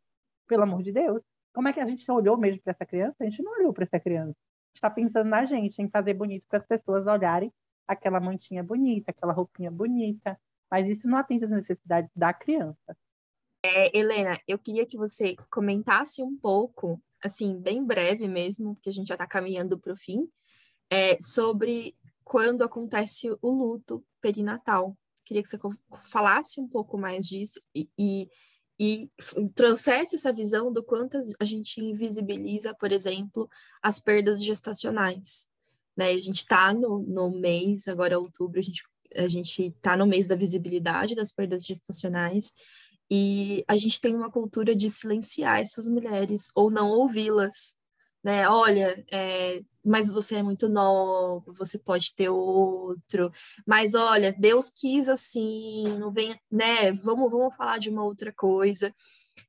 Pelo 0.47 0.63
amor 0.63 0.81
de 0.81 0.91
Deus. 0.91 1.21
Como 1.53 1.67
é 1.67 1.73
que 1.73 1.81
a 1.81 1.85
gente 1.85 2.09
olhou 2.09 2.37
mesmo 2.37 2.61
para 2.61 2.71
essa 2.71 2.85
criança? 2.85 3.17
A 3.19 3.25
gente 3.25 3.43
não 3.43 3.51
olhou 3.51 3.73
para 3.73 3.83
essa 3.83 3.99
criança. 3.99 4.35
está 4.73 4.89
pensando 4.89 5.27
na 5.27 5.45
gente, 5.45 5.81
em 5.81 5.89
fazer 5.89 6.13
bonito 6.13 6.45
para 6.47 6.59
as 6.59 6.65
pessoas 6.65 7.05
olharem 7.05 7.51
aquela 7.87 8.19
mantinha 8.19 8.63
bonita, 8.63 9.11
aquela 9.11 9.33
roupinha 9.33 9.71
bonita, 9.71 10.39
mas 10.69 10.87
isso 10.87 11.07
não 11.07 11.17
atende 11.17 11.45
às 11.45 11.51
necessidades 11.51 12.09
da 12.15 12.33
criança. 12.33 12.97
É, 13.63 13.95
Helena, 13.95 14.39
eu 14.47 14.57
queria 14.57 14.85
que 14.85 14.97
você 14.97 15.35
comentasse 15.51 16.23
um 16.23 16.35
pouco, 16.35 17.01
assim, 17.23 17.59
bem 17.59 17.85
breve 17.85 18.27
mesmo, 18.27 18.73
porque 18.73 18.89
a 18.89 18.93
gente 18.93 19.07
já 19.07 19.15
está 19.15 19.27
caminhando 19.27 19.77
para 19.77 19.93
o 19.93 19.97
fim, 19.97 20.27
é, 20.89 21.17
sobre 21.21 21.93
quando 22.23 22.63
acontece 22.63 23.29
o 23.41 23.51
luto 23.51 24.03
perinatal. 24.19 24.97
Queria 25.25 25.43
que 25.43 25.49
você 25.49 25.59
falasse 26.05 26.59
um 26.59 26.67
pouco 26.67 26.97
mais 26.97 27.27
disso 27.27 27.59
e, 27.75 27.87
e, 27.99 28.29
e 28.79 29.09
trouxesse 29.53 30.15
essa 30.15 30.33
visão 30.33 30.73
do 30.73 30.83
quanto 30.83 31.17
a 31.39 31.45
gente 31.45 31.79
invisibiliza, 31.79 32.73
por 32.73 32.91
exemplo, 32.91 33.47
as 33.81 33.99
perdas 33.99 34.43
gestacionais. 34.43 35.50
Né? 35.95 36.11
A 36.11 36.21
gente 36.21 36.37
está 36.37 36.73
no, 36.73 36.99
no 36.99 37.29
mês, 37.29 37.87
agora 37.87 38.13
é 38.13 38.17
outubro, 38.17 38.59
a 38.59 38.63
gente 38.63 38.83
a 39.15 39.27
gente 39.27 39.67
está 39.67 39.97
no 39.97 40.05
mês 40.05 40.27
da 40.27 40.35
visibilidade 40.35 41.15
das 41.15 41.31
perdas 41.31 41.65
gestacionais 41.65 42.53
e 43.09 43.63
a 43.67 43.75
gente 43.75 43.99
tem 43.99 44.15
uma 44.15 44.31
cultura 44.31 44.73
de 44.75 44.89
silenciar 44.89 45.59
essas 45.59 45.87
mulheres 45.87 46.47
ou 46.55 46.71
não 46.71 46.89
ouvi-las, 46.89 47.75
né? 48.23 48.47
Olha, 48.47 49.03
é, 49.11 49.59
mas 49.83 50.09
você 50.09 50.35
é 50.35 50.43
muito 50.43 50.69
novo, 50.69 51.53
você 51.53 51.77
pode 51.77 52.15
ter 52.15 52.29
outro, 52.29 53.31
mas 53.65 53.95
olha, 53.95 54.31
Deus 54.31 54.69
quis 54.69 55.09
assim, 55.09 55.83
não 55.99 56.11
vem, 56.11 56.39
né? 56.49 56.93
Vamos, 56.93 57.29
vamos 57.29 57.55
falar 57.55 57.79
de 57.79 57.89
uma 57.89 58.03
outra 58.03 58.31
coisa 58.31 58.93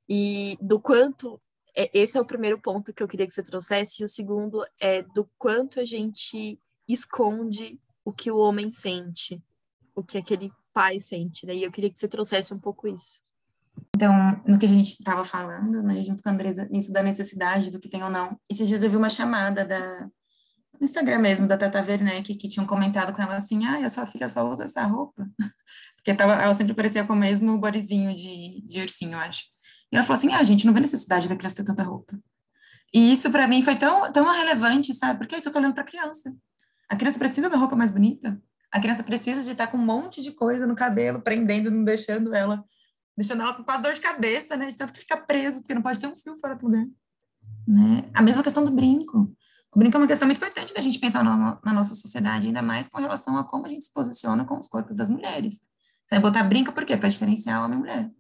e 0.09 0.59
do 0.61 0.81
quanto 0.81 1.41
esse 1.75 2.19
é 2.19 2.21
o 2.21 2.25
primeiro 2.25 2.59
ponto 2.59 2.93
que 2.93 3.03
eu 3.03 3.09
queria 3.09 3.27
que 3.27 3.33
você 3.33 3.43
trouxesse, 3.43 4.03
e 4.03 4.05
o 4.05 4.09
segundo 4.09 4.65
é 4.81 5.03
do 5.03 5.29
quanto 5.39 5.81
a 5.81 5.85
gente 5.85 6.59
esconde 6.89 7.81
o 8.05 8.13
que 8.13 8.31
o 8.31 8.39
homem 8.39 8.73
sente, 8.73 9.43
o 9.95 10.03
que 10.03 10.19
aquele 10.19 10.53
pai 10.73 11.01
sente, 11.01 11.47
né? 11.47 11.55
E 11.55 11.63
eu 11.63 11.71
queria 11.71 11.91
que 11.91 11.99
você 11.99 12.09
trouxesse 12.09 12.53
um 12.53 12.59
pouco 12.59 12.89
isso. 12.89 13.21
Então, 13.95 14.13
no 14.47 14.59
que 14.59 14.67
a 14.67 14.69
gente 14.69 14.89
estava 14.89 15.25
falando, 15.25 15.83
né, 15.83 16.03
junto 16.03 16.23
com 16.23 16.29
a 16.29 16.33
Andresa, 16.33 16.67
nisso 16.71 16.93
da 16.93 17.03
necessidade 17.03 17.71
do 17.71 17.81
que 17.81 17.89
tem 17.89 18.03
ou 18.03 18.11
não, 18.11 18.39
esses 18.51 18.69
dias 18.69 18.83
eu 18.83 18.91
vi 18.91 18.97
uma 18.97 19.09
chamada 19.09 19.65
da, 19.65 20.09
no 20.83 20.85
Instagram 20.85 21.21
mesmo, 21.21 21.47
da 21.47 21.57
Tata 21.57 21.81
Werneck, 21.81 22.35
que 22.35 22.49
tinham 22.49 22.67
comentado 22.67 23.15
com 23.15 23.23
ela 23.23 23.37
assim, 23.37 23.65
ah, 23.65 23.85
a 23.85 23.89
sua 23.89 24.05
filha 24.07 24.29
só 24.29 24.49
usa 24.51 24.65
essa 24.65 24.85
roupa. 24.85 25.27
Porque 25.97 26.13
tava, 26.15 26.35
ela 26.35 26.55
sempre 26.55 26.75
parecia 26.75 27.05
com 27.05 27.13
o 27.13 27.17
mesmo 27.17 27.57
bodyzinho 27.59 28.15
de, 28.15 28.61
de 28.67 28.81
ursinho, 28.81 29.13
eu 29.13 29.19
acho. 29.21 29.45
E 29.93 29.97
ela 29.97 30.03
falou 30.03 30.19
assim, 30.19 30.33
ah, 30.33 30.43
gente 30.43 30.67
não 30.67 30.73
vê 30.73 30.81
necessidade 30.81 31.29
da 31.29 31.37
criança 31.37 31.57
ter 31.57 31.65
tanta 31.65 31.83
roupa. 31.83 32.19
E 32.95 33.13
isso 33.13 33.31
para 33.31 33.47
mim 33.47 33.63
foi 33.63 33.77
tão, 33.77 34.11
tão 34.13 34.25
relevante, 34.25 34.95
sabe? 34.95 35.19
Porque 35.19 35.37
isso 35.37 35.49
eu 35.49 35.53
tô 35.53 35.59
olhando 35.59 35.75
para 35.75 35.83
a 35.83 35.87
criança. 35.87 36.35
A 36.89 36.97
criança 36.97 37.19
precisa 37.19 37.49
da 37.49 37.57
roupa 37.57 37.77
mais 37.77 37.91
bonita. 37.91 38.41
A 38.71 38.81
criança 38.81 39.03
precisa 39.03 39.43
de 39.43 39.51
estar 39.51 39.67
com 39.67 39.77
um 39.77 39.85
monte 39.85 40.23
de 40.23 40.33
coisa 40.33 40.67
no 40.67 40.75
cabelo, 40.75 41.21
prendendo, 41.21 41.71
não 41.71 41.85
deixando 41.85 42.35
ela 42.35 42.65
deixando 43.17 43.43
ela 43.43 43.55
com 43.55 43.63
quase 43.63 43.83
dor 43.83 43.95
de 43.95 44.01
cabeça, 44.01 44.57
né? 44.57 44.67
De 44.67 44.77
tanto 44.77 44.93
que 44.93 45.01
fica 45.01 45.17
preso, 45.17 45.61
porque 45.61 45.75
não 45.75 45.83
pode 45.83 46.01
ter 46.01 46.07
um 46.07 46.15
fio 46.15 46.37
fora 46.39 46.57
do 46.57 46.67
lugar. 46.67 46.87
Né? 47.67 48.11
A 48.15 48.23
mesma 48.23 48.43
questão 48.43 48.65
do 48.65 48.71
brinco. 48.71 49.33
O 49.75 49.79
brinco 49.79 49.97
é 49.97 50.01
uma 50.01 50.07
questão 50.07 50.27
muito 50.27 50.37
importante 50.37 50.75
da 50.75 50.83
gente 50.83 50.99
pensar 50.99 51.25
na, 51.25 51.59
na 51.65 51.73
nossa 51.73 51.95
sociedade, 51.95 52.49
ainda 52.49 52.63
mais 52.63 52.89
com 52.89 53.01
relação 53.01 53.37
a 53.39 53.45
como 53.45 53.67
a 53.67 53.69
gente 53.69 53.87
se 53.87 53.93
posiciona 53.93 54.45
com 54.45 54.59
os 54.59 54.69
corpos 54.69 54.95
das 54.95 55.09
mulheres. 55.09 55.61
Você 56.05 56.17
vai 56.17 56.21
botar 56.21 56.43
brinco 56.45 56.73
por 56.73 56.85
quê? 56.85 56.97
Para 56.97 57.09
diferenciar 57.09 57.65
homem 57.65 57.79
e 57.79 57.81
mulher. 57.81 58.11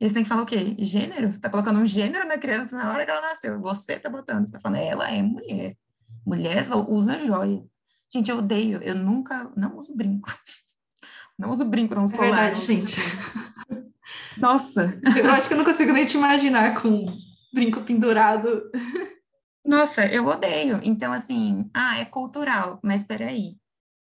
E 0.00 0.08
você 0.08 0.14
tem 0.14 0.22
que 0.22 0.28
falar 0.28 0.42
o 0.42 0.46
quê? 0.46 0.76
Gênero? 0.78 1.32
Você 1.32 1.40
tá 1.40 1.50
colocando 1.50 1.80
um 1.80 1.86
gênero 1.86 2.26
na 2.26 2.38
criança 2.38 2.76
na 2.76 2.92
hora 2.92 3.04
que 3.04 3.10
ela 3.10 3.20
nasceu. 3.20 3.60
Você 3.60 3.98
tá 3.98 4.08
botando. 4.08 4.46
Você 4.46 4.52
tá 4.52 4.60
falando, 4.60 4.80
ela 4.80 5.10
é 5.10 5.20
mulher. 5.22 5.76
Mulher 6.24 6.66
usa 6.88 7.18
joia. 7.18 7.64
Gente, 8.12 8.30
eu 8.30 8.38
odeio. 8.38 8.80
Eu 8.82 8.94
nunca, 8.94 9.50
não 9.56 9.76
uso 9.76 9.94
brinco. 9.94 10.28
Não 11.38 11.50
uso 11.50 11.64
brinco, 11.64 11.94
não 11.94 12.02
uso 12.02 12.16
é 12.16 12.18
verdade, 12.18 12.60
gente. 12.64 12.96
Nossa! 14.36 15.00
Eu 15.16 15.30
acho 15.30 15.46
que 15.46 15.54
eu 15.54 15.58
não 15.58 15.64
consigo 15.64 15.92
nem 15.92 16.04
te 16.04 16.16
imaginar 16.16 16.82
com 16.82 17.06
brinco 17.54 17.84
pendurado. 17.84 18.68
Nossa, 19.64 20.04
eu 20.06 20.26
odeio. 20.26 20.80
Então, 20.82 21.12
assim, 21.12 21.70
ah, 21.72 21.96
é 21.96 22.04
cultural, 22.04 22.80
mas 22.82 23.04
peraí. 23.04 23.56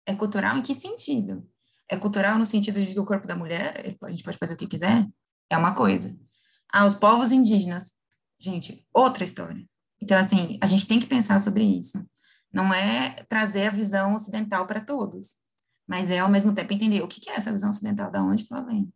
É 0.06 0.14
cultural 0.14 0.56
em 0.58 0.62
que 0.62 0.76
sentido? 0.76 1.44
É 1.90 1.98
cultural 1.98 2.38
no 2.38 2.46
sentido 2.46 2.80
de 2.80 2.94
que 2.94 3.00
o 3.00 3.06
corpo 3.06 3.26
da 3.26 3.36
mulher, 3.36 3.98
a 4.04 4.12
gente 4.12 4.24
pode 4.24 4.38
fazer 4.38 4.54
o 4.54 4.58
que 4.58 4.68
quiser? 4.68 5.08
É 5.50 5.58
uma 5.58 5.74
coisa. 5.76 6.16
Ah, 6.72 6.86
os 6.86 6.94
povos 6.94 7.32
indígenas. 7.32 7.94
Gente, 8.40 8.86
outra 8.94 9.24
história. 9.24 9.64
Então, 10.02 10.18
assim, 10.18 10.58
a 10.62 10.66
gente 10.66 10.88
tem 10.88 11.00
que 11.00 11.06
pensar 11.06 11.40
sobre 11.40 11.64
isso. 11.64 12.04
Não 12.52 12.74
é 12.74 13.24
trazer 13.30 13.68
a 13.68 13.72
visão 13.72 14.14
ocidental 14.14 14.68
para 14.68 14.82
todos, 14.82 15.38
mas 15.88 16.12
é, 16.12 16.20
ao 16.20 16.30
mesmo 16.30 16.54
tempo, 16.54 16.74
entender 16.74 17.02
o 17.02 17.08
que 17.08 17.30
é 17.30 17.36
essa 17.36 17.52
visão 17.52 17.70
ocidental, 17.70 18.12
da 18.12 18.22
onde 18.22 18.46
ela 18.52 18.62
vem. 18.62 18.92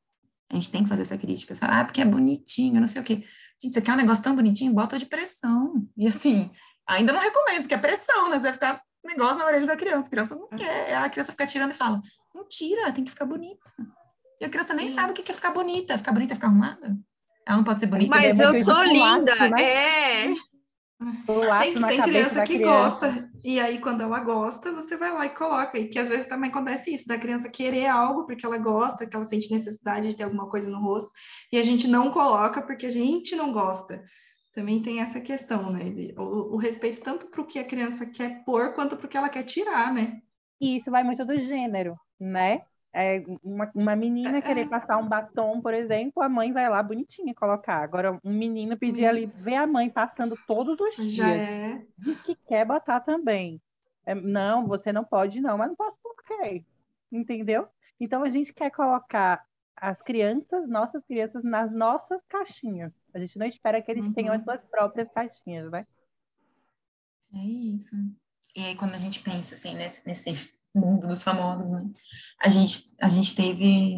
A 0.50 0.56
gente 0.56 0.72
tem 0.72 0.84
que 0.84 0.90
fazer 0.90 1.02
essa 1.02 1.18
crítica. 1.18 1.56
Sabe? 1.56 1.74
Ah, 1.74 1.86
porque 1.86 2.02
é 2.02 2.06
bonitinho, 2.06 2.80
não 2.80 2.88
sei 2.88 3.02
o 3.02 3.04
quê. 3.04 3.24
Gente, 3.62 3.74
você 3.74 3.82
quer 3.82 3.94
um 3.94 3.98
negócio 3.98 4.24
tão 4.24 4.36
bonitinho? 4.36 4.74
Bota 4.74 4.98
de 4.98 5.06
pressão. 5.06 5.88
E 5.98 6.08
assim, 6.08 6.50
ainda 6.88 7.12
não 7.12 7.20
recomendo, 7.20 7.62
porque 7.62 7.74
é 7.74 7.78
pressão, 7.78 8.30
né? 8.30 8.38
Você 8.38 8.44
vai 8.44 8.54
ficar 8.54 8.82
negócio 9.04 9.38
na 9.38 9.46
orelha 9.46 9.66
da 9.66 9.76
criança. 9.76 10.08
A 10.08 10.10
criança 10.10 10.36
não 10.36 10.48
quer. 10.50 10.96
A 10.96 11.10
criança 11.10 11.32
fica 11.32 11.48
tirando 11.48 11.72
e 11.72 11.76
fala, 11.76 12.02
não 12.34 12.48
tira, 12.48 12.92
tem 12.92 13.04
que 13.04 13.12
ficar 13.12 13.26
bonita. 13.26 13.66
E 14.40 14.46
a 14.46 14.50
criança 14.50 14.74
nem 14.74 14.88
Sim. 14.88 14.96
sabe 14.96 15.12
o 15.12 15.14
que 15.14 15.32
é 15.32 15.36
ficar 15.36 15.52
bonita. 15.52 15.98
Ficar 15.98 16.12
bonita 16.12 16.34
é 16.34 16.36
ficar 16.36 16.48
arrumada? 16.48 16.98
Ela 17.46 17.58
não 17.58 17.64
pode 17.64 17.80
ser 17.80 17.88
bonita. 17.88 18.10
Mas 18.10 18.40
eu 18.40 18.54
sou 18.64 18.84
linda, 18.84 19.36
né? 19.50 19.64
é. 19.64 20.28
Tem, 21.62 21.76
tem 21.76 22.02
criança 22.02 22.44
que 22.44 22.56
criança. 22.56 23.08
gosta, 23.08 23.30
e 23.44 23.60
aí 23.60 23.80
quando 23.80 24.02
ela 24.02 24.20
gosta, 24.20 24.72
você 24.72 24.98
vai 24.98 25.14
lá 25.14 25.28
e 25.28 25.30
coloca. 25.30 25.78
E 25.78 25.88
que 25.88 26.00
às 26.00 26.10
vezes 26.10 26.28
também 26.28 26.50
acontece 26.50 26.92
isso, 26.92 27.08
da 27.08 27.20
criança 27.20 27.50
querer 27.50 27.86
algo 27.86 28.26
porque 28.26 28.44
ela 28.44 28.58
gosta, 28.58 29.06
que 29.06 29.16
ela 29.16 29.24
sente 29.24 29.52
necessidade 29.52 30.10
de 30.10 30.18
ter 30.18 30.24
alguma 30.24 30.50
coisa 30.50 30.72
no 30.72 30.82
rosto, 30.82 31.12
e 31.52 31.58
a 31.58 31.64
gente 31.64 31.88
não 31.88 32.10
coloca 32.10 32.64
porque 32.64 32.88
a 32.88 32.90
gente 32.90 33.36
não 33.36 33.52
gosta. 33.52 34.04
Também 34.56 34.82
tem 34.82 35.00
essa 35.00 35.22
questão, 35.22 35.72
né? 35.72 35.84
O, 36.18 36.56
o 36.56 36.58
respeito 36.58 37.00
tanto 37.00 37.28
para 37.28 37.42
o 37.42 37.46
que 37.46 37.60
a 37.60 37.64
criança 37.64 38.08
quer 38.08 38.44
pôr, 38.44 38.74
quanto 38.74 38.98
para 38.98 39.06
o 39.06 39.10
que 39.10 39.18
ela 39.18 39.30
quer 39.30 39.44
tirar, 39.44 39.94
né? 39.94 40.20
E 40.60 40.78
isso 40.78 40.90
vai 40.90 41.04
muito 41.04 41.24
do 41.24 41.40
gênero, 41.40 41.96
né? 42.20 42.64
É, 43.00 43.24
uma, 43.44 43.72
uma 43.76 43.96
menina 43.96 44.42
querer 44.42 44.62
é. 44.62 44.68
passar 44.68 44.98
um 44.98 45.08
batom, 45.08 45.62
por 45.62 45.72
exemplo, 45.72 46.24
a 46.24 46.28
mãe 46.28 46.52
vai 46.52 46.68
lá 46.68 46.82
bonitinha 46.82 47.32
colocar. 47.36 47.84
Agora, 47.84 48.20
um 48.24 48.34
menino 48.34 48.76
pedir 48.76 49.06
hum. 49.06 49.10
ali, 49.10 49.26
ver 49.28 49.54
a 49.54 49.68
mãe 49.68 49.88
passando 49.88 50.36
todos 50.48 50.80
os 50.80 50.96
dias. 50.96 51.12
Já 51.14 51.30
é. 51.30 51.86
Diz 51.96 52.20
que 52.24 52.34
quer 52.34 52.66
botar 52.66 53.02
também. 53.02 53.62
É, 54.04 54.16
não, 54.16 54.66
você 54.66 54.92
não 54.92 55.04
pode, 55.04 55.40
não, 55.40 55.60
mas 55.60 55.68
não 55.68 55.76
posso 55.76 55.96
por 56.02 56.16
quê? 56.24 56.66
Entendeu? 57.12 57.68
Então 58.00 58.24
a 58.24 58.30
gente 58.30 58.52
quer 58.52 58.72
colocar 58.72 59.46
as 59.76 60.02
crianças, 60.02 60.68
nossas 60.68 61.06
crianças, 61.06 61.44
nas 61.44 61.72
nossas 61.72 62.20
caixinhas. 62.28 62.92
A 63.14 63.20
gente 63.20 63.38
não 63.38 63.46
espera 63.46 63.80
que 63.80 63.92
eles 63.92 64.06
uhum. 64.06 64.14
tenham 64.14 64.34
as 64.34 64.44
suas 64.44 64.64
próprias 64.72 65.08
caixinhas, 65.12 65.70
né? 65.70 65.86
É 67.32 67.46
isso. 67.46 67.96
E 68.56 68.62
aí, 68.62 68.76
quando 68.76 68.96
a 68.96 68.98
gente 68.98 69.22
pensa 69.22 69.54
assim, 69.54 69.76
nesse, 69.76 70.08
nesse 70.08 70.57
mundo 70.78 71.08
dos 71.08 71.24
famosos, 71.24 71.70
né? 71.70 71.84
A 72.42 72.50
gente, 72.50 72.96
a 73.02 73.10
gente 73.10 73.36
teve, 73.36 73.96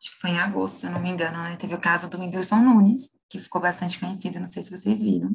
acho 0.00 0.10
que 0.12 0.20
foi 0.20 0.30
em 0.30 0.38
agosto, 0.38 0.80
se 0.80 0.86
eu 0.86 0.90
não 0.90 1.00
me 1.00 1.10
engano, 1.10 1.38
né? 1.42 1.56
Teve 1.56 1.74
o 1.74 1.80
caso 1.80 2.08
do 2.08 2.18
Whindersson 2.18 2.60
Nunes, 2.60 3.10
que 3.28 3.38
ficou 3.38 3.60
bastante 3.60 3.98
conhecido, 3.98 4.40
não 4.40 4.48
sei 4.48 4.62
se 4.62 4.70
vocês 4.70 5.02
viram, 5.02 5.30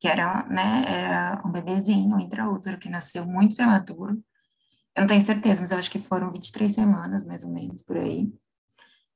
que 0.00 0.08
era, 0.08 0.44
né, 0.48 0.84
era 0.86 1.42
um 1.44 1.50
bebezinho 1.50 2.18
intraútero 2.20 2.78
que 2.78 2.88
nasceu 2.88 3.26
muito 3.26 3.56
prematuro. 3.56 4.22
Eu 4.94 5.02
não 5.02 5.06
tenho 5.06 5.20
certeza, 5.20 5.60
mas 5.60 5.70
eu 5.70 5.78
acho 5.78 5.90
que 5.90 5.98
foram 5.98 6.32
23 6.32 6.72
semanas, 6.72 7.24
mais 7.24 7.44
ou 7.44 7.50
menos, 7.50 7.82
por 7.82 7.96
aí. 7.96 8.32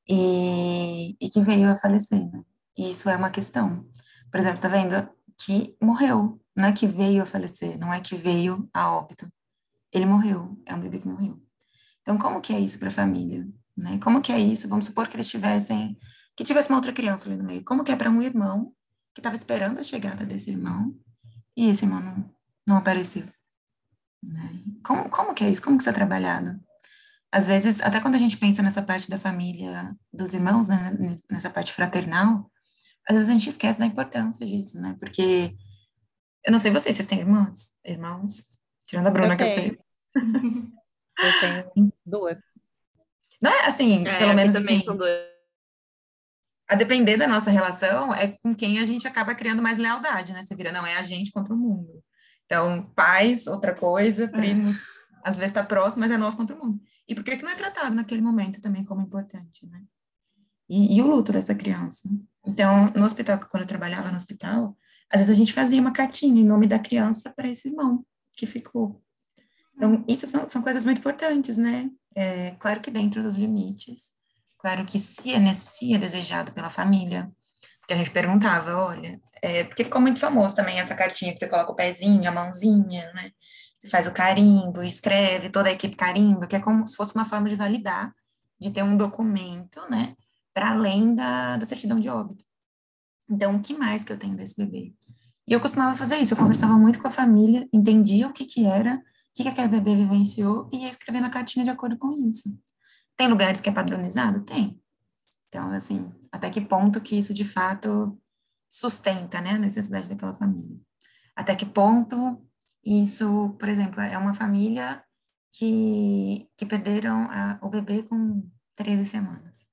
E, 0.09 1.17
e 1.21 1.31
que 1.31 1.41
veio 1.41 1.71
a 1.71 1.77
falecer, 1.77 2.31
né? 2.31 2.43
E 2.77 2.91
isso 2.91 3.09
é 3.09 3.17
uma 3.17 3.31
questão. 3.31 3.87
Por 4.31 4.41
exemplo, 4.41 4.61
tá 4.61 4.69
vendo? 4.69 5.09
Que 5.45 5.77
morreu, 5.81 6.41
não 6.57 6.69
é 6.69 6.73
que 6.73 6.87
veio 6.87 7.23
a 7.23 7.27
falecer, 7.27 7.79
não 7.79 7.93
é 7.93 8.01
que 8.01 8.15
veio 8.15 8.69
a 8.73 8.93
óbito 8.97 9.27
ele 9.93 10.07
morreu, 10.07 10.61
é 10.67 10.75
um 10.75 10.81
bebê 10.81 10.99
que 10.99 11.07
morreu. 11.07 11.41
Então, 12.01 12.19
como 12.19 12.41
que 12.41 12.53
é 12.53 12.59
isso 12.59 12.79
para 12.79 12.89
a 12.89 12.93
família? 12.93 13.47
Né? 13.77 13.99
Como 13.99 14.21
que 14.21 14.33
é 14.33 14.39
isso? 14.39 14.69
Vamos 14.69 14.87
supor 14.87 15.09
que 15.09 15.17
eles 15.17 15.29
tivessem 15.29 15.97
que 16.37 16.45
tivesse 16.45 16.69
uma 16.71 16.79
outra 16.79 16.93
criança 16.93 17.29
ali 17.29 17.37
no 17.37 17.45
meio. 17.45 17.65
Como 17.65 17.85
que 17.85 17.93
é 17.93 17.97
para 17.97 18.11
um 18.11 18.23
irmão 18.23 18.75
que 19.15 19.21
estava 19.21 19.37
esperando 19.37 19.79
a 19.79 19.83
chegada 19.83 20.25
desse 20.25 20.51
irmão 20.51 20.95
e 21.57 21.69
esse 21.69 21.85
irmão 21.85 22.01
não, 22.01 22.31
não 22.67 22.77
apareceu? 22.77 23.27
Né? 24.23 24.63
Como, 24.83 25.11
como 25.11 25.35
que 25.35 25.45
é 25.45 25.51
isso? 25.51 25.63
Como 25.63 25.77
que 25.77 25.83
isso 25.83 25.91
é 25.91 25.93
trabalhado? 25.93 26.59
Às 27.31 27.49
vezes, 27.49 27.81
até 27.81 28.01
quando 28.01 28.15
a 28.15 28.19
gente 28.19 28.37
pensa 28.37 28.63
nessa 28.63 28.83
parte 28.83 29.09
da 29.09 29.19
família, 29.19 29.97
dos 30.13 30.35
irmãos, 30.35 30.69
né, 30.69 30.97
nessa 31.31 31.49
parte 31.49 31.73
fraternal, 31.73 32.51
às 33.09 33.17
vezes 33.17 33.31
a 33.31 33.33
gente 33.33 33.49
esquece 33.49 33.79
da 33.79 33.87
importância 33.87 34.47
disso, 34.47 34.81
né? 34.81 34.97
Porque, 35.01 35.57
eu 36.45 36.53
não 36.53 36.59
sei 36.59 36.71
vocês, 36.71 36.95
vocês 36.95 37.09
têm 37.09 37.21
irmãos? 37.21 37.73
Irmãos? 37.85 38.52
Tirando 38.93 39.07
a 39.07 39.11
Bruna, 39.11 39.33
eu 39.33 39.37
que 39.39 39.43
eu 39.43 39.49
sei. 39.49 39.79
eu 40.15 41.71
tenho 41.73 41.93
duas. 42.05 42.37
Não 43.43 43.51
é 43.51 43.67
assim, 43.67 44.07
é, 44.07 44.19
pelo 44.19 44.35
menos 44.35 44.53
também 44.53 44.77
assim, 44.77 44.85
são 44.85 44.95
duas. 44.95 45.11
A 46.69 46.75
depender 46.75 47.17
da 47.17 47.27
nossa 47.27 47.51
relação, 47.51 48.13
é 48.13 48.37
com 48.43 48.55
quem 48.55 48.79
a 48.81 48.85
gente 48.85 49.09
acaba 49.09 49.35
criando 49.35 49.63
mais 49.63 49.79
lealdade, 49.79 50.35
né? 50.35 50.45
Você 50.45 50.55
vira, 50.55 50.71
não, 50.71 50.87
é 50.87 50.99
a 50.99 51.03
gente 51.03 51.33
contra 51.33 51.55
o 51.55 51.57
mundo. 51.57 52.05
Então, 52.45 52.83
pais, 52.95 53.47
outra 53.47 53.75
coisa, 53.75 54.29
primos, 54.29 54.83
às 55.25 55.39
vezes 55.39 55.53
está 55.53 55.65
próximo, 55.65 56.01
mas 56.01 56.13
é 56.13 56.19
nós 56.19 56.35
contra 56.35 56.55
o 56.55 56.59
mundo. 56.63 56.79
E 57.09 57.15
por 57.15 57.25
que, 57.25 57.39
que 57.39 57.43
não 57.43 57.51
é 57.51 57.55
tratado 57.55 57.97
naquele 57.97 58.21
momento 58.21 58.61
também 58.61 58.85
como 58.85 59.01
importante, 59.01 59.67
né? 59.69 59.83
E, 60.69 60.99
e, 60.99 61.01
o 61.01 61.07
luto 61.07 61.33
dessa 61.33 61.55
criança. 61.55 62.11
Então, 62.47 62.93
no 62.95 63.07
hospital, 63.07 63.41
quando 63.51 63.63
eu 63.63 63.69
trabalhava 63.69 64.11
no 64.11 64.19
hospital, 64.19 64.77
às 65.11 65.21
vezes 65.21 65.35
a 65.35 65.39
gente 65.39 65.55
fazia 65.55 65.81
uma 65.81 65.93
cartinha 65.95 66.43
em 66.43 66.45
nome 66.45 66.67
da 66.67 66.79
criança 66.79 67.33
para 67.35 67.49
esse 67.49 67.69
irmão 67.69 68.05
que 68.35 68.47
ficou. 68.47 69.03
Então, 69.75 70.05
isso 70.09 70.27
são, 70.27 70.49
são 70.49 70.63
coisas 70.63 70.85
muito 70.85 70.99
importantes, 70.99 71.57
né? 71.57 71.91
É, 72.15 72.53
claro 72.53 72.81
que 72.81 72.91
dentro 72.91 73.23
dos 73.23 73.37
limites, 73.37 74.11
claro 74.59 74.85
que 74.85 74.99
se 74.99 75.33
é, 75.33 75.53
se 75.53 75.95
é 75.95 75.99
desejado 75.99 76.53
pela 76.53 76.71
família, 76.71 77.31
porque 77.81 77.95
a 77.95 77.97
gente 77.97 78.11
perguntava, 78.11 78.77
olha, 78.77 79.21
é, 79.43 79.65
porque 79.65 79.85
ficou 79.85 80.01
muito 80.01 80.21
famoso 80.21 80.55
também 80.55 80.79
essa 80.79 80.95
cartinha 80.95 81.33
que 81.33 81.39
você 81.39 81.49
coloca 81.49 81.73
o 81.73 81.75
pezinho, 81.75 82.29
a 82.29 82.33
mãozinha, 82.33 83.13
né? 83.13 83.33
Você 83.79 83.89
faz 83.89 84.07
o 84.07 84.13
carimbo, 84.13 84.83
escreve, 84.83 85.51
toda 85.51 85.69
a 85.69 85.73
equipe 85.73 85.97
carimba, 85.97 86.47
que 86.47 86.55
é 86.55 86.61
como 86.61 86.87
se 86.87 86.95
fosse 86.95 87.15
uma 87.17 87.25
forma 87.25 87.49
de 87.49 87.57
validar, 87.57 88.15
de 88.61 88.71
ter 88.71 88.85
um 88.85 88.97
documento, 88.97 89.81
né? 89.91 90.15
Para 90.55 90.71
além 90.71 91.15
da, 91.17 91.57
da 91.57 91.67
certidão 91.67 91.99
de 91.99 92.09
óbito. 92.09 92.45
Então, 93.29 93.57
o 93.57 93.61
que 93.61 93.75
mais 93.75 94.05
que 94.05 94.13
eu 94.13 94.19
tenho 94.19 94.37
desse 94.37 94.57
bebê? 94.57 94.95
E 95.47 95.53
eu 95.53 95.61
costumava 95.61 95.97
fazer 95.97 96.17
isso, 96.17 96.35
eu 96.35 96.39
conversava 96.39 96.75
muito 96.75 97.01
com 97.01 97.09
a 97.09 97.11
família, 97.11 97.69
entendia 97.73 98.29
o 98.29 98.33
que 98.33 98.45
que 98.45 98.65
era, 98.65 98.97
o 98.97 99.35
que 99.35 99.43
que 99.43 99.49
aquele 99.49 99.69
bebê 99.69 99.97
vivenciou 99.97 100.69
e 100.73 100.83
ia 100.83 100.89
escrevendo 100.89 101.27
a 101.27 101.31
cartinha 101.31 101.65
de 101.65 101.71
acordo 101.71 101.97
com 101.97 102.13
isso. 102.29 102.57
Tem 103.17 103.29
lugares 103.29 103.61
que 103.61 103.69
é 103.69 103.73
padronizado? 103.73 104.43
Tem. 104.43 104.81
Então, 105.49 105.71
assim, 105.71 106.11
até 106.31 106.49
que 106.49 106.61
ponto 106.61 107.01
que 107.01 107.17
isso 107.17 107.35
de 107.35 107.45
fato 107.45 108.19
sustenta, 108.69 109.41
né, 109.41 109.51
a 109.51 109.59
necessidade 109.59 110.09
daquela 110.09 110.35
família? 110.35 110.79
Até 111.37 111.55
que 111.55 111.67
ponto 111.67 112.43
isso, 112.85 113.51
por 113.59 113.69
exemplo, 113.69 114.01
é 114.01 114.17
uma 114.17 114.35
família 114.35 115.03
que, 115.53 116.49
que 116.57 116.67
perderam 116.67 117.31
a, 117.31 117.59
o 117.63 117.69
bebê 117.69 118.03
com 118.03 118.43
13 118.75 119.05
semanas. 119.07 119.67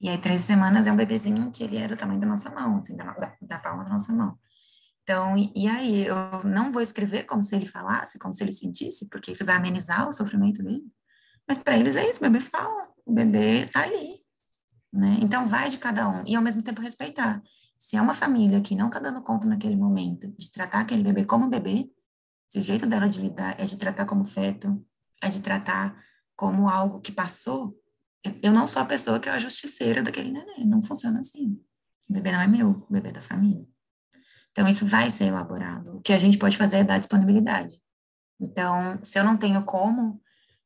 E 0.00 0.08
aí, 0.08 0.18
13 0.18 0.42
semanas 0.42 0.86
é 0.86 0.92
um 0.92 0.96
bebezinho 0.96 1.50
que 1.52 1.62
ele 1.62 1.76
é 1.76 1.86
do 1.86 1.96
tamanho 1.96 2.20
da 2.20 2.26
nossa 2.26 2.50
mão, 2.50 2.78
assim, 2.78 2.96
da, 2.96 3.04
da, 3.42 3.58
palma 3.58 3.84
da 3.84 3.90
nossa 3.90 4.12
mão. 4.12 4.38
Então, 5.10 5.36
e, 5.36 5.66
aí, 5.66 6.06
eu 6.06 6.16
não 6.44 6.70
vou 6.70 6.80
escrever 6.80 7.24
como 7.24 7.42
se 7.42 7.56
ele 7.56 7.66
falasse, 7.66 8.16
como 8.16 8.32
se 8.32 8.44
ele 8.44 8.52
sentisse, 8.52 9.08
porque 9.08 9.32
isso 9.32 9.44
vai 9.44 9.56
amenizar 9.56 10.08
o 10.08 10.12
sofrimento 10.12 10.62
dele. 10.62 10.84
Mas 11.48 11.58
para 11.58 11.76
eles 11.76 11.96
é 11.96 12.08
isso, 12.08 12.20
o 12.20 12.22
bebê 12.22 12.40
fala, 12.40 12.88
o 13.04 13.12
bebê 13.12 13.66
tá 13.66 13.82
ali, 13.82 14.20
né? 14.92 15.18
Então, 15.20 15.48
vai 15.48 15.68
de 15.68 15.78
cada 15.78 16.08
um. 16.08 16.22
E, 16.24 16.36
ao 16.36 16.42
mesmo 16.42 16.62
tempo, 16.62 16.80
respeitar. 16.80 17.42
Se 17.76 17.96
é 17.96 18.00
uma 18.00 18.14
família 18.14 18.60
que 18.60 18.76
não 18.76 18.86
está 18.86 19.00
dando 19.00 19.20
conta 19.20 19.48
naquele 19.48 19.74
momento 19.74 20.32
de 20.38 20.52
tratar 20.52 20.78
aquele 20.78 21.02
bebê 21.02 21.24
como 21.24 21.50
bebê, 21.50 21.90
se 22.48 22.60
o 22.60 22.62
jeito 22.62 22.86
dela 22.86 23.08
de 23.08 23.20
lidar 23.20 23.58
é 23.58 23.64
de 23.64 23.76
tratar 23.78 24.06
como 24.06 24.24
feto, 24.24 24.80
é 25.20 25.28
de 25.28 25.40
tratar 25.40 26.00
como 26.36 26.68
algo 26.68 27.00
que 27.00 27.10
passou, 27.10 27.76
eu 28.40 28.52
não 28.52 28.68
sou 28.68 28.80
a 28.80 28.86
pessoa 28.86 29.18
que 29.18 29.28
é 29.28 29.32
a 29.32 29.40
justiceira 29.40 30.04
daquele 30.04 30.30
neném, 30.30 30.64
não 30.64 30.80
funciona 30.80 31.18
assim. 31.18 31.60
O 32.08 32.12
bebê 32.12 32.30
não 32.30 32.40
é 32.40 32.46
meu, 32.46 32.86
o 32.88 32.92
bebê 32.92 33.08
é 33.08 33.12
da 33.12 33.20
família. 33.20 33.66
Então, 34.52 34.66
isso 34.68 34.86
vai 34.86 35.10
ser 35.10 35.26
elaborado. 35.26 35.96
O 35.96 36.00
que 36.00 36.12
a 36.12 36.18
gente 36.18 36.38
pode 36.38 36.56
fazer 36.56 36.78
é 36.78 36.84
dar 36.84 36.98
disponibilidade. 36.98 37.80
Então, 38.40 38.98
se 39.02 39.18
eu 39.18 39.24
não 39.24 39.36
tenho 39.36 39.62
como, 39.64 40.20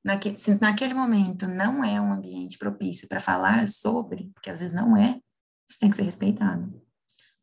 naquele, 0.04 0.38
se 0.38 0.54
naquele 0.60 0.94
momento 0.94 1.46
não 1.48 1.84
é 1.84 2.00
um 2.00 2.12
ambiente 2.12 2.56
propício 2.56 3.08
para 3.08 3.20
falar 3.20 3.68
sobre, 3.68 4.30
porque 4.34 4.50
às 4.50 4.60
vezes 4.60 4.74
não 4.74 4.96
é, 4.96 5.20
isso 5.68 5.78
tem 5.78 5.90
que 5.90 5.96
ser 5.96 6.02
respeitado. 6.02 6.82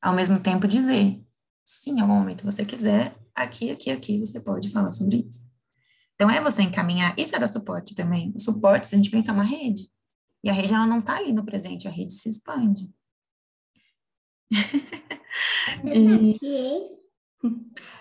Ao 0.01 0.13
mesmo 0.13 0.39
tempo, 0.39 0.67
dizer, 0.67 1.21
se 1.65 1.89
em 1.91 1.99
algum 1.99 2.15
momento 2.15 2.43
você 2.43 2.65
quiser, 2.65 3.15
aqui, 3.35 3.71
aqui, 3.71 3.91
aqui 3.91 4.19
você 4.19 4.39
pode 4.39 4.69
falar 4.69 4.91
sobre 4.91 5.27
isso. 5.27 5.39
Então, 6.15 6.29
é 6.29 6.39
você 6.39 6.61
encaminhar, 6.61 7.17
isso 7.17 7.35
é 7.35 7.39
dar 7.39 7.47
suporte 7.47 7.95
também. 7.95 8.31
O 8.35 8.39
suporte, 8.39 8.87
se 8.87 8.95
a 8.95 8.97
gente 8.97 9.09
pensar 9.09 9.33
uma 9.33 9.43
rede, 9.43 9.89
e 10.43 10.49
a 10.49 10.53
rede 10.53 10.73
ela 10.73 10.87
não 10.87 10.99
está 10.99 11.17
ali 11.17 11.33
no 11.33 11.45
presente, 11.45 11.87
a 11.87 11.91
rede 11.91 12.13
se 12.13 12.29
expande. 12.29 12.91
e... 15.85 16.37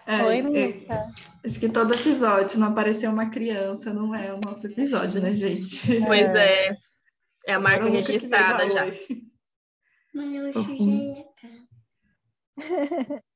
É, 0.07 0.23
Oi, 0.25 0.57
é, 0.57 0.87
acho 1.45 1.61
que 1.61 1.69
todo 1.69 1.95
episódio, 1.95 2.49
se 2.49 2.59
não 2.59 2.69
aparecer 2.69 3.09
uma 3.09 3.31
criança, 3.31 3.95
não 3.95 4.13
é 4.15 4.35
o 4.35 4.41
nosso 4.41 4.67
episódio, 4.67 5.23
né, 5.23 5.35
gente? 5.35 6.01
Pois 6.07 6.35
é. 6.35 6.77
É 7.47 7.55
a 7.55 7.61
marca 7.61 7.89
registrada 7.89 8.69
já. 8.69 8.85
Mas 10.13 10.35
eu 10.35 10.51
achei 10.51 11.25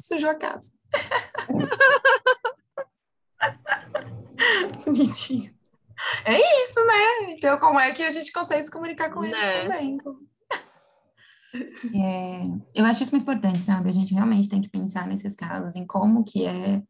Sujou 0.00 0.30
a 0.30 0.34
casa. 0.34 0.70
Bonitinho. 4.84 5.54
É 6.24 6.38
isso, 6.62 6.84
né? 6.84 7.32
Então, 7.32 7.58
como 7.58 7.80
é 7.80 7.90
que 7.92 8.02
a 8.02 8.10
gente 8.10 8.30
consegue 8.30 8.64
se 8.64 8.70
comunicar 8.70 9.10
com 9.10 9.24
eles 9.24 9.36
né? 9.36 9.62
também? 9.62 9.96
É, 11.94 12.42
eu 12.74 12.84
acho 12.84 13.02
isso 13.02 13.12
muito 13.12 13.22
importante, 13.22 13.62
sabe? 13.62 13.88
A 13.88 13.92
gente 13.92 14.14
realmente 14.14 14.48
tem 14.48 14.60
que 14.60 14.68
pensar 14.68 15.06
nesses 15.06 15.34
casos, 15.34 15.76
em 15.76 15.86
como 15.86 16.24
que 16.24 16.44
é, 16.44 16.82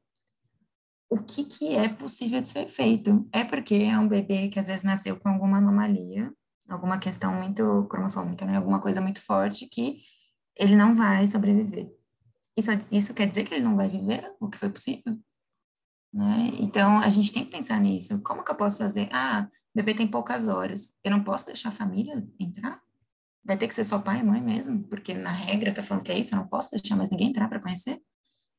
o 1.08 1.18
que 1.18 1.44
que 1.44 1.74
é 1.76 1.88
possível 1.88 2.40
de 2.40 2.48
ser 2.48 2.68
feito. 2.68 3.28
É 3.32 3.44
porque 3.44 3.74
é 3.74 3.98
um 3.98 4.08
bebê 4.08 4.48
que 4.48 4.58
às 4.58 4.66
vezes 4.66 4.84
nasceu 4.84 5.18
com 5.18 5.28
alguma 5.28 5.58
anomalia, 5.58 6.32
alguma 6.68 6.98
questão 6.98 7.34
muito 7.34 7.86
cromossômica, 7.88 8.44
né? 8.44 8.56
Alguma 8.56 8.80
coisa 8.80 9.00
muito 9.00 9.20
forte 9.20 9.66
que 9.66 9.98
ele 10.56 10.76
não 10.76 10.94
vai 10.94 11.26
sobreviver. 11.26 11.92
Isso, 12.56 12.70
isso 12.90 13.14
quer 13.14 13.28
dizer 13.28 13.44
que 13.44 13.54
ele 13.54 13.64
não 13.64 13.76
vai 13.76 13.88
viver 13.88 14.34
o 14.40 14.48
que 14.48 14.58
foi 14.58 14.70
possível? 14.70 15.18
Né? 16.12 16.50
Então, 16.58 16.98
a 16.98 17.08
gente 17.10 17.32
tem 17.32 17.44
que 17.44 17.50
pensar 17.50 17.78
nisso. 17.78 18.22
Como 18.22 18.42
que 18.42 18.50
eu 18.50 18.56
posso 18.56 18.78
fazer? 18.78 19.08
Ah, 19.12 19.46
o 19.50 19.76
bebê 19.76 19.92
tem 19.92 20.08
poucas 20.08 20.48
horas. 20.48 20.94
Eu 21.04 21.10
não 21.10 21.22
posso 21.22 21.44
deixar 21.44 21.68
a 21.68 21.72
família 21.72 22.26
entrar? 22.40 22.80
Vai 23.46 23.56
ter 23.56 23.68
que 23.68 23.74
ser 23.74 23.84
só 23.84 24.00
pai 24.00 24.18
e 24.18 24.22
mãe 24.24 24.42
mesmo? 24.42 24.82
Porque 24.88 25.14
na 25.14 25.30
regra 25.30 25.72
tá 25.72 25.80
falando 25.80 26.02
que 26.02 26.10
é 26.10 26.18
isso, 26.18 26.34
eu 26.34 26.40
não 26.40 26.48
posso 26.48 26.70
deixar 26.72 26.96
mais 26.96 27.10
ninguém 27.10 27.28
entrar 27.28 27.48
para 27.48 27.60
conhecer? 27.60 28.02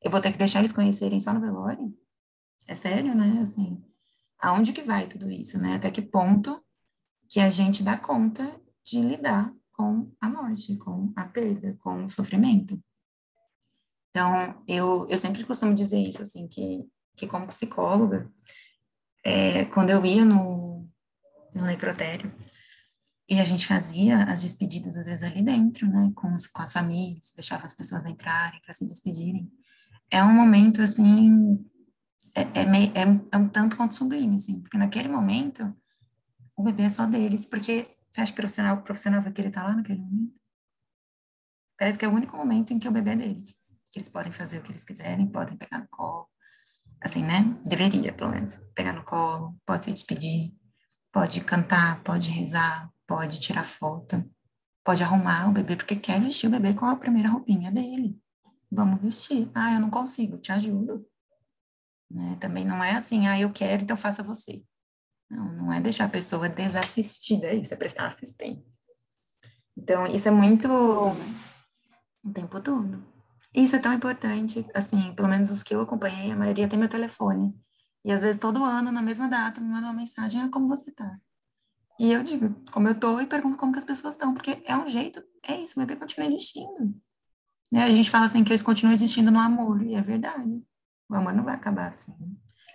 Eu 0.00 0.10
vou 0.10 0.18
ter 0.20 0.32
que 0.32 0.38
deixar 0.38 0.60
eles 0.60 0.72
conhecerem 0.72 1.20
só 1.20 1.32
no 1.34 1.40
velório? 1.40 1.94
É 2.66 2.74
sério, 2.74 3.14
né? 3.14 3.42
Assim, 3.42 3.84
aonde 4.38 4.72
que 4.72 4.80
vai 4.80 5.06
tudo 5.06 5.30
isso, 5.30 5.58
né? 5.58 5.74
Até 5.74 5.90
que 5.90 6.00
ponto 6.00 6.64
que 7.28 7.38
a 7.38 7.50
gente 7.50 7.82
dá 7.82 7.98
conta 7.98 8.58
de 8.82 9.02
lidar 9.02 9.52
com 9.72 10.10
a 10.18 10.28
morte, 10.30 10.78
com 10.78 11.12
a 11.14 11.26
perda, 11.26 11.76
com 11.80 12.06
o 12.06 12.10
sofrimento? 12.10 12.82
Então, 14.10 14.64
eu, 14.66 15.06
eu 15.10 15.18
sempre 15.18 15.44
costumo 15.44 15.74
dizer 15.74 15.98
isso, 15.98 16.22
assim, 16.22 16.48
que, 16.48 16.82
que 17.14 17.26
como 17.26 17.46
psicóloga, 17.48 18.32
é, 19.22 19.66
quando 19.66 19.90
eu 19.90 20.04
ia 20.06 20.24
no, 20.24 20.88
no 21.54 21.66
necrotério, 21.66 22.32
e 23.28 23.40
a 23.40 23.44
gente 23.44 23.66
fazia 23.66 24.24
as 24.24 24.42
despedidas, 24.42 24.96
às 24.96 25.06
vezes, 25.06 25.22
ali 25.22 25.42
dentro, 25.42 25.86
né, 25.86 26.10
com 26.14 26.28
as, 26.28 26.46
com 26.46 26.62
as 26.62 26.72
famílias, 26.72 27.32
deixava 27.34 27.66
as 27.66 27.74
pessoas 27.74 28.06
entrarem 28.06 28.60
para 28.62 28.72
se 28.72 28.86
despedirem. 28.86 29.50
É 30.10 30.22
um 30.24 30.32
momento, 30.32 30.80
assim, 30.80 31.62
é, 32.34 32.62
é, 32.62 32.64
meio, 32.64 32.90
é, 32.94 33.02
é 33.32 33.36
um 33.36 33.48
tanto 33.48 33.76
quanto 33.76 33.94
sublime, 33.94 34.36
assim, 34.36 34.60
porque 34.60 34.78
naquele 34.78 35.08
momento, 35.08 35.76
o 36.56 36.62
bebê 36.62 36.84
é 36.84 36.88
só 36.88 37.04
deles, 37.06 37.44
porque 37.46 37.88
você 38.10 38.22
acha 38.22 38.32
que 38.32 38.38
o 38.38 38.42
profissional, 38.42 38.76
o 38.76 38.82
profissional 38.82 39.22
vai 39.22 39.32
querer 39.32 39.48
estar 39.48 39.64
lá 39.64 39.76
naquele 39.76 40.00
momento? 40.00 40.34
Parece 41.76 41.98
que 41.98 42.04
é 42.04 42.08
o 42.08 42.12
único 42.12 42.36
momento 42.36 42.72
em 42.72 42.78
que 42.78 42.88
o 42.88 42.92
bebê 42.92 43.10
é 43.10 43.16
deles 43.16 43.56
que 43.90 43.98
eles 43.98 44.08
podem 44.08 44.32
fazer 44.32 44.58
o 44.58 44.62
que 44.62 44.70
eles 44.70 44.84
quiserem, 44.84 45.26
podem 45.26 45.56
pegar 45.56 45.78
no 45.78 45.88
colo, 45.88 46.28
assim, 47.00 47.22
né? 47.22 47.42
Deveria, 47.64 48.12
pelo 48.12 48.30
menos, 48.30 48.60
pegar 48.74 48.92
no 48.92 49.04
colo, 49.04 49.56
pode 49.64 49.86
se 49.86 49.92
despedir, 49.92 50.54
pode 51.12 51.40
cantar, 51.40 52.02
pode 52.02 52.30
rezar, 52.30 52.90
pode 53.08 53.40
tirar 53.40 53.64
foto, 53.64 54.22
pode 54.84 55.02
arrumar 55.02 55.48
o 55.48 55.52
bebê 55.52 55.74
porque 55.74 55.96
quer 55.96 56.20
vestir 56.20 56.46
o 56.46 56.50
bebê 56.50 56.74
com 56.74 56.84
a 56.84 56.94
primeira 56.94 57.30
roupinha 57.30 57.72
dele. 57.72 58.20
Vamos 58.70 59.00
vestir. 59.00 59.50
Ah, 59.54 59.74
eu 59.74 59.80
não 59.80 59.90
consigo, 59.90 60.36
te 60.36 60.52
ajudo. 60.52 61.08
Né? 62.10 62.36
Também 62.38 62.66
não 62.66 62.84
é 62.84 62.94
assim, 62.94 63.26
ah, 63.26 63.40
eu 63.40 63.50
quero, 63.50 63.82
então 63.82 63.96
faça 63.96 64.22
você. 64.22 64.62
Não, 65.30 65.52
não 65.52 65.72
é 65.72 65.80
deixar 65.80 66.04
a 66.04 66.10
pessoa 66.10 66.48
desassistida, 66.48 67.46
é 67.46 67.56
isso 67.56 67.72
é 67.72 67.76
prestar 67.76 68.06
assistência. 68.06 68.78
Então, 69.76 70.06
isso 70.06 70.28
é 70.28 70.30
muito. 70.30 70.68
O 70.68 72.32
tempo 72.32 72.60
todo. 72.60 73.02
Isso 73.54 73.76
é 73.76 73.78
tão 73.78 73.92
importante, 73.92 74.66
assim, 74.74 75.14
pelo 75.14 75.28
menos 75.28 75.50
os 75.50 75.62
que 75.62 75.74
eu 75.74 75.80
acompanhei, 75.80 76.30
a 76.30 76.36
maioria 76.36 76.68
tem 76.68 76.78
meu 76.78 76.88
telefone. 76.88 77.54
E 78.04 78.12
às 78.12 78.22
vezes 78.22 78.38
todo 78.38 78.64
ano, 78.64 78.92
na 78.92 79.00
mesma 79.00 79.28
data, 79.28 79.60
me 79.60 79.68
manda 79.68 79.86
uma 79.86 79.94
mensagem, 79.94 80.42
ah, 80.42 80.50
como 80.50 80.68
você 80.68 80.90
tá? 80.92 81.18
E 81.98 82.12
eu 82.12 82.22
digo 82.22 82.54
como 82.70 82.88
eu 82.88 82.98
tô 82.98 83.20
e 83.20 83.26
pergunto 83.26 83.56
como 83.56 83.72
que 83.72 83.78
as 83.78 83.84
pessoas 83.84 84.14
estão, 84.14 84.32
porque 84.32 84.62
é 84.64 84.76
um 84.76 84.88
jeito, 84.88 85.22
é 85.42 85.60
isso, 85.60 85.74
o 85.78 85.84
bebê 85.84 85.98
continua 85.98 86.26
existindo. 86.26 86.94
Né? 87.72 87.84
A 87.84 87.90
gente 87.90 88.10
fala 88.10 88.26
assim 88.26 88.44
que 88.44 88.52
eles 88.52 88.62
continuam 88.62 88.94
existindo 88.94 89.30
no 89.30 89.38
amor, 89.38 89.82
e 89.82 89.94
é 89.94 90.02
verdade. 90.02 90.62
O 91.08 91.14
amor 91.14 91.34
não 91.34 91.44
vai 91.44 91.54
acabar 91.54 91.88
assim. 91.88 92.14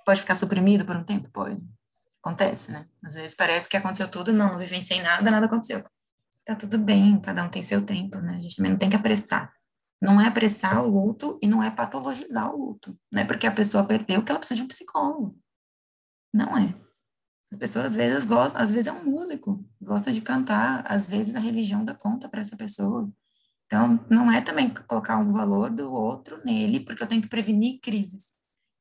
Pode 0.06 0.20
ficar 0.20 0.36
suprimido 0.36 0.86
por 0.86 0.96
um 0.96 1.04
tempo? 1.04 1.30
Pode. 1.32 1.62
Acontece, 2.22 2.72
né? 2.72 2.88
Às 3.04 3.16
vezes 3.16 3.36
parece 3.36 3.70
que 3.70 3.78
aconteceu 3.78 4.10
tudo, 4.10 4.34
não, 4.34 4.54
não 4.54 4.60
vivenciei 4.60 5.02
nada, 5.02 5.30
nada 5.30 5.46
aconteceu. 5.46 5.84
Tá 6.46 6.56
tudo 6.56 6.78
bem, 6.78 7.20
cada 7.22 7.44
um 7.44 7.50
tem 7.50 7.62
seu 7.62 7.86
tempo, 7.86 8.18
né? 8.20 8.36
A 8.36 8.40
gente 8.40 8.58
também 8.58 8.72
não 8.72 8.80
tem 8.80 8.90
que 8.90 8.96
apressar. 8.96 9.54
Não 10.02 10.20
é 10.20 10.28
apressar 10.28 10.84
o 10.84 10.90
luto 10.90 11.40
e 11.42 11.48
não 11.48 11.64
é 11.64 11.72
patologizar 11.72 12.54
o 12.54 12.58
luto. 12.58 12.98
Não 13.12 13.22
é 13.22 13.26
porque 13.26 13.48
a 13.48 13.52
pessoa 13.52 13.86
perdeu 13.86 14.22
que 14.22 14.32
ela 14.32 14.40
precisa 14.40 14.58
de 14.58 14.64
um 14.64 14.68
psicólogo. 14.68 15.38
Não 16.34 16.58
é. 16.58 16.76
As 17.54 17.58
pessoas 17.58 17.86
às 17.86 17.96
vezes 17.96 18.26
gostam, 18.26 18.60
às 18.60 18.72
vezes 18.72 18.88
é 18.88 18.92
um 18.92 19.06
músico, 19.06 19.64
gosta 19.80 20.12
de 20.12 20.22
cantar, 20.22 20.84
às 20.88 21.08
vezes 21.08 21.36
a 21.36 21.40
religião 21.40 21.86
dá 21.86 21.94
conta 21.94 22.28
para 22.28 22.42
essa 22.42 22.58
pessoa. 22.58 23.08
Então, 23.68 24.04
não 24.10 24.32
é 24.32 24.42
também 24.42 24.74
colocar 24.88 25.18
um 25.18 25.32
valor 25.32 25.70
do 25.70 25.92
outro 25.92 26.44
nele, 26.44 26.80
porque 26.80 27.04
eu 27.04 27.08
tenho 27.08 27.22
que 27.22 27.30
prevenir 27.30 27.80
crises. 27.80 28.30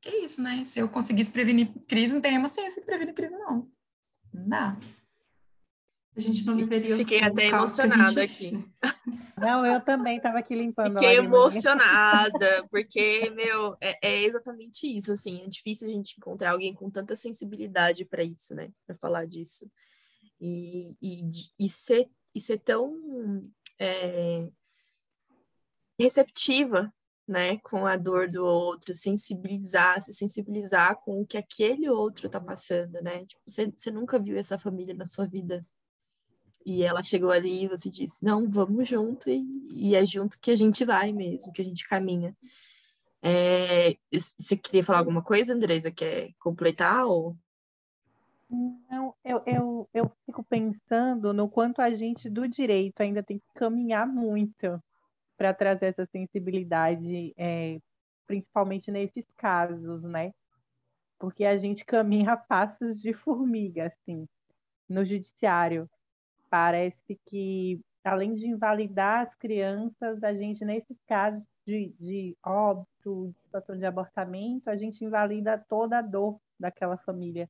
Que 0.01 0.09
isso, 0.25 0.43
né? 0.43 0.65
Se 0.65 0.79
eu 0.79 0.89
conseguisse 0.89 1.31
prevenir 1.31 1.71
crise, 1.87 2.15
não 2.15 2.21
teria 2.23 2.49
ciência 2.49 2.81
de 2.81 2.87
prevenir 2.87 3.15
crise, 3.15 3.35
não. 3.35 3.69
Não 4.33 4.49
dá. 4.49 4.77
A 6.15 6.21
gente 6.21 6.45
não 6.45 6.57
deveria. 6.57 6.97
Fiquei 6.97 7.21
até 7.21 7.47
emocionada 7.47 8.27
gente... 8.27 8.57
aqui. 8.57 8.69
Não, 9.43 9.67
eu 9.67 9.81
também 9.81 10.19
estava 10.19 10.39
aqui 10.39 10.55
limpando. 10.55 10.93
Fiquei 10.93 11.17
emocionada, 11.17 12.65
porque, 12.71 13.29
meu, 13.31 13.77
é, 13.81 13.99
é, 14.01 14.23
exatamente 14.23 14.87
isso, 14.87 15.11
assim, 15.11 15.43
é 15.43 15.49
difícil 15.49 15.89
a 15.89 15.91
gente 15.91 16.15
encontrar 16.17 16.53
alguém 16.53 16.73
com 16.73 16.89
tanta 16.89 17.17
sensibilidade 17.17 18.05
para 18.05 18.23
isso, 18.23 18.55
né, 18.55 18.71
para 18.87 18.95
falar 18.95 19.27
disso. 19.27 19.69
E, 20.41 20.95
e, 21.03 21.29
e, 21.59 21.69
ser, 21.69 22.09
e 22.33 22.41
ser 22.41 22.59
tão 22.61 23.51
é, 23.81 24.47
receptiva, 25.99 26.93
né, 27.27 27.59
com 27.59 27.85
a 27.85 27.97
dor 27.97 28.29
do 28.29 28.45
outro, 28.45 28.95
sensibilizar, 28.95 30.01
se 30.03 30.13
sensibilizar 30.13 31.01
com 31.05 31.21
o 31.21 31.27
que 31.27 31.37
aquele 31.37 31.89
outro 31.89 32.27
está 32.27 32.41
passando, 32.41 33.01
né? 33.03 33.25
Tipo, 33.27 33.41
você, 33.47 33.73
você 33.75 33.91
nunca 33.91 34.19
viu 34.19 34.37
essa 34.37 34.59
família 34.59 34.95
na 34.95 35.07
sua 35.07 35.27
vida. 35.27 35.67
E 36.65 36.83
ela 36.83 37.03
chegou 37.03 37.31
ali 37.31 37.65
e 37.65 37.69
você 37.69 37.91
disse, 37.91 38.25
não, 38.25 38.49
vamos 38.49 38.89
junto, 38.89 39.29
e, 39.29 39.45
e 39.71 39.95
é 39.97 40.05
junto 40.05 40.39
que 40.39 40.51
a 40.51 40.57
gente 40.57 40.85
vai 40.85 41.13
mesmo, 41.13 41.53
que 41.53 41.63
a 41.63 41.65
gente 41.65 41.89
caminha. 41.89 42.37
É, 43.23 43.97
você 44.39 44.57
queria 44.57 44.83
falar 44.83 44.99
alguma 44.99 45.23
coisa, 45.23 45.55
Andresa? 45.55 45.91
Quer 45.91 46.33
completar? 46.41 47.07
Ou... 47.07 47.37
Não, 48.51 49.15
eu, 49.25 49.43
eu, 49.47 49.89
eu 49.95 50.13
fico 50.27 50.43
pensando 50.43 51.33
no 51.33 51.49
quanto 51.49 51.81
a 51.81 51.91
gente 51.93 52.29
do 52.29 52.49
direito 52.49 53.01
ainda 53.01 53.23
tem 53.23 53.39
que 53.39 53.47
caminhar 53.55 54.07
muito 54.07 54.83
para 55.37 55.55
trazer 55.55 55.87
essa 55.87 56.07
sensibilidade, 56.07 57.33
é, 57.37 57.81
principalmente 58.27 58.91
nesses 58.91 59.25
casos, 59.37 60.03
né? 60.03 60.35
Porque 61.19 61.45
a 61.45 61.57
gente 61.57 61.85
caminha 61.85 62.33
a 62.33 62.37
passos 62.37 63.01
de 63.01 63.13
formiga, 63.13 63.87
assim, 63.87 64.29
no 64.89 65.05
judiciário. 65.05 65.89
Parece 66.53 67.19
que, 67.31 67.81
além 68.05 68.35
de 68.35 68.47
invalidar 68.47 69.27
as 69.27 69.35
crianças, 69.37 70.23
a 70.23 70.35
gente, 70.35 70.67
nesses 70.67 70.99
casos 71.07 71.43
de, 71.67 71.95
de 71.99 72.37
óbito, 72.45 73.29
de 73.29 73.41
situação 73.45 73.79
de 73.79 73.87
abortamento, 73.87 74.69
a 74.69 74.77
gente 74.77 75.03
invalida 75.03 75.65
toda 75.67 75.97
a 75.97 76.03
dor 76.03 76.39
daquela 76.61 76.99
família 76.99 77.49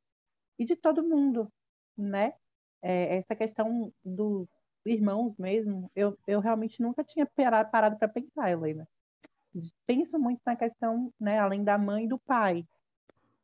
e 0.56 0.64
de 0.64 0.76
todo 0.76 1.02
mundo, 1.02 1.52
né? 1.98 2.32
É, 2.80 3.16
essa 3.16 3.34
questão 3.34 3.92
dos 4.04 4.46
irmãos 4.86 5.36
mesmo, 5.36 5.90
eu, 5.96 6.16
eu 6.24 6.38
realmente 6.38 6.80
nunca 6.80 7.02
tinha 7.02 7.26
parado 7.72 7.98
para 7.98 8.08
pensar, 8.08 8.52
Helena. 8.52 8.86
Penso 9.84 10.16
muito 10.16 10.40
na 10.46 10.54
questão, 10.54 11.12
né, 11.18 11.40
além 11.40 11.64
da 11.64 11.76
mãe 11.76 12.04
e 12.04 12.08
do 12.08 12.20
pai. 12.20 12.64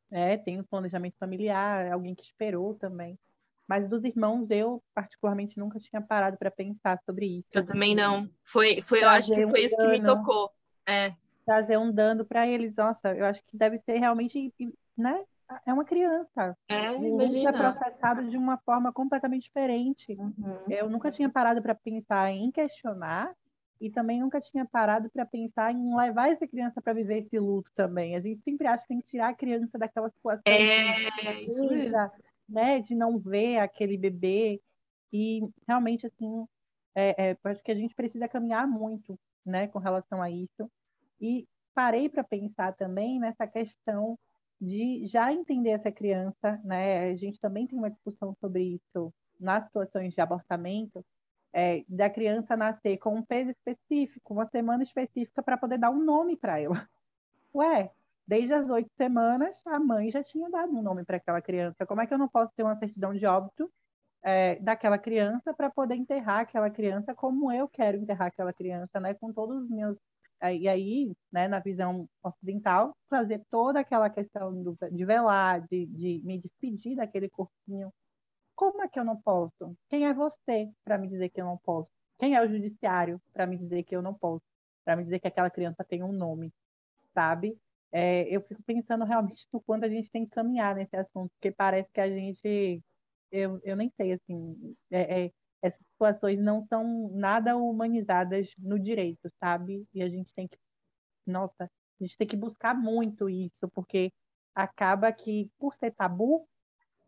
É, 0.08 0.36
tem 0.36 0.60
o 0.60 0.66
planejamento 0.68 1.16
familiar, 1.18 1.90
alguém 1.90 2.14
que 2.14 2.22
esperou 2.22 2.76
também. 2.76 3.18
Mas 3.68 3.86
dos 3.86 4.02
irmãos, 4.02 4.50
eu 4.50 4.82
particularmente 4.94 5.58
nunca 5.58 5.78
tinha 5.78 6.00
parado 6.00 6.38
para 6.38 6.50
pensar 6.50 6.98
sobre 7.04 7.26
isso. 7.26 7.48
Eu 7.52 7.62
também 7.62 7.94
não. 7.94 8.26
Foi, 8.42 8.80
foi 8.80 9.04
eu 9.04 9.08
acho 9.10 9.28
que 9.28 9.42
foi 9.46 9.60
um 9.60 9.64
isso 9.64 9.76
dano, 9.76 9.92
que 9.92 9.98
me 10.00 10.06
tocou. 10.06 10.50
É. 10.86 11.12
Trazer 11.44 11.76
um 11.76 11.92
dano 11.92 12.24
para 12.24 12.46
eles. 12.46 12.74
Nossa, 12.74 13.14
eu 13.14 13.26
acho 13.26 13.42
que 13.46 13.58
deve 13.58 13.78
ser 13.80 13.98
realmente, 13.98 14.52
né? 14.96 15.22
É 15.66 15.72
uma 15.72 15.84
criança. 15.84 16.56
É, 16.66 16.90
o 16.90 17.04
imagina. 17.04 17.50
é 17.50 17.52
processado 17.52 18.28
de 18.28 18.38
uma 18.38 18.56
forma 18.58 18.90
completamente 18.90 19.44
diferente. 19.44 20.14
Uhum. 20.14 20.64
Eu 20.68 20.88
nunca 20.88 21.10
tinha 21.10 21.28
parado 21.28 21.60
para 21.60 21.74
pensar 21.74 22.30
em 22.30 22.50
questionar 22.50 23.34
e 23.80 23.90
também 23.90 24.20
nunca 24.20 24.40
tinha 24.40 24.64
parado 24.64 25.10
para 25.10 25.24
pensar 25.24 25.72
em 25.72 25.94
levar 25.94 26.30
essa 26.30 26.46
criança 26.46 26.80
para 26.82 26.92
viver 26.94 27.18
esse 27.18 27.38
luto 27.38 27.70
também. 27.74 28.16
A 28.16 28.20
gente 28.20 28.42
sempre 28.42 28.66
acha 28.66 28.82
que 28.82 28.88
tem 28.88 29.00
que 29.00 29.08
tirar 29.08 29.28
a 29.28 29.34
criança 29.34 29.78
daquela 29.78 30.10
situação. 30.10 30.42
É, 30.46 31.42
isso 31.42 31.66
mesmo 31.66 31.96
né, 32.48 32.80
de 32.80 32.94
não 32.94 33.18
ver 33.18 33.58
aquele 33.58 33.96
bebê 33.96 34.60
e 35.12 35.40
realmente 35.66 36.06
assim, 36.06 36.46
é, 36.94 37.30
é, 37.30 37.38
acho 37.44 37.62
que 37.62 37.72
a 37.72 37.74
gente 37.74 37.94
precisa 37.94 38.28
caminhar 38.28 38.66
muito, 38.66 39.18
né, 39.44 39.68
com 39.68 39.78
relação 39.78 40.22
a 40.22 40.30
isso. 40.30 40.70
E 41.20 41.46
parei 41.74 42.08
para 42.08 42.24
pensar 42.24 42.74
também 42.74 43.20
nessa 43.20 43.46
questão 43.46 44.18
de 44.60 45.06
já 45.06 45.32
entender 45.32 45.70
essa 45.70 45.92
criança, 45.92 46.60
né? 46.64 47.10
A 47.10 47.16
gente 47.16 47.38
também 47.40 47.66
tem 47.66 47.78
uma 47.78 47.90
discussão 47.90 48.34
sobre 48.40 48.62
isso 48.64 49.12
nas 49.38 49.64
situações 49.66 50.12
de 50.12 50.20
abortamento, 50.20 51.04
é, 51.52 51.84
da 51.88 52.10
criança 52.10 52.56
nascer 52.56 52.98
com 52.98 53.14
um 53.14 53.22
peso 53.22 53.50
específico, 53.50 54.34
uma 54.34 54.48
semana 54.48 54.82
específica 54.82 55.42
para 55.42 55.56
poder 55.56 55.78
dar 55.78 55.90
um 55.90 56.02
nome 56.02 56.36
para 56.36 56.58
ela. 56.58 56.88
Ué, 57.54 57.90
Desde 58.28 58.52
as 58.52 58.68
oito 58.68 58.90
semanas, 58.94 59.58
a 59.66 59.80
mãe 59.80 60.10
já 60.10 60.22
tinha 60.22 60.50
dado 60.50 60.76
um 60.76 60.82
nome 60.82 61.02
para 61.02 61.16
aquela 61.16 61.40
criança. 61.40 61.86
Como 61.86 62.02
é 62.02 62.06
que 62.06 62.12
eu 62.12 62.18
não 62.18 62.28
posso 62.28 62.52
ter 62.54 62.62
uma 62.62 62.76
certidão 62.78 63.14
de 63.14 63.24
óbito 63.24 63.72
é, 64.22 64.56
daquela 64.56 64.98
criança 64.98 65.54
para 65.54 65.70
poder 65.70 65.94
enterrar 65.94 66.40
aquela 66.40 66.68
criança 66.68 67.14
como 67.14 67.50
eu 67.50 67.66
quero 67.66 67.96
enterrar 67.96 68.28
aquela 68.28 68.52
criança, 68.52 69.00
né? 69.00 69.14
Com 69.14 69.32
todos 69.32 69.62
os 69.62 69.70
meus. 69.70 69.96
É, 70.42 70.54
e 70.54 70.68
aí, 70.68 71.16
né, 71.32 71.48
na 71.48 71.58
visão 71.58 72.06
ocidental, 72.22 72.94
trazer 73.08 73.42
toda 73.50 73.80
aquela 73.80 74.10
questão 74.10 74.62
do, 74.62 74.76
de 74.92 75.04
velar, 75.06 75.66
de, 75.66 75.86
de 75.86 76.20
me 76.22 76.38
despedir 76.38 76.96
daquele 76.96 77.30
corpinho. 77.30 77.90
Como 78.54 78.82
é 78.82 78.88
que 78.88 79.00
eu 79.00 79.04
não 79.04 79.16
posso? 79.16 79.74
Quem 79.88 80.06
é 80.06 80.12
você 80.12 80.70
para 80.84 80.98
me 80.98 81.08
dizer 81.08 81.30
que 81.30 81.40
eu 81.40 81.46
não 81.46 81.56
posso? 81.56 81.90
Quem 82.18 82.34
é 82.34 82.44
o 82.44 82.48
judiciário 82.48 83.20
para 83.32 83.46
me 83.46 83.56
dizer 83.56 83.84
que 83.84 83.96
eu 83.96 84.02
não 84.02 84.12
posso? 84.12 84.44
Para 84.84 84.96
me 84.96 85.04
dizer 85.04 85.18
que 85.20 85.28
aquela 85.28 85.50
criança 85.50 85.82
tem 85.84 86.02
um 86.02 86.12
nome, 86.12 86.52
sabe? 87.14 87.58
É, 87.92 88.24
eu 88.28 88.42
fico 88.42 88.62
pensando 88.64 89.04
realmente 89.04 89.46
no 89.52 89.60
quanto 89.60 89.84
a 89.84 89.88
gente 89.88 90.10
tem 90.10 90.24
que 90.24 90.30
caminhar 90.32 90.74
nesse 90.74 90.96
assunto, 90.96 91.30
porque 91.32 91.50
parece 91.50 91.90
que 91.92 92.00
a 92.00 92.08
gente, 92.08 92.82
eu, 93.30 93.60
eu 93.64 93.76
nem 93.76 93.90
sei, 93.96 94.12
assim, 94.12 94.76
é, 94.90 95.26
é, 95.26 95.32
essas 95.62 95.80
situações 95.92 96.38
não 96.38 96.66
são 96.66 97.10
nada 97.14 97.56
humanizadas 97.56 98.48
no 98.58 98.78
direito, 98.78 99.30
sabe? 99.40 99.86
E 99.94 100.02
a 100.02 100.08
gente 100.08 100.32
tem 100.34 100.46
que, 100.48 100.58
nossa, 101.26 101.64
a 101.64 102.04
gente 102.04 102.16
tem 102.16 102.26
que 102.26 102.36
buscar 102.36 102.74
muito 102.74 103.28
isso, 103.28 103.68
porque 103.74 104.12
acaba 104.54 105.12
que, 105.12 105.50
por 105.58 105.74
ser 105.74 105.92
tabu, 105.92 106.46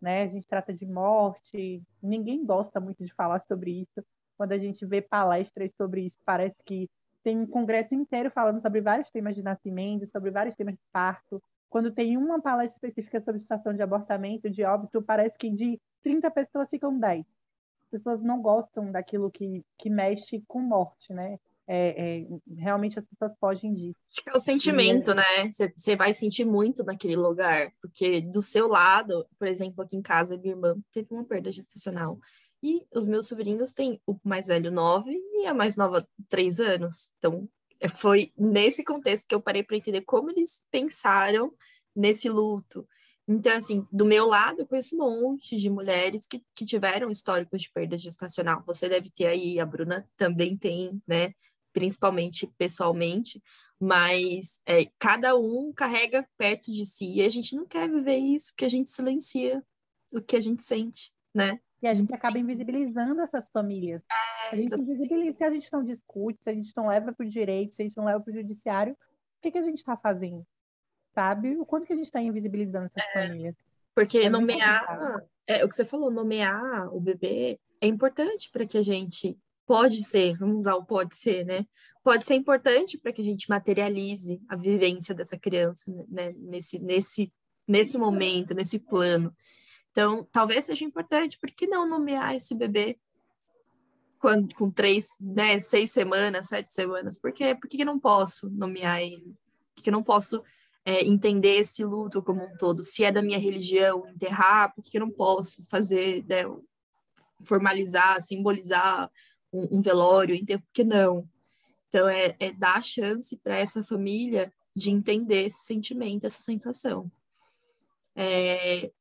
né, 0.01 0.23
a 0.25 0.29
gente 0.29 0.47
trata 0.47 0.73
de 0.73 0.87
morte, 0.87 1.83
ninguém 2.03 2.45
gosta 2.45 2.81
muito 2.81 3.05
de 3.05 3.13
falar 3.15 3.45
sobre 3.47 3.83
isso. 3.83 4.05
Quando 4.37 4.53
a 4.53 4.59
gente 4.59 4.87
vê 4.87 5.03
palestras 5.03 5.71
sobre 5.77 6.07
isso, 6.07 6.17
parece 6.25 6.57
que 6.65 6.89
tem 7.23 7.39
um 7.39 7.47
congresso 7.47 7.95
inteiro 7.95 8.31
falando 8.31 8.61
sobre 8.61 8.81
vários 8.81 9.11
temas 9.11 9.35
de 9.35 9.43
nascimento, 9.43 10.11
sobre 10.11 10.31
vários 10.31 10.55
temas 10.55 10.75
de 10.75 10.81
parto. 10.93 11.43
Quando 11.69 11.93
tem 11.93 12.17
uma 12.17 12.41
palestra 12.41 12.77
específica 12.77 13.21
sobre 13.21 13.41
situação 13.41 13.75
de 13.75 13.83
abortamento, 13.83 14.51
de 14.51 14.65
óbito, 14.65 15.03
parece 15.03 15.37
que 15.39 15.51
de 15.51 15.81
30 16.03 16.31
pessoas 16.31 16.69
ficam 16.69 16.99
10. 16.99 17.21
As 17.85 17.91
pessoas 17.91 18.23
não 18.23 18.41
gostam 18.41 18.91
daquilo 18.91 19.31
que, 19.31 19.65
que 19.79 19.91
mexe 19.91 20.43
com 20.47 20.61
morte, 20.61 21.13
né? 21.13 21.39
É, 21.73 22.23
é, 22.23 22.27
realmente 22.57 22.99
as 22.99 23.05
pessoas 23.05 23.33
fogem 23.39 23.73
disso. 23.73 23.95
Acho 24.11 24.25
que 24.25 24.31
é 24.31 24.33
o 24.33 24.41
sentimento, 24.41 25.13
e, 25.13 25.15
né? 25.15 25.51
Você 25.77 25.95
vai 25.95 26.13
sentir 26.13 26.45
muito 26.45 26.83
naquele 26.83 27.15
lugar, 27.15 27.71
porque 27.81 28.21
do 28.21 28.43
seu 28.43 28.67
lado, 28.67 29.25
por 29.39 29.47
exemplo, 29.47 29.85
aqui 29.85 29.97
em 29.97 30.03
casa, 30.03 30.37
minha 30.37 30.55
irmã 30.55 30.77
teve 30.93 31.15
uma 31.15 31.25
perda 31.25 31.53
gestacional. 31.53 32.19
E 32.63 32.87
os 32.95 33.07
meus 33.07 33.27
sobrinhos 33.27 33.73
têm 33.73 34.01
o 34.07 34.17
mais 34.23 34.49
velho 34.49 34.71
nove 34.71 35.13
e 35.13 35.47
a 35.47 35.55
mais 35.55 35.77
nova 35.77 36.07
três 36.29 36.61
anos. 36.61 37.11
Então, 37.19 37.49
é, 37.81 37.89
foi 37.89 38.33
nesse 38.37 38.85
contexto 38.85 39.27
que 39.27 39.35
eu 39.35 39.41
parei 39.41 39.63
para 39.63 39.77
entender 39.77 40.03
como 40.03 40.31
eles 40.31 40.63
pensaram 40.71 41.53
nesse 41.95 42.29
luto, 42.29 42.87
Então, 43.27 43.53
assim, 43.53 43.87
do 43.93 44.05
meu 44.05 44.27
lado, 44.27 44.61
eu 44.61 44.67
conheço 44.67 44.97
um 44.97 44.99
monte 44.99 45.57
de 45.57 45.71
mulheres 45.71 46.27
que, 46.27 46.43
que 46.55 46.67
tiveram 46.67 47.11
históricos 47.11 47.63
de 47.63 47.71
perda 47.73 47.97
gestacional. 47.97 48.63
Você 48.67 48.89
deve 48.89 49.11
ter 49.11 49.27
aí, 49.27 49.61
a 49.61 49.67
Bruna 49.67 50.09
também 50.17 50.57
tem, 50.57 51.01
né? 51.07 51.33
Principalmente 51.73 52.49
pessoalmente, 52.59 53.41
mas 53.79 54.61
é, 54.67 54.87
cada 54.99 55.37
um 55.37 55.73
carrega 55.73 56.29
perto 56.37 56.73
de 56.73 56.85
si 56.85 57.15
e 57.15 57.23
a 57.23 57.29
gente 57.29 57.55
não 57.55 57.67
quer 57.67 57.89
viver 57.89 58.17
isso, 58.17 58.49
porque 58.53 58.65
a 58.65 58.69
gente 58.69 58.91
silencia 58.91 59.63
o 60.13 60.21
que 60.21 60.37
a 60.37 60.41
gente 60.41 60.65
sente, 60.65 61.13
né? 61.33 61.61
E 61.83 61.87
a 61.87 61.95
gente 61.95 62.13
acaba 62.15 62.39
invisibilizando 62.39 63.23
essas 63.23 63.49
famílias. 63.51 64.03
É, 64.11 64.55
a 64.55 64.57
gente 64.57 64.75
invisibiliza, 64.75 65.37
se 65.39 65.45
a 65.45 65.51
gente 65.51 65.73
não 65.73 65.85
discute, 65.85 66.43
se 66.43 66.51
a 66.51 66.55
gente 66.55 66.73
não 66.77 66.89
leva 66.89 67.13
para 67.13 67.25
o 67.25 67.29
direito, 67.29 67.75
se 67.75 67.83
a 67.83 67.85
gente 67.85 67.97
não 67.97 68.05
leva 68.05 68.21
para 68.21 68.31
o 68.31 68.35
judiciário, 68.35 68.93
o 68.93 68.97
que, 69.43 69.51
que 69.51 69.59
a 69.59 69.63
gente 69.63 69.79
está 69.79 69.97
fazendo? 69.97 70.47
Sabe? 71.15 71.57
O 71.57 71.65
quanto 71.65 71.87
que 71.87 71.93
a 71.93 71.97
gente 71.97 72.07
está 72.07 72.21
invisibilizando 72.21 72.87
essas 72.87 73.09
é, 73.11 73.13
famílias? 73.13 73.57
Porque 73.95 74.19
é 74.19 74.29
nomear, 74.29 75.23
é, 75.47 75.65
o 75.65 75.69
que 75.69 75.75
você 75.75 75.85
falou, 75.85 76.11
nomear 76.11 76.95
o 76.95 77.01
bebê 77.01 77.59
é 77.81 77.87
importante 77.87 78.51
para 78.51 78.67
que 78.67 78.77
a 78.77 78.83
gente 78.83 79.37
pode 79.67 80.05
ser, 80.05 80.37
vamos 80.37 80.59
usar 80.59 80.75
o 80.75 80.85
pode 80.85 81.17
ser, 81.17 81.47
né? 81.47 81.65
Pode 82.03 82.27
ser 82.27 82.35
importante 82.35 82.99
para 82.99 83.13
que 83.13 83.23
a 83.23 83.25
gente 83.25 83.49
materialize 83.49 84.41
a 84.49 84.57
vivência 84.57 85.15
dessa 85.15 85.39
criança 85.39 85.91
né? 86.09 86.35
nesse, 86.37 86.79
nesse, 86.81 87.33
nesse 87.67 87.97
momento, 87.97 88.53
nesse 88.53 88.81
plano. 88.81 89.33
Então, 89.91 90.27
talvez 90.31 90.67
seja 90.67 90.85
importante, 90.85 91.39
por 91.39 91.51
que 91.51 91.67
não 91.67 91.89
nomear 91.89 92.35
esse 92.35 92.55
bebê 92.55 92.99
quando, 94.19 94.55
com 94.55 94.71
três, 94.71 95.09
né, 95.21 95.59
seis 95.59 95.91
semanas, 95.91 96.49
sete 96.49 96.73
semanas? 96.73 97.19
Por, 97.19 97.33
quê? 97.33 97.55
por 97.55 97.69
que 97.69 97.85
não 97.85 97.99
posso 97.99 98.49
nomear 98.51 99.01
ele? 99.01 99.35
Por 99.75 99.83
que 99.83 99.91
não 99.91 100.03
posso 100.03 100.43
é, 100.85 101.05
entender 101.05 101.57
esse 101.57 101.85
luto 101.85 102.23
como 102.23 102.45
um 102.45 102.57
todo? 102.57 102.85
Se 102.85 103.03
é 103.05 103.11
da 103.11 103.23
minha 103.23 103.39
religião, 103.39 104.07
enterrar, 104.09 104.75
por 104.75 104.85
que 104.85 104.99
não 104.99 105.11
posso 105.11 105.65
fazer, 105.67 106.25
né, 106.29 106.45
formalizar, 107.45 108.23
simbolizar 108.23 109.11
um, 109.53 109.79
um 109.79 109.81
velório, 109.81 110.35
enterro, 110.35 110.63
por 110.63 110.73
que 110.73 110.85
não? 110.85 111.29
Então, 111.89 112.09
é, 112.09 112.37
é 112.39 112.53
dar 112.53 112.85
chance 112.85 113.37
para 113.37 113.57
essa 113.57 113.83
família 113.83 114.53
de 114.77 114.91
entender 114.91 115.47
esse 115.47 115.65
sentimento, 115.65 116.25
essa 116.27 116.41
sensação. 116.41 117.11
É, 118.15 118.93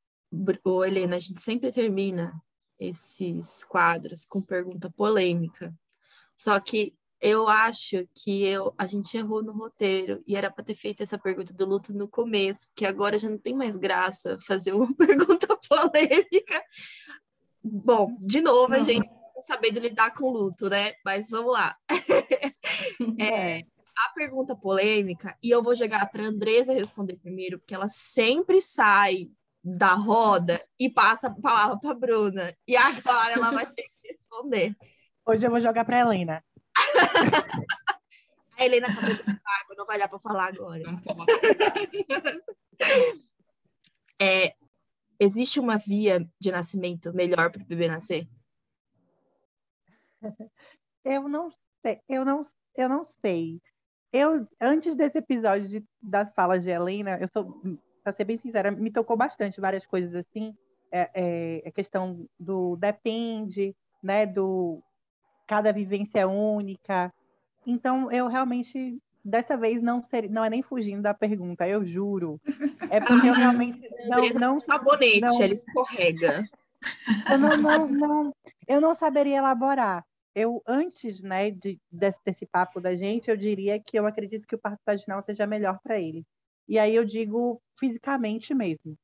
Ô, 0.64 0.85
Helena, 0.85 1.15
a 1.15 1.19
gente 1.19 1.41
sempre 1.41 1.72
termina 1.72 2.34
esses 2.80 3.64
quadros 3.64 4.26
com 4.26 4.41
pergunta 4.41 4.89
polêmica. 4.89 5.73
Só 6.38 6.60
que 6.60 6.95
eu 7.22 7.49
acho 7.49 8.07
que 8.15 8.43
eu, 8.43 8.73
a 8.77 8.88
gente 8.88 9.18
errou 9.18 9.43
no 9.43 9.51
roteiro 9.51 10.23
e 10.26 10.35
era 10.35 10.49
para 10.49 10.64
ter 10.64 10.76
feito 10.76 11.03
essa 11.03 11.18
pergunta 11.18 11.53
do 11.53 11.65
luto 11.65 11.93
no 11.93 12.07
começo, 12.07 12.68
que 12.73 12.85
agora 12.85 13.18
já 13.18 13.30
não 13.30 13.38
tem 13.38 13.53
mais 13.53 13.76
graça 13.76 14.38
fazer 14.47 14.73
uma 14.73 14.88
pergunta 14.95 15.57
polêmica. 15.68 16.64
Bom, 17.61 18.18
de 18.22 18.39
novo, 18.39 18.73
a 18.73 18.84
gente 18.84 19.10
sabendo 19.41 19.80
lidar 19.80 20.14
com 20.14 20.31
luto, 20.31 20.69
né? 20.69 20.93
Mas 21.03 21.30
vamos 21.30 21.51
lá. 21.51 21.76
é, 23.19 23.60
a 23.60 24.14
pergunta 24.15 24.56
polêmica, 24.56 25.38
e 25.43 25.49
eu 25.49 25.61
vou 25.61 25.76
jogar 25.76 26.06
para 26.10 26.23
Andresa 26.23 26.73
responder 26.73 27.18
primeiro, 27.18 27.60
porque 27.60 27.76
ela 27.76 27.89
sempre 27.89 28.61
sai 28.61 29.30
da 29.64 29.94
roda 29.94 30.64
e 30.80 30.90
passa 30.90 31.27
a 31.27 31.41
palavra 31.41 31.80
para 31.80 31.94
Bruna. 31.94 32.56
E 32.68 32.76
agora 32.76 33.34
ela 33.34 33.52
vai 33.52 33.65
ter 33.65 33.84
que 33.84 34.07
responder. 34.07 34.76
Hoje 35.26 35.45
eu 35.45 35.52
vou 35.52 35.60
jogar 35.60 35.86
para 35.86 35.99
Helena. 35.99 36.44
a 38.57 38.65
Helena 38.65 38.88
acabou 38.88 39.14
de 39.14 39.22
água, 39.22 39.76
não 39.77 39.86
vai 39.86 39.99
dar 39.99 40.07
para 40.07 40.19
falar 40.19 40.48
agora. 40.48 40.84
Não 40.84 40.99
posso. 40.99 41.19
é, 44.22 44.53
existe 45.19 45.60
uma 45.60 45.77
via 45.77 46.27
de 46.40 46.52
nascimento 46.52 47.14
melhor 47.14 47.52
para 47.52 47.61
o 47.61 47.65
bebê 47.65 47.88
nascer? 47.88 48.27
Eu 51.03 51.27
não 51.30 51.52
sei, 51.81 52.02
eu 52.07 52.26
não, 52.26 52.45
eu 52.76 52.90
não 52.90 53.03
sei. 53.03 53.61
Eu, 54.11 54.48
antes 54.60 54.95
desse 54.95 55.19
episódio 55.19 55.68
de, 55.68 55.86
das 56.02 56.34
falas 56.34 56.64
de 56.64 56.72
Helena, 56.72 57.19
eu 57.22 57.27
sou 57.31 57.61
para 58.04 58.14
ser 58.14 58.24
bem 58.24 58.38
sincera, 58.38 58.72
me 58.72 58.92
tocou 58.92 59.18
bastante 59.18 59.62
várias 59.62 59.86
coisas 59.86 60.14
assim. 60.16 60.56
É, 60.92 61.10
é, 61.14 61.68
a 61.68 61.72
questão 61.72 62.28
do 62.40 62.76
depende, 62.76 63.76
né? 64.02 64.26
Do 64.26 64.82
cada 65.48 65.72
vivência 65.72 66.20
é 66.20 66.26
única. 66.26 67.14
Então, 67.66 68.12
eu 68.12 68.28
realmente 68.28 69.00
dessa 69.24 69.58
vez 69.58 69.82
não 69.82 70.02
ser, 70.02 70.30
não 70.30 70.44
é 70.44 70.50
nem 70.50 70.62
fugindo 70.62 71.02
da 71.02 71.14
pergunta, 71.14 71.68
eu 71.68 71.86
juro. 71.86 72.40
É 72.90 73.00
porque 73.00 73.28
eu 73.28 73.34
realmente 73.34 73.80
não, 74.10 74.30
não 74.40 74.62
sabonete, 74.62 75.22
não, 75.22 75.42
ele 75.42 75.54
escorrega. 75.54 76.46
Eu 77.30 77.38
não, 77.38 77.58
não, 77.58 77.88
não, 77.88 78.36
eu 78.68 78.82
não 78.82 78.96
saberia 78.96 79.38
elaborar. 79.38 80.06
Eu 80.34 80.62
antes, 80.66 81.22
né, 81.22 81.52
de, 81.52 81.80
desse, 81.92 82.20
desse 82.24 82.46
papo 82.46 82.80
da 82.80 82.96
gente, 82.96 83.30
eu 83.30 83.36
diria 83.36 83.80
que 83.80 83.98
eu 83.98 84.06
acredito 84.06 84.48
que 84.48 84.56
o 84.56 84.60
parto 84.60 84.80
vaginal 84.86 85.22
seja 85.24 85.46
melhor 85.46 85.80
para 85.84 86.00
ele. 86.00 86.26
E 86.70 86.78
aí 86.78 86.94
eu 86.94 87.04
digo 87.04 87.60
fisicamente 87.80 88.54
mesmo, 88.54 88.96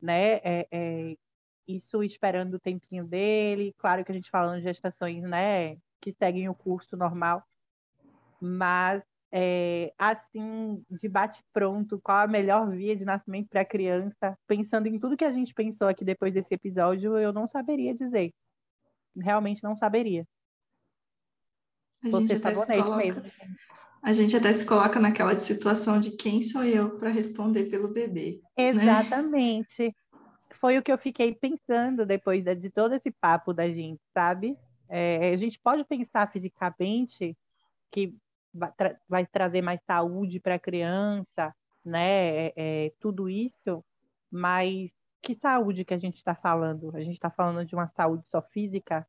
né? 0.00 0.36
É, 0.36 0.66
é, 0.72 1.16
isso 1.68 2.02
esperando 2.02 2.54
o 2.54 2.60
tempinho 2.60 3.04
dele, 3.06 3.74
claro 3.76 4.02
que 4.02 4.10
a 4.10 4.14
gente 4.14 4.30
falando 4.30 4.56
de 4.56 4.64
gestações, 4.64 5.22
né, 5.22 5.76
que 6.00 6.12
seguem 6.18 6.48
o 6.48 6.54
curso 6.54 6.96
normal, 6.96 7.44
mas 8.40 9.02
é, 9.30 9.92
assim, 9.98 10.82
de 10.90 11.08
bate 11.08 11.44
pronto, 11.52 12.00
qual 12.02 12.18
a 12.18 12.26
melhor 12.26 12.70
via 12.70 12.96
de 12.96 13.04
nascimento 13.04 13.48
para 13.48 13.60
a 13.60 13.66
criança, 13.66 14.36
pensando 14.46 14.86
em 14.86 14.98
tudo 14.98 15.16
que 15.16 15.24
a 15.24 15.32
gente 15.32 15.52
pensou 15.52 15.88
aqui 15.88 16.06
depois 16.06 16.32
desse 16.32 16.54
episódio, 16.54 17.18
eu 17.18 17.32
não 17.32 17.46
saberia 17.46 17.94
dizer. 17.94 18.32
Realmente 19.14 19.62
não 19.62 19.76
saberia. 19.76 20.26
A 22.04 22.08
Você 22.08 22.38
sabonete 22.38 22.82
coloca... 22.82 22.96
mesmo. 22.96 23.22
A 24.02 24.12
gente 24.12 24.36
até 24.36 24.52
se 24.52 24.66
coloca 24.66 24.98
naquela 24.98 25.38
situação 25.38 26.00
de 26.00 26.10
quem 26.16 26.42
sou 26.42 26.64
eu 26.64 26.98
para 26.98 27.08
responder 27.08 27.70
pelo 27.70 27.86
bebê. 27.86 28.40
Né? 28.56 28.68
Exatamente. 28.68 29.84
Né? 29.84 29.92
Foi 30.60 30.76
o 30.76 30.82
que 30.82 30.92
eu 30.92 30.98
fiquei 30.98 31.34
pensando 31.34 32.04
depois 32.04 32.44
de 32.44 32.70
todo 32.70 32.94
esse 32.94 33.12
papo 33.12 33.52
da 33.54 33.68
gente, 33.68 34.00
sabe? 34.12 34.58
É, 34.88 35.30
a 35.30 35.36
gente 35.36 35.58
pode 35.58 35.84
pensar 35.84 36.30
fisicamente 36.32 37.36
que 37.92 38.14
vai, 38.52 38.72
tra 38.72 38.96
vai 39.08 39.26
trazer 39.26 39.62
mais 39.62 39.80
saúde 39.86 40.40
para 40.40 40.56
a 40.56 40.60
criança, 40.60 41.54
né? 41.84 42.46
É, 42.46 42.52
é, 42.56 42.92
tudo 43.00 43.28
isso, 43.28 43.84
mas 44.30 44.90
que 45.22 45.36
saúde 45.36 45.84
que 45.84 45.94
a 45.94 45.98
gente 45.98 46.16
está 46.16 46.34
falando? 46.34 46.94
A 46.96 47.00
gente 47.00 47.14
está 47.14 47.30
falando 47.30 47.64
de 47.64 47.74
uma 47.74 47.88
saúde 47.96 48.28
só 48.28 48.42
física 48.42 49.06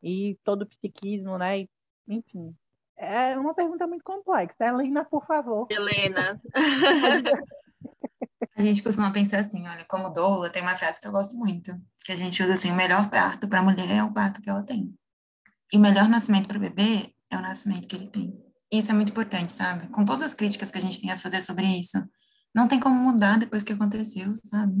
e 0.00 0.38
todo 0.44 0.62
o 0.62 0.66
psiquismo, 0.66 1.36
né? 1.36 1.66
Enfim, 2.06 2.54
é 2.98 3.38
uma 3.38 3.54
pergunta 3.54 3.86
muito 3.86 4.02
complexa. 4.02 4.64
Helena, 4.64 5.04
por 5.04 5.24
favor. 5.26 5.66
Helena. 5.70 6.40
a 8.56 8.62
gente 8.62 8.82
costuma 8.82 9.12
pensar 9.12 9.38
assim, 9.40 9.66
olha, 9.66 9.84
como 9.84 10.10
doula, 10.10 10.50
tem 10.50 10.62
uma 10.62 10.76
frase 10.76 11.00
que 11.00 11.06
eu 11.06 11.12
gosto 11.12 11.36
muito, 11.36 11.72
que 12.04 12.12
a 12.12 12.16
gente 12.16 12.42
usa 12.42 12.54
assim, 12.54 12.70
o 12.70 12.76
melhor 12.76 13.08
parto 13.08 13.46
para 13.46 13.60
a 13.60 13.62
mulher 13.62 13.88
é 13.90 14.02
o 14.02 14.12
parto 14.12 14.42
que 14.42 14.50
ela 14.50 14.62
tem. 14.62 14.92
E 15.72 15.76
o 15.76 15.80
melhor 15.80 16.08
nascimento 16.08 16.48
para 16.48 16.58
o 16.58 16.60
bebê 16.60 17.14
é 17.30 17.36
o 17.36 17.40
nascimento 17.40 17.86
que 17.86 17.94
ele 17.94 18.08
tem. 18.08 18.36
Isso 18.70 18.90
é 18.90 18.94
muito 18.94 19.10
importante, 19.10 19.52
sabe? 19.52 19.86
Com 19.88 20.04
todas 20.04 20.22
as 20.24 20.34
críticas 20.34 20.70
que 20.70 20.78
a 20.78 20.80
gente 20.80 21.00
tem 21.00 21.10
a 21.10 21.18
fazer 21.18 21.40
sobre 21.40 21.66
isso, 21.66 22.02
não 22.54 22.66
tem 22.66 22.80
como 22.80 22.96
mudar 22.96 23.38
depois 23.38 23.62
que 23.62 23.72
aconteceu, 23.72 24.34
sabe? 24.44 24.74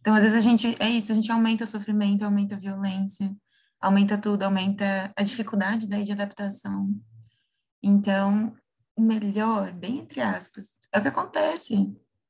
Então, 0.00 0.14
às 0.14 0.22
vezes 0.22 0.38
a 0.38 0.40
gente, 0.40 0.76
é 0.80 0.88
isso, 0.88 1.12
a 1.12 1.14
gente 1.14 1.30
aumenta 1.30 1.64
o 1.64 1.66
sofrimento, 1.66 2.24
aumenta 2.24 2.56
a 2.56 2.58
violência, 2.58 3.32
aumenta 3.80 4.16
tudo, 4.16 4.42
aumenta 4.42 5.12
a 5.16 5.22
dificuldade 5.22 5.86
daí 5.86 6.02
de 6.04 6.12
adaptação. 6.12 6.88
Então, 7.82 8.54
o 8.96 9.02
melhor, 9.02 9.72
bem 9.72 9.98
entre 9.98 10.20
aspas, 10.20 10.68
é 10.92 10.98
o 10.98 11.02
que 11.02 11.08
acontece. 11.08 11.74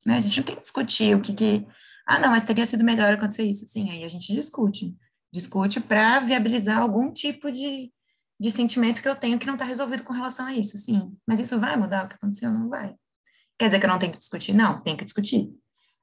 Né? 0.05 0.17
A 0.17 0.19
gente 0.19 0.37
não 0.37 0.45
tem 0.45 0.55
que 0.55 0.61
discutir 0.61 1.15
o 1.15 1.21
que, 1.21 1.33
que. 1.33 1.67
Ah, 2.05 2.19
não, 2.19 2.29
mas 2.29 2.43
teria 2.43 2.65
sido 2.65 2.83
melhor 2.83 3.13
acontecer 3.13 3.43
isso. 3.43 3.65
Sim, 3.67 3.89
aí 3.89 4.03
a 4.03 4.07
gente 4.07 4.33
discute. 4.33 4.95
Discute 5.31 5.79
para 5.79 6.19
viabilizar 6.19 6.79
algum 6.79 7.11
tipo 7.11 7.51
de, 7.51 7.91
de 8.39 8.51
sentimento 8.51 9.01
que 9.01 9.07
eu 9.07 9.15
tenho 9.15 9.39
que 9.39 9.47
não 9.47 9.55
está 9.55 9.65
resolvido 9.65 10.03
com 10.03 10.13
relação 10.13 10.45
a 10.45 10.53
isso, 10.53 10.77
sim. 10.77 11.15
Mas 11.27 11.39
isso 11.39 11.59
vai 11.59 11.75
mudar 11.77 12.05
o 12.05 12.07
que 12.07 12.15
aconteceu? 12.15 12.51
Não 12.51 12.69
vai. 12.69 12.95
Quer 13.57 13.65
dizer 13.67 13.79
que 13.79 13.85
eu 13.85 13.89
não 13.89 13.99
tenho 13.99 14.11
que 14.11 14.17
discutir? 14.17 14.53
Não, 14.53 14.81
tem 14.81 14.97
que 14.97 15.05
discutir. 15.05 15.49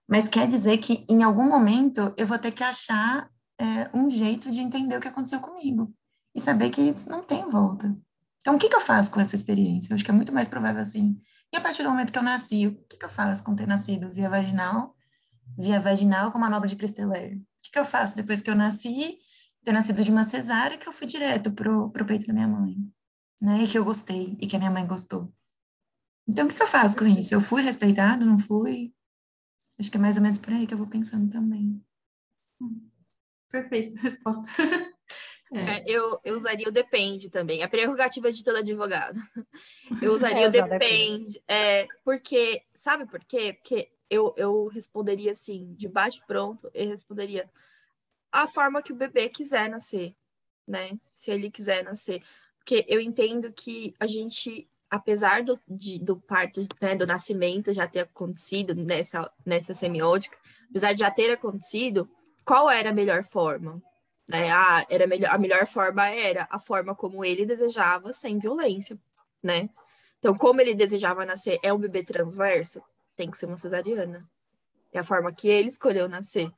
Mas 0.09 0.29
quer 0.29 0.49
dizer 0.49 0.79
que 0.79 1.05
em 1.09 1.23
algum 1.23 1.49
momento 1.49 2.13
eu 2.17 2.27
vou 2.27 2.39
ter 2.39 2.51
que 2.51 2.65
achar 2.65 3.31
é, 3.61 3.91
um 3.95 4.11
jeito 4.11 4.51
de 4.51 4.61
entender 4.61 4.97
o 4.97 5.01
que 5.01 5.09
aconteceu 5.09 5.41
comigo. 5.41 5.95
E 6.35 6.41
saber 6.41 6.71
que 6.71 6.81
isso 6.81 7.09
não 7.09 7.23
tem 7.23 7.49
volta. 7.49 7.97
Então, 8.41 8.57
o 8.57 8.59
que, 8.59 8.69
que 8.69 8.77
eu 8.77 8.81
faço 8.81 9.11
com 9.11 9.21
essa 9.21 9.37
experiência? 9.37 9.93
Eu 9.93 9.95
acho 9.95 10.05
que 10.05 10.11
é 10.11 10.15
muito 10.15 10.33
mais 10.33 10.49
provável 10.49 10.81
assim. 10.81 11.21
E 11.53 11.57
a 11.57 11.61
partir 11.61 11.83
do 11.83 11.91
momento 11.91 12.13
que 12.13 12.19
eu 12.19 12.23
nasci, 12.23 12.67
o 12.67 12.75
que, 12.89 12.97
que 12.97 13.05
eu 13.05 13.11
faço 13.11 13.45
com 13.45 13.55
ter 13.55 13.67
nascido 13.67 14.11
via 14.13 14.31
vaginal, 14.31 14.95
via 15.59 15.79
vaginal 15.79 16.33
com 16.33 16.39
manobra 16.39 16.69
de 16.69 16.77
Christeler? 16.77 17.37
O 17.37 17.63
que, 17.63 17.71
que 17.73 17.79
eu 17.79 17.85
faço 17.85 18.17
depois 18.17 18.41
que 18.41 18.49
eu 18.49 18.55
nasci, 18.55 19.19
ter 19.63 19.73
nascido 19.73 20.03
de 20.03 20.11
uma 20.11 20.25
cesárea, 20.25 20.79
que 20.79 20.89
eu 20.89 20.93
fui 20.93 21.07
direto 21.07 21.53
pro, 21.53 21.91
pro 21.91 22.07
peito 22.07 22.27
da 22.27 22.33
minha 22.33 22.49
mãe, 22.49 22.77
né? 23.43 23.65
E 23.65 23.69
que 23.69 23.77
eu 23.77 23.85
gostei, 23.85 24.37
e 24.41 24.47
que 24.47 24.57
a 24.57 24.59
minha 24.59 24.71
mãe 24.71 24.87
gostou. 24.87 25.33
Então, 26.27 26.47
o 26.47 26.49
que, 26.49 26.57
que 26.57 26.63
eu 26.63 26.67
faço 26.67 26.97
com 26.97 27.07
isso? 27.07 27.35
Eu 27.35 27.41
fui 27.41 27.61
respeitado, 27.63 28.25
não 28.25 28.39
fui? 28.39 28.95
Acho 29.79 29.91
que 29.91 29.97
é 29.97 30.01
mais 30.01 30.17
ou 30.17 30.23
menos 30.23 30.39
por 30.39 30.53
aí 30.53 30.67
que 30.67 30.73
eu 30.73 30.79
vou 30.79 30.87
pensando 30.87 31.31
também. 31.31 31.85
Perfeito, 33.51 33.99
resposta. 34.01 34.49
É. 35.53 35.79
É, 35.79 35.85
eu, 35.87 36.21
eu 36.25 36.37
usaria 36.37 36.69
o 36.69 36.73
depende 36.73 37.29
também. 37.29 37.63
A 37.63 37.69
prerrogativa 37.69 38.33
de 38.33 38.45
todo 38.45 38.59
advogado. 38.59 39.19
Eu 40.01 40.13
usaria 40.13 40.47
o 40.47 40.51
depende. 40.51 41.43
É, 41.49 41.89
porque, 42.05 42.63
sabe 42.75 43.05
por 43.05 43.19
quê? 43.25 43.55
Porque 43.55 43.91
eu, 44.09 44.33
eu 44.37 44.67
responderia 44.69 45.33
assim, 45.33 45.73
de 45.75 45.89
bate 45.89 46.21
pronto, 46.27 46.71
eu 46.75 46.89
responderia 46.89 47.49
a 48.33 48.47
forma 48.47 48.83
que 48.83 48.93
o 48.93 48.97
bebê 48.97 49.29
quiser 49.29 49.69
nascer, 49.69 50.15
né? 50.67 50.99
Se 51.13 51.31
ele 51.31 51.51
quiser 51.51 51.85
nascer. 51.85 52.23
Porque 52.59 52.85
eu 52.89 53.01
entendo 53.01 53.53
que 53.53 53.95
a 53.99 54.07
gente, 54.07 54.69
apesar 54.89 55.43
do, 55.43 55.59
de, 55.67 55.99
do 55.99 56.17
parto, 56.17 56.61
né, 56.81 56.95
do 56.95 57.07
nascimento 57.07 57.73
já 57.73 57.87
ter 57.87 58.01
acontecido 58.01 58.75
nessa, 58.75 59.31
nessa 59.45 59.75
semiótica, 59.75 60.37
apesar 60.69 60.93
de 60.93 61.01
já 61.01 61.11
ter 61.11 61.33
acontecido, 61.33 62.09
qual 62.45 62.71
era 62.71 62.91
a 62.91 62.95
melhor 62.95 63.25
forma? 63.25 63.83
Né? 64.31 64.49
Ah, 64.49 64.87
era 64.89 65.09
melhor, 65.09 65.35
a 65.35 65.39
melhor 65.39 65.67
forma 65.67 66.09
era 66.09 66.47
a 66.49 66.61
forma 66.61 66.95
como 66.95 67.25
ele 67.25 67.45
desejava, 67.45 68.13
sem 68.13 68.39
violência, 68.39 68.97
né? 69.43 69.69
Então, 70.21 70.37
como 70.37 70.61
ele 70.61 70.73
desejava 70.73 71.27
nascer, 71.27 71.59
é 71.65 71.73
um 71.73 71.79
bebê 71.79 72.05
transverso? 72.05 72.81
Tem 73.17 73.29
que 73.29 73.37
ser 73.37 73.47
uma 73.47 73.57
cesariana. 73.57 74.25
É 74.93 75.01
a 75.01 75.05
forma 75.05 75.33
que 75.33 75.49
ele 75.49 75.67
escolheu 75.67 76.09
nascer. 76.09 76.49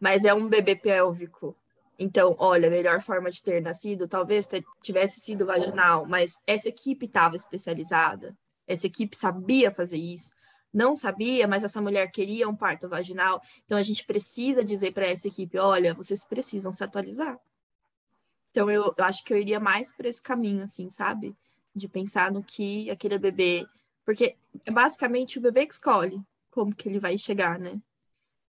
Mas 0.00 0.24
é 0.24 0.34
um 0.34 0.48
bebê 0.48 0.74
pélvico. 0.74 1.54
Então, 1.96 2.34
olha, 2.36 2.66
a 2.66 2.70
melhor 2.70 3.00
forma 3.00 3.30
de 3.30 3.40
ter 3.40 3.62
nascido 3.62 4.08
talvez 4.08 4.48
tivesse 4.82 5.20
sido 5.20 5.46
vaginal, 5.46 6.06
mas 6.06 6.40
essa 6.48 6.68
equipe 6.68 7.06
estava 7.06 7.36
especializada. 7.36 8.36
Essa 8.66 8.88
equipe 8.88 9.16
sabia 9.16 9.70
fazer 9.70 9.98
isso 9.98 10.32
não 10.72 10.94
sabia, 10.94 11.48
mas 11.48 11.64
essa 11.64 11.80
mulher 11.80 12.10
queria 12.10 12.48
um 12.48 12.54
parto 12.54 12.88
vaginal. 12.88 13.42
Então 13.64 13.76
a 13.76 13.82
gente 13.82 14.04
precisa 14.04 14.64
dizer 14.64 14.92
para 14.92 15.06
essa 15.06 15.28
equipe: 15.28 15.58
olha, 15.58 15.94
vocês 15.94 16.24
precisam 16.24 16.72
se 16.72 16.84
atualizar. 16.84 17.38
Então 18.50 18.70
eu, 18.70 18.94
eu, 18.96 19.04
acho 19.04 19.24
que 19.24 19.32
eu 19.32 19.38
iria 19.38 19.60
mais 19.60 19.92
por 19.92 20.06
esse 20.06 20.22
caminho, 20.22 20.64
assim, 20.64 20.88
sabe? 20.90 21.36
De 21.74 21.88
pensar 21.88 22.32
no 22.32 22.42
que 22.42 22.90
aquele 22.90 23.18
bebê. 23.18 23.66
Porque 24.04 24.36
é 24.64 24.70
basicamente 24.70 25.38
o 25.38 25.42
bebê 25.42 25.66
que 25.66 25.74
escolhe 25.74 26.20
como 26.50 26.74
que 26.74 26.88
ele 26.88 26.98
vai 26.98 27.16
chegar, 27.16 27.58
né? 27.58 27.80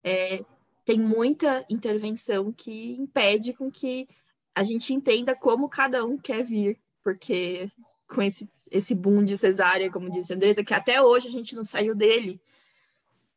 É, 0.02 0.42
tem 0.84 0.98
muita 0.98 1.64
intervenção 1.68 2.52
que 2.52 2.92
impede 2.92 3.52
com 3.52 3.70
que 3.70 4.08
a 4.54 4.64
gente 4.64 4.92
entenda 4.92 5.34
como 5.34 5.68
cada 5.68 6.04
um 6.04 6.18
quer 6.18 6.42
vir, 6.42 6.80
porque 7.02 7.70
com 8.08 8.22
esse 8.22 8.48
esse 8.70 8.94
boom 8.94 9.24
de 9.24 9.36
cesárea, 9.36 9.90
como 9.90 10.10
disse 10.10 10.32
a 10.32 10.36
Andresa, 10.36 10.64
que 10.64 10.74
até 10.74 11.02
hoje 11.02 11.28
a 11.28 11.30
gente 11.30 11.54
não 11.54 11.64
saiu 11.64 11.94
dele. 11.94 12.40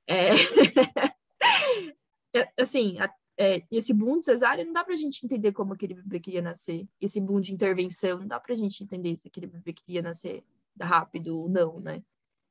É... 0.08 0.34
é 2.36 2.62
assim, 2.62 2.98
é, 3.38 3.64
esse 3.72 3.94
boom 3.94 4.20
de 4.20 4.26
cesárea 4.26 4.64
não 4.64 4.74
dá 4.74 4.84
para 4.84 4.94
a 4.94 4.98
gente 4.98 5.26
entender 5.26 5.52
como 5.52 5.74
aquele 5.74 5.96
bebê 5.96 6.20
queria 6.20 6.42
nascer. 6.42 6.88
Esse 7.02 7.20
boom 7.20 7.42
de 7.42 7.54
intervenção 7.54 8.20
não 8.20 8.28
dá 8.28 8.40
para 8.40 8.54
a 8.54 8.58
gente 8.58 8.84
entender 8.84 9.18
se 9.18 9.28
aquele 9.28 9.48
bebê 9.48 9.74
queria 9.74 10.02
nascer 10.02 10.44
rápido 10.80 11.40
ou 11.40 11.50
não, 11.50 11.80
né? 11.80 12.04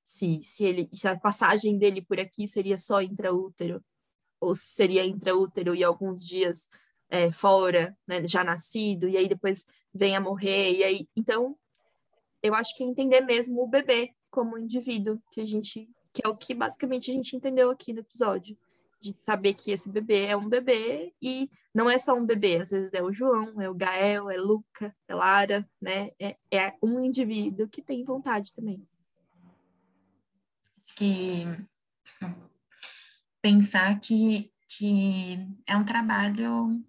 Se, 0.05 0.41
se, 0.43 0.65
ele, 0.65 0.89
se 0.93 1.07
a 1.07 1.19
passagem 1.19 1.79
dele 1.79 2.03
por 2.03 2.19
aqui 2.19 2.49
seria 2.49 2.77
só 2.77 3.01
intraútero, 3.01 3.83
ou 4.41 4.55
se 4.55 4.67
seria 4.67 5.05
intraútero 5.05 5.75
e 5.75 5.85
alguns 5.85 6.25
dias 6.25 6.69
é, 7.09 7.31
fora, 7.31 7.97
né, 8.07 8.27
já 8.27 8.43
nascido, 8.43 9.09
e 9.09 9.17
aí 9.17 9.29
depois 9.29 9.65
vem 9.95 10.17
a 10.17 10.21
morrer, 10.21 10.73
e 10.73 10.83
aí, 10.83 11.09
então, 11.15 11.57
eu 12.43 12.55
acho 12.55 12.77
que 12.77 12.83
entender 12.83 13.21
mesmo 13.21 13.63
o 13.63 13.69
bebê 13.69 14.13
como 14.31 14.59
indivíduo, 14.59 15.23
que 15.31 15.41
a 15.41 15.47
gente, 15.47 15.89
que 16.13 16.23
é 16.25 16.29
o 16.29 16.37
que 16.37 16.55
basicamente 16.55 17.11
a 17.11 17.15
gente 17.15 17.37
entendeu 17.37 17.71
aqui 17.71 17.93
no 17.93 18.01
episódio, 18.01 18.57
de 19.01 19.13
saber 19.15 19.55
que 19.55 19.71
esse 19.71 19.91
bebê 19.91 20.27
é 20.27 20.37
um 20.37 20.49
bebê 20.49 21.13
e 21.21 21.51
não 21.75 21.91
é 21.91 21.99
só 21.99 22.15
um 22.15 22.25
bebê, 22.25 22.63
às 22.63 22.71
vezes 22.71 22.91
é 22.93 23.03
o 23.03 23.13
João, 23.13 23.61
é 23.61 23.69
o 23.69 23.75
Gael, 23.75 24.31
é 24.31 24.37
Luca, 24.37 24.95
é 25.09 25.15
Lara, 25.15 25.69
né? 25.81 26.11
É, 26.21 26.37
é 26.51 26.75
um 26.83 27.01
indivíduo 27.01 27.69
que 27.69 27.83
tem 27.83 28.05
vontade 28.05 28.53
também. 28.53 28.87
Que 30.97 31.45
pensar 33.41 33.99
que, 33.99 34.53
que 34.69 35.37
é 35.67 35.77
um 35.77 35.85
trabalho 35.85 36.81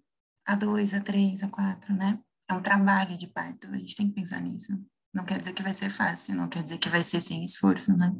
a 0.46 0.54
dois, 0.54 0.94
a 0.94 1.00
três, 1.00 1.42
a 1.42 1.48
quatro, 1.48 1.92
né? 1.94 2.22
É 2.48 2.54
um 2.54 2.62
trabalho 2.62 3.16
de 3.16 3.26
parto, 3.26 3.66
a 3.68 3.78
gente 3.78 3.96
tem 3.96 4.08
que 4.08 4.14
pensar 4.14 4.40
nisso. 4.40 4.72
Não 5.14 5.24
quer 5.24 5.38
dizer 5.38 5.52
que 5.52 5.62
vai 5.62 5.72
ser 5.72 5.90
fácil, 5.90 6.34
não 6.34 6.48
quer 6.48 6.62
dizer 6.62 6.78
que 6.78 6.88
vai 6.88 7.02
ser 7.02 7.20
sem 7.20 7.44
esforço, 7.44 7.96
né? 7.96 8.12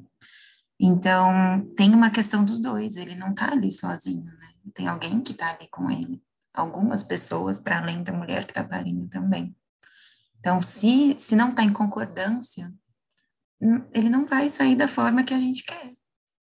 Então, 0.78 1.66
tem 1.76 1.92
uma 1.92 2.10
questão 2.10 2.44
dos 2.44 2.60
dois, 2.60 2.96
ele 2.96 3.16
não 3.16 3.34
tá 3.34 3.50
ali 3.52 3.72
sozinho, 3.72 4.24
né? 4.24 4.48
Tem 4.72 4.86
alguém 4.86 5.20
que 5.20 5.34
tá 5.34 5.50
ali 5.50 5.68
com 5.68 5.90
ele. 5.90 6.22
Algumas 6.52 7.02
pessoas, 7.02 7.58
para 7.58 7.78
além 7.78 8.02
da 8.02 8.12
mulher 8.12 8.46
que 8.46 8.54
tá 8.54 8.62
parindo 8.62 9.08
também. 9.08 9.56
Então, 10.38 10.62
se, 10.62 11.16
se 11.18 11.34
não 11.34 11.52
tá 11.52 11.64
em 11.64 11.72
concordância, 11.72 12.72
ele 13.92 14.08
não 14.08 14.24
vai 14.24 14.48
sair 14.48 14.76
da 14.76 14.86
forma 14.86 15.24
que 15.24 15.34
a 15.34 15.40
gente 15.40 15.64
quer, 15.64 15.94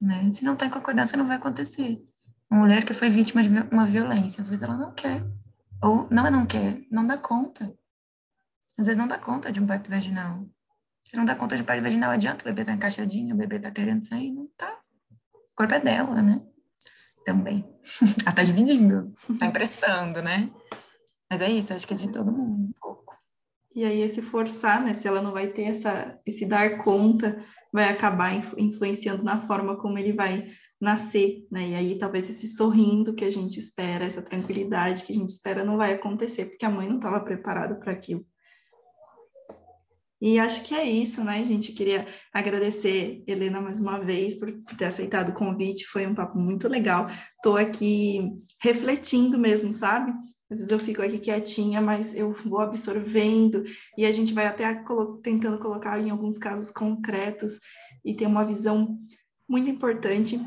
né? 0.01 0.33
Se 0.33 0.43
não 0.43 0.55
tá 0.55 0.65
em 0.65 0.69
concordância, 0.69 1.17
não 1.17 1.27
vai 1.27 1.37
acontecer. 1.37 2.03
Uma 2.49 2.61
mulher 2.61 2.83
que 2.83 2.93
foi 2.93 3.09
vítima 3.09 3.41
de 3.41 3.49
uma 3.71 3.85
violência, 3.85 4.41
às 4.41 4.49
vezes 4.49 4.63
ela 4.63 4.75
não 4.75 4.93
quer. 4.93 5.25
Ou 5.81 6.07
não, 6.11 6.29
não 6.29 6.45
quer, 6.45 6.81
não 6.91 7.07
dá 7.07 7.17
conta. 7.17 7.73
Às 8.81 8.87
vezes 8.87 8.97
não 8.97 9.07
dá 9.07 9.19
conta 9.19 9.51
de 9.51 9.61
um 9.61 9.67
parto 9.67 9.91
vaginal. 9.91 10.43
Se 11.03 11.15
não 11.15 11.23
dá 11.23 11.35
conta 11.35 11.55
de 11.55 11.61
um 11.61 11.65
parto 11.65 11.83
vaginal, 11.83 12.09
adianta, 12.09 12.43
o 12.43 12.45
bebê 12.45 12.65
tá 12.65 12.73
encaixadinho, 12.73 13.35
o 13.35 13.37
bebê 13.37 13.59
tá 13.59 13.69
querendo 13.69 14.03
sair, 14.03 14.31
não 14.31 14.49
tá. 14.57 14.81
O 15.31 15.55
corpo 15.55 15.75
é 15.75 15.79
dela, 15.79 16.19
né? 16.19 16.41
Também. 17.23 17.63
Ela 18.25 18.33
tá 18.33 18.41
dividindo, 18.41 19.13
tá 19.37 19.45
emprestando, 19.45 20.23
né? 20.23 20.49
Mas 21.29 21.41
é 21.41 21.51
isso, 21.51 21.71
acho 21.71 21.87
que 21.87 21.93
é 21.93 21.97
de 21.97 22.11
todo 22.11 22.31
mundo 22.31 22.57
um 22.57 22.71
pouco. 22.81 23.15
E 23.75 23.85
aí 23.85 24.01
esse 24.01 24.19
forçar, 24.19 24.83
né? 24.83 24.95
Se 24.95 25.07
ela 25.07 25.21
não 25.21 25.31
vai 25.31 25.47
ter 25.47 25.65
essa, 25.65 26.19
esse 26.25 26.47
dar 26.47 26.83
conta, 26.83 27.39
vai 27.71 27.87
acabar 27.87 28.33
influenciando 28.57 29.23
na 29.23 29.39
forma 29.39 29.77
como 29.79 29.99
ele 29.99 30.11
vai 30.11 30.49
nascer, 30.81 31.47
né? 31.51 31.69
E 31.69 31.75
aí 31.75 31.97
talvez 31.99 32.27
esse 32.31 32.47
sorrindo 32.47 33.13
que 33.13 33.23
a 33.23 33.29
gente 33.29 33.59
espera, 33.59 34.05
essa 34.05 34.23
tranquilidade 34.23 35.03
que 35.03 35.13
a 35.13 35.15
gente 35.15 35.29
espera 35.29 35.63
não 35.63 35.77
vai 35.77 35.93
acontecer, 35.93 36.45
porque 36.45 36.65
a 36.65 36.69
mãe 36.69 36.89
não 36.89 36.95
estava 36.95 37.19
preparada 37.19 37.75
para 37.75 37.91
aquilo. 37.91 38.25
E 40.21 40.37
acho 40.37 40.63
que 40.63 40.75
é 40.75 40.87
isso, 40.87 41.23
né, 41.23 41.43
gente? 41.43 41.73
Queria 41.73 42.07
agradecer, 42.31 43.23
Helena, 43.25 43.59
mais 43.59 43.79
uma 43.79 43.99
vez, 43.99 44.35
por, 44.35 44.51
ter 44.77 44.85
aceitado 44.85 45.29
o 45.29 45.33
convite. 45.33 45.87
Foi 45.87 46.05
um 46.05 46.13
papo 46.13 46.37
muito 46.37 46.67
legal. 46.67 47.07
Estou 47.35 47.57
aqui 47.57 48.31
refletindo 48.61 49.39
mesmo, 49.39 49.73
sabe? 49.73 50.11
Às 50.51 50.59
vezes 50.59 50.71
eu 50.71 50.77
fico 50.77 51.01
aqui 51.01 51.17
quietinha, 51.17 51.81
mas 51.81 52.13
eu 52.13 52.33
vou 52.45 52.59
absorvendo 52.59 53.63
e 53.97 54.05
a 54.05 54.11
gente 54.11 54.31
vai 54.31 54.45
até 54.45 54.71
colo 54.83 55.17
tentando 55.23 55.57
colocar 55.57 55.99
em 55.99 56.11
alguns 56.11 56.37
casos 56.37 56.69
concretos 56.69 57.59
e 58.05 58.13
ter 58.13 58.27
uma 58.27 58.45
visão 58.45 58.99
muito 59.49 59.69
importante 59.69 60.39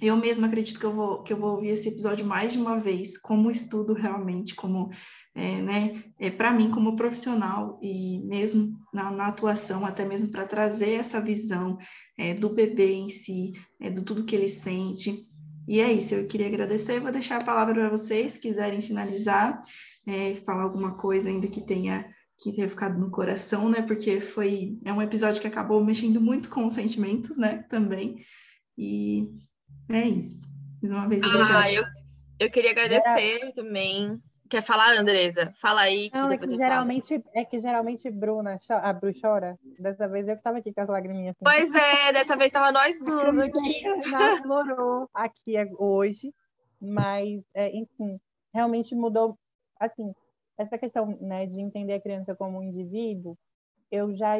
eu 0.00 0.16
mesma 0.16 0.46
acredito 0.46 0.78
que 0.78 0.84
eu 0.84 0.92
vou 0.92 1.22
que 1.22 1.32
eu 1.32 1.36
vou 1.36 1.52
ouvir 1.52 1.68
esse 1.68 1.88
episódio 1.88 2.26
mais 2.26 2.52
de 2.52 2.58
uma 2.58 2.78
vez, 2.78 3.16
como 3.16 3.50
estudo 3.50 3.94
realmente, 3.94 4.54
como 4.54 4.90
é, 5.36 5.60
né, 5.60 6.02
é, 6.18 6.30
para 6.30 6.50
mim 6.50 6.70
como 6.70 6.96
profissional 6.96 7.78
e 7.82 8.20
mesmo 8.24 8.74
na, 8.92 9.10
na 9.10 9.26
atuação, 9.26 9.84
até 9.84 10.02
mesmo 10.02 10.30
para 10.30 10.46
trazer 10.46 10.92
essa 10.92 11.20
visão 11.20 11.76
é, 12.18 12.32
do 12.32 12.48
bebê 12.48 12.94
em 12.94 13.10
si, 13.10 13.52
é, 13.78 13.90
do 13.90 14.02
tudo 14.02 14.24
que 14.24 14.34
ele 14.34 14.48
sente. 14.48 15.26
E 15.68 15.78
é 15.78 15.92
isso, 15.92 16.14
eu 16.14 16.26
queria 16.26 16.46
agradecer, 16.46 17.00
vou 17.00 17.12
deixar 17.12 17.42
a 17.42 17.44
palavra 17.44 17.74
para 17.74 17.90
vocês, 17.90 18.32
se 18.32 18.40
quiserem 18.40 18.80
finalizar, 18.80 19.60
é, 20.08 20.36
falar 20.36 20.62
alguma 20.62 20.96
coisa 20.96 21.28
ainda 21.28 21.46
que 21.46 21.60
tenha 21.60 22.04
que 22.38 22.52
tenha 22.52 22.68
ficado 22.68 22.98
no 22.98 23.10
coração, 23.10 23.68
né? 23.70 23.80
Porque 23.80 24.20
foi 24.20 24.78
é 24.84 24.92
um 24.92 25.00
episódio 25.00 25.40
que 25.40 25.46
acabou 25.46 25.82
mexendo 25.82 26.20
muito 26.20 26.50
com 26.50 26.66
os 26.66 26.74
sentimentos, 26.74 27.38
né? 27.38 27.64
Também. 27.68 28.16
E 28.76 29.26
é 29.88 30.06
isso. 30.06 30.46
Mais 30.82 30.94
uma 30.94 31.08
vez, 31.08 31.22
obrigada. 31.22 31.60
Ah, 31.60 31.72
eu, 31.72 31.82
eu 32.38 32.50
queria 32.50 32.72
agradecer 32.72 33.40
é. 33.42 33.52
também. 33.52 34.20
Quer 34.48 34.62
falar, 34.62 34.96
Andresa? 34.96 35.52
Fala 35.60 35.82
aí. 35.82 36.10
Que 36.10 36.16
Não, 36.16 36.30
é 36.30 36.38
que 36.38 36.48
geralmente, 36.48 37.24
é 37.34 37.44
que 37.44 37.60
geralmente 37.60 38.10
Bruna, 38.10 38.58
a 38.68 38.92
Bru 38.92 39.12
chora. 39.20 39.58
Dessa 39.78 40.08
vez 40.08 40.28
eu 40.28 40.34
estava 40.34 40.58
aqui 40.58 40.72
com 40.72 40.80
as 40.80 40.88
lagriminhas. 40.88 41.34
Assim. 41.36 41.44
Pois 41.44 41.74
é, 41.74 42.12
dessa 42.12 42.36
vez 42.36 42.48
estava 42.48 42.72
nós 42.72 42.98
duas 43.00 43.38
aqui. 43.38 43.82
Florou 44.42 45.08
aqui 45.12 45.56
é 45.56 45.66
hoje, 45.78 46.32
mas, 46.80 47.42
é, 47.54 47.74
enfim, 47.76 48.18
realmente 48.54 48.94
mudou. 48.94 49.38
Assim, 49.78 50.14
essa 50.58 50.78
questão 50.78 51.18
né, 51.20 51.46
de 51.46 51.60
entender 51.60 51.94
a 51.94 52.00
criança 52.00 52.34
como 52.34 52.58
um 52.58 52.62
indivíduo, 52.62 53.36
eu 53.90 54.16
já 54.16 54.36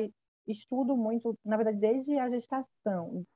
estudo 0.47 0.97
muito, 0.97 1.37
na 1.45 1.57
verdade, 1.57 1.78
desde 1.78 2.19
a 2.19 2.31
gestação 2.31 3.27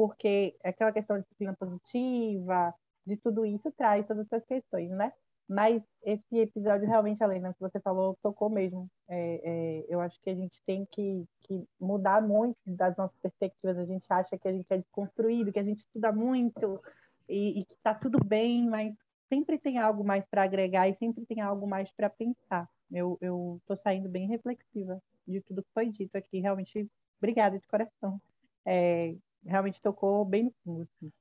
porque 0.00 0.56
aquela 0.64 0.92
questão 0.92 1.16
de 1.18 1.24
disciplina 1.24 1.54
positiva, 1.54 2.74
de 3.06 3.18
tudo 3.18 3.44
isso 3.44 3.70
traz 3.72 4.06
todas 4.06 4.24
essas 4.26 4.42
questões, 4.46 4.88
né? 4.90 5.12
Mas 5.50 5.82
esse 6.04 6.38
episódio 6.38 6.86
realmente, 6.86 7.20
Helena, 7.20 7.52
que 7.52 7.58
você 7.58 7.80
falou, 7.80 8.16
tocou 8.22 8.48
mesmo. 8.48 8.88
É, 9.08 9.40
é, 9.42 9.84
eu 9.88 10.00
acho 10.00 10.16
que 10.22 10.30
a 10.30 10.34
gente 10.34 10.62
tem 10.64 10.86
que, 10.92 11.26
que, 11.42 11.66
mudar 11.80 12.22
muito 12.22 12.56
das 12.64 12.96
nossas 12.96 13.18
perspectivas. 13.18 13.76
A 13.76 13.84
gente 13.84 14.06
acha 14.08 14.38
que 14.38 14.46
a 14.46 14.52
gente 14.52 14.66
é 14.70 14.78
desconstruído, 14.78 15.52
que 15.52 15.58
a 15.58 15.64
gente 15.64 15.80
estuda 15.80 16.12
muito 16.12 16.80
e, 17.28 17.64
que 17.64 17.74
está 17.74 17.92
tudo 17.92 18.24
bem, 18.24 18.68
mas 18.68 18.94
sempre 19.28 19.58
tem 19.58 19.76
algo 19.78 20.04
mais 20.04 20.24
para 20.30 20.44
agregar 20.44 20.88
e 20.88 20.94
sempre 20.94 21.26
tem 21.26 21.40
algo 21.40 21.66
mais 21.66 21.90
para 21.96 22.08
pensar. 22.08 22.68
Eu 22.88 23.18
estou 23.60 23.76
saindo 23.76 24.08
bem 24.08 24.28
reflexiva 24.28 25.02
de 25.26 25.40
tudo 25.40 25.64
que 25.64 25.72
foi 25.74 25.90
dito 25.90 26.14
aqui. 26.14 26.38
Realmente, 26.38 26.88
obrigada 27.18 27.58
de 27.58 27.66
coração. 27.66 28.22
É, 28.64 29.16
realmente 29.44 29.82
tocou 29.82 30.24
bem 30.24 30.44
no 30.44 30.52
fundo. 30.62 30.82
Assim. 30.82 31.12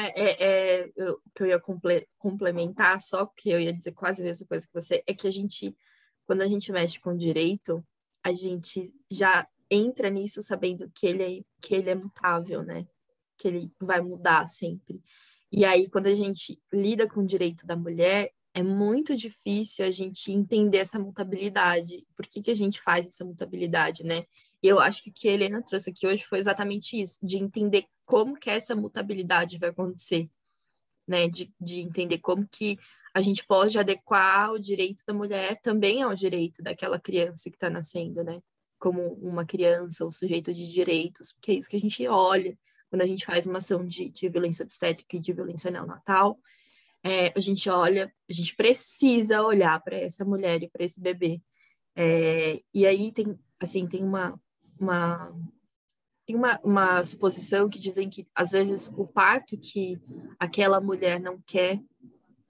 É, 0.00 0.22
é, 0.22 0.82
é 0.84 0.92
eu, 0.96 1.20
que 1.34 1.42
eu 1.42 1.46
ia 1.48 1.58
comple 1.58 2.06
complementar, 2.16 3.02
só 3.02 3.26
que 3.26 3.50
eu 3.50 3.60
ia 3.60 3.72
dizer 3.72 3.92
quase 3.92 4.22
a 4.22 4.24
mesma 4.24 4.46
coisa 4.46 4.66
que 4.66 4.72
você, 4.72 5.02
é 5.04 5.12
que 5.12 5.26
a 5.26 5.30
gente, 5.30 5.76
quando 6.24 6.42
a 6.42 6.46
gente 6.46 6.70
mexe 6.70 7.00
com 7.00 7.16
direito, 7.16 7.84
a 8.22 8.32
gente 8.32 8.94
já 9.10 9.46
entra 9.68 10.08
nisso 10.08 10.42
sabendo 10.42 10.90
que 10.94 11.06
ele 11.06 11.22
é, 11.22 11.42
que 11.60 11.74
ele 11.74 11.90
é 11.90 11.94
mutável, 11.94 12.62
né? 12.62 12.86
Que 13.36 13.48
ele 13.48 13.72
vai 13.80 14.00
mudar 14.00 14.48
sempre. 14.48 15.02
E 15.50 15.64
aí, 15.64 15.88
quando 15.88 16.06
a 16.06 16.14
gente 16.14 16.60
lida 16.72 17.08
com 17.08 17.20
o 17.20 17.26
direito 17.26 17.66
da 17.66 17.76
mulher, 17.76 18.32
é 18.54 18.62
muito 18.62 19.16
difícil 19.16 19.84
a 19.84 19.90
gente 19.90 20.30
entender 20.32 20.78
essa 20.78 20.98
mutabilidade. 20.98 22.06
Por 22.16 22.26
que, 22.26 22.42
que 22.42 22.50
a 22.50 22.56
gente 22.56 22.80
faz 22.80 23.06
essa 23.06 23.24
mutabilidade, 23.24 24.04
né? 24.04 24.24
E 24.62 24.68
eu 24.68 24.80
acho 24.80 25.02
que 25.02 25.10
o 25.10 25.12
que 25.12 25.28
a 25.28 25.32
Helena 25.32 25.62
trouxe 25.62 25.90
aqui 25.90 26.06
hoje 26.06 26.24
foi 26.24 26.38
exatamente 26.38 27.00
isso, 27.00 27.18
de 27.22 27.36
entender 27.38 27.84
como 28.04 28.36
que 28.36 28.50
essa 28.50 28.74
mutabilidade 28.74 29.58
vai 29.58 29.70
acontecer, 29.70 30.28
né? 31.06 31.28
De, 31.28 31.52
de 31.60 31.80
entender 31.80 32.18
como 32.18 32.46
que 32.48 32.78
a 33.14 33.20
gente 33.20 33.44
pode 33.46 33.78
adequar 33.78 34.52
o 34.52 34.58
direito 34.58 35.02
da 35.06 35.14
mulher 35.14 35.60
também 35.62 36.02
ao 36.02 36.14
direito 36.14 36.62
daquela 36.62 36.98
criança 36.98 37.50
que 37.50 37.56
está 37.56 37.70
nascendo, 37.70 38.22
né? 38.24 38.40
Como 38.78 39.14
uma 39.14 39.44
criança, 39.44 40.04
o 40.04 40.10
sujeito 40.10 40.52
de 40.52 40.72
direitos, 40.72 41.32
porque 41.32 41.52
é 41.52 41.54
isso 41.54 41.68
que 41.68 41.76
a 41.76 41.80
gente 41.80 42.06
olha 42.06 42.56
quando 42.90 43.02
a 43.02 43.06
gente 43.06 43.26
faz 43.26 43.46
uma 43.46 43.58
ação 43.58 43.86
de, 43.86 44.08
de 44.08 44.28
violência 44.28 44.64
obstétrica 44.64 45.16
e 45.16 45.20
de 45.20 45.32
violência 45.32 45.70
neonatal. 45.70 46.38
É, 47.02 47.32
a 47.36 47.40
gente 47.40 47.68
olha, 47.68 48.12
a 48.28 48.32
gente 48.32 48.56
precisa 48.56 49.42
olhar 49.42 49.80
para 49.82 49.96
essa 49.96 50.24
mulher 50.24 50.62
e 50.62 50.68
para 50.68 50.84
esse 50.84 51.00
bebê. 51.00 51.40
É, 51.94 52.60
e 52.72 52.86
aí 52.86 53.12
tem, 53.12 53.38
assim, 53.60 53.86
tem 53.86 54.02
uma, 54.02 54.40
uma 54.80 55.32
tem 56.26 56.36
uma, 56.36 56.60
uma 56.62 57.04
suposição 57.06 57.70
que 57.70 57.78
dizem 57.78 58.10
que 58.10 58.26
às 58.34 58.50
vezes 58.50 58.92
o 58.94 59.06
parto 59.06 59.56
que 59.56 59.98
aquela 60.38 60.78
mulher 60.78 61.18
não 61.18 61.40
quer 61.40 61.80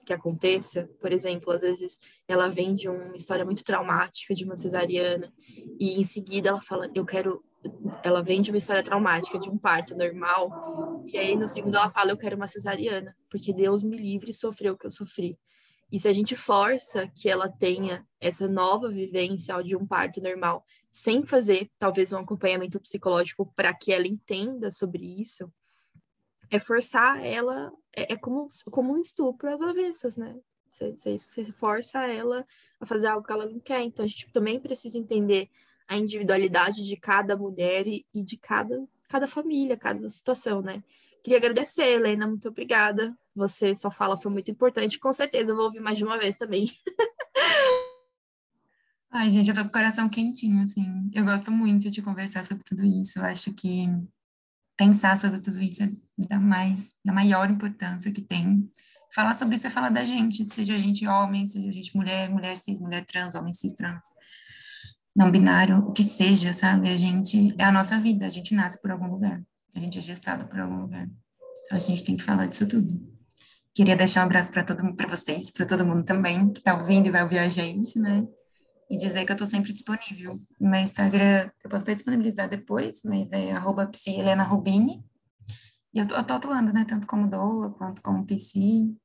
que 0.05 0.13
aconteça, 0.13 0.89
por 1.01 1.13
exemplo, 1.13 1.53
às 1.53 1.61
vezes 1.61 2.01
ela 2.27 2.49
vem 2.49 2.75
de 2.75 2.89
uma 2.89 3.15
história 3.15 3.45
muito 3.45 3.63
traumática 3.63 4.35
de 4.35 4.43
uma 4.43 4.57
cesariana 4.57 5.33
e 5.79 6.01
em 6.01 6.03
seguida 6.03 6.49
ela 6.49 6.63
fala, 6.63 6.91
eu 6.95 7.05
quero 7.05 7.45
ela 8.03 8.23
vem 8.23 8.41
de 8.41 8.51
uma 8.51 8.57
história 8.57 8.83
traumática 8.83 9.39
de 9.39 9.51
um 9.51 9.59
parto 9.59 9.95
normal 9.95 11.05
e 11.07 11.19
aí 11.19 11.37
no 11.37 11.47
segundo 11.47 11.77
ela 11.77 11.91
fala, 11.91 12.11
eu 12.11 12.17
quero 12.17 12.37
uma 12.37 12.49
cesariana, 12.49 13.15
porque 13.31 13.53
Deus 13.53 13.83
me 13.83 13.97
livre 13.97 14.33
sofreu 14.33 14.75
o 14.75 14.79
que 14.79 14.87
eu 14.87 14.91
sofri. 14.91 15.39
E 15.91 15.99
se 15.99 16.07
a 16.07 16.13
gente 16.13 16.37
força 16.37 17.09
que 17.09 17.29
ela 17.29 17.49
tenha 17.49 18.07
essa 18.21 18.47
nova 18.47 18.89
vivência 18.91 19.61
de 19.63 19.75
um 19.75 19.87
parto 19.87 20.21
normal, 20.21 20.65
sem 20.91 21.25
fazer 21.25 21.71
talvez 21.79 22.13
um 22.13 22.19
acompanhamento 22.19 22.79
psicológico 22.81 23.51
para 23.57 23.73
que 23.73 23.93
ela 23.93 24.07
entenda 24.07 24.71
sobre 24.71 25.21
isso, 25.21 25.51
é 26.51 26.59
forçar 26.59 27.25
ela, 27.25 27.73
é, 27.95 28.13
é 28.15 28.17
como, 28.17 28.49
como 28.71 28.93
um 28.93 29.01
estupro 29.01 29.53
às 29.53 29.63
avessas, 29.63 30.17
né? 30.17 30.37
Você, 30.71 31.19
você 31.19 31.53
força 31.53 32.07
ela 32.07 32.47
a 32.79 32.87
fazer 32.87 33.09
algo 33.09 33.27
que 33.27 33.33
ela 33.33 33.47
não 33.47 33.59
quer. 33.59 33.83
Então 33.83 34.05
a 34.05 34.09
gente 34.09 34.31
também 34.31 34.61
precisa 34.61 34.99
entender 34.99 35.51
a 35.87 35.97
individualidade 35.97 36.87
de 36.87 36.97
cada 36.97 37.37
mulher 37.37 37.87
e, 37.87 38.07
e 38.15 38.23
de 38.23 38.37
cada, 38.37 38.87
cada 39.09 39.27
família, 39.27 39.77
cada 39.77 40.09
situação, 40.11 40.61
né? 40.61 40.83
Queria 41.23 41.39
agradecer, 41.39 41.85
Helena, 41.85 42.27
muito 42.27 42.49
obrigada. 42.49 43.17
Você, 43.39 43.75
sua 43.75 43.91
fala 43.91 44.17
foi 44.17 44.31
muito 44.31 44.51
importante. 44.51 44.99
Com 44.99 45.13
certeza 45.13 45.53
eu 45.53 45.57
vou 45.57 45.67
ouvir 45.67 45.81
mais 45.81 45.97
de 45.97 46.05
uma 46.05 46.19
vez 46.19 46.37
também. 46.37 46.71
Ai, 49.11 49.31
gente, 49.31 49.49
eu 49.49 49.55
tô 49.55 49.63
com 49.63 49.69
o 49.69 49.73
coração 49.73 50.09
quentinho, 50.09 50.63
assim. 50.63 51.11
Eu 51.15 51.25
gosto 51.25 51.51
muito 51.51 51.91
de 51.91 52.03
conversar 52.03 52.45
sobre 52.45 52.63
tudo 52.65 52.85
isso. 52.85 53.19
Eu 53.19 53.25
acho 53.25 53.55
que 53.55 53.87
pensar 54.77 55.17
sobre 55.17 55.41
tudo 55.41 55.61
isso 55.61 55.83
é 55.83 55.91
da, 56.19 56.39
mais, 56.39 56.95
da 57.05 57.13
maior 57.13 57.51
importância 57.51 58.13
que 58.13 58.21
tem. 58.21 58.71
Falar 59.15 59.33
sobre 59.35 59.57
isso 59.57 59.67
é 59.67 59.71
falar 59.71 59.89
da 59.89 60.05
gente, 60.05 60.45
seja 60.45 60.75
a 60.75 60.79
gente 60.79 61.07
homem, 61.07 61.47
seja 61.47 61.69
a 61.69 61.73
gente 61.73 61.97
mulher, 61.97 62.29
mulher 62.29 62.57
cis, 62.57 62.79
mulher 62.79 63.07
trans, 63.07 63.35
homem 63.35 63.55
cis, 63.55 63.73
trans, 63.73 64.05
não 65.17 65.31
binário, 65.31 65.79
o 65.79 65.93
que 65.93 66.05
seja, 66.05 66.53
sabe? 66.53 66.91
A 66.91 66.97
gente, 66.97 67.55
é 67.59 67.65
a 67.65 67.73
nossa 67.73 67.99
vida, 67.99 68.27
a 68.27 68.31
gente 68.31 68.55
nasce 68.55 68.81
por 68.81 68.91
algum 68.91 69.09
lugar. 69.09 69.43
A 69.75 69.81
gente 69.81 69.99
é 69.99 70.03
gestado 70.03 70.47
por 70.47 70.61
algum 70.61 70.83
lugar. 70.83 71.09
Então 71.65 71.77
a 71.77 71.81
gente 71.81 72.05
tem 72.05 72.17
que 72.17 72.23
falar 72.23 72.47
disso 72.47 72.69
tudo. 72.69 73.18
Queria 73.79 73.95
deixar 73.95 74.23
um 74.23 74.25
abraço 74.25 74.51
para 74.51 74.65
todo 74.65 74.93
para 74.97 75.09
vocês, 75.09 75.53
para 75.53 75.65
todo 75.65 75.87
mundo 75.87 76.03
também 76.03 76.53
que 76.53 76.59
está 76.59 76.77
ouvindo 76.77 77.07
e 77.07 77.11
vai 77.13 77.23
ouvir 77.23 77.39
a 77.39 77.49
gente, 77.49 77.97
né? 77.97 78.27
E 78.91 78.97
dizer 78.97 79.25
que 79.25 79.31
eu 79.31 79.35
estou 79.35 79.47
sempre 79.47 79.73
disponível. 79.73 80.43
No 80.61 80.69
meu 80.69 80.81
Instagram, 80.81 81.49
eu 81.63 81.71
posso 81.71 81.85
até 81.85 81.95
disponibilizar 81.95 82.49
depois, 82.49 83.03
mas 83.05 83.31
é 83.31 83.53
arroba 83.53 83.89
Rubini. 84.49 85.05
E 85.95 86.01
eu 86.01 86.09
tô, 86.09 86.17
eu 86.17 86.25
tô 86.25 86.35
atuando, 86.35 86.73
né? 86.73 86.85
Tanto 86.89 87.07
como 87.07 87.31
doula, 87.31 87.71
quanto 87.71 88.03
como 88.03 88.27
psi, 88.27 88.97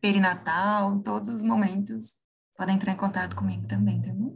perinatal, 0.00 1.00
todos 1.00 1.28
os 1.28 1.42
momentos. 1.42 2.14
Podem 2.56 2.76
entrar 2.76 2.92
em 2.92 2.96
contato 2.96 3.34
comigo 3.34 3.66
também, 3.66 4.00
tá 4.00 4.12
bom? 4.12 4.32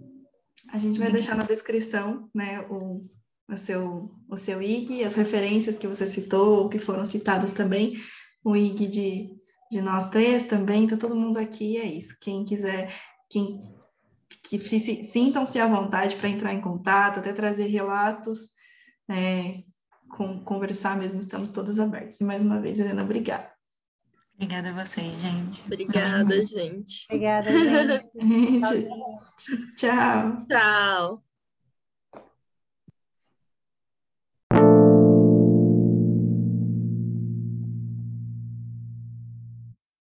A 0.73 0.79
gente 0.79 0.99
vai 0.99 1.12
deixar 1.12 1.37
na 1.37 1.45
descrição, 1.45 2.29
né, 2.35 2.62
o, 2.62 3.01
o 3.49 3.57
seu, 3.57 4.11
o 4.29 4.37
seu 4.37 4.61
IG, 4.61 5.05
as 5.05 5.15
referências 5.15 5.77
que 5.77 5.87
você 5.87 6.05
citou, 6.05 6.69
que 6.69 6.81
foram 6.81 7.05
citadas 7.05 7.53
também, 7.53 7.95
o 8.43 8.57
IG 8.57 8.89
de, 8.89 9.44
de 9.75 9.83
nós 9.83 10.09
três 10.09 10.45
também, 10.45 10.87
tá 10.87 10.97
todo 10.97 11.17
mundo 11.17 11.39
aqui, 11.39 11.77
é 11.77 11.85
isso. 11.85 12.17
Quem 12.21 12.45
quiser, 12.45 12.95
quem 13.29 13.61
que 14.49 14.59
sintam-se 14.59 15.59
à 15.59 15.67
vontade 15.67 16.17
para 16.17 16.29
entrar 16.29 16.53
em 16.53 16.61
contato, 16.61 17.19
até 17.19 17.33
trazer 17.33 17.67
relatos, 17.67 18.51
é, 19.09 19.63
com, 20.09 20.39
conversar 20.45 20.97
mesmo, 20.97 21.19
estamos 21.19 21.51
todas 21.51 21.81
abertas. 21.81 22.21
E 22.21 22.25
mais 22.25 22.43
uma 22.43 22.61
vez, 22.61 22.79
Helena, 22.79 23.03
obrigada. 23.03 23.51
Obrigada 24.35 24.71
a 24.71 24.85
vocês, 24.85 25.17
gente. 25.21 25.63
Obrigada, 25.67 26.45
gente. 26.45 27.07
Obrigada, 27.09 27.51
gente. 27.51 28.09
Tchau. 29.77 30.47
Tchau. 30.49 31.24